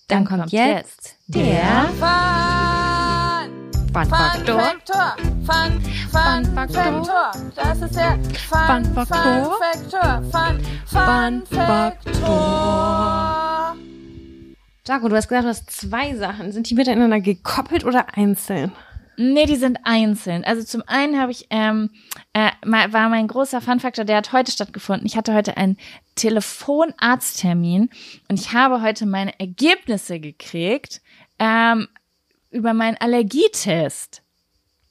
Dann, 0.09 0.25
kommt, 0.25 0.53
jetzt 0.53 1.17
der 1.27 1.89
Fun 3.93 4.07
Faktor. 4.07 5.17
Fun, 5.45 5.81
Fun, 6.11 6.45
Fun. 6.45 6.55
Faktor. 6.55 7.33
Das 7.57 7.83
ist 7.83 7.97
der 7.97 8.17
Fun, 8.49 8.85
Fun 8.85 9.07
Faktor. 9.07 9.45
Fun 9.45 9.91
Faktor. 9.91 10.23
Fun, 10.31 10.61
Fun 10.87 11.43
Fun. 11.47 11.59
Faktor. 11.59 13.23
Jaco, 14.87 15.09
du 15.09 15.17
hast 15.17 15.27
gesagt, 15.29 15.45
du 15.45 15.49
hast 15.49 15.69
zwei 15.71 16.15
Sachen. 16.15 16.53
Sind 16.53 16.71
die 16.71 16.75
miteinander 16.75 17.21
gekoppelt 17.21 17.85
oder 17.85 18.17
einzeln? 18.17 18.71
Nee, 19.17 19.47
die 19.47 19.57
sind 19.57 19.81
einzeln. 19.83 20.45
Also 20.45 20.63
zum 20.63 20.83
einen 20.87 21.21
habe 21.21 21.33
ich, 21.33 21.49
ähm, 21.51 21.91
äh, 22.33 22.51
war 22.63 23.09
mein 23.09 23.27
großer 23.27 23.61
Fun-Faktor, 23.61 24.05
der 24.05 24.19
hat 24.19 24.33
heute 24.33 24.53
stattgefunden. 24.53 25.07
Ich 25.07 25.17
hatte 25.17 25.35
heute 25.35 25.57
einen 25.57 25.77
Telefonarzttermin 26.15 27.91
und 28.29 28.41
ich 28.41 28.53
habe 28.53 28.81
heute 28.81 29.07
meine 29.07 29.39
Ergebnisse 29.41 30.21
gekriegt 30.21 31.03
ähm, 31.39 31.89
über 32.51 32.75
meinen 32.75 32.97
Allergietest. 32.99 34.22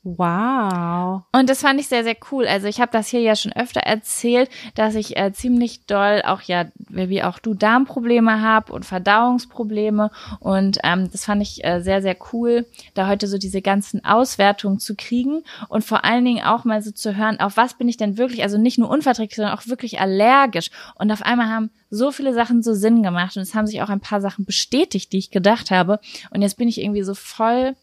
Wow. 0.04 1.22
Und 1.32 1.48
das 1.48 1.62
fand 1.62 1.80
ich 1.80 1.88
sehr, 1.88 2.04
sehr 2.04 2.16
cool. 2.32 2.48
Also 2.48 2.66
ich 2.66 2.82
habe 2.82 2.92
das 2.92 3.10
hier 3.10 3.20
ja 3.20 3.36
schon 3.36 3.54
öfter 3.54 3.82
erzählt, 3.82 4.50
dass 4.74 4.96
ich 4.96 5.16
äh, 5.16 5.32
ziemlich 5.32 5.86
doll 5.86 6.24
auch 6.26 6.42
ja, 6.42 6.66
wie 6.90 7.22
auch 7.22 7.38
du, 7.38 7.54
Darmprobleme 7.54 8.42
habe 8.42 8.74
und 8.74 8.84
Verdauungsprobleme. 8.84 10.10
Und 10.40 10.80
ähm, 10.84 11.12
das 11.12 11.26
fand 11.26 11.44
ich 11.44 11.64
äh, 11.64 11.82
sehr, 11.82 12.02
sehr 12.02 12.16
cool, 12.34 12.66
da 12.96 13.08
heute 13.08 13.28
so 13.28 13.38
diese 13.38 13.62
ganzen 13.62 14.04
Auswertungen 14.04 14.80
zu 14.80 14.96
kriegen 14.96 15.44
und 15.70 15.86
vor 15.86 16.04
allen 16.04 16.26
Dingen 16.26 16.44
auch 16.44 16.66
mal 16.66 16.82
so 16.82 16.90
zu 16.90 17.16
hören, 17.16 17.40
auf 17.40 17.56
was 17.56 17.76
bin 17.76 17.88
ich 17.88 17.98
denn 17.98 18.18
wirklich, 18.18 18.42
also 18.42 18.58
nicht 18.58 18.80
nur 18.80 18.90
unverträglich, 18.90 19.36
sondern 19.36 19.56
auch 19.56 19.68
wirklich 19.68 20.00
allergisch. 20.00 20.72
Und 20.96 21.12
auf 21.12 21.22
einmal 21.22 21.48
haben 21.48 21.70
so 21.92 22.12
viele 22.12 22.34
Sachen 22.34 22.64
so 22.64 22.74
Sinn 22.74 23.04
gemacht 23.04 23.38
und 23.38 23.44
es 23.44 23.54
haben 23.54 23.68
sich 23.68 23.84
auch 23.84 23.90
ein 23.90 24.00
paar 24.00 24.22
Sachen 24.22 24.46
bestätigt, 24.46 25.14
die 25.14 25.20
ich 25.20 25.30
gedacht 25.30 25.70
habe. 25.70 26.00
Und 26.32 26.42
jetzt 26.42 26.58
bin 26.58 26.68
ich 26.68 26.82
irgendwie 26.82 27.04
so 27.04 27.14
voll 27.14 27.76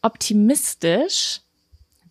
optimistisch 0.00 1.41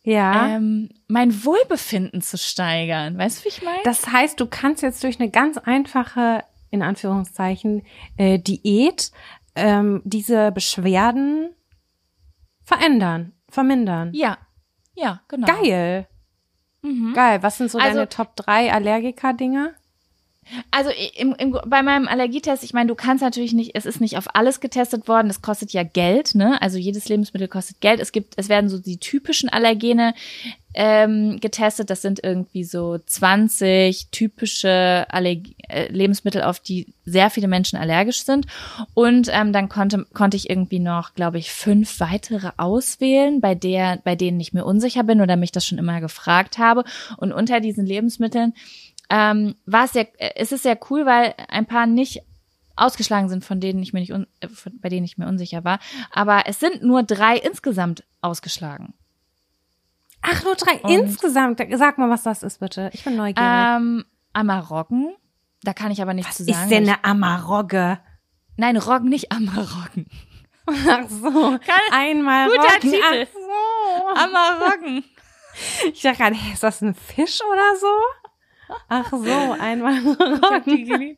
Ja. 0.04 0.48
ähm, 0.56 0.90
mein 1.08 1.46
Wohlbefinden 1.46 2.22
zu 2.22 2.38
steigern. 2.38 3.18
Weißt 3.18 3.40
du, 3.40 3.46
wie 3.46 3.50
ich 3.50 3.62
meine? 3.62 3.84
Das 3.84 4.08
heißt, 4.12 4.40
du 4.40 4.48
kannst 4.48 4.82
jetzt 4.82 5.04
durch 5.04 5.20
eine 5.20 5.30
ganz 5.30 5.58
einfache, 5.58 6.44
in 6.72 6.82
Anführungszeichen, 6.82 7.84
äh, 8.18 8.40
Diät 8.40 9.12
ähm, 9.56 10.02
diese 10.06 10.52
Beschwerden 10.52 11.50
verändern, 12.64 13.34
vermindern. 13.50 14.12
Ja, 14.14 14.38
ja, 14.96 15.22
genau. 15.28 15.48
Geil. 15.48 16.08
Mhm. 16.82 17.14
Geil. 17.14 17.44
Was 17.44 17.58
sind 17.58 17.70
so 17.70 17.78
Also- 17.78 17.96
deine 17.96 18.10
Top 18.10 18.36
3 18.38 18.72
Allergiker-Dinger? 18.74 19.74
Also 20.70 20.90
im, 21.16 21.34
im, 21.38 21.58
bei 21.66 21.82
meinem 21.82 22.08
Allergietest, 22.08 22.64
ich 22.64 22.74
meine, 22.74 22.88
du 22.88 22.96
kannst 22.96 23.24
natürlich 23.24 23.54
nicht, 23.54 23.76
es 23.76 23.86
ist 23.86 24.02
nicht 24.02 24.18
auf 24.18 24.36
alles 24.36 24.60
getestet 24.60 25.08
worden, 25.08 25.30
es 25.30 25.42
kostet 25.42 25.72
ja 25.72 25.84
Geld, 25.84 26.36
ne? 26.36 26.62
Also 26.62 26.78
jedes 26.78 27.08
Lebensmittel 27.10 27.48
kostet 27.48 27.82
Geld. 27.82 28.00
Es 28.00 28.12
gibt, 28.12 28.34
es 28.38 28.50
werden 28.50 28.70
so 28.70 28.78
die 28.80 28.98
typischen 28.98 29.50
Allergene 29.50 30.14
ähm, 30.74 31.40
getestet. 31.40 31.90
Das 31.90 32.02
sind 32.02 32.24
irgendwie 32.24 32.64
so 32.64 32.98
20 32.98 34.08
typische 34.12 35.06
Allerg 35.10 35.40
äh, 35.68 35.92
Lebensmittel, 35.92 36.44
auf 36.44 36.60
die 36.60 36.94
sehr 37.06 37.30
viele 37.30 37.48
Menschen 37.48 37.78
allergisch 37.78 38.24
sind. 38.24 38.48
Und 38.94 39.30
ähm, 39.32 39.54
dann 39.54 39.70
konnte, 39.70 40.06
konnte 40.14 40.38
ich 40.38 40.50
irgendwie 40.50 40.80
noch, 40.80 41.14
glaube 41.14 41.40
ich, 41.40 41.52
fünf 41.52 42.00
weitere 42.00 42.52
auswählen, 42.58 43.42
bei 43.42 43.56
der, 43.56 44.00
bei 44.04 44.16
denen 44.16 44.40
ich 44.40 44.54
mir 44.54 44.66
unsicher 44.66 45.04
bin 45.04 45.22
oder 45.22 45.36
mich 45.36 45.52
das 45.52 45.66
schon 45.66 45.78
immer 45.78 46.00
gefragt 46.00 46.58
habe. 46.58 46.84
Und 47.18 47.34
unter 47.34 47.60
diesen 47.60 47.86
Lebensmitteln 47.86 48.54
ähm, 49.12 49.56
war 49.66 49.84
es 49.86 49.92
sehr, 49.94 50.08
äh, 50.20 50.32
es 50.38 50.52
ist 50.52 50.64
sehr 50.64 50.80
cool, 50.90 51.06
weil 51.06 51.36
ein 51.50 51.66
paar 51.68 51.86
nicht 51.86 52.22
ausgeschlagen 52.76 53.30
sind, 53.30 53.44
von 53.46 53.60
denen 53.60 53.84
ich 53.84 53.94
mir 53.94 54.00
nicht, 54.00 54.12
äh, 54.12 54.48
von, 54.48 54.80
bei 54.80 54.90
denen 54.90 55.06
ich 55.06 55.18
mir 55.18 55.28
unsicher 55.28 55.64
war. 55.64 55.80
Aber 56.12 56.44
es 56.48 56.60
sind 56.60 56.82
nur 56.82 57.04
drei 57.04 57.38
insgesamt 57.38 58.04
ausgeschlagen. 58.22 58.94
Ach, 60.22 60.44
nur 60.44 60.56
drei 60.56 60.76
Und- 60.82 60.92
insgesamt. 60.92 61.62
Sag 61.74 61.98
mal, 61.98 62.10
was 62.10 62.24
das 62.24 62.42
ist, 62.44 62.60
bitte. 62.60 62.90
Ich 62.94 63.04
bin 63.04 63.16
neugierig. 63.16 63.38
Ähm, 63.48 64.06
Amaroggen. 64.34 65.14
Da 65.64 65.74
kann 65.74 65.92
ich 65.92 66.02
aber 66.02 66.14
nichts 66.14 66.30
was 66.32 66.38
zu 66.38 66.44
ist 66.52 66.56
sagen. 66.58 66.70
denn 66.70 66.88
weil 66.88 66.94
eine 66.94 67.04
Amarogge? 67.04 68.00
nein, 68.58 68.78
Roggen, 68.78 69.10
nicht 69.10 69.32
Amaroggen. 69.32 70.06
Ach 70.68 71.08
so. 71.10 71.60
Einmal 71.92 72.48
Guter 72.50 72.62
Roggen. 72.62 72.80
Titel. 72.92 73.02
Ach 73.04 73.28
so. 73.34 74.24
Amaroggen. 74.24 75.04
Ich 75.94 76.02
dachte 76.02 76.18
gerade, 76.18 76.36
hä, 76.36 76.54
ist 76.54 76.64
das 76.64 76.82
ein 76.82 76.94
Fisch 76.96 77.42
oder 77.52 77.76
so? 77.80 77.88
Ach 78.90 79.12
so, 79.12 79.56
einmal 79.60 79.94
Roggen. 80.00 81.18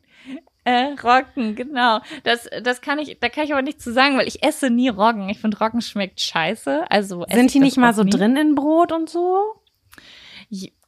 Äh, 0.64 0.94
Roggen, 1.02 1.54
genau. 1.56 2.00
Das, 2.22 2.48
das 2.62 2.80
kann 2.80 2.98
ich, 2.98 3.18
da 3.20 3.28
kann 3.28 3.44
ich 3.44 3.52
aber 3.52 3.60
nichts 3.62 3.84
zu 3.84 3.92
sagen, 3.92 4.16
weil 4.16 4.26
ich 4.28 4.42
esse 4.42 4.70
nie 4.70 4.88
Roggen. 4.88 5.28
Ich 5.28 5.38
finde 5.40 5.58
Roggen 5.58 5.82
schmeckt 5.82 6.20
scheiße. 6.20 6.84
Also 6.90 7.26
Sind 7.30 7.52
die 7.52 7.60
nicht 7.60 7.76
mal 7.76 7.92
so 7.92 8.02
nie. 8.02 8.10
drin 8.10 8.36
in 8.36 8.54
Brot 8.54 8.90
und 8.92 9.10
so? 9.10 9.42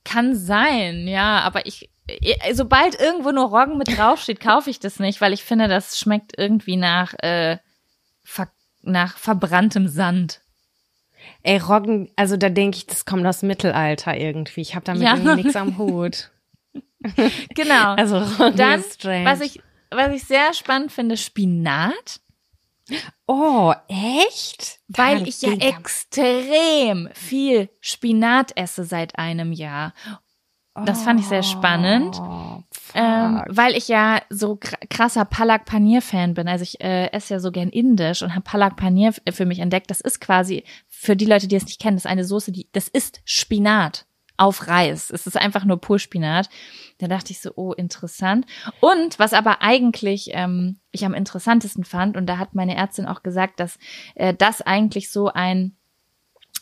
Kann 0.05 0.37
sein, 0.37 1.09
ja, 1.09 1.41
aber 1.41 1.67
ich, 1.67 1.91
äh, 2.07 2.55
sobald 2.55 2.99
irgendwo 3.01 3.33
nur 3.33 3.47
Roggen 3.51 3.77
mit 3.77 3.97
draufsteht, 3.99 4.39
kaufe 4.41 4.71
ich 4.71 4.79
das 4.79 5.01
nicht, 5.01 5.21
weil 5.21 5.33
ich 5.33 5.43
finde, 5.43 5.67
das 5.67 5.99
schmeckt 5.99 6.33
irgendwie 6.39 6.77
nach, 6.77 7.13
äh, 7.19 7.59
ver, 8.23 8.49
nach 8.83 9.17
verbranntem 9.19 9.89
Sand. 9.89 10.41
Ey, 11.43 11.59
Roggen, 11.59 12.09
also 12.15 12.37
da 12.37 12.49
denke 12.51 12.77
ich, 12.79 12.87
das 12.87 13.05
kommt 13.05 13.27
aus 13.27 13.41
dem 13.41 13.49
Mittelalter 13.49 14.17
irgendwie. 14.17 14.61
Ich 14.61 14.75
habe 14.77 14.85
damit 14.85 15.03
Ja. 15.03 15.17
nichts 15.35 15.57
am 15.57 15.77
Hut. 15.79 16.31
Genau. 17.55 17.95
Also 17.95 18.19
Roggen 18.19 18.57
Dann, 18.57 18.81
ist 18.81 18.95
strange. 18.95 19.25
was 19.25 19.41
ich, 19.41 19.61
was 19.91 20.13
ich 20.13 20.25
sehr 20.25 20.53
spannend 20.55 20.93
finde, 20.93 21.17
Spinat. 21.17 22.21
oh, 23.27 23.73
echt? 23.89 24.79
Weil 24.89 25.19
Kann 25.19 25.27
ich 25.27 25.43
ja 25.43 25.53
extrem 25.53 27.09
viel 27.15 27.69
Spinat 27.81 28.57
esse 28.57 28.85
seit 28.85 29.19
einem 29.19 29.53
Jahr. 29.53 29.93
Das 30.85 31.03
fand 31.05 31.19
ich 31.21 31.27
sehr 31.27 31.43
spannend. 31.43 32.17
Oh. 32.21 32.63
Ähm, 32.95 33.43
weil 33.49 33.75
ich 33.77 33.89
ja 33.89 34.21
so 34.29 34.53
kr- 34.57 34.77
krasser 34.91 35.25
Palak 35.25 35.65
Paneer 35.65 36.03
Fan 36.03 36.35
bin. 36.35 36.49
Also 36.49 36.65
ich 36.65 36.81
äh, 36.83 37.11
esse 37.13 37.35
ja 37.35 37.41
so 37.41 37.51
gern 37.51 37.71
indisch 37.71 38.23
und 38.23 38.33
habe 38.35 38.43
Palak 38.43 38.77
Paneer 38.77 39.15
für 39.33 39.47
mich 39.47 39.61
entdeckt. 39.61 39.91
Das 39.91 40.03
ist 40.03 40.21
quasi 40.21 40.65
für 40.87 41.17
die 41.17 41.25
Leute, 41.25 41.49
die 41.49 41.57
es 41.57 41.65
nicht 41.65 41.81
kennen, 41.81 41.97
das 41.97 42.05
ist 42.05 42.11
eine 42.11 42.25
Soße, 42.25 42.53
die 42.53 42.69
das 42.73 42.89
ist 42.89 43.21
Spinat 43.25 44.06
auf 44.37 44.69
Reis. 44.69 45.11
Es 45.11 45.27
ist 45.27 45.37
einfach 45.37 45.65
nur 45.65 45.81
pur 45.81 45.99
Spinat. 45.99 46.49
Da 46.99 47.09
dachte 47.09 47.33
ich 47.33 47.41
so, 47.41 47.53
oh 47.57 47.73
interessant. 47.73 48.47
Und 48.81 49.19
was 49.19 49.33
aber 49.33 49.63
eigentlich 49.63 50.31
ähm, 50.33 50.79
ich 50.91 51.05
am 51.05 51.15
interessantesten 51.15 51.85
fand 51.85 52.17
und 52.17 52.27
da 52.27 52.39
hat 52.39 52.55
meine 52.55 52.77
Ärztin 52.77 53.07
auch 53.07 53.23
gesagt, 53.23 53.61
dass 53.61 53.79
äh, 54.15 54.35
das 54.35 54.63
eigentlich 54.63 55.11
so 55.11 55.29
ein 55.29 55.77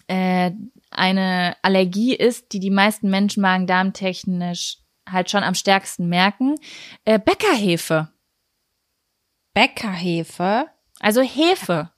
äh, 0.07 0.53
eine 0.91 1.57
Allergie 1.63 2.15
ist, 2.15 2.53
die 2.53 2.61
die 2.61 2.71
meisten 2.71 3.11
Menschen 3.11 3.41
magen-darm-technisch 3.41 4.79
halt 5.11 5.31
schon 5.31 5.43
am 5.43 5.55
stärksten 5.55 6.09
merken. 6.09 6.55
Äh, 7.05 7.19
Bäckerhefe. 7.19 8.11
Bäckerhefe? 9.55 10.67
Also 11.01 11.23
Hefe. 11.23 11.91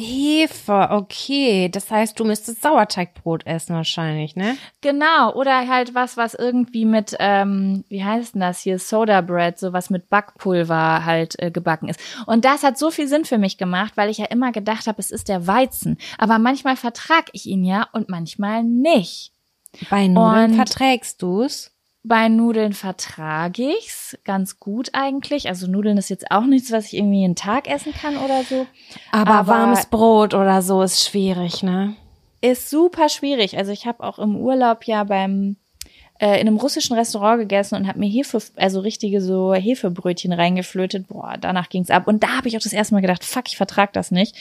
Hefe, 0.00 0.88
okay. 0.90 1.68
Das 1.68 1.90
heißt, 1.90 2.18
du 2.18 2.24
müsstest 2.24 2.62
Sauerteigbrot 2.62 3.46
essen 3.46 3.76
wahrscheinlich, 3.76 4.34
ne? 4.36 4.56
Genau. 4.80 5.34
Oder 5.34 5.68
halt 5.68 5.94
was, 5.94 6.16
was 6.16 6.34
irgendwie 6.34 6.84
mit, 6.84 7.14
ähm, 7.18 7.84
wie 7.88 8.02
heißt 8.02 8.34
denn 8.34 8.40
das 8.40 8.60
hier, 8.60 8.78
Soda 8.78 9.20
Bread, 9.20 9.58
sowas 9.58 9.90
mit 9.90 10.08
Backpulver 10.08 11.04
halt 11.04 11.38
äh, 11.38 11.50
gebacken 11.50 11.88
ist. 11.88 12.00
Und 12.26 12.44
das 12.44 12.62
hat 12.62 12.78
so 12.78 12.90
viel 12.90 13.06
Sinn 13.08 13.24
für 13.24 13.38
mich 13.38 13.58
gemacht, 13.58 13.92
weil 13.96 14.08
ich 14.10 14.18
ja 14.18 14.26
immer 14.26 14.52
gedacht 14.52 14.86
habe, 14.86 14.98
es 14.98 15.10
ist 15.10 15.28
der 15.28 15.46
Weizen. 15.46 15.98
Aber 16.18 16.38
manchmal 16.38 16.76
vertrag 16.76 17.26
ich 17.32 17.46
ihn 17.46 17.64
ja 17.64 17.86
und 17.92 18.08
manchmal 18.08 18.64
nicht. 18.64 19.32
Bei 19.90 20.08
Nudeln 20.08 20.50
Und- 20.52 20.56
verträgst 20.56 21.22
du's? 21.22 21.69
Bei 22.02 22.28
Nudeln 22.28 22.72
vertrage 22.72 23.72
ich's 23.78 24.16
ganz 24.24 24.58
gut 24.58 24.90
eigentlich. 24.94 25.48
Also 25.48 25.66
Nudeln 25.66 25.98
ist 25.98 26.08
jetzt 26.08 26.30
auch 26.30 26.46
nichts, 26.46 26.72
was 26.72 26.86
ich 26.86 26.94
irgendwie 26.94 27.20
jeden 27.20 27.36
Tag 27.36 27.68
essen 27.68 27.92
kann 27.92 28.16
oder 28.16 28.42
so. 28.42 28.66
Aber, 29.12 29.30
Aber- 29.32 29.52
warmes 29.52 29.86
Brot 29.86 30.32
oder 30.32 30.62
so 30.62 30.80
ist 30.82 31.04
schwierig, 31.04 31.62
ne? 31.62 31.94
Ist 32.40 32.70
super 32.70 33.10
schwierig. 33.10 33.58
Also 33.58 33.70
ich 33.70 33.86
habe 33.86 34.02
auch 34.02 34.18
im 34.18 34.34
Urlaub 34.36 34.84
ja 34.84 35.04
beim 35.04 35.56
äh, 36.18 36.40
in 36.40 36.46
einem 36.46 36.56
russischen 36.56 36.96
Restaurant 36.96 37.38
gegessen 37.40 37.74
und 37.74 37.86
habe 37.86 37.98
mir 37.98 38.08
Hefe, 38.08 38.42
also 38.56 38.80
richtige 38.80 39.20
so 39.20 39.52
Hefebrötchen 39.54 40.32
reingeflötet. 40.32 41.08
Boah, 41.08 41.36
danach 41.38 41.68
ging's 41.68 41.90
ab. 41.90 42.06
Und 42.06 42.22
da 42.22 42.36
habe 42.36 42.48
ich 42.48 42.56
auch 42.56 42.62
das 42.62 42.72
erste 42.72 42.94
Mal 42.94 43.00
gedacht, 43.00 43.24
fuck, 43.24 43.44
ich 43.48 43.56
vertrag 43.58 43.92
das 43.92 44.10
nicht. 44.10 44.36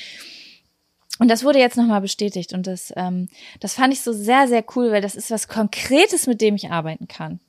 Und 1.20 1.30
das 1.30 1.44
wurde 1.44 1.60
jetzt 1.60 1.76
nochmal 1.78 2.00
bestätigt. 2.02 2.54
Und 2.54 2.68
das, 2.68 2.94
ähm, 2.96 3.28
das 3.60 3.74
fand 3.74 3.94
ich 3.94 4.02
so 4.02 4.14
sehr, 4.14 4.48
sehr 4.48 4.64
cool, 4.76 4.92
weil 4.92 5.02
das 5.02 5.16
ist 5.16 5.32
was 5.32 5.50
Konkretes, 5.50 6.28
mit 6.28 6.40
dem 6.40 6.56
ich 6.56 6.72
arbeiten 6.72 7.08
kann. 7.10 7.40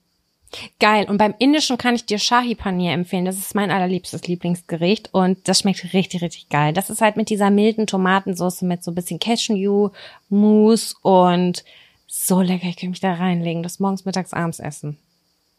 Geil. 0.80 1.08
Und 1.08 1.18
beim 1.18 1.34
Indischen 1.38 1.78
kann 1.78 1.94
ich 1.94 2.06
dir 2.06 2.18
Shahi 2.18 2.54
Paneer 2.54 2.94
empfehlen. 2.94 3.24
Das 3.24 3.38
ist 3.38 3.54
mein 3.54 3.70
allerliebstes 3.70 4.26
Lieblingsgericht 4.26 5.10
und 5.12 5.46
das 5.48 5.60
schmeckt 5.60 5.92
richtig, 5.92 6.22
richtig 6.22 6.48
geil. 6.48 6.72
Das 6.72 6.90
ist 6.90 7.00
halt 7.00 7.16
mit 7.16 7.30
dieser 7.30 7.50
milden 7.50 7.86
Tomatensauce 7.86 8.62
mit 8.62 8.82
so 8.82 8.90
ein 8.90 8.94
bisschen 8.96 9.20
Cashew, 9.20 9.90
Mousse 10.28 10.96
und 11.02 11.64
so 12.06 12.40
lecker. 12.40 12.66
Ich 12.66 12.76
kann 12.76 12.90
mich 12.90 13.00
da 13.00 13.14
reinlegen. 13.14 13.62
Das 13.62 13.78
morgens, 13.78 14.04
mittags, 14.04 14.32
abends 14.32 14.58
essen. 14.58 14.98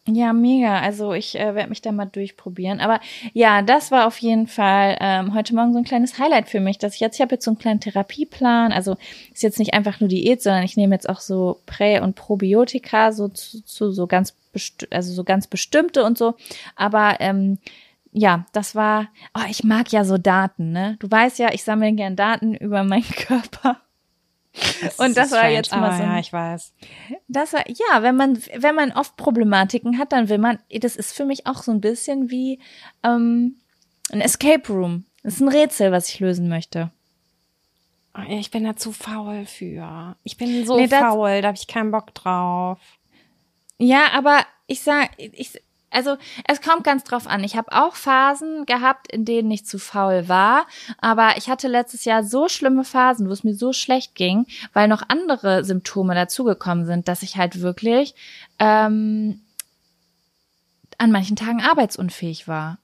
Ja, 0.07 0.34
mega. 0.34 0.80
Also 0.80 1.14
ich 1.14 1.40
äh, 1.40 1.53
werde 1.53 1.69
mich 1.69 1.82
da 1.82 1.91
mal 1.91 2.06
durchprobieren. 2.06 2.80
Aber 2.80 2.99
ja, 3.34 3.61
das 3.61 3.91
war 3.91 4.07
auf 4.07 4.18
jeden 4.18 4.48
Fall 4.48 4.98
ähm, 4.99 5.36
heute 5.36 5.53
Morgen 5.53 5.73
so 5.73 5.78
ein 5.78 5.84
kleines 5.84 6.18
Highlight 6.18 6.49
für 6.49 6.60
mich, 6.60 6.80
dass 6.80 6.95
ich 6.95 7.02
jetzt, 7.02 7.15
ich 7.15 7.22
habe 7.22 7.36
jetzt 7.36 7.45
so 7.45 7.52
einen 7.52 7.60
kleinen 7.60 7.80
Therapieplan. 7.80 8.72
Also 8.72 8.98
ist 9.32 9.44
jetzt 9.44 9.60
nicht 9.60 9.76
einfach 9.76 9.99
nur 9.99 10.10
Diät, 10.10 10.41
sondern 10.41 10.64
ich 10.64 10.76
nehme 10.76 10.95
jetzt 10.95 11.07
auch 11.07 11.19
so 11.19 11.61
Prä- 11.68 12.02
und 12.02 12.15
Probiotika, 12.15 13.11
so 13.11 13.28
zu, 13.28 13.64
zu 13.64 13.91
so 13.91 14.07
ganz 14.07 14.36
also 14.90 15.14
so 15.14 15.23
ganz 15.23 15.48
bestimmte 15.48 16.03
und 16.03 16.18
so. 16.18 16.36
Aber 16.76 17.18
ähm, 17.19 17.60
ja, 18.11 18.45
das 18.53 18.76
war, 18.76 19.07
oh, 19.34 19.45
ich 19.49 19.64
mag 19.64 19.91
ja 19.91 20.03
so 20.03 20.18
Daten, 20.18 20.72
ne? 20.72 20.98
Du 20.99 21.10
weißt 21.10 21.40
ja, 21.40 21.53
ich 21.53 21.64
sammle 21.64 21.94
gern 21.94 22.15
Daten 22.15 22.53
über 22.56 22.84
meinen 22.84 23.03
Körper. 23.03 23.78
Und 24.98 25.15
das 25.15 25.32
war 25.32 25.40
strange, 25.40 25.53
jetzt 25.53 25.72
mal 25.72 25.95
so 25.98 26.03
ein- 26.03 26.10
Ja, 26.11 26.19
ich 26.19 26.34
weiß. 26.34 26.73
Das 27.28 27.53
war, 27.53 27.64
ja, 27.69 28.02
wenn 28.03 28.15
man, 28.15 28.38
wenn 28.56 28.76
man 28.76 28.91
oft 28.91 29.15
Problematiken 29.15 29.98
hat, 29.98 30.11
dann 30.11 30.28
will 30.30 30.38
man, 30.40 30.60
das 30.72 30.95
ist 30.95 31.14
für 31.14 31.26
mich 31.26 31.48
auch 31.48 31.64
so 31.64 31.72
ein 31.72 31.82
bisschen 31.82 32.30
wie 32.30 32.60
ähm, 33.03 33.57
ein 34.11 34.22
Escape 34.22 34.68
Room. 34.72 35.06
Das 35.23 35.36
ist 35.36 35.41
ein 35.41 35.48
Rätsel, 35.48 35.91
was 35.91 36.10
ich 36.10 36.19
lösen 36.19 36.49
möchte. 36.49 36.91
Oh, 38.14 38.22
Ich 38.30 38.52
bin 38.52 38.64
da 38.65 38.76
zu 38.76 38.91
faul 38.91 39.45
für. 39.45 40.15
Ich 40.23 40.36
bin 40.38 40.65
so 40.65 40.78
Nee, 40.78 40.88
faul, 40.90 41.41
da 41.41 41.48
habe 41.49 41.57
ich 41.57 41.68
keinen 41.68 41.91
Bock 41.91 42.14
drauf. 42.14 42.80
Ja, 43.78 44.07
aber 44.14 44.45
ich 44.68 44.82
sag, 44.82 45.11
ich, 45.18 45.61
also 45.91 46.18
es 46.47 46.61
kommt 46.61 46.84
ganz 46.84 47.03
drauf 47.03 47.27
an. 47.27 47.43
Ich 47.43 47.55
habe 47.55 47.72
auch 47.72 47.95
Phasen 47.95 48.65
gehabt, 48.65 49.11
in 49.11 49.26
denen 49.26 49.51
ich 49.51 49.65
zu 49.65 49.77
faul 49.77 50.27
war, 50.30 50.65
aber 50.99 51.38
ich 51.38 51.49
hatte 51.49 51.68
letztes 51.68 52.05
Jahr 52.05 52.23
so 52.23 52.47
schlimme 52.47 52.84
Phasen, 52.84 53.27
wo 53.27 53.34
es 53.34 53.43
mir 53.43 53.53
so 53.53 53.73
schlecht 53.73 54.15
ging, 54.15 54.47
weil 54.73 54.88
noch 54.88 55.03
andere 55.07 55.63
Symptome 55.63 56.15
dazugekommen 56.15 56.85
sind, 56.85 57.07
dass 57.07 57.23
ich 57.23 57.38
halt 57.38 57.61
wirklich 57.61 58.15
ähm, 58.59 59.41
an 60.97 61.11
manchen 61.11 61.35
Tagen 61.35 61.61
arbeitsunfähig 61.61 62.47
war. 62.47 62.77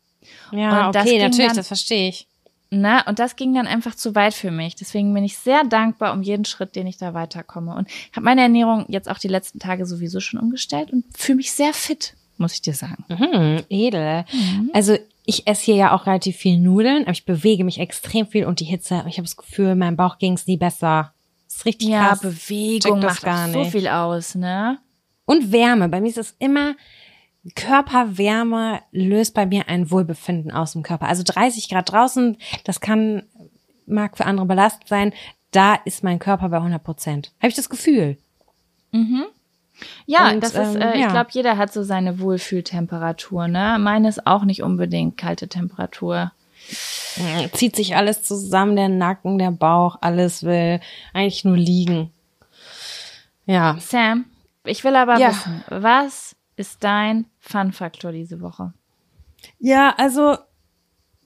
Ja, 0.52 0.90
okay, 0.90 1.20
natürlich, 1.20 1.48
dann- 1.48 1.56
das 1.56 1.68
verstehe 1.68 2.10
ich. 2.10 2.28
Ne? 2.70 3.02
Und 3.06 3.20
das 3.20 3.38
ging 3.38 3.54
dann 3.54 3.66
einfach 3.66 3.96
zu 3.96 4.14
weit 4.14 4.34
für 4.34 4.52
mich. 4.52 4.76
Deswegen 4.76 5.14
bin 5.14 5.24
ich 5.24 5.38
sehr 5.38 5.64
dankbar 5.64 6.12
um 6.12 6.22
jeden 6.22 6.44
Schritt, 6.44 6.76
den 6.76 6.86
ich 6.86 6.98
da 6.98 7.14
weiterkomme. 7.14 7.74
Und 7.74 7.88
habe 8.12 8.26
meine 8.26 8.42
Ernährung 8.42 8.86
jetzt 8.90 9.08
auch 9.10 9.20
die 9.20 9.30
letzten 9.30 9.60
Tage 9.60 9.86
sowieso 9.86 10.20
schon 10.20 10.38
umgestellt 10.38 10.92
und 10.92 11.06
fühle 11.18 11.38
mich 11.38 11.54
sehr 11.54 11.74
fit, 11.74 12.16
muss 12.40 12.54
ich 12.54 12.62
dir 12.62 12.74
sagen. 12.74 13.04
Mhm, 13.10 13.64
edel. 13.70 14.26
Also 14.74 14.98
ich 15.26 15.46
esse 15.48 15.66
hier 15.66 15.76
ja 15.76 15.96
auch 15.96 16.06
relativ 16.06 16.38
viel 16.38 16.58
Nudeln, 16.60 17.04
aber 17.04 17.12
ich 17.12 17.26
bewege 17.26 17.64
mich 17.64 17.80
extrem 17.80 18.28
viel 18.28 18.46
und 18.46 18.60
die 18.60 18.66
Hitze, 18.66 19.04
ich 19.08 19.18
habe 19.18 19.28
das 19.28 19.36
Gefühl, 19.38 19.76
meinem 19.76 19.98
Bauch 19.98 20.18
ging 20.20 20.34
es 20.34 20.48
nie 20.48 20.58
besser. 20.58 21.14
Das 21.48 21.58
ist 21.58 21.66
richtig 21.66 21.90
Ja, 21.90 22.08
krass. 22.10 22.22
Bewegung 22.22 23.00
macht 23.00 23.24
gar 23.24 23.48
auch 23.48 23.54
so 23.54 23.60
nicht. 23.60 23.72
viel 23.72 23.88
aus, 23.88 24.36
ne? 24.36 24.80
Und 25.26 25.52
Wärme. 25.52 25.90
Bei 25.90 26.00
mir 26.00 26.08
ist 26.10 26.18
es 26.18 26.36
immer, 26.40 26.76
Körperwärme 27.56 28.82
löst 28.92 29.34
bei 29.34 29.46
mir 29.46 29.68
ein 29.68 29.92
Wohlbefinden 29.92 30.52
aus 30.52 30.74
dem 30.74 30.84
Körper. 30.84 31.08
Also 31.08 31.24
30 31.26 31.70
Grad 31.70 31.92
draußen, 31.92 32.38
das 32.64 32.80
kann, 32.80 33.24
mag 33.86 34.18
für 34.18 34.26
andere 34.26 34.46
belastend 34.46 34.88
sein. 34.88 35.14
Da 35.52 35.76
ist 35.76 36.04
mein 36.04 36.20
Körper 36.20 36.50
bei 36.50 36.58
100 36.58 36.84
Prozent. 36.84 37.32
Habe 37.40 37.50
ich 37.50 37.56
das 37.56 37.70
Gefühl. 37.70 38.18
Ja, 40.06 40.32
Und, 40.32 40.42
das 40.42 40.54
ist, 40.54 40.76
ähm, 40.76 40.82
äh, 40.82 40.96
ich 40.96 41.02
ja. 41.02 41.08
glaube, 41.12 41.30
jeder 41.32 41.58
hat 41.58 41.72
so 41.72 41.84
seine 41.84 42.20
Wohlfühltemperatur, 42.20 43.48
ne? 43.48 43.78
Meine 43.80 44.10
ist 44.10 44.26
auch 44.26 44.44
nicht 44.44 44.64
unbedingt 44.64 45.18
kalte 45.18 45.48
Temperatur. 45.48 46.32
Zieht 47.54 47.76
sich 47.76 47.96
alles 47.96 48.24
zusammen, 48.24 48.76
der 48.76 48.90
Nacken, 48.90 49.38
der 49.38 49.52
Bauch, 49.52 49.98
alles 50.02 50.44
will 50.44 50.80
eigentlich 51.14 51.46
nur 51.46 51.58
liegen. 51.58 52.12
Ja. 53.46 53.78
Sam, 53.80 54.26
ich 54.66 54.84
will 54.84 54.96
aber 54.96 55.18
Ja. 55.18 55.30
wissen, 55.30 55.64
was 55.70 56.36
ist 56.58 56.84
dein 56.84 57.26
Fun-Faktor 57.40 58.12
diese 58.12 58.42
Woche? 58.42 58.74
Ja, 59.60 59.94
also 59.98 60.38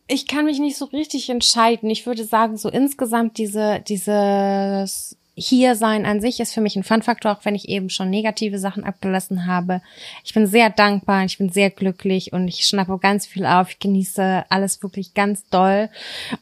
ich 0.07 0.27
kann 0.27 0.45
mich 0.45 0.59
nicht 0.59 0.77
so 0.77 0.85
richtig 0.85 1.29
entscheiden. 1.29 1.89
Ich 1.89 2.05
würde 2.05 2.23
sagen, 2.25 2.57
so 2.57 2.69
insgesamt 2.69 3.37
diese, 3.37 3.79
dieses 3.87 5.17
Hier-Sein 5.35 6.05
an 6.05 6.19
sich 6.19 6.39
ist 6.41 6.53
für 6.53 6.59
mich 6.59 6.75
ein 6.75 6.83
Fun-Faktor, 6.83 7.31
auch 7.31 7.45
wenn 7.45 7.55
ich 7.55 7.69
eben 7.69 7.89
schon 7.89 8.09
negative 8.09 8.59
Sachen 8.59 8.83
abgelassen 8.83 9.47
habe. 9.47 9.81
Ich 10.25 10.33
bin 10.33 10.45
sehr 10.45 10.69
dankbar, 10.69 11.23
ich 11.23 11.37
bin 11.37 11.49
sehr 11.49 11.69
glücklich 11.69 12.33
und 12.33 12.47
ich 12.49 12.65
schnappe 12.65 12.97
ganz 12.99 13.25
viel 13.25 13.45
auf. 13.45 13.69
Ich 13.69 13.79
genieße 13.79 14.45
alles 14.49 14.83
wirklich 14.83 15.13
ganz 15.13 15.47
doll. 15.49 15.89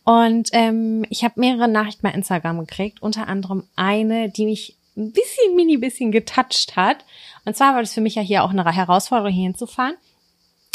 Und 0.05 0.49
ähm, 0.53 1.05
ich 1.09 1.23
habe 1.23 1.39
mehrere 1.39 1.67
Nachrichten 1.67 2.01
bei 2.01 2.11
Instagram 2.11 2.59
gekriegt, 2.59 3.01
unter 3.01 3.27
anderem 3.27 3.63
eine, 3.75 4.29
die 4.29 4.45
mich 4.45 4.75
ein 4.97 5.11
bisschen, 5.11 5.55
mini 5.55 5.77
bisschen 5.77 6.11
getoucht 6.11 6.75
hat. 6.75 7.05
Und 7.45 7.55
zwar 7.55 7.73
war 7.73 7.81
das 7.81 7.93
für 7.93 8.01
mich 8.01 8.15
ja 8.15 8.21
hier 8.21 8.43
auch 8.43 8.49
eine 8.49 8.65
Herausforderung, 8.65 9.31
hier 9.31 9.43
hinzufahren. 9.43 9.95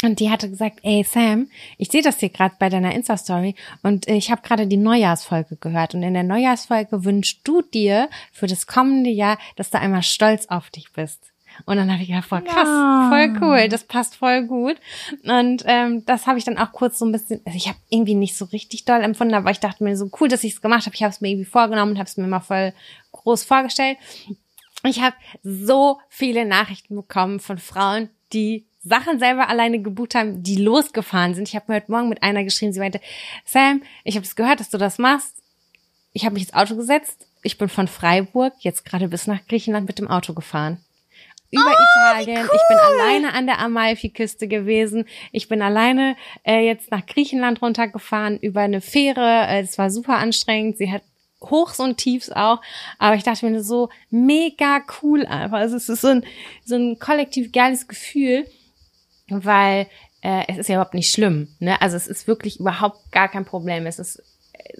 Und 0.03 0.19
die 0.19 0.29
hatte 0.29 0.49
gesagt, 0.49 0.79
ey 0.83 1.03
Sam, 1.03 1.49
ich 1.77 1.89
sehe 1.89 2.01
das 2.01 2.19
hier 2.19 2.29
gerade 2.29 2.55
bei 2.59 2.69
deiner 2.69 2.93
Insta-Story 2.93 3.55
und 3.81 4.07
ich 4.07 4.29
habe 4.29 4.41
gerade 4.41 4.67
die 4.67 4.77
Neujahrsfolge 4.77 5.55
gehört. 5.55 5.95
Und 5.95 6.03
in 6.03 6.13
der 6.13 6.23
Neujahrsfolge 6.23 7.05
wünschst 7.05 7.39
du 7.47 7.61
dir 7.61 8.09
für 8.33 8.45
das 8.47 8.67
kommende 8.67 9.09
Jahr, 9.09 9.37
dass 9.55 9.69
du 9.69 9.79
einmal 9.79 10.03
stolz 10.03 10.47
auf 10.47 10.69
dich 10.69 10.91
bist. 10.91 11.31
Und 11.65 11.77
dann 11.77 11.89
habe 11.89 12.01
ich 12.01 12.09
gedacht, 12.09 12.25
voll 12.27 12.41
krass, 12.41 12.67
Ja. 12.67 13.07
voll 13.09 13.37
cool, 13.41 13.69
das 13.69 13.85
passt 13.85 14.17
voll 14.17 14.43
gut. 14.45 14.75
Und 15.23 15.63
ähm, 15.65 16.03
das 16.05 16.27
habe 16.27 16.37
ich 16.37 16.43
dann 16.43 16.57
auch 16.57 16.73
kurz 16.73 16.99
so 16.99 17.05
ein 17.05 17.13
bisschen, 17.13 17.39
also 17.45 17.55
ich 17.55 17.69
habe 17.69 17.77
irgendwie 17.89 18.15
nicht 18.15 18.35
so 18.35 18.43
richtig 18.45 18.83
doll 18.83 19.01
empfunden, 19.01 19.33
aber 19.33 19.51
ich 19.51 19.61
dachte 19.61 19.81
mir 19.85 19.95
so 19.95 20.09
cool, 20.19 20.27
dass 20.27 20.43
ich 20.43 20.51
es 20.55 20.61
gemacht 20.61 20.85
habe. 20.85 20.95
Ich 20.95 21.03
habe 21.03 21.11
es 21.11 21.21
mir 21.21 21.29
irgendwie 21.29 21.45
vorgenommen 21.49 21.93
und 21.93 21.97
habe 21.97 22.09
es 22.09 22.17
mir 22.17 22.27
mal 22.27 22.41
voll 22.41 22.73
groß 23.13 23.45
vorgestellt. 23.45 23.97
Ich 24.83 24.99
habe 25.01 25.15
so 25.43 25.99
viele 26.09 26.43
Nachrichten 26.45 26.93
bekommen 26.97 27.39
von 27.39 27.57
Frauen, 27.57 28.09
die 28.33 28.65
Sachen 28.85 29.17
selber 29.17 29.49
alleine 29.49 29.81
gebucht 29.81 30.13
haben, 30.13 30.43
die 30.43 30.57
losgefahren 30.57 31.33
sind. 31.33 31.49
Ich 31.49 31.55
habe 31.55 31.65
mir 31.67 31.77
heute 31.77 31.91
Morgen 31.91 32.07
mit 32.07 32.21
einer 32.21 32.43
geschrieben, 32.43 32.71
sie 32.71 32.79
meinte, 32.79 33.01
Sam, 33.43 33.81
ich 34.03 34.15
habe 34.15 34.25
es 34.25 34.35
gehört, 34.35 34.59
dass 34.59 34.69
du 34.69 34.77
das 34.77 34.99
machst. 34.99 35.33
Ich 36.13 36.23
habe 36.23 36.35
mich 36.35 36.43
ins 36.43 36.53
Auto 36.53 36.75
gesetzt. 36.75 37.27
Ich 37.41 37.57
bin 37.57 37.67
von 37.67 37.87
Freiburg 37.87 38.53
jetzt 38.59 38.85
gerade 38.85 39.07
bis 39.07 39.25
nach 39.27 39.45
Griechenland 39.47 39.87
mit 39.87 39.97
dem 39.97 40.07
Auto 40.07 40.33
gefahren. 40.33 40.77
Über 41.51 41.71
Italien. 41.71 42.45
Ich 42.45 42.61
bin 42.69 42.77
alleine 42.77 43.33
an 43.33 43.47
der 43.47 43.59
Amalfiküste 43.59 44.47
gewesen. 44.47 45.05
Ich 45.31 45.47
bin 45.47 45.61
alleine 45.61 46.15
äh, 46.43 46.65
jetzt 46.65 46.91
nach 46.91 47.05
Griechenland 47.05 47.61
runtergefahren 47.61 48.37
über 48.39 48.61
eine 48.61 48.81
Fähre. 48.81 49.47
Äh, 49.47 49.61
Es 49.61 49.77
war 49.77 49.89
super 49.89 50.17
anstrengend. 50.17 50.77
Sie 50.77 50.91
hat 50.91 51.01
Hochs 51.41 51.79
und 51.79 51.97
Tiefs 51.97 52.31
auch. 52.31 52.61
Aber 52.99 53.15
ich 53.15 53.23
dachte 53.23 53.49
mir 53.49 53.63
so 53.63 53.89
mega 54.09 54.81
cool 55.01 55.25
einfach. 55.25 55.57
Also 55.57 55.75
es 55.77 55.89
ist 55.89 56.01
so 56.01 56.09
ein, 56.09 56.25
so 56.63 56.75
ein 56.75 56.99
kollektiv 56.99 57.51
geiles 57.51 57.87
Gefühl, 57.87 58.45
weil 59.29 59.87
äh, 60.21 60.43
es 60.47 60.57
ist 60.57 60.69
ja 60.69 60.75
überhaupt 60.75 60.93
nicht 60.93 61.11
schlimm. 61.11 61.49
Ne? 61.59 61.81
Also 61.81 61.97
es 61.97 62.07
ist 62.07 62.27
wirklich 62.27 62.59
überhaupt 62.59 63.11
gar 63.11 63.27
kein 63.27 63.45
Problem. 63.45 63.85
Es 63.85 63.99
ist 63.99 64.23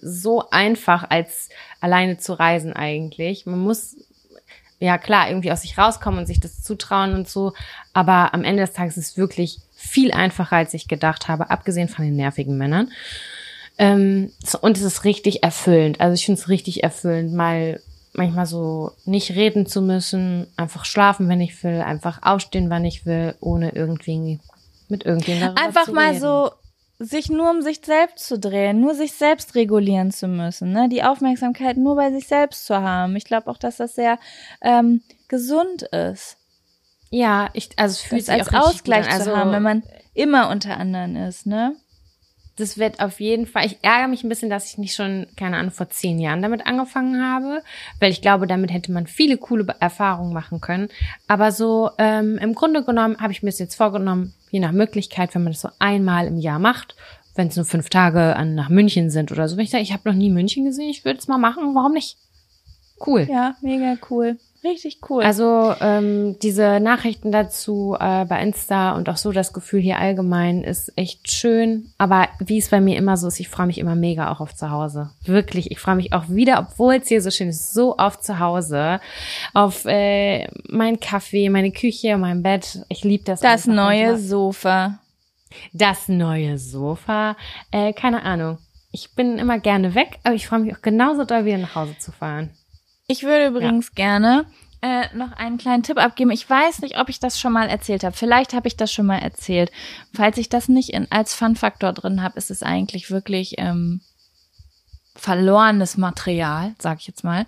so 0.00 0.50
einfach, 0.50 1.08
als 1.08 1.48
alleine 1.80 2.18
zu 2.18 2.34
reisen 2.34 2.72
eigentlich. 2.72 3.46
Man 3.46 3.60
muss 3.60 3.96
ja 4.78 4.98
klar 4.98 5.28
irgendwie 5.28 5.52
aus 5.52 5.62
sich 5.62 5.78
rauskommen 5.78 6.20
und 6.20 6.26
sich 6.26 6.40
das 6.40 6.62
zutrauen 6.62 7.14
und 7.14 7.28
so. 7.28 7.52
Aber 7.92 8.34
am 8.34 8.44
Ende 8.44 8.62
des 8.62 8.72
Tages 8.72 8.96
ist 8.96 9.10
es 9.10 9.16
wirklich 9.16 9.60
viel 9.74 10.12
einfacher, 10.12 10.56
als 10.56 10.74
ich 10.74 10.88
gedacht 10.88 11.28
habe, 11.28 11.50
abgesehen 11.50 11.88
von 11.88 12.04
den 12.04 12.16
nervigen 12.16 12.58
Männern. 12.58 12.90
Ähm, 13.78 14.32
so, 14.44 14.58
und 14.58 14.76
es 14.76 14.82
ist 14.82 15.04
richtig 15.04 15.42
erfüllend. 15.42 16.00
Also 16.00 16.14
ich 16.14 16.24
finde 16.24 16.40
es 16.40 16.48
richtig 16.48 16.82
erfüllend, 16.82 17.32
mal 17.32 17.80
manchmal 18.16 18.46
so 18.46 18.92
nicht 19.04 19.30
reden 19.32 19.66
zu 19.66 19.82
müssen, 19.82 20.46
einfach 20.56 20.84
schlafen, 20.84 21.28
wenn 21.28 21.40
ich 21.40 21.62
will, 21.64 21.80
einfach 21.80 22.22
aufstehen, 22.22 22.70
wann 22.70 22.84
ich 22.84 23.06
will, 23.06 23.34
ohne 23.40 23.70
irgendwie 23.74 24.40
mit 24.88 25.04
irgendjemandem 25.04 25.54
darüber 25.56 25.66
Einfach 25.68 25.84
zu 25.86 25.92
mal 25.92 26.08
reden. 26.08 26.20
so 26.20 26.50
sich 26.98 27.28
nur 27.28 27.50
um 27.50 27.60
sich 27.60 27.80
selbst 27.84 28.26
zu 28.26 28.38
drehen, 28.38 28.80
nur 28.80 28.94
sich 28.94 29.12
selbst 29.12 29.54
regulieren 29.54 30.10
zu 30.12 30.28
müssen, 30.28 30.72
ne? 30.72 30.88
die 30.88 31.02
Aufmerksamkeit 31.02 31.76
nur 31.76 31.94
bei 31.96 32.10
sich 32.10 32.26
selbst 32.26 32.64
zu 32.66 32.80
haben. 32.80 33.14
Ich 33.16 33.24
glaube 33.24 33.50
auch, 33.50 33.58
dass 33.58 33.76
das 33.76 33.94
sehr 33.94 34.18
ähm, 34.62 35.02
gesund 35.28 35.82
ist, 35.82 36.38
Ja, 37.10 37.50
ich, 37.52 37.70
also 37.76 37.92
es 37.92 38.00
fühlt 38.00 38.24
sich 38.24 38.34
als 38.34 38.48
auch 38.48 38.68
Ausgleich 38.70 39.06
an. 39.06 39.12
zu 39.12 39.18
Also, 39.30 39.36
haben, 39.36 39.52
wenn 39.52 39.62
man 39.62 39.82
immer 40.14 40.48
unter 40.48 40.78
anderen 40.78 41.16
ist, 41.16 41.46
ne? 41.46 41.76
Das 42.56 42.78
wird 42.78 43.00
auf 43.00 43.20
jeden 43.20 43.46
Fall, 43.46 43.66
ich 43.66 43.78
ärgere 43.82 44.08
mich 44.08 44.24
ein 44.24 44.28
bisschen, 44.28 44.48
dass 44.48 44.66
ich 44.70 44.78
nicht 44.78 44.94
schon, 44.94 45.26
keine 45.36 45.58
Ahnung, 45.58 45.72
vor 45.72 45.90
zehn 45.90 46.18
Jahren 46.18 46.40
damit 46.40 46.66
angefangen 46.66 47.22
habe, 47.22 47.62
weil 48.00 48.10
ich 48.10 48.22
glaube, 48.22 48.46
damit 48.46 48.72
hätte 48.72 48.92
man 48.92 49.06
viele 49.06 49.36
coole 49.36 49.66
Erfahrungen 49.78 50.32
machen 50.32 50.60
können. 50.60 50.88
Aber 51.28 51.52
so, 51.52 51.90
ähm, 51.98 52.38
im 52.38 52.54
Grunde 52.54 52.82
genommen 52.82 53.18
habe 53.20 53.32
ich 53.32 53.42
mir 53.42 53.50
das 53.50 53.58
jetzt 53.58 53.74
vorgenommen, 53.74 54.32
je 54.50 54.60
nach 54.60 54.72
Möglichkeit, 54.72 55.34
wenn 55.34 55.44
man 55.44 55.52
das 55.52 55.60
so 55.60 55.68
einmal 55.78 56.26
im 56.26 56.38
Jahr 56.38 56.58
macht, 56.58 56.96
wenn 57.34 57.48
es 57.48 57.56
nur 57.56 57.66
fünf 57.66 57.90
Tage 57.90 58.34
an, 58.36 58.54
nach 58.54 58.70
München 58.70 59.10
sind 59.10 59.30
oder 59.30 59.48
so. 59.48 59.56
Wenn 59.56 59.64
ich 59.64 59.70
sage, 59.70 59.82
ich 59.82 59.92
habe 59.92 60.08
noch 60.08 60.16
nie 60.16 60.30
München 60.30 60.64
gesehen, 60.64 60.88
ich 60.88 61.04
würde 61.04 61.18
es 61.18 61.28
mal 61.28 61.38
machen, 61.38 61.74
warum 61.74 61.92
nicht? 61.92 62.16
Cool. 63.04 63.28
Ja, 63.30 63.56
mega 63.60 63.96
cool. 64.10 64.38
Richtig 64.64 64.98
cool. 65.08 65.22
Also 65.22 65.74
ähm, 65.80 66.38
diese 66.40 66.80
Nachrichten 66.80 67.30
dazu 67.30 67.96
äh, 67.98 68.24
bei 68.24 68.40
Insta 68.42 68.92
und 68.92 69.08
auch 69.08 69.16
so 69.16 69.32
das 69.32 69.52
Gefühl 69.52 69.80
hier 69.80 69.98
allgemein 69.98 70.64
ist 70.64 70.92
echt 70.96 71.30
schön. 71.30 71.92
Aber 71.98 72.28
wie 72.40 72.58
es 72.58 72.70
bei 72.70 72.80
mir 72.80 72.96
immer 72.96 73.16
so 73.16 73.28
ist, 73.28 73.38
ich 73.38 73.48
freue 73.48 73.66
mich 73.66 73.78
immer 73.78 73.94
mega 73.94 74.32
auch 74.32 74.40
auf 74.40 74.54
zu 74.54 74.70
Hause. 74.70 75.10
Wirklich, 75.24 75.70
ich 75.70 75.78
freue 75.78 75.96
mich 75.96 76.12
auch 76.12 76.28
wieder, 76.28 76.58
obwohl 76.58 76.94
es 76.94 77.08
hier 77.08 77.22
so 77.22 77.30
schön 77.30 77.48
ist, 77.48 77.74
so 77.74 77.96
auf 77.96 78.20
zu 78.20 78.38
Hause. 78.38 79.00
Auf 79.54 79.84
äh, 79.84 80.48
meinen 80.68 81.00
Kaffee, 81.00 81.48
meine 81.48 81.70
Küche, 81.70 82.16
mein 82.16 82.42
Bett. 82.42 82.80
Ich 82.88 83.04
liebe 83.04 83.24
das. 83.24 83.40
das 83.40 83.66
neue 83.66 84.14
Und 84.14 84.18
Sofa. 84.18 84.98
Das 85.72 86.08
neue 86.08 86.58
Sofa. 86.58 87.36
Äh, 87.70 87.92
keine 87.92 88.22
Ahnung. 88.22 88.58
Ich 88.90 89.14
bin 89.14 89.38
immer 89.38 89.58
gerne 89.58 89.94
weg, 89.94 90.18
aber 90.24 90.34
ich 90.34 90.46
freue 90.46 90.60
mich 90.60 90.74
auch 90.74 90.82
genauso 90.82 91.24
doll 91.24 91.44
wieder 91.44 91.58
nach 91.58 91.74
Hause 91.74 91.96
zu 91.98 92.12
fahren. 92.12 92.50
Ich 93.06 93.22
würde 93.22 93.46
übrigens 93.46 93.94
gerne 93.94 94.46
äh, 94.82 95.04
noch 95.16 95.32
einen 95.32 95.58
kleinen 95.58 95.82
Tipp 95.82 95.98
abgeben. 95.98 96.30
Ich 96.30 96.48
weiß 96.48 96.80
nicht, 96.80 96.98
ob 96.98 97.08
ich 97.08 97.20
das 97.20 97.38
schon 97.38 97.52
mal 97.52 97.68
erzählt 97.68 98.04
habe. 98.04 98.16
Vielleicht 98.16 98.52
habe 98.52 98.68
ich 98.68 98.76
das 98.76 98.92
schon 98.92 99.06
mal 99.06 99.18
erzählt. 99.18 99.70
Falls 100.12 100.38
ich 100.38 100.48
das 100.48 100.68
nicht 100.68 100.90
in, 100.90 101.10
als 101.10 101.34
Fun-Faktor 101.34 101.92
drin 101.92 102.22
habe, 102.22 102.36
ist 102.36 102.50
es 102.50 102.62
eigentlich 102.62 103.10
wirklich 103.10 103.54
ähm, 103.58 104.00
verlorenes 105.14 105.96
Material, 105.96 106.74
sag 106.78 107.00
ich 107.00 107.06
jetzt 107.06 107.24
mal. 107.24 107.46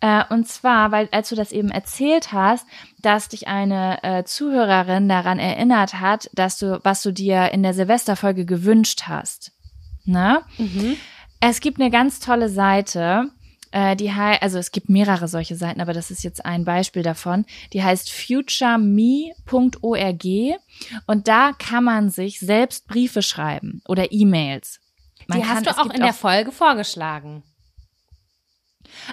Äh, 0.00 0.24
und 0.30 0.48
zwar, 0.48 0.92
weil 0.92 1.08
als 1.12 1.28
du 1.28 1.36
das 1.36 1.52
eben 1.52 1.70
erzählt 1.70 2.32
hast, 2.32 2.66
dass 3.00 3.28
dich 3.28 3.48
eine 3.48 4.02
äh, 4.02 4.24
Zuhörerin 4.24 5.08
daran 5.08 5.38
erinnert 5.38 6.00
hat, 6.00 6.30
dass 6.34 6.58
du, 6.58 6.80
was 6.84 7.02
du 7.02 7.12
dir 7.12 7.52
in 7.52 7.62
der 7.62 7.74
Silvesterfolge 7.74 8.44
gewünscht 8.44 9.04
hast. 9.06 9.52
Ne? 10.04 10.42
Es 11.40 11.60
gibt 11.60 11.80
eine 11.80 11.90
ganz 11.90 12.18
tolle 12.18 12.48
Seite, 12.48 13.30
äh, 13.76 13.94
die 13.94 14.10
heißt, 14.10 14.42
also 14.42 14.58
es 14.58 14.70
gibt 14.70 14.88
mehrere 14.88 15.28
solche 15.28 15.54
Seiten, 15.54 15.82
aber 15.82 15.92
das 15.92 16.10
ist 16.10 16.24
jetzt 16.24 16.46
ein 16.46 16.64
Beispiel 16.64 17.02
davon. 17.02 17.44
Die 17.74 17.84
heißt 17.84 18.10
futureme.org 18.10 20.24
und 21.06 21.28
da 21.28 21.52
kann 21.52 21.84
man 21.84 22.08
sich 22.08 22.40
selbst 22.40 22.86
Briefe 22.88 23.20
schreiben 23.20 23.82
oder 23.86 24.12
E-Mails. 24.12 24.80
Man 25.26 25.40
Die 25.40 25.44
kann- 25.46 25.56
hast 25.56 25.66
du 25.66 25.78
auch 25.78 25.90
in 25.90 26.00
der 26.00 26.14
Folge 26.14 26.52
vorgeschlagen. 26.52 27.42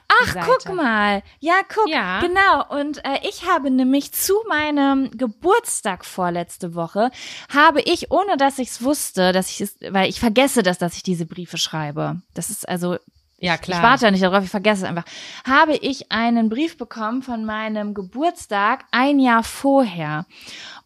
Ach, 0.08 0.36
guck 0.46 0.74
mal. 0.76 1.24
Ja, 1.40 1.56
guck. 1.68 1.90
Ja. 1.90 2.22
Genau. 2.22 2.80
Und 2.80 3.04
äh, 3.04 3.20
ich 3.28 3.46
habe 3.46 3.70
nämlich 3.70 4.14
zu 4.14 4.34
meinem 4.48 5.12
Geburtstag 5.12 6.06
vorletzte 6.06 6.74
Woche, 6.74 7.12
habe 7.54 7.82
ich, 7.82 8.12
ohne 8.12 8.38
dass 8.38 8.60
ich 8.60 8.70
es 8.70 8.82
wusste, 8.84 9.34
dass 9.34 9.50
ich 9.50 9.60
es, 9.62 9.76
weil 9.90 10.10
ich 10.10 10.20
vergesse 10.22 10.64
das, 10.64 10.78
dass 10.78 10.96
ich 10.96 11.04
diese 11.04 11.26
Briefe 11.26 11.58
schreibe. 11.58 12.22
Das 12.34 12.50
ist 12.50 12.70
also 12.70 12.98
Ja, 13.44 13.58
Ich 13.62 13.84
warte 13.84 14.06
ja 14.06 14.12
nicht 14.12 14.24
darauf, 14.24 14.42
ich 14.42 14.50
vergesse 14.50 14.84
es 14.84 14.90
einfach. 14.90 15.04
Habe 15.46 15.76
ich 15.76 16.14
einen 16.14 16.48
Brief 16.48 16.78
bekommen 16.78 17.22
von 17.22 17.44
meinem 17.44 17.94
Geburtstag 17.94 18.86
ein 18.92 19.20
Jahr 19.20 19.44
vorher. 19.44 20.26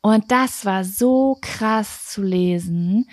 Und 0.01 0.31
das 0.31 0.65
war 0.65 0.84
so 0.84 1.38
krass 1.39 2.07
zu 2.07 2.23
lesen, 2.23 3.07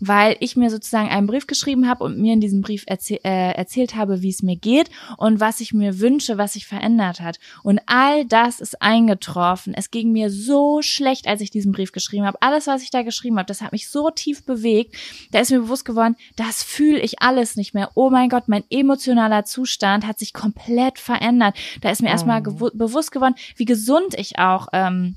weil 0.00 0.36
ich 0.40 0.56
mir 0.56 0.70
sozusagen 0.70 1.08
einen 1.08 1.26
Brief 1.26 1.46
geschrieben 1.46 1.88
habe 1.88 2.04
und 2.04 2.18
mir 2.18 2.32
in 2.32 2.40
diesem 2.40 2.62
Brief 2.62 2.84
erzäh 2.86 3.20
äh, 3.22 3.52
erzählt 3.52 3.94
habe, 3.94 4.22
wie 4.22 4.30
es 4.30 4.42
mir 4.42 4.56
geht 4.56 4.90
und 5.16 5.40
was 5.40 5.60
ich 5.60 5.72
mir 5.72 6.00
wünsche, 6.00 6.38
was 6.38 6.54
sich 6.54 6.66
verändert 6.66 7.20
hat. 7.20 7.38
Und 7.62 7.80
all 7.86 8.24
das 8.24 8.60
ist 8.60 8.80
eingetroffen. 8.82 9.74
Es 9.74 9.90
ging 9.90 10.12
mir 10.12 10.30
so 10.30 10.82
schlecht, 10.82 11.26
als 11.26 11.40
ich 11.40 11.50
diesen 11.50 11.72
Brief 11.72 11.92
geschrieben 11.92 12.26
habe. 12.26 12.40
Alles, 12.40 12.66
was 12.66 12.82
ich 12.82 12.90
da 12.90 13.02
geschrieben 13.02 13.38
habe, 13.38 13.46
das 13.46 13.60
hat 13.60 13.72
mich 13.72 13.88
so 13.88 14.10
tief 14.10 14.44
bewegt. 14.44 14.96
Da 15.30 15.40
ist 15.40 15.50
mir 15.50 15.60
bewusst 15.60 15.84
geworden, 15.84 16.16
das 16.36 16.62
fühle 16.62 17.00
ich 17.00 17.20
alles 17.20 17.56
nicht 17.56 17.74
mehr. 17.74 17.90
Oh 17.94 18.10
mein 18.10 18.28
Gott, 18.28 18.48
mein 18.48 18.64
emotionaler 18.70 19.44
Zustand 19.44 20.06
hat 20.06 20.18
sich 20.18 20.32
komplett 20.32 20.98
verändert. 20.98 21.56
Da 21.80 21.90
ist 21.90 22.02
mir 22.02 22.08
erstmal 22.08 22.40
gewu- 22.40 22.76
bewusst 22.76 23.12
geworden, 23.12 23.34
wie 23.56 23.64
gesund 23.64 24.14
ich 24.16 24.38
auch 24.38 24.68
ähm, 24.72 25.16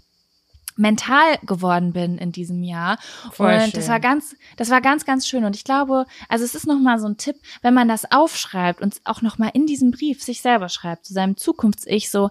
mental 0.76 1.38
geworden 1.44 1.94
bin 1.94 2.18
in 2.18 2.32
diesem 2.32 2.64
Jahr. 2.64 2.98
Voll 3.32 3.54
und 3.54 3.62
schön. 3.62 3.72
das 3.74 3.88
war 3.88 4.00
ganz, 4.00 4.36
das 4.58 4.70
war 4.70 4.82
ganz, 4.82 5.06
ganz 5.06 5.28
schön. 5.28 5.44
Und 5.44 5.56
ich 5.56 5.64
glaube, 5.64 6.06
also 6.30 6.44
es 6.46 6.56
ist 6.56 6.68
nochmal 6.68 7.00
so 7.00 7.08
ein 7.08 7.18
Tipp, 7.18 7.36
wenn 7.62 7.74
man 7.74 7.88
das 7.88 8.12
aufschreibt 8.12 8.82
und 8.82 9.02
auch 9.04 9.22
nochmal 9.22 9.52
in 9.54 9.66
diesem 9.66 9.92
Brief 9.92 10.24
sich 10.24 10.42
selber 10.42 10.70
schreibt, 10.70 11.06
zu 11.06 11.14
seinem 11.14 11.38
Zukunfts-Ich 11.38 12.10
so, 12.10 12.30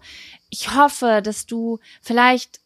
ich 0.51 0.74
hoffe, 0.74 1.20
dass 1.23 1.47
du 1.47 1.78
vielleicht 2.02 2.62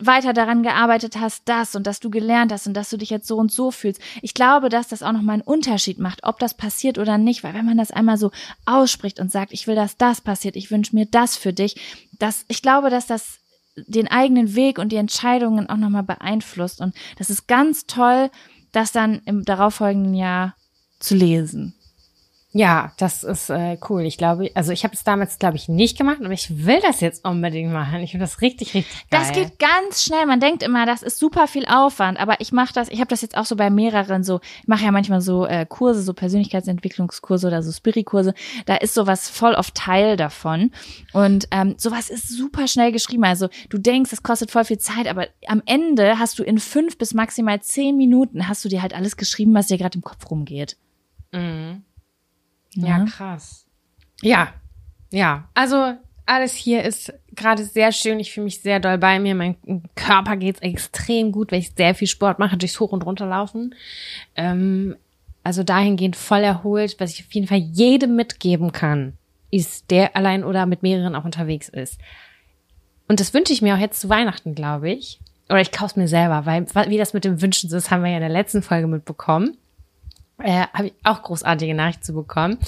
weiter 0.00 0.32
daran 0.32 0.62
gearbeitet 0.62 1.16
hast, 1.18 1.48
das 1.48 1.74
und 1.74 1.86
dass 1.86 2.00
du 2.00 2.10
gelernt 2.10 2.52
hast 2.52 2.66
und 2.66 2.74
dass 2.74 2.90
du 2.90 2.96
dich 2.96 3.10
jetzt 3.10 3.26
so 3.26 3.36
und 3.36 3.52
so 3.52 3.70
fühlst. 3.70 4.00
Ich 4.22 4.34
glaube, 4.34 4.68
dass 4.68 4.88
das 4.88 5.02
auch 5.02 5.12
nochmal 5.12 5.34
einen 5.34 5.42
Unterschied 5.42 5.98
macht, 5.98 6.24
ob 6.24 6.38
das 6.38 6.54
passiert 6.54 6.98
oder 6.98 7.18
nicht, 7.18 7.44
weil 7.44 7.54
wenn 7.54 7.64
man 7.64 7.78
das 7.78 7.90
einmal 7.90 8.16
so 8.16 8.30
ausspricht 8.64 9.20
und 9.20 9.30
sagt, 9.30 9.52
ich 9.52 9.66
will, 9.66 9.74
dass 9.74 9.96
das 9.96 10.20
passiert, 10.20 10.56
ich 10.56 10.70
wünsche 10.70 10.94
mir 10.94 11.06
das 11.06 11.36
für 11.36 11.52
dich, 11.52 11.76
das, 12.18 12.44
ich 12.48 12.62
glaube, 12.62 12.90
dass 12.90 13.06
das 13.06 13.40
den 13.76 14.08
eigenen 14.08 14.54
Weg 14.54 14.78
und 14.78 14.92
die 14.92 14.96
Entscheidungen 14.96 15.68
auch 15.68 15.76
nochmal 15.76 16.02
beeinflusst. 16.02 16.80
Und 16.80 16.94
das 17.18 17.30
ist 17.30 17.48
ganz 17.48 17.86
toll, 17.86 18.30
das 18.72 18.92
dann 18.92 19.20
im 19.24 19.44
darauffolgenden 19.44 20.14
Jahr 20.14 20.54
zu 20.98 21.14
lesen. 21.14 21.74
Ja, 22.56 22.92
das 22.98 23.24
ist 23.24 23.50
äh, 23.50 23.76
cool. 23.88 24.02
Ich 24.02 24.16
glaube, 24.16 24.52
also 24.54 24.70
ich 24.70 24.84
habe 24.84 24.94
es 24.94 25.02
damals, 25.02 25.40
glaube 25.40 25.56
ich, 25.56 25.68
nicht 25.68 25.98
gemacht, 25.98 26.18
aber 26.20 26.32
ich 26.32 26.64
will 26.64 26.78
das 26.80 27.00
jetzt 27.00 27.24
unbedingt 27.24 27.72
machen. 27.72 27.98
Ich 27.98 28.12
finde 28.12 28.26
das 28.26 28.42
richtig, 28.42 28.74
richtig 28.74 29.10
geil. 29.10 29.20
Das 29.20 29.32
geht 29.32 29.58
ganz 29.58 30.04
schnell. 30.04 30.24
Man 30.24 30.38
denkt 30.38 30.62
immer, 30.62 30.86
das 30.86 31.02
ist 31.02 31.18
super 31.18 31.48
viel 31.48 31.66
Aufwand, 31.66 32.16
aber 32.16 32.40
ich 32.40 32.52
mache 32.52 32.72
das, 32.72 32.90
ich 32.90 33.00
habe 33.00 33.08
das 33.08 33.22
jetzt 33.22 33.36
auch 33.36 33.44
so 33.44 33.56
bei 33.56 33.70
mehreren 33.70 34.22
so, 34.22 34.38
ich 34.62 34.68
mache 34.68 34.84
ja 34.84 34.92
manchmal 34.92 35.20
so 35.20 35.46
äh, 35.46 35.66
Kurse, 35.68 36.02
so 36.02 36.14
Persönlichkeitsentwicklungskurse 36.14 37.48
oder 37.48 37.60
so 37.60 37.72
Spiri-Kurse. 37.72 38.34
Da 38.66 38.76
ist 38.76 38.94
sowas 38.94 39.28
voll 39.28 39.56
auf 39.56 39.72
Teil 39.72 40.16
davon. 40.16 40.70
Und 41.12 41.48
ähm, 41.50 41.74
sowas 41.76 42.08
ist 42.08 42.28
super 42.28 42.68
schnell 42.68 42.92
geschrieben. 42.92 43.24
Also 43.24 43.48
du 43.68 43.78
denkst, 43.78 44.12
es 44.12 44.22
kostet 44.22 44.52
voll 44.52 44.64
viel 44.64 44.78
Zeit, 44.78 45.08
aber 45.08 45.26
am 45.48 45.60
Ende 45.66 46.20
hast 46.20 46.38
du 46.38 46.44
in 46.44 46.60
fünf 46.60 46.98
bis 46.98 47.14
maximal 47.14 47.60
zehn 47.60 47.96
Minuten 47.96 48.46
hast 48.46 48.64
du 48.64 48.68
dir 48.68 48.80
halt 48.80 48.94
alles 48.94 49.16
geschrieben, 49.16 49.54
was 49.54 49.66
dir 49.66 49.78
gerade 49.78 49.96
im 49.96 50.02
Kopf 50.02 50.30
rumgeht. 50.30 50.76
Mhm. 51.32 51.82
Ja, 52.74 53.04
krass. 53.04 53.66
Ja, 54.22 54.48
ja. 55.10 55.48
Also 55.54 55.94
alles 56.26 56.54
hier 56.54 56.82
ist 56.82 57.12
gerade 57.34 57.64
sehr 57.64 57.92
schön. 57.92 58.18
Ich 58.20 58.32
fühle 58.32 58.44
mich 58.44 58.60
sehr 58.60 58.80
doll 58.80 58.98
bei 58.98 59.18
mir. 59.18 59.34
Mein 59.34 59.56
Körper 59.94 60.36
geht's 60.36 60.60
extrem 60.60 61.32
gut, 61.32 61.52
weil 61.52 61.60
ich 61.60 61.72
sehr 61.76 61.94
viel 61.94 62.08
Sport 62.08 62.38
mache, 62.38 62.56
durchs 62.56 62.80
Hoch- 62.80 62.92
und 62.92 63.04
Runterlaufen. 63.04 63.74
Ähm, 64.34 64.96
also 65.42 65.62
dahingehend 65.62 66.16
voll 66.16 66.42
erholt, 66.42 66.96
was 66.98 67.12
ich 67.12 67.26
auf 67.26 67.32
jeden 67.32 67.46
Fall 67.46 67.58
jedem 67.58 68.16
mitgeben 68.16 68.72
kann, 68.72 69.18
ist 69.50 69.90
der 69.90 70.16
allein 70.16 70.42
oder 70.42 70.64
mit 70.64 70.82
mehreren 70.82 71.14
auch 71.14 71.26
unterwegs 71.26 71.68
ist. 71.68 72.00
Und 73.06 73.20
das 73.20 73.34
wünsche 73.34 73.52
ich 73.52 73.60
mir 73.60 73.74
auch 73.74 73.78
jetzt 73.78 74.00
zu 74.00 74.08
Weihnachten, 74.08 74.54
glaube 74.54 74.90
ich. 74.90 75.20
Oder 75.50 75.60
ich 75.60 75.72
kaufe 75.72 76.00
mir 76.00 76.08
selber, 76.08 76.46
weil 76.46 76.66
wie 76.88 76.96
das 76.96 77.12
mit 77.12 77.26
dem 77.26 77.42
Wünschen 77.42 77.70
ist, 77.70 77.90
haben 77.90 78.02
wir 78.02 78.10
ja 78.10 78.16
in 78.16 78.22
der 78.22 78.30
letzten 78.30 78.62
Folge 78.62 78.86
mitbekommen 78.86 79.58
äh, 80.38 80.66
habe 80.72 80.88
ich 80.88 80.94
auch 81.04 81.22
großartige 81.22 81.74
Nachricht 81.74 82.04
zu 82.04 82.14
bekommen. 82.14 82.58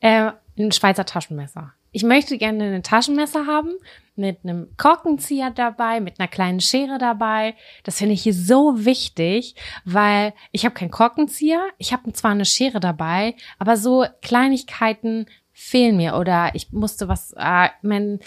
Äh, 0.00 0.32
ein 0.58 0.72
Schweizer 0.72 1.04
Taschenmesser. 1.04 1.72
Ich 1.92 2.02
möchte 2.02 2.38
gerne 2.38 2.74
ein 2.74 2.82
Taschenmesser 2.82 3.46
haben 3.46 3.72
mit 4.16 4.38
einem 4.44 4.68
Korkenzieher 4.76 5.50
dabei, 5.50 6.00
mit 6.00 6.18
einer 6.18 6.28
kleinen 6.28 6.60
Schere 6.60 6.98
dabei. 6.98 7.54
Das 7.84 7.98
finde 7.98 8.14
ich 8.14 8.22
hier 8.22 8.34
so 8.34 8.84
wichtig, 8.84 9.54
weil 9.84 10.32
ich 10.52 10.64
habe 10.64 10.74
keinen 10.74 10.90
Korkenzieher. 10.90 11.62
Ich 11.78 11.92
habe 11.92 12.12
zwar 12.12 12.30
eine 12.30 12.44
Schere 12.44 12.80
dabei, 12.80 13.34
aber 13.58 13.76
so 13.76 14.06
Kleinigkeiten 14.22 15.26
fehlen 15.52 15.96
mir 15.96 16.16
oder 16.16 16.54
ich 16.54 16.72
musste 16.72 17.08
was, 17.08 17.34
äh, 17.36 17.68
mein, 17.82 18.20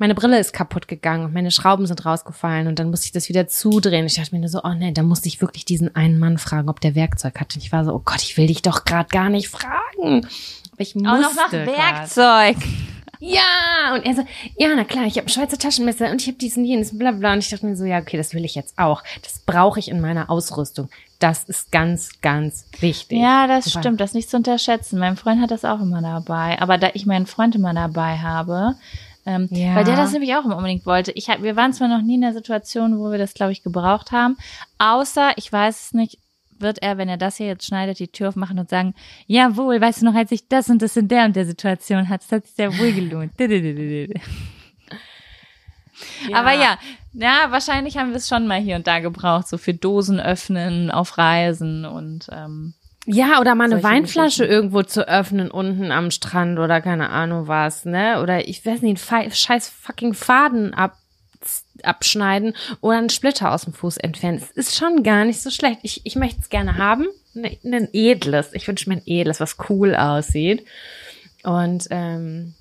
meine 0.00 0.14
Brille 0.14 0.38
ist 0.38 0.54
kaputt 0.54 0.88
gegangen 0.88 1.26
und 1.26 1.34
meine 1.34 1.50
Schrauben 1.50 1.86
sind 1.86 2.06
rausgefallen 2.06 2.66
und 2.68 2.78
dann 2.78 2.88
musste 2.88 3.04
ich 3.04 3.12
das 3.12 3.28
wieder 3.28 3.46
zudrehen. 3.48 4.06
Ich 4.06 4.14
dachte 4.14 4.34
mir 4.34 4.40
nur 4.40 4.48
so, 4.48 4.62
oh 4.64 4.72
nee, 4.72 4.92
da 4.92 5.02
musste 5.02 5.28
ich 5.28 5.42
wirklich 5.42 5.66
diesen 5.66 5.94
einen 5.94 6.18
Mann 6.18 6.38
fragen, 6.38 6.70
ob 6.70 6.80
der 6.80 6.94
Werkzeug 6.94 7.38
hat. 7.38 7.54
Und 7.54 7.62
ich 7.62 7.70
war 7.70 7.84
so, 7.84 7.92
oh 7.92 8.00
Gott, 8.02 8.22
ich 8.22 8.38
will 8.38 8.46
dich 8.46 8.62
doch 8.62 8.86
gerade 8.86 9.10
gar 9.10 9.28
nicht 9.28 9.48
fragen. 9.48 10.26
Aber 10.72 10.80
ich 10.80 10.94
musste 10.94 11.10
Auch 11.10 11.20
noch 11.20 11.34
nach 11.34 11.50
grad. 11.50 11.66
Werkzeug. 11.66 12.56
Ja, 13.22 13.94
und 13.94 14.06
er 14.06 14.14
so, 14.14 14.22
ja, 14.56 14.70
na 14.74 14.84
klar, 14.84 15.04
ich 15.04 15.18
habe 15.18 15.26
ein 15.26 15.28
Schweizer 15.28 15.58
Taschenmesser 15.58 16.10
und 16.10 16.22
ich 16.22 16.28
habe 16.28 16.38
diesen 16.38 16.64
jenes, 16.64 16.96
bla 16.96 17.10
bla. 17.10 17.34
Und 17.34 17.40
ich 17.40 17.50
dachte 17.50 17.66
mir 17.66 17.76
so, 17.76 17.84
ja, 17.84 17.98
okay, 17.98 18.16
das 18.16 18.32
will 18.32 18.46
ich 18.46 18.54
jetzt 18.54 18.78
auch. 18.78 19.02
Das 19.22 19.40
brauche 19.40 19.78
ich 19.78 19.88
in 19.88 20.00
meiner 20.00 20.30
Ausrüstung. 20.30 20.88
Das 21.18 21.44
ist 21.44 21.70
ganz, 21.70 22.22
ganz 22.22 22.64
wichtig. 22.80 23.18
Ja, 23.18 23.46
das 23.46 23.66
Super. 23.66 23.80
stimmt, 23.80 24.00
das 24.00 24.10
ist 24.10 24.14
nicht 24.14 24.30
zu 24.30 24.38
unterschätzen. 24.38 24.98
Mein 24.98 25.18
Freund 25.18 25.42
hat 25.42 25.50
das 25.50 25.66
auch 25.66 25.82
immer 25.82 26.00
dabei. 26.00 26.58
Aber 26.62 26.78
da 26.78 26.88
ich 26.94 27.04
meinen 27.04 27.26
Freund 27.26 27.54
immer 27.54 27.74
dabei 27.74 28.16
habe, 28.16 28.76
ähm, 29.26 29.48
Ja. 29.50 29.74
weil 29.74 29.84
der 29.84 29.96
das 29.96 30.12
nämlich 30.12 30.34
auch 30.34 30.44
immer 30.44 30.56
unbedingt 30.56 30.86
wollte. 30.86 31.12
Ich 31.12 31.28
hab, 31.28 31.42
wir 31.42 31.56
waren 31.56 31.72
zwar 31.72 31.88
noch 31.88 32.02
nie 32.02 32.14
in 32.16 32.20
der 32.22 32.32
Situation, 32.32 32.98
wo 32.98 33.10
wir 33.10 33.18
das, 33.18 33.34
glaube 33.34 33.52
ich, 33.52 33.62
gebraucht 33.62 34.12
haben, 34.12 34.36
außer, 34.78 35.32
ich 35.36 35.52
weiß 35.52 35.86
es 35.86 35.94
nicht, 35.94 36.18
wird 36.58 36.82
er, 36.82 36.98
wenn 36.98 37.08
er 37.08 37.16
das 37.16 37.36
hier 37.38 37.46
jetzt 37.46 37.66
schneidet, 37.66 37.98
die 37.98 38.08
Tür 38.08 38.28
aufmachen 38.28 38.58
und 38.58 38.68
sagen, 38.68 38.94
jawohl, 39.26 39.80
weißt 39.80 40.02
du 40.02 40.04
noch, 40.06 40.14
als 40.14 40.30
ich 40.30 40.46
das 40.48 40.68
und 40.68 40.82
das 40.82 40.96
in 40.96 41.08
der 41.08 41.24
und 41.24 41.34
der 41.34 41.46
Situation 41.46 42.08
hatte, 42.08 42.24
das 42.28 42.32
hat 42.36 42.46
sich 42.46 42.54
sehr 42.54 42.76
wohl 42.78 42.92
gelohnt. 42.92 43.32
Aber 46.32 46.52
ja, 46.52 46.78
ja, 47.12 47.46
wahrscheinlich 47.50 47.96
haben 47.96 48.10
wir 48.10 48.16
es 48.16 48.28
schon 48.28 48.46
mal 48.46 48.60
hier 48.60 48.76
und 48.76 48.86
da 48.86 49.00
gebraucht, 49.00 49.48
so 49.48 49.58
für 49.58 49.74
Dosen 49.74 50.20
öffnen 50.20 50.90
auf 50.90 51.18
Reisen 51.18 51.84
und 51.84 52.28
ähm, 52.32 52.74
Ja, 53.12 53.40
oder 53.40 53.54
mal 53.54 53.64
eine 53.72 53.82
Weinflasche 53.82 54.44
irgendwo 54.44 54.82
zu 54.82 55.06
öffnen 55.08 55.50
unten 55.50 55.90
am 55.92 56.10
Strand 56.10 56.58
oder 56.58 56.80
keine 56.80 57.10
Ahnung 57.10 57.48
was, 57.48 57.84
ne? 57.84 58.20
Oder 58.22 58.48
ich 58.48 58.64
weiß 58.64 58.82
nicht, 58.82 59.12
einen 59.12 59.30
scheiß 59.32 59.68
fucking 59.68 60.14
Faden 60.14 60.74
ab, 60.74 60.96
abschneiden 61.82 62.54
oder 62.80 62.98
einen 62.98 63.08
Splitter 63.10 63.52
aus 63.52 63.64
dem 63.64 63.72
Fuß 63.72 63.96
entfernen. 63.98 64.38
Es 64.42 64.50
ist 64.50 64.76
schon 64.76 65.02
gar 65.02 65.24
nicht 65.24 65.40
so 65.42 65.50
schlecht. 65.50 65.80
Ich, 65.82 66.02
ich 66.04 66.16
möchte 66.16 66.40
es 66.40 66.48
gerne 66.50 66.76
haben. 66.76 67.06
Ne- 67.34 67.58
Ein 67.64 67.88
edles. 67.92 68.50
Ich 68.52 68.66
wünsche 68.68 68.88
mir 68.88 68.96
ein 68.96 69.02
edles, 69.06 69.40
was 69.40 69.56
cool 69.68 69.94
aussieht. 69.94 70.64
Und 71.42 71.86
ähm, 71.90 72.54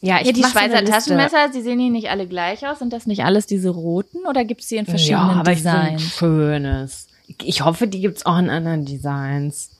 ja, 0.00 0.20
ich 0.20 0.26
ja, 0.26 0.32
die 0.32 0.42
so 0.42 0.48
Schweizer. 0.48 0.84
Taschenmesser, 0.84 1.48
die 1.54 1.60
sehen 1.62 1.78
hier 1.78 1.90
nicht 1.90 2.10
alle 2.10 2.26
gleich 2.26 2.66
aus. 2.66 2.80
Sind 2.80 2.92
das 2.92 3.06
nicht 3.06 3.24
alles 3.24 3.46
diese 3.46 3.70
roten 3.70 4.26
oder 4.28 4.44
gibt's 4.44 4.66
die 4.68 4.76
in 4.76 4.86
verschiedenen 4.86 5.30
ja, 5.30 5.36
aber 5.40 5.52
ich 5.52 5.62
will 5.64 5.70
ein 5.70 5.96
Designs? 5.96 6.16
schönes. 6.16 7.06
Ich 7.42 7.62
hoffe, 7.62 7.86
die 7.86 8.00
gibt's 8.00 8.26
auch 8.26 8.38
in 8.38 8.50
anderen 8.50 8.84
Designs. 8.84 9.70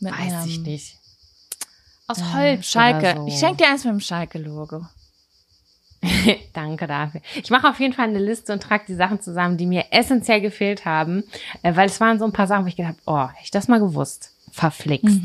Mit 0.00 0.12
Weiß 0.12 0.46
ich 0.46 0.60
nicht. 0.60 0.96
Aus 2.08 2.18
äh, 2.18 2.24
Holz. 2.34 2.66
Schalke. 2.66 3.14
So. 3.16 3.26
Ich 3.26 3.38
schenke 3.38 3.58
dir 3.58 3.68
eins 3.68 3.84
mit 3.84 3.92
dem 3.92 4.00
Schalke-Logo. 4.00 4.86
Danke 6.54 6.86
dafür. 6.86 7.20
Ich 7.34 7.50
mache 7.50 7.68
auf 7.68 7.78
jeden 7.78 7.92
Fall 7.92 8.08
eine 8.08 8.18
Liste 8.18 8.52
und 8.52 8.62
trage 8.62 8.84
die 8.88 8.94
Sachen 8.94 9.20
zusammen, 9.20 9.58
die 9.58 9.66
mir 9.66 9.84
essentiell 9.90 10.40
gefehlt 10.40 10.86
haben, 10.86 11.24
äh, 11.62 11.76
weil 11.76 11.88
es 11.88 12.00
waren 12.00 12.18
so 12.18 12.24
ein 12.24 12.32
paar 12.32 12.46
Sachen, 12.46 12.64
wo 12.64 12.68
ich 12.68 12.76
gedacht 12.76 12.96
habe, 13.06 13.28
oh, 13.28 13.28
hätte 13.28 13.44
ich 13.44 13.50
das 13.50 13.68
mal 13.68 13.80
gewusst. 13.80 14.32
Verflixt. 14.50 15.20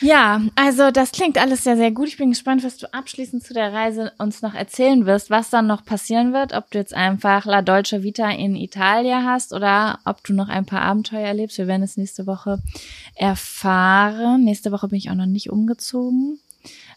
Ja, 0.00 0.40
also 0.54 0.90
das 0.90 1.12
klingt 1.12 1.38
alles 1.38 1.64
sehr, 1.64 1.76
sehr 1.76 1.90
gut. 1.90 2.08
Ich 2.08 2.16
bin 2.16 2.30
gespannt, 2.30 2.62
was 2.64 2.76
du 2.76 2.92
abschließend 2.92 3.42
zu 3.42 3.52
der 3.52 3.72
Reise 3.72 4.12
uns 4.18 4.42
noch 4.42 4.54
erzählen 4.54 5.06
wirst, 5.06 5.30
was 5.30 5.50
dann 5.50 5.66
noch 5.66 5.84
passieren 5.84 6.32
wird, 6.32 6.52
ob 6.52 6.70
du 6.70 6.78
jetzt 6.78 6.94
einfach 6.94 7.44
La 7.46 7.62
Dolce 7.62 8.02
Vita 8.02 8.30
in 8.30 8.54
Italia 8.54 9.22
hast 9.24 9.52
oder 9.52 9.98
ob 10.04 10.22
du 10.24 10.34
noch 10.34 10.48
ein 10.48 10.66
paar 10.66 10.82
Abenteuer 10.82 11.26
erlebst. 11.26 11.58
Wir 11.58 11.66
werden 11.66 11.82
es 11.82 11.96
nächste 11.96 12.26
Woche 12.26 12.62
erfahren. 13.14 14.44
Nächste 14.44 14.70
Woche 14.70 14.88
bin 14.88 14.98
ich 14.98 15.10
auch 15.10 15.14
noch 15.14 15.26
nicht 15.26 15.50
umgezogen. 15.50 16.38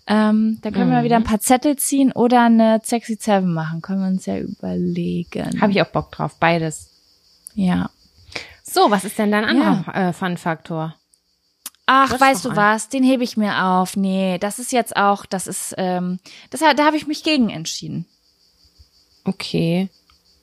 Ähm, 0.08 0.60
da 0.62 0.72
können 0.72 0.90
wir 0.90 0.98
mal 0.98 1.04
wieder 1.04 1.16
ein 1.16 1.24
paar 1.24 1.40
Zettel 1.40 1.78
ziehen 1.78 2.12
oder 2.12 2.46
eine 2.46 2.82
Sexy 2.84 3.18
Seven 3.20 3.54
machen. 3.54 3.82
Können 3.82 4.02
wir 4.02 4.08
uns 4.08 4.26
ja 4.26 4.38
überlegen. 4.38 5.62
Habe 5.62 5.72
ich 5.72 5.82
auch 5.82 5.88
Bock 5.88 6.12
drauf, 6.12 6.36
beides. 6.40 6.90
ja. 7.56 7.90
So, 8.64 8.90
was 8.90 9.04
ist 9.04 9.20
denn 9.20 9.32
dein 9.32 9.44
anderer 9.44 9.94
äh, 9.94 10.14
Fun-Faktor? 10.14 10.96
Ach, 11.94 12.18
weißt 12.18 12.46
du 12.46 12.56
was? 12.56 12.88
Den 12.88 13.04
hebe 13.04 13.26
ich 13.26 13.36
mir 13.36 13.66
auf. 13.66 13.98
Nee, 13.98 14.38
das 14.38 14.60
ist 14.60 14.72
jetzt 14.72 14.96
auch, 14.96 15.26
das 15.26 15.46
ist, 15.46 15.76
ähm, 15.78 16.20
das, 16.50 16.62
da 16.62 16.86
habe 16.86 16.96
ich 16.96 17.06
mich 17.06 17.22
gegen 17.22 17.50
entschieden. 17.50 18.06
Okay. 19.26 19.90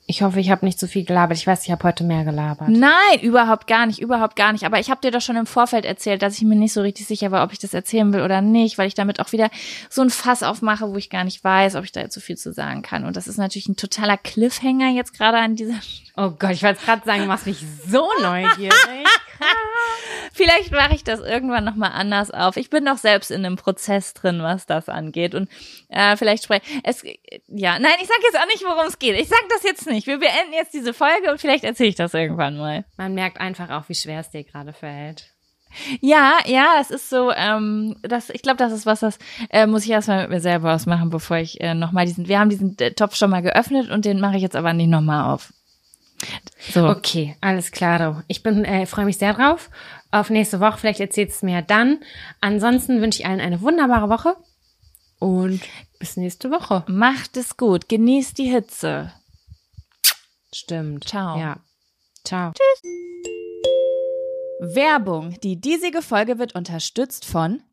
Ich 0.05 0.21
hoffe, 0.21 0.39
ich 0.39 0.51
habe 0.51 0.63
nicht 0.63 0.79
zu 0.79 0.87
viel 0.87 1.05
gelabert. 1.05 1.37
Ich 1.37 1.47
weiß, 1.47 1.65
ich 1.65 1.71
habe 1.71 1.83
heute 1.83 2.03
mehr 2.03 2.23
gelabert. 2.23 2.69
Nein, 2.69 3.19
überhaupt 3.21 3.65
gar 3.65 3.87
nicht, 3.87 3.99
überhaupt 3.99 4.35
gar 4.35 4.51
nicht. 4.51 4.63
Aber 4.63 4.79
ich 4.79 4.91
habe 4.91 5.01
dir 5.01 5.09
doch 5.09 5.21
schon 5.21 5.37
im 5.37 5.47
Vorfeld 5.47 5.85
erzählt, 5.85 6.21
dass 6.21 6.37
ich 6.37 6.43
mir 6.43 6.55
nicht 6.55 6.73
so 6.73 6.81
richtig 6.81 7.07
sicher 7.07 7.31
war, 7.31 7.43
ob 7.43 7.51
ich 7.51 7.59
das 7.59 7.73
erzählen 7.73 8.13
will 8.13 8.21
oder 8.21 8.41
nicht, 8.41 8.77
weil 8.77 8.87
ich 8.87 8.93
damit 8.93 9.19
auch 9.19 9.31
wieder 9.31 9.49
so 9.89 10.03
ein 10.03 10.11
Fass 10.11 10.43
aufmache, 10.43 10.91
wo 10.91 10.97
ich 10.97 11.09
gar 11.09 11.23
nicht 11.23 11.43
weiß, 11.43 11.75
ob 11.75 11.83
ich 11.83 11.91
da 11.91 12.01
jetzt 12.01 12.13
so 12.13 12.21
viel 12.21 12.37
zu 12.37 12.53
sagen 12.53 12.83
kann. 12.83 13.05
Und 13.05 13.17
das 13.17 13.27
ist 13.27 13.37
natürlich 13.37 13.69
ein 13.69 13.75
totaler 13.75 14.17
Cliffhanger 14.17 14.91
jetzt 14.91 15.13
gerade 15.17 15.39
an 15.39 15.55
dieser. 15.55 15.79
Oh 16.15 16.29
Gott, 16.29 16.51
ich 16.51 16.61
wollte 16.61 16.85
gerade 16.85 17.05
sagen, 17.05 17.21
du 17.21 17.27
machst 17.27 17.47
mich 17.47 17.65
so 17.87 18.07
neugierig. 18.21 18.73
Vielleicht 20.39 20.71
mache 20.71 20.95
ich 20.95 21.03
das 21.03 21.19
irgendwann 21.19 21.65
noch 21.65 21.75
mal 21.75 21.89
anders 21.89 22.31
auf. 22.31 22.55
Ich 22.55 22.69
bin 22.69 22.85
doch 22.85 22.97
selbst 22.97 23.29
in 23.29 23.45
einem 23.45 23.57
Prozess 23.57 24.13
drin, 24.13 24.41
was 24.41 24.65
das 24.65 24.87
angeht. 24.87 25.35
Und 25.35 25.49
äh, 25.89 26.15
vielleicht 26.15 26.45
spreche 26.45 26.61
es. 26.85 27.03
Ja, 27.49 27.77
nein, 27.77 27.91
ich 28.01 28.07
sage 28.07 28.21
jetzt 28.23 28.39
auch 28.39 28.45
nicht, 28.45 28.63
worum 28.63 28.87
es 28.87 28.99
geht. 28.99 29.19
Ich 29.19 29.27
sage 29.27 29.43
das 29.49 29.63
jetzt 29.63 29.85
nicht. 29.87 30.07
Wir 30.07 30.17
beenden 30.17 30.53
jetzt 30.53 30.73
diese 30.73 30.93
Folge 30.93 31.29
und 31.29 31.41
vielleicht 31.41 31.65
erzähle 31.65 31.89
ich 31.89 31.95
das 31.95 32.13
irgendwann 32.13 32.57
mal. 32.57 32.85
Man 32.95 33.15
merkt 33.15 33.41
einfach 33.41 33.69
auch, 33.69 33.89
wie 33.89 33.95
schwer 33.95 34.21
es 34.21 34.29
dir 34.29 34.45
gerade 34.45 34.71
fällt. 34.71 35.25
Ja, 35.99 36.37
ja, 36.45 36.67
das 36.77 36.89
ist 36.89 37.09
so, 37.09 37.33
ähm, 37.33 37.97
das, 38.01 38.29
ich 38.29 38.41
glaube, 38.41 38.59
das 38.59 38.71
ist 38.71 38.85
was, 38.85 39.01
das 39.01 39.19
äh, 39.49 39.67
muss 39.67 39.83
ich 39.83 39.91
erstmal 39.91 40.21
mit 40.21 40.29
mir 40.29 40.39
selber 40.39 40.73
ausmachen, 40.73 41.09
bevor 41.09 41.35
ich 41.35 41.59
äh, 41.59 41.73
nochmal 41.73 42.05
diesen, 42.05 42.29
wir 42.29 42.39
haben 42.39 42.49
diesen 42.49 42.79
äh, 42.79 42.93
Topf 42.93 43.17
schon 43.17 43.29
mal 43.29 43.41
geöffnet 43.41 43.89
und 43.89 44.05
den 44.05 44.21
mache 44.21 44.37
ich 44.37 44.41
jetzt 44.41 44.55
aber 44.55 44.71
nicht 44.71 44.87
nochmal 44.87 45.33
auf. 45.33 45.51
So. 46.71 46.87
Okay, 46.87 47.35
alles 47.39 47.71
klar. 47.71 48.23
Ich 48.27 48.43
bin 48.43 48.65
äh, 48.65 48.85
freue 48.85 49.05
mich 49.05 49.17
sehr 49.17 49.33
drauf 49.33 49.69
auf 50.11 50.29
nächste 50.29 50.59
Woche. 50.59 50.77
Vielleicht 50.77 50.99
erzählst 50.99 51.35
du 51.35 51.37
es 51.47 51.51
mir 51.51 51.61
dann. 51.61 51.99
Ansonsten 52.41 53.01
wünsche 53.01 53.19
ich 53.19 53.25
allen 53.25 53.41
eine 53.41 53.61
wunderbare 53.61 54.09
Woche 54.09 54.35
und 55.19 55.61
bis 55.99 56.17
nächste 56.17 56.51
Woche. 56.51 56.83
Macht 56.87 57.37
es 57.37 57.57
gut, 57.57 57.89
genießt 57.89 58.37
die 58.37 58.49
Hitze. 58.49 59.11
Stimmt. 60.53 61.07
Ciao. 61.07 61.37
Ja. 61.37 61.57
Ciao. 62.23 62.53
Werbung. 64.59 65.39
Die 65.41 65.59
diesige 65.59 66.01
Folge 66.01 66.39
wird 66.39 66.55
unterstützt 66.55 67.25
von 67.25 67.61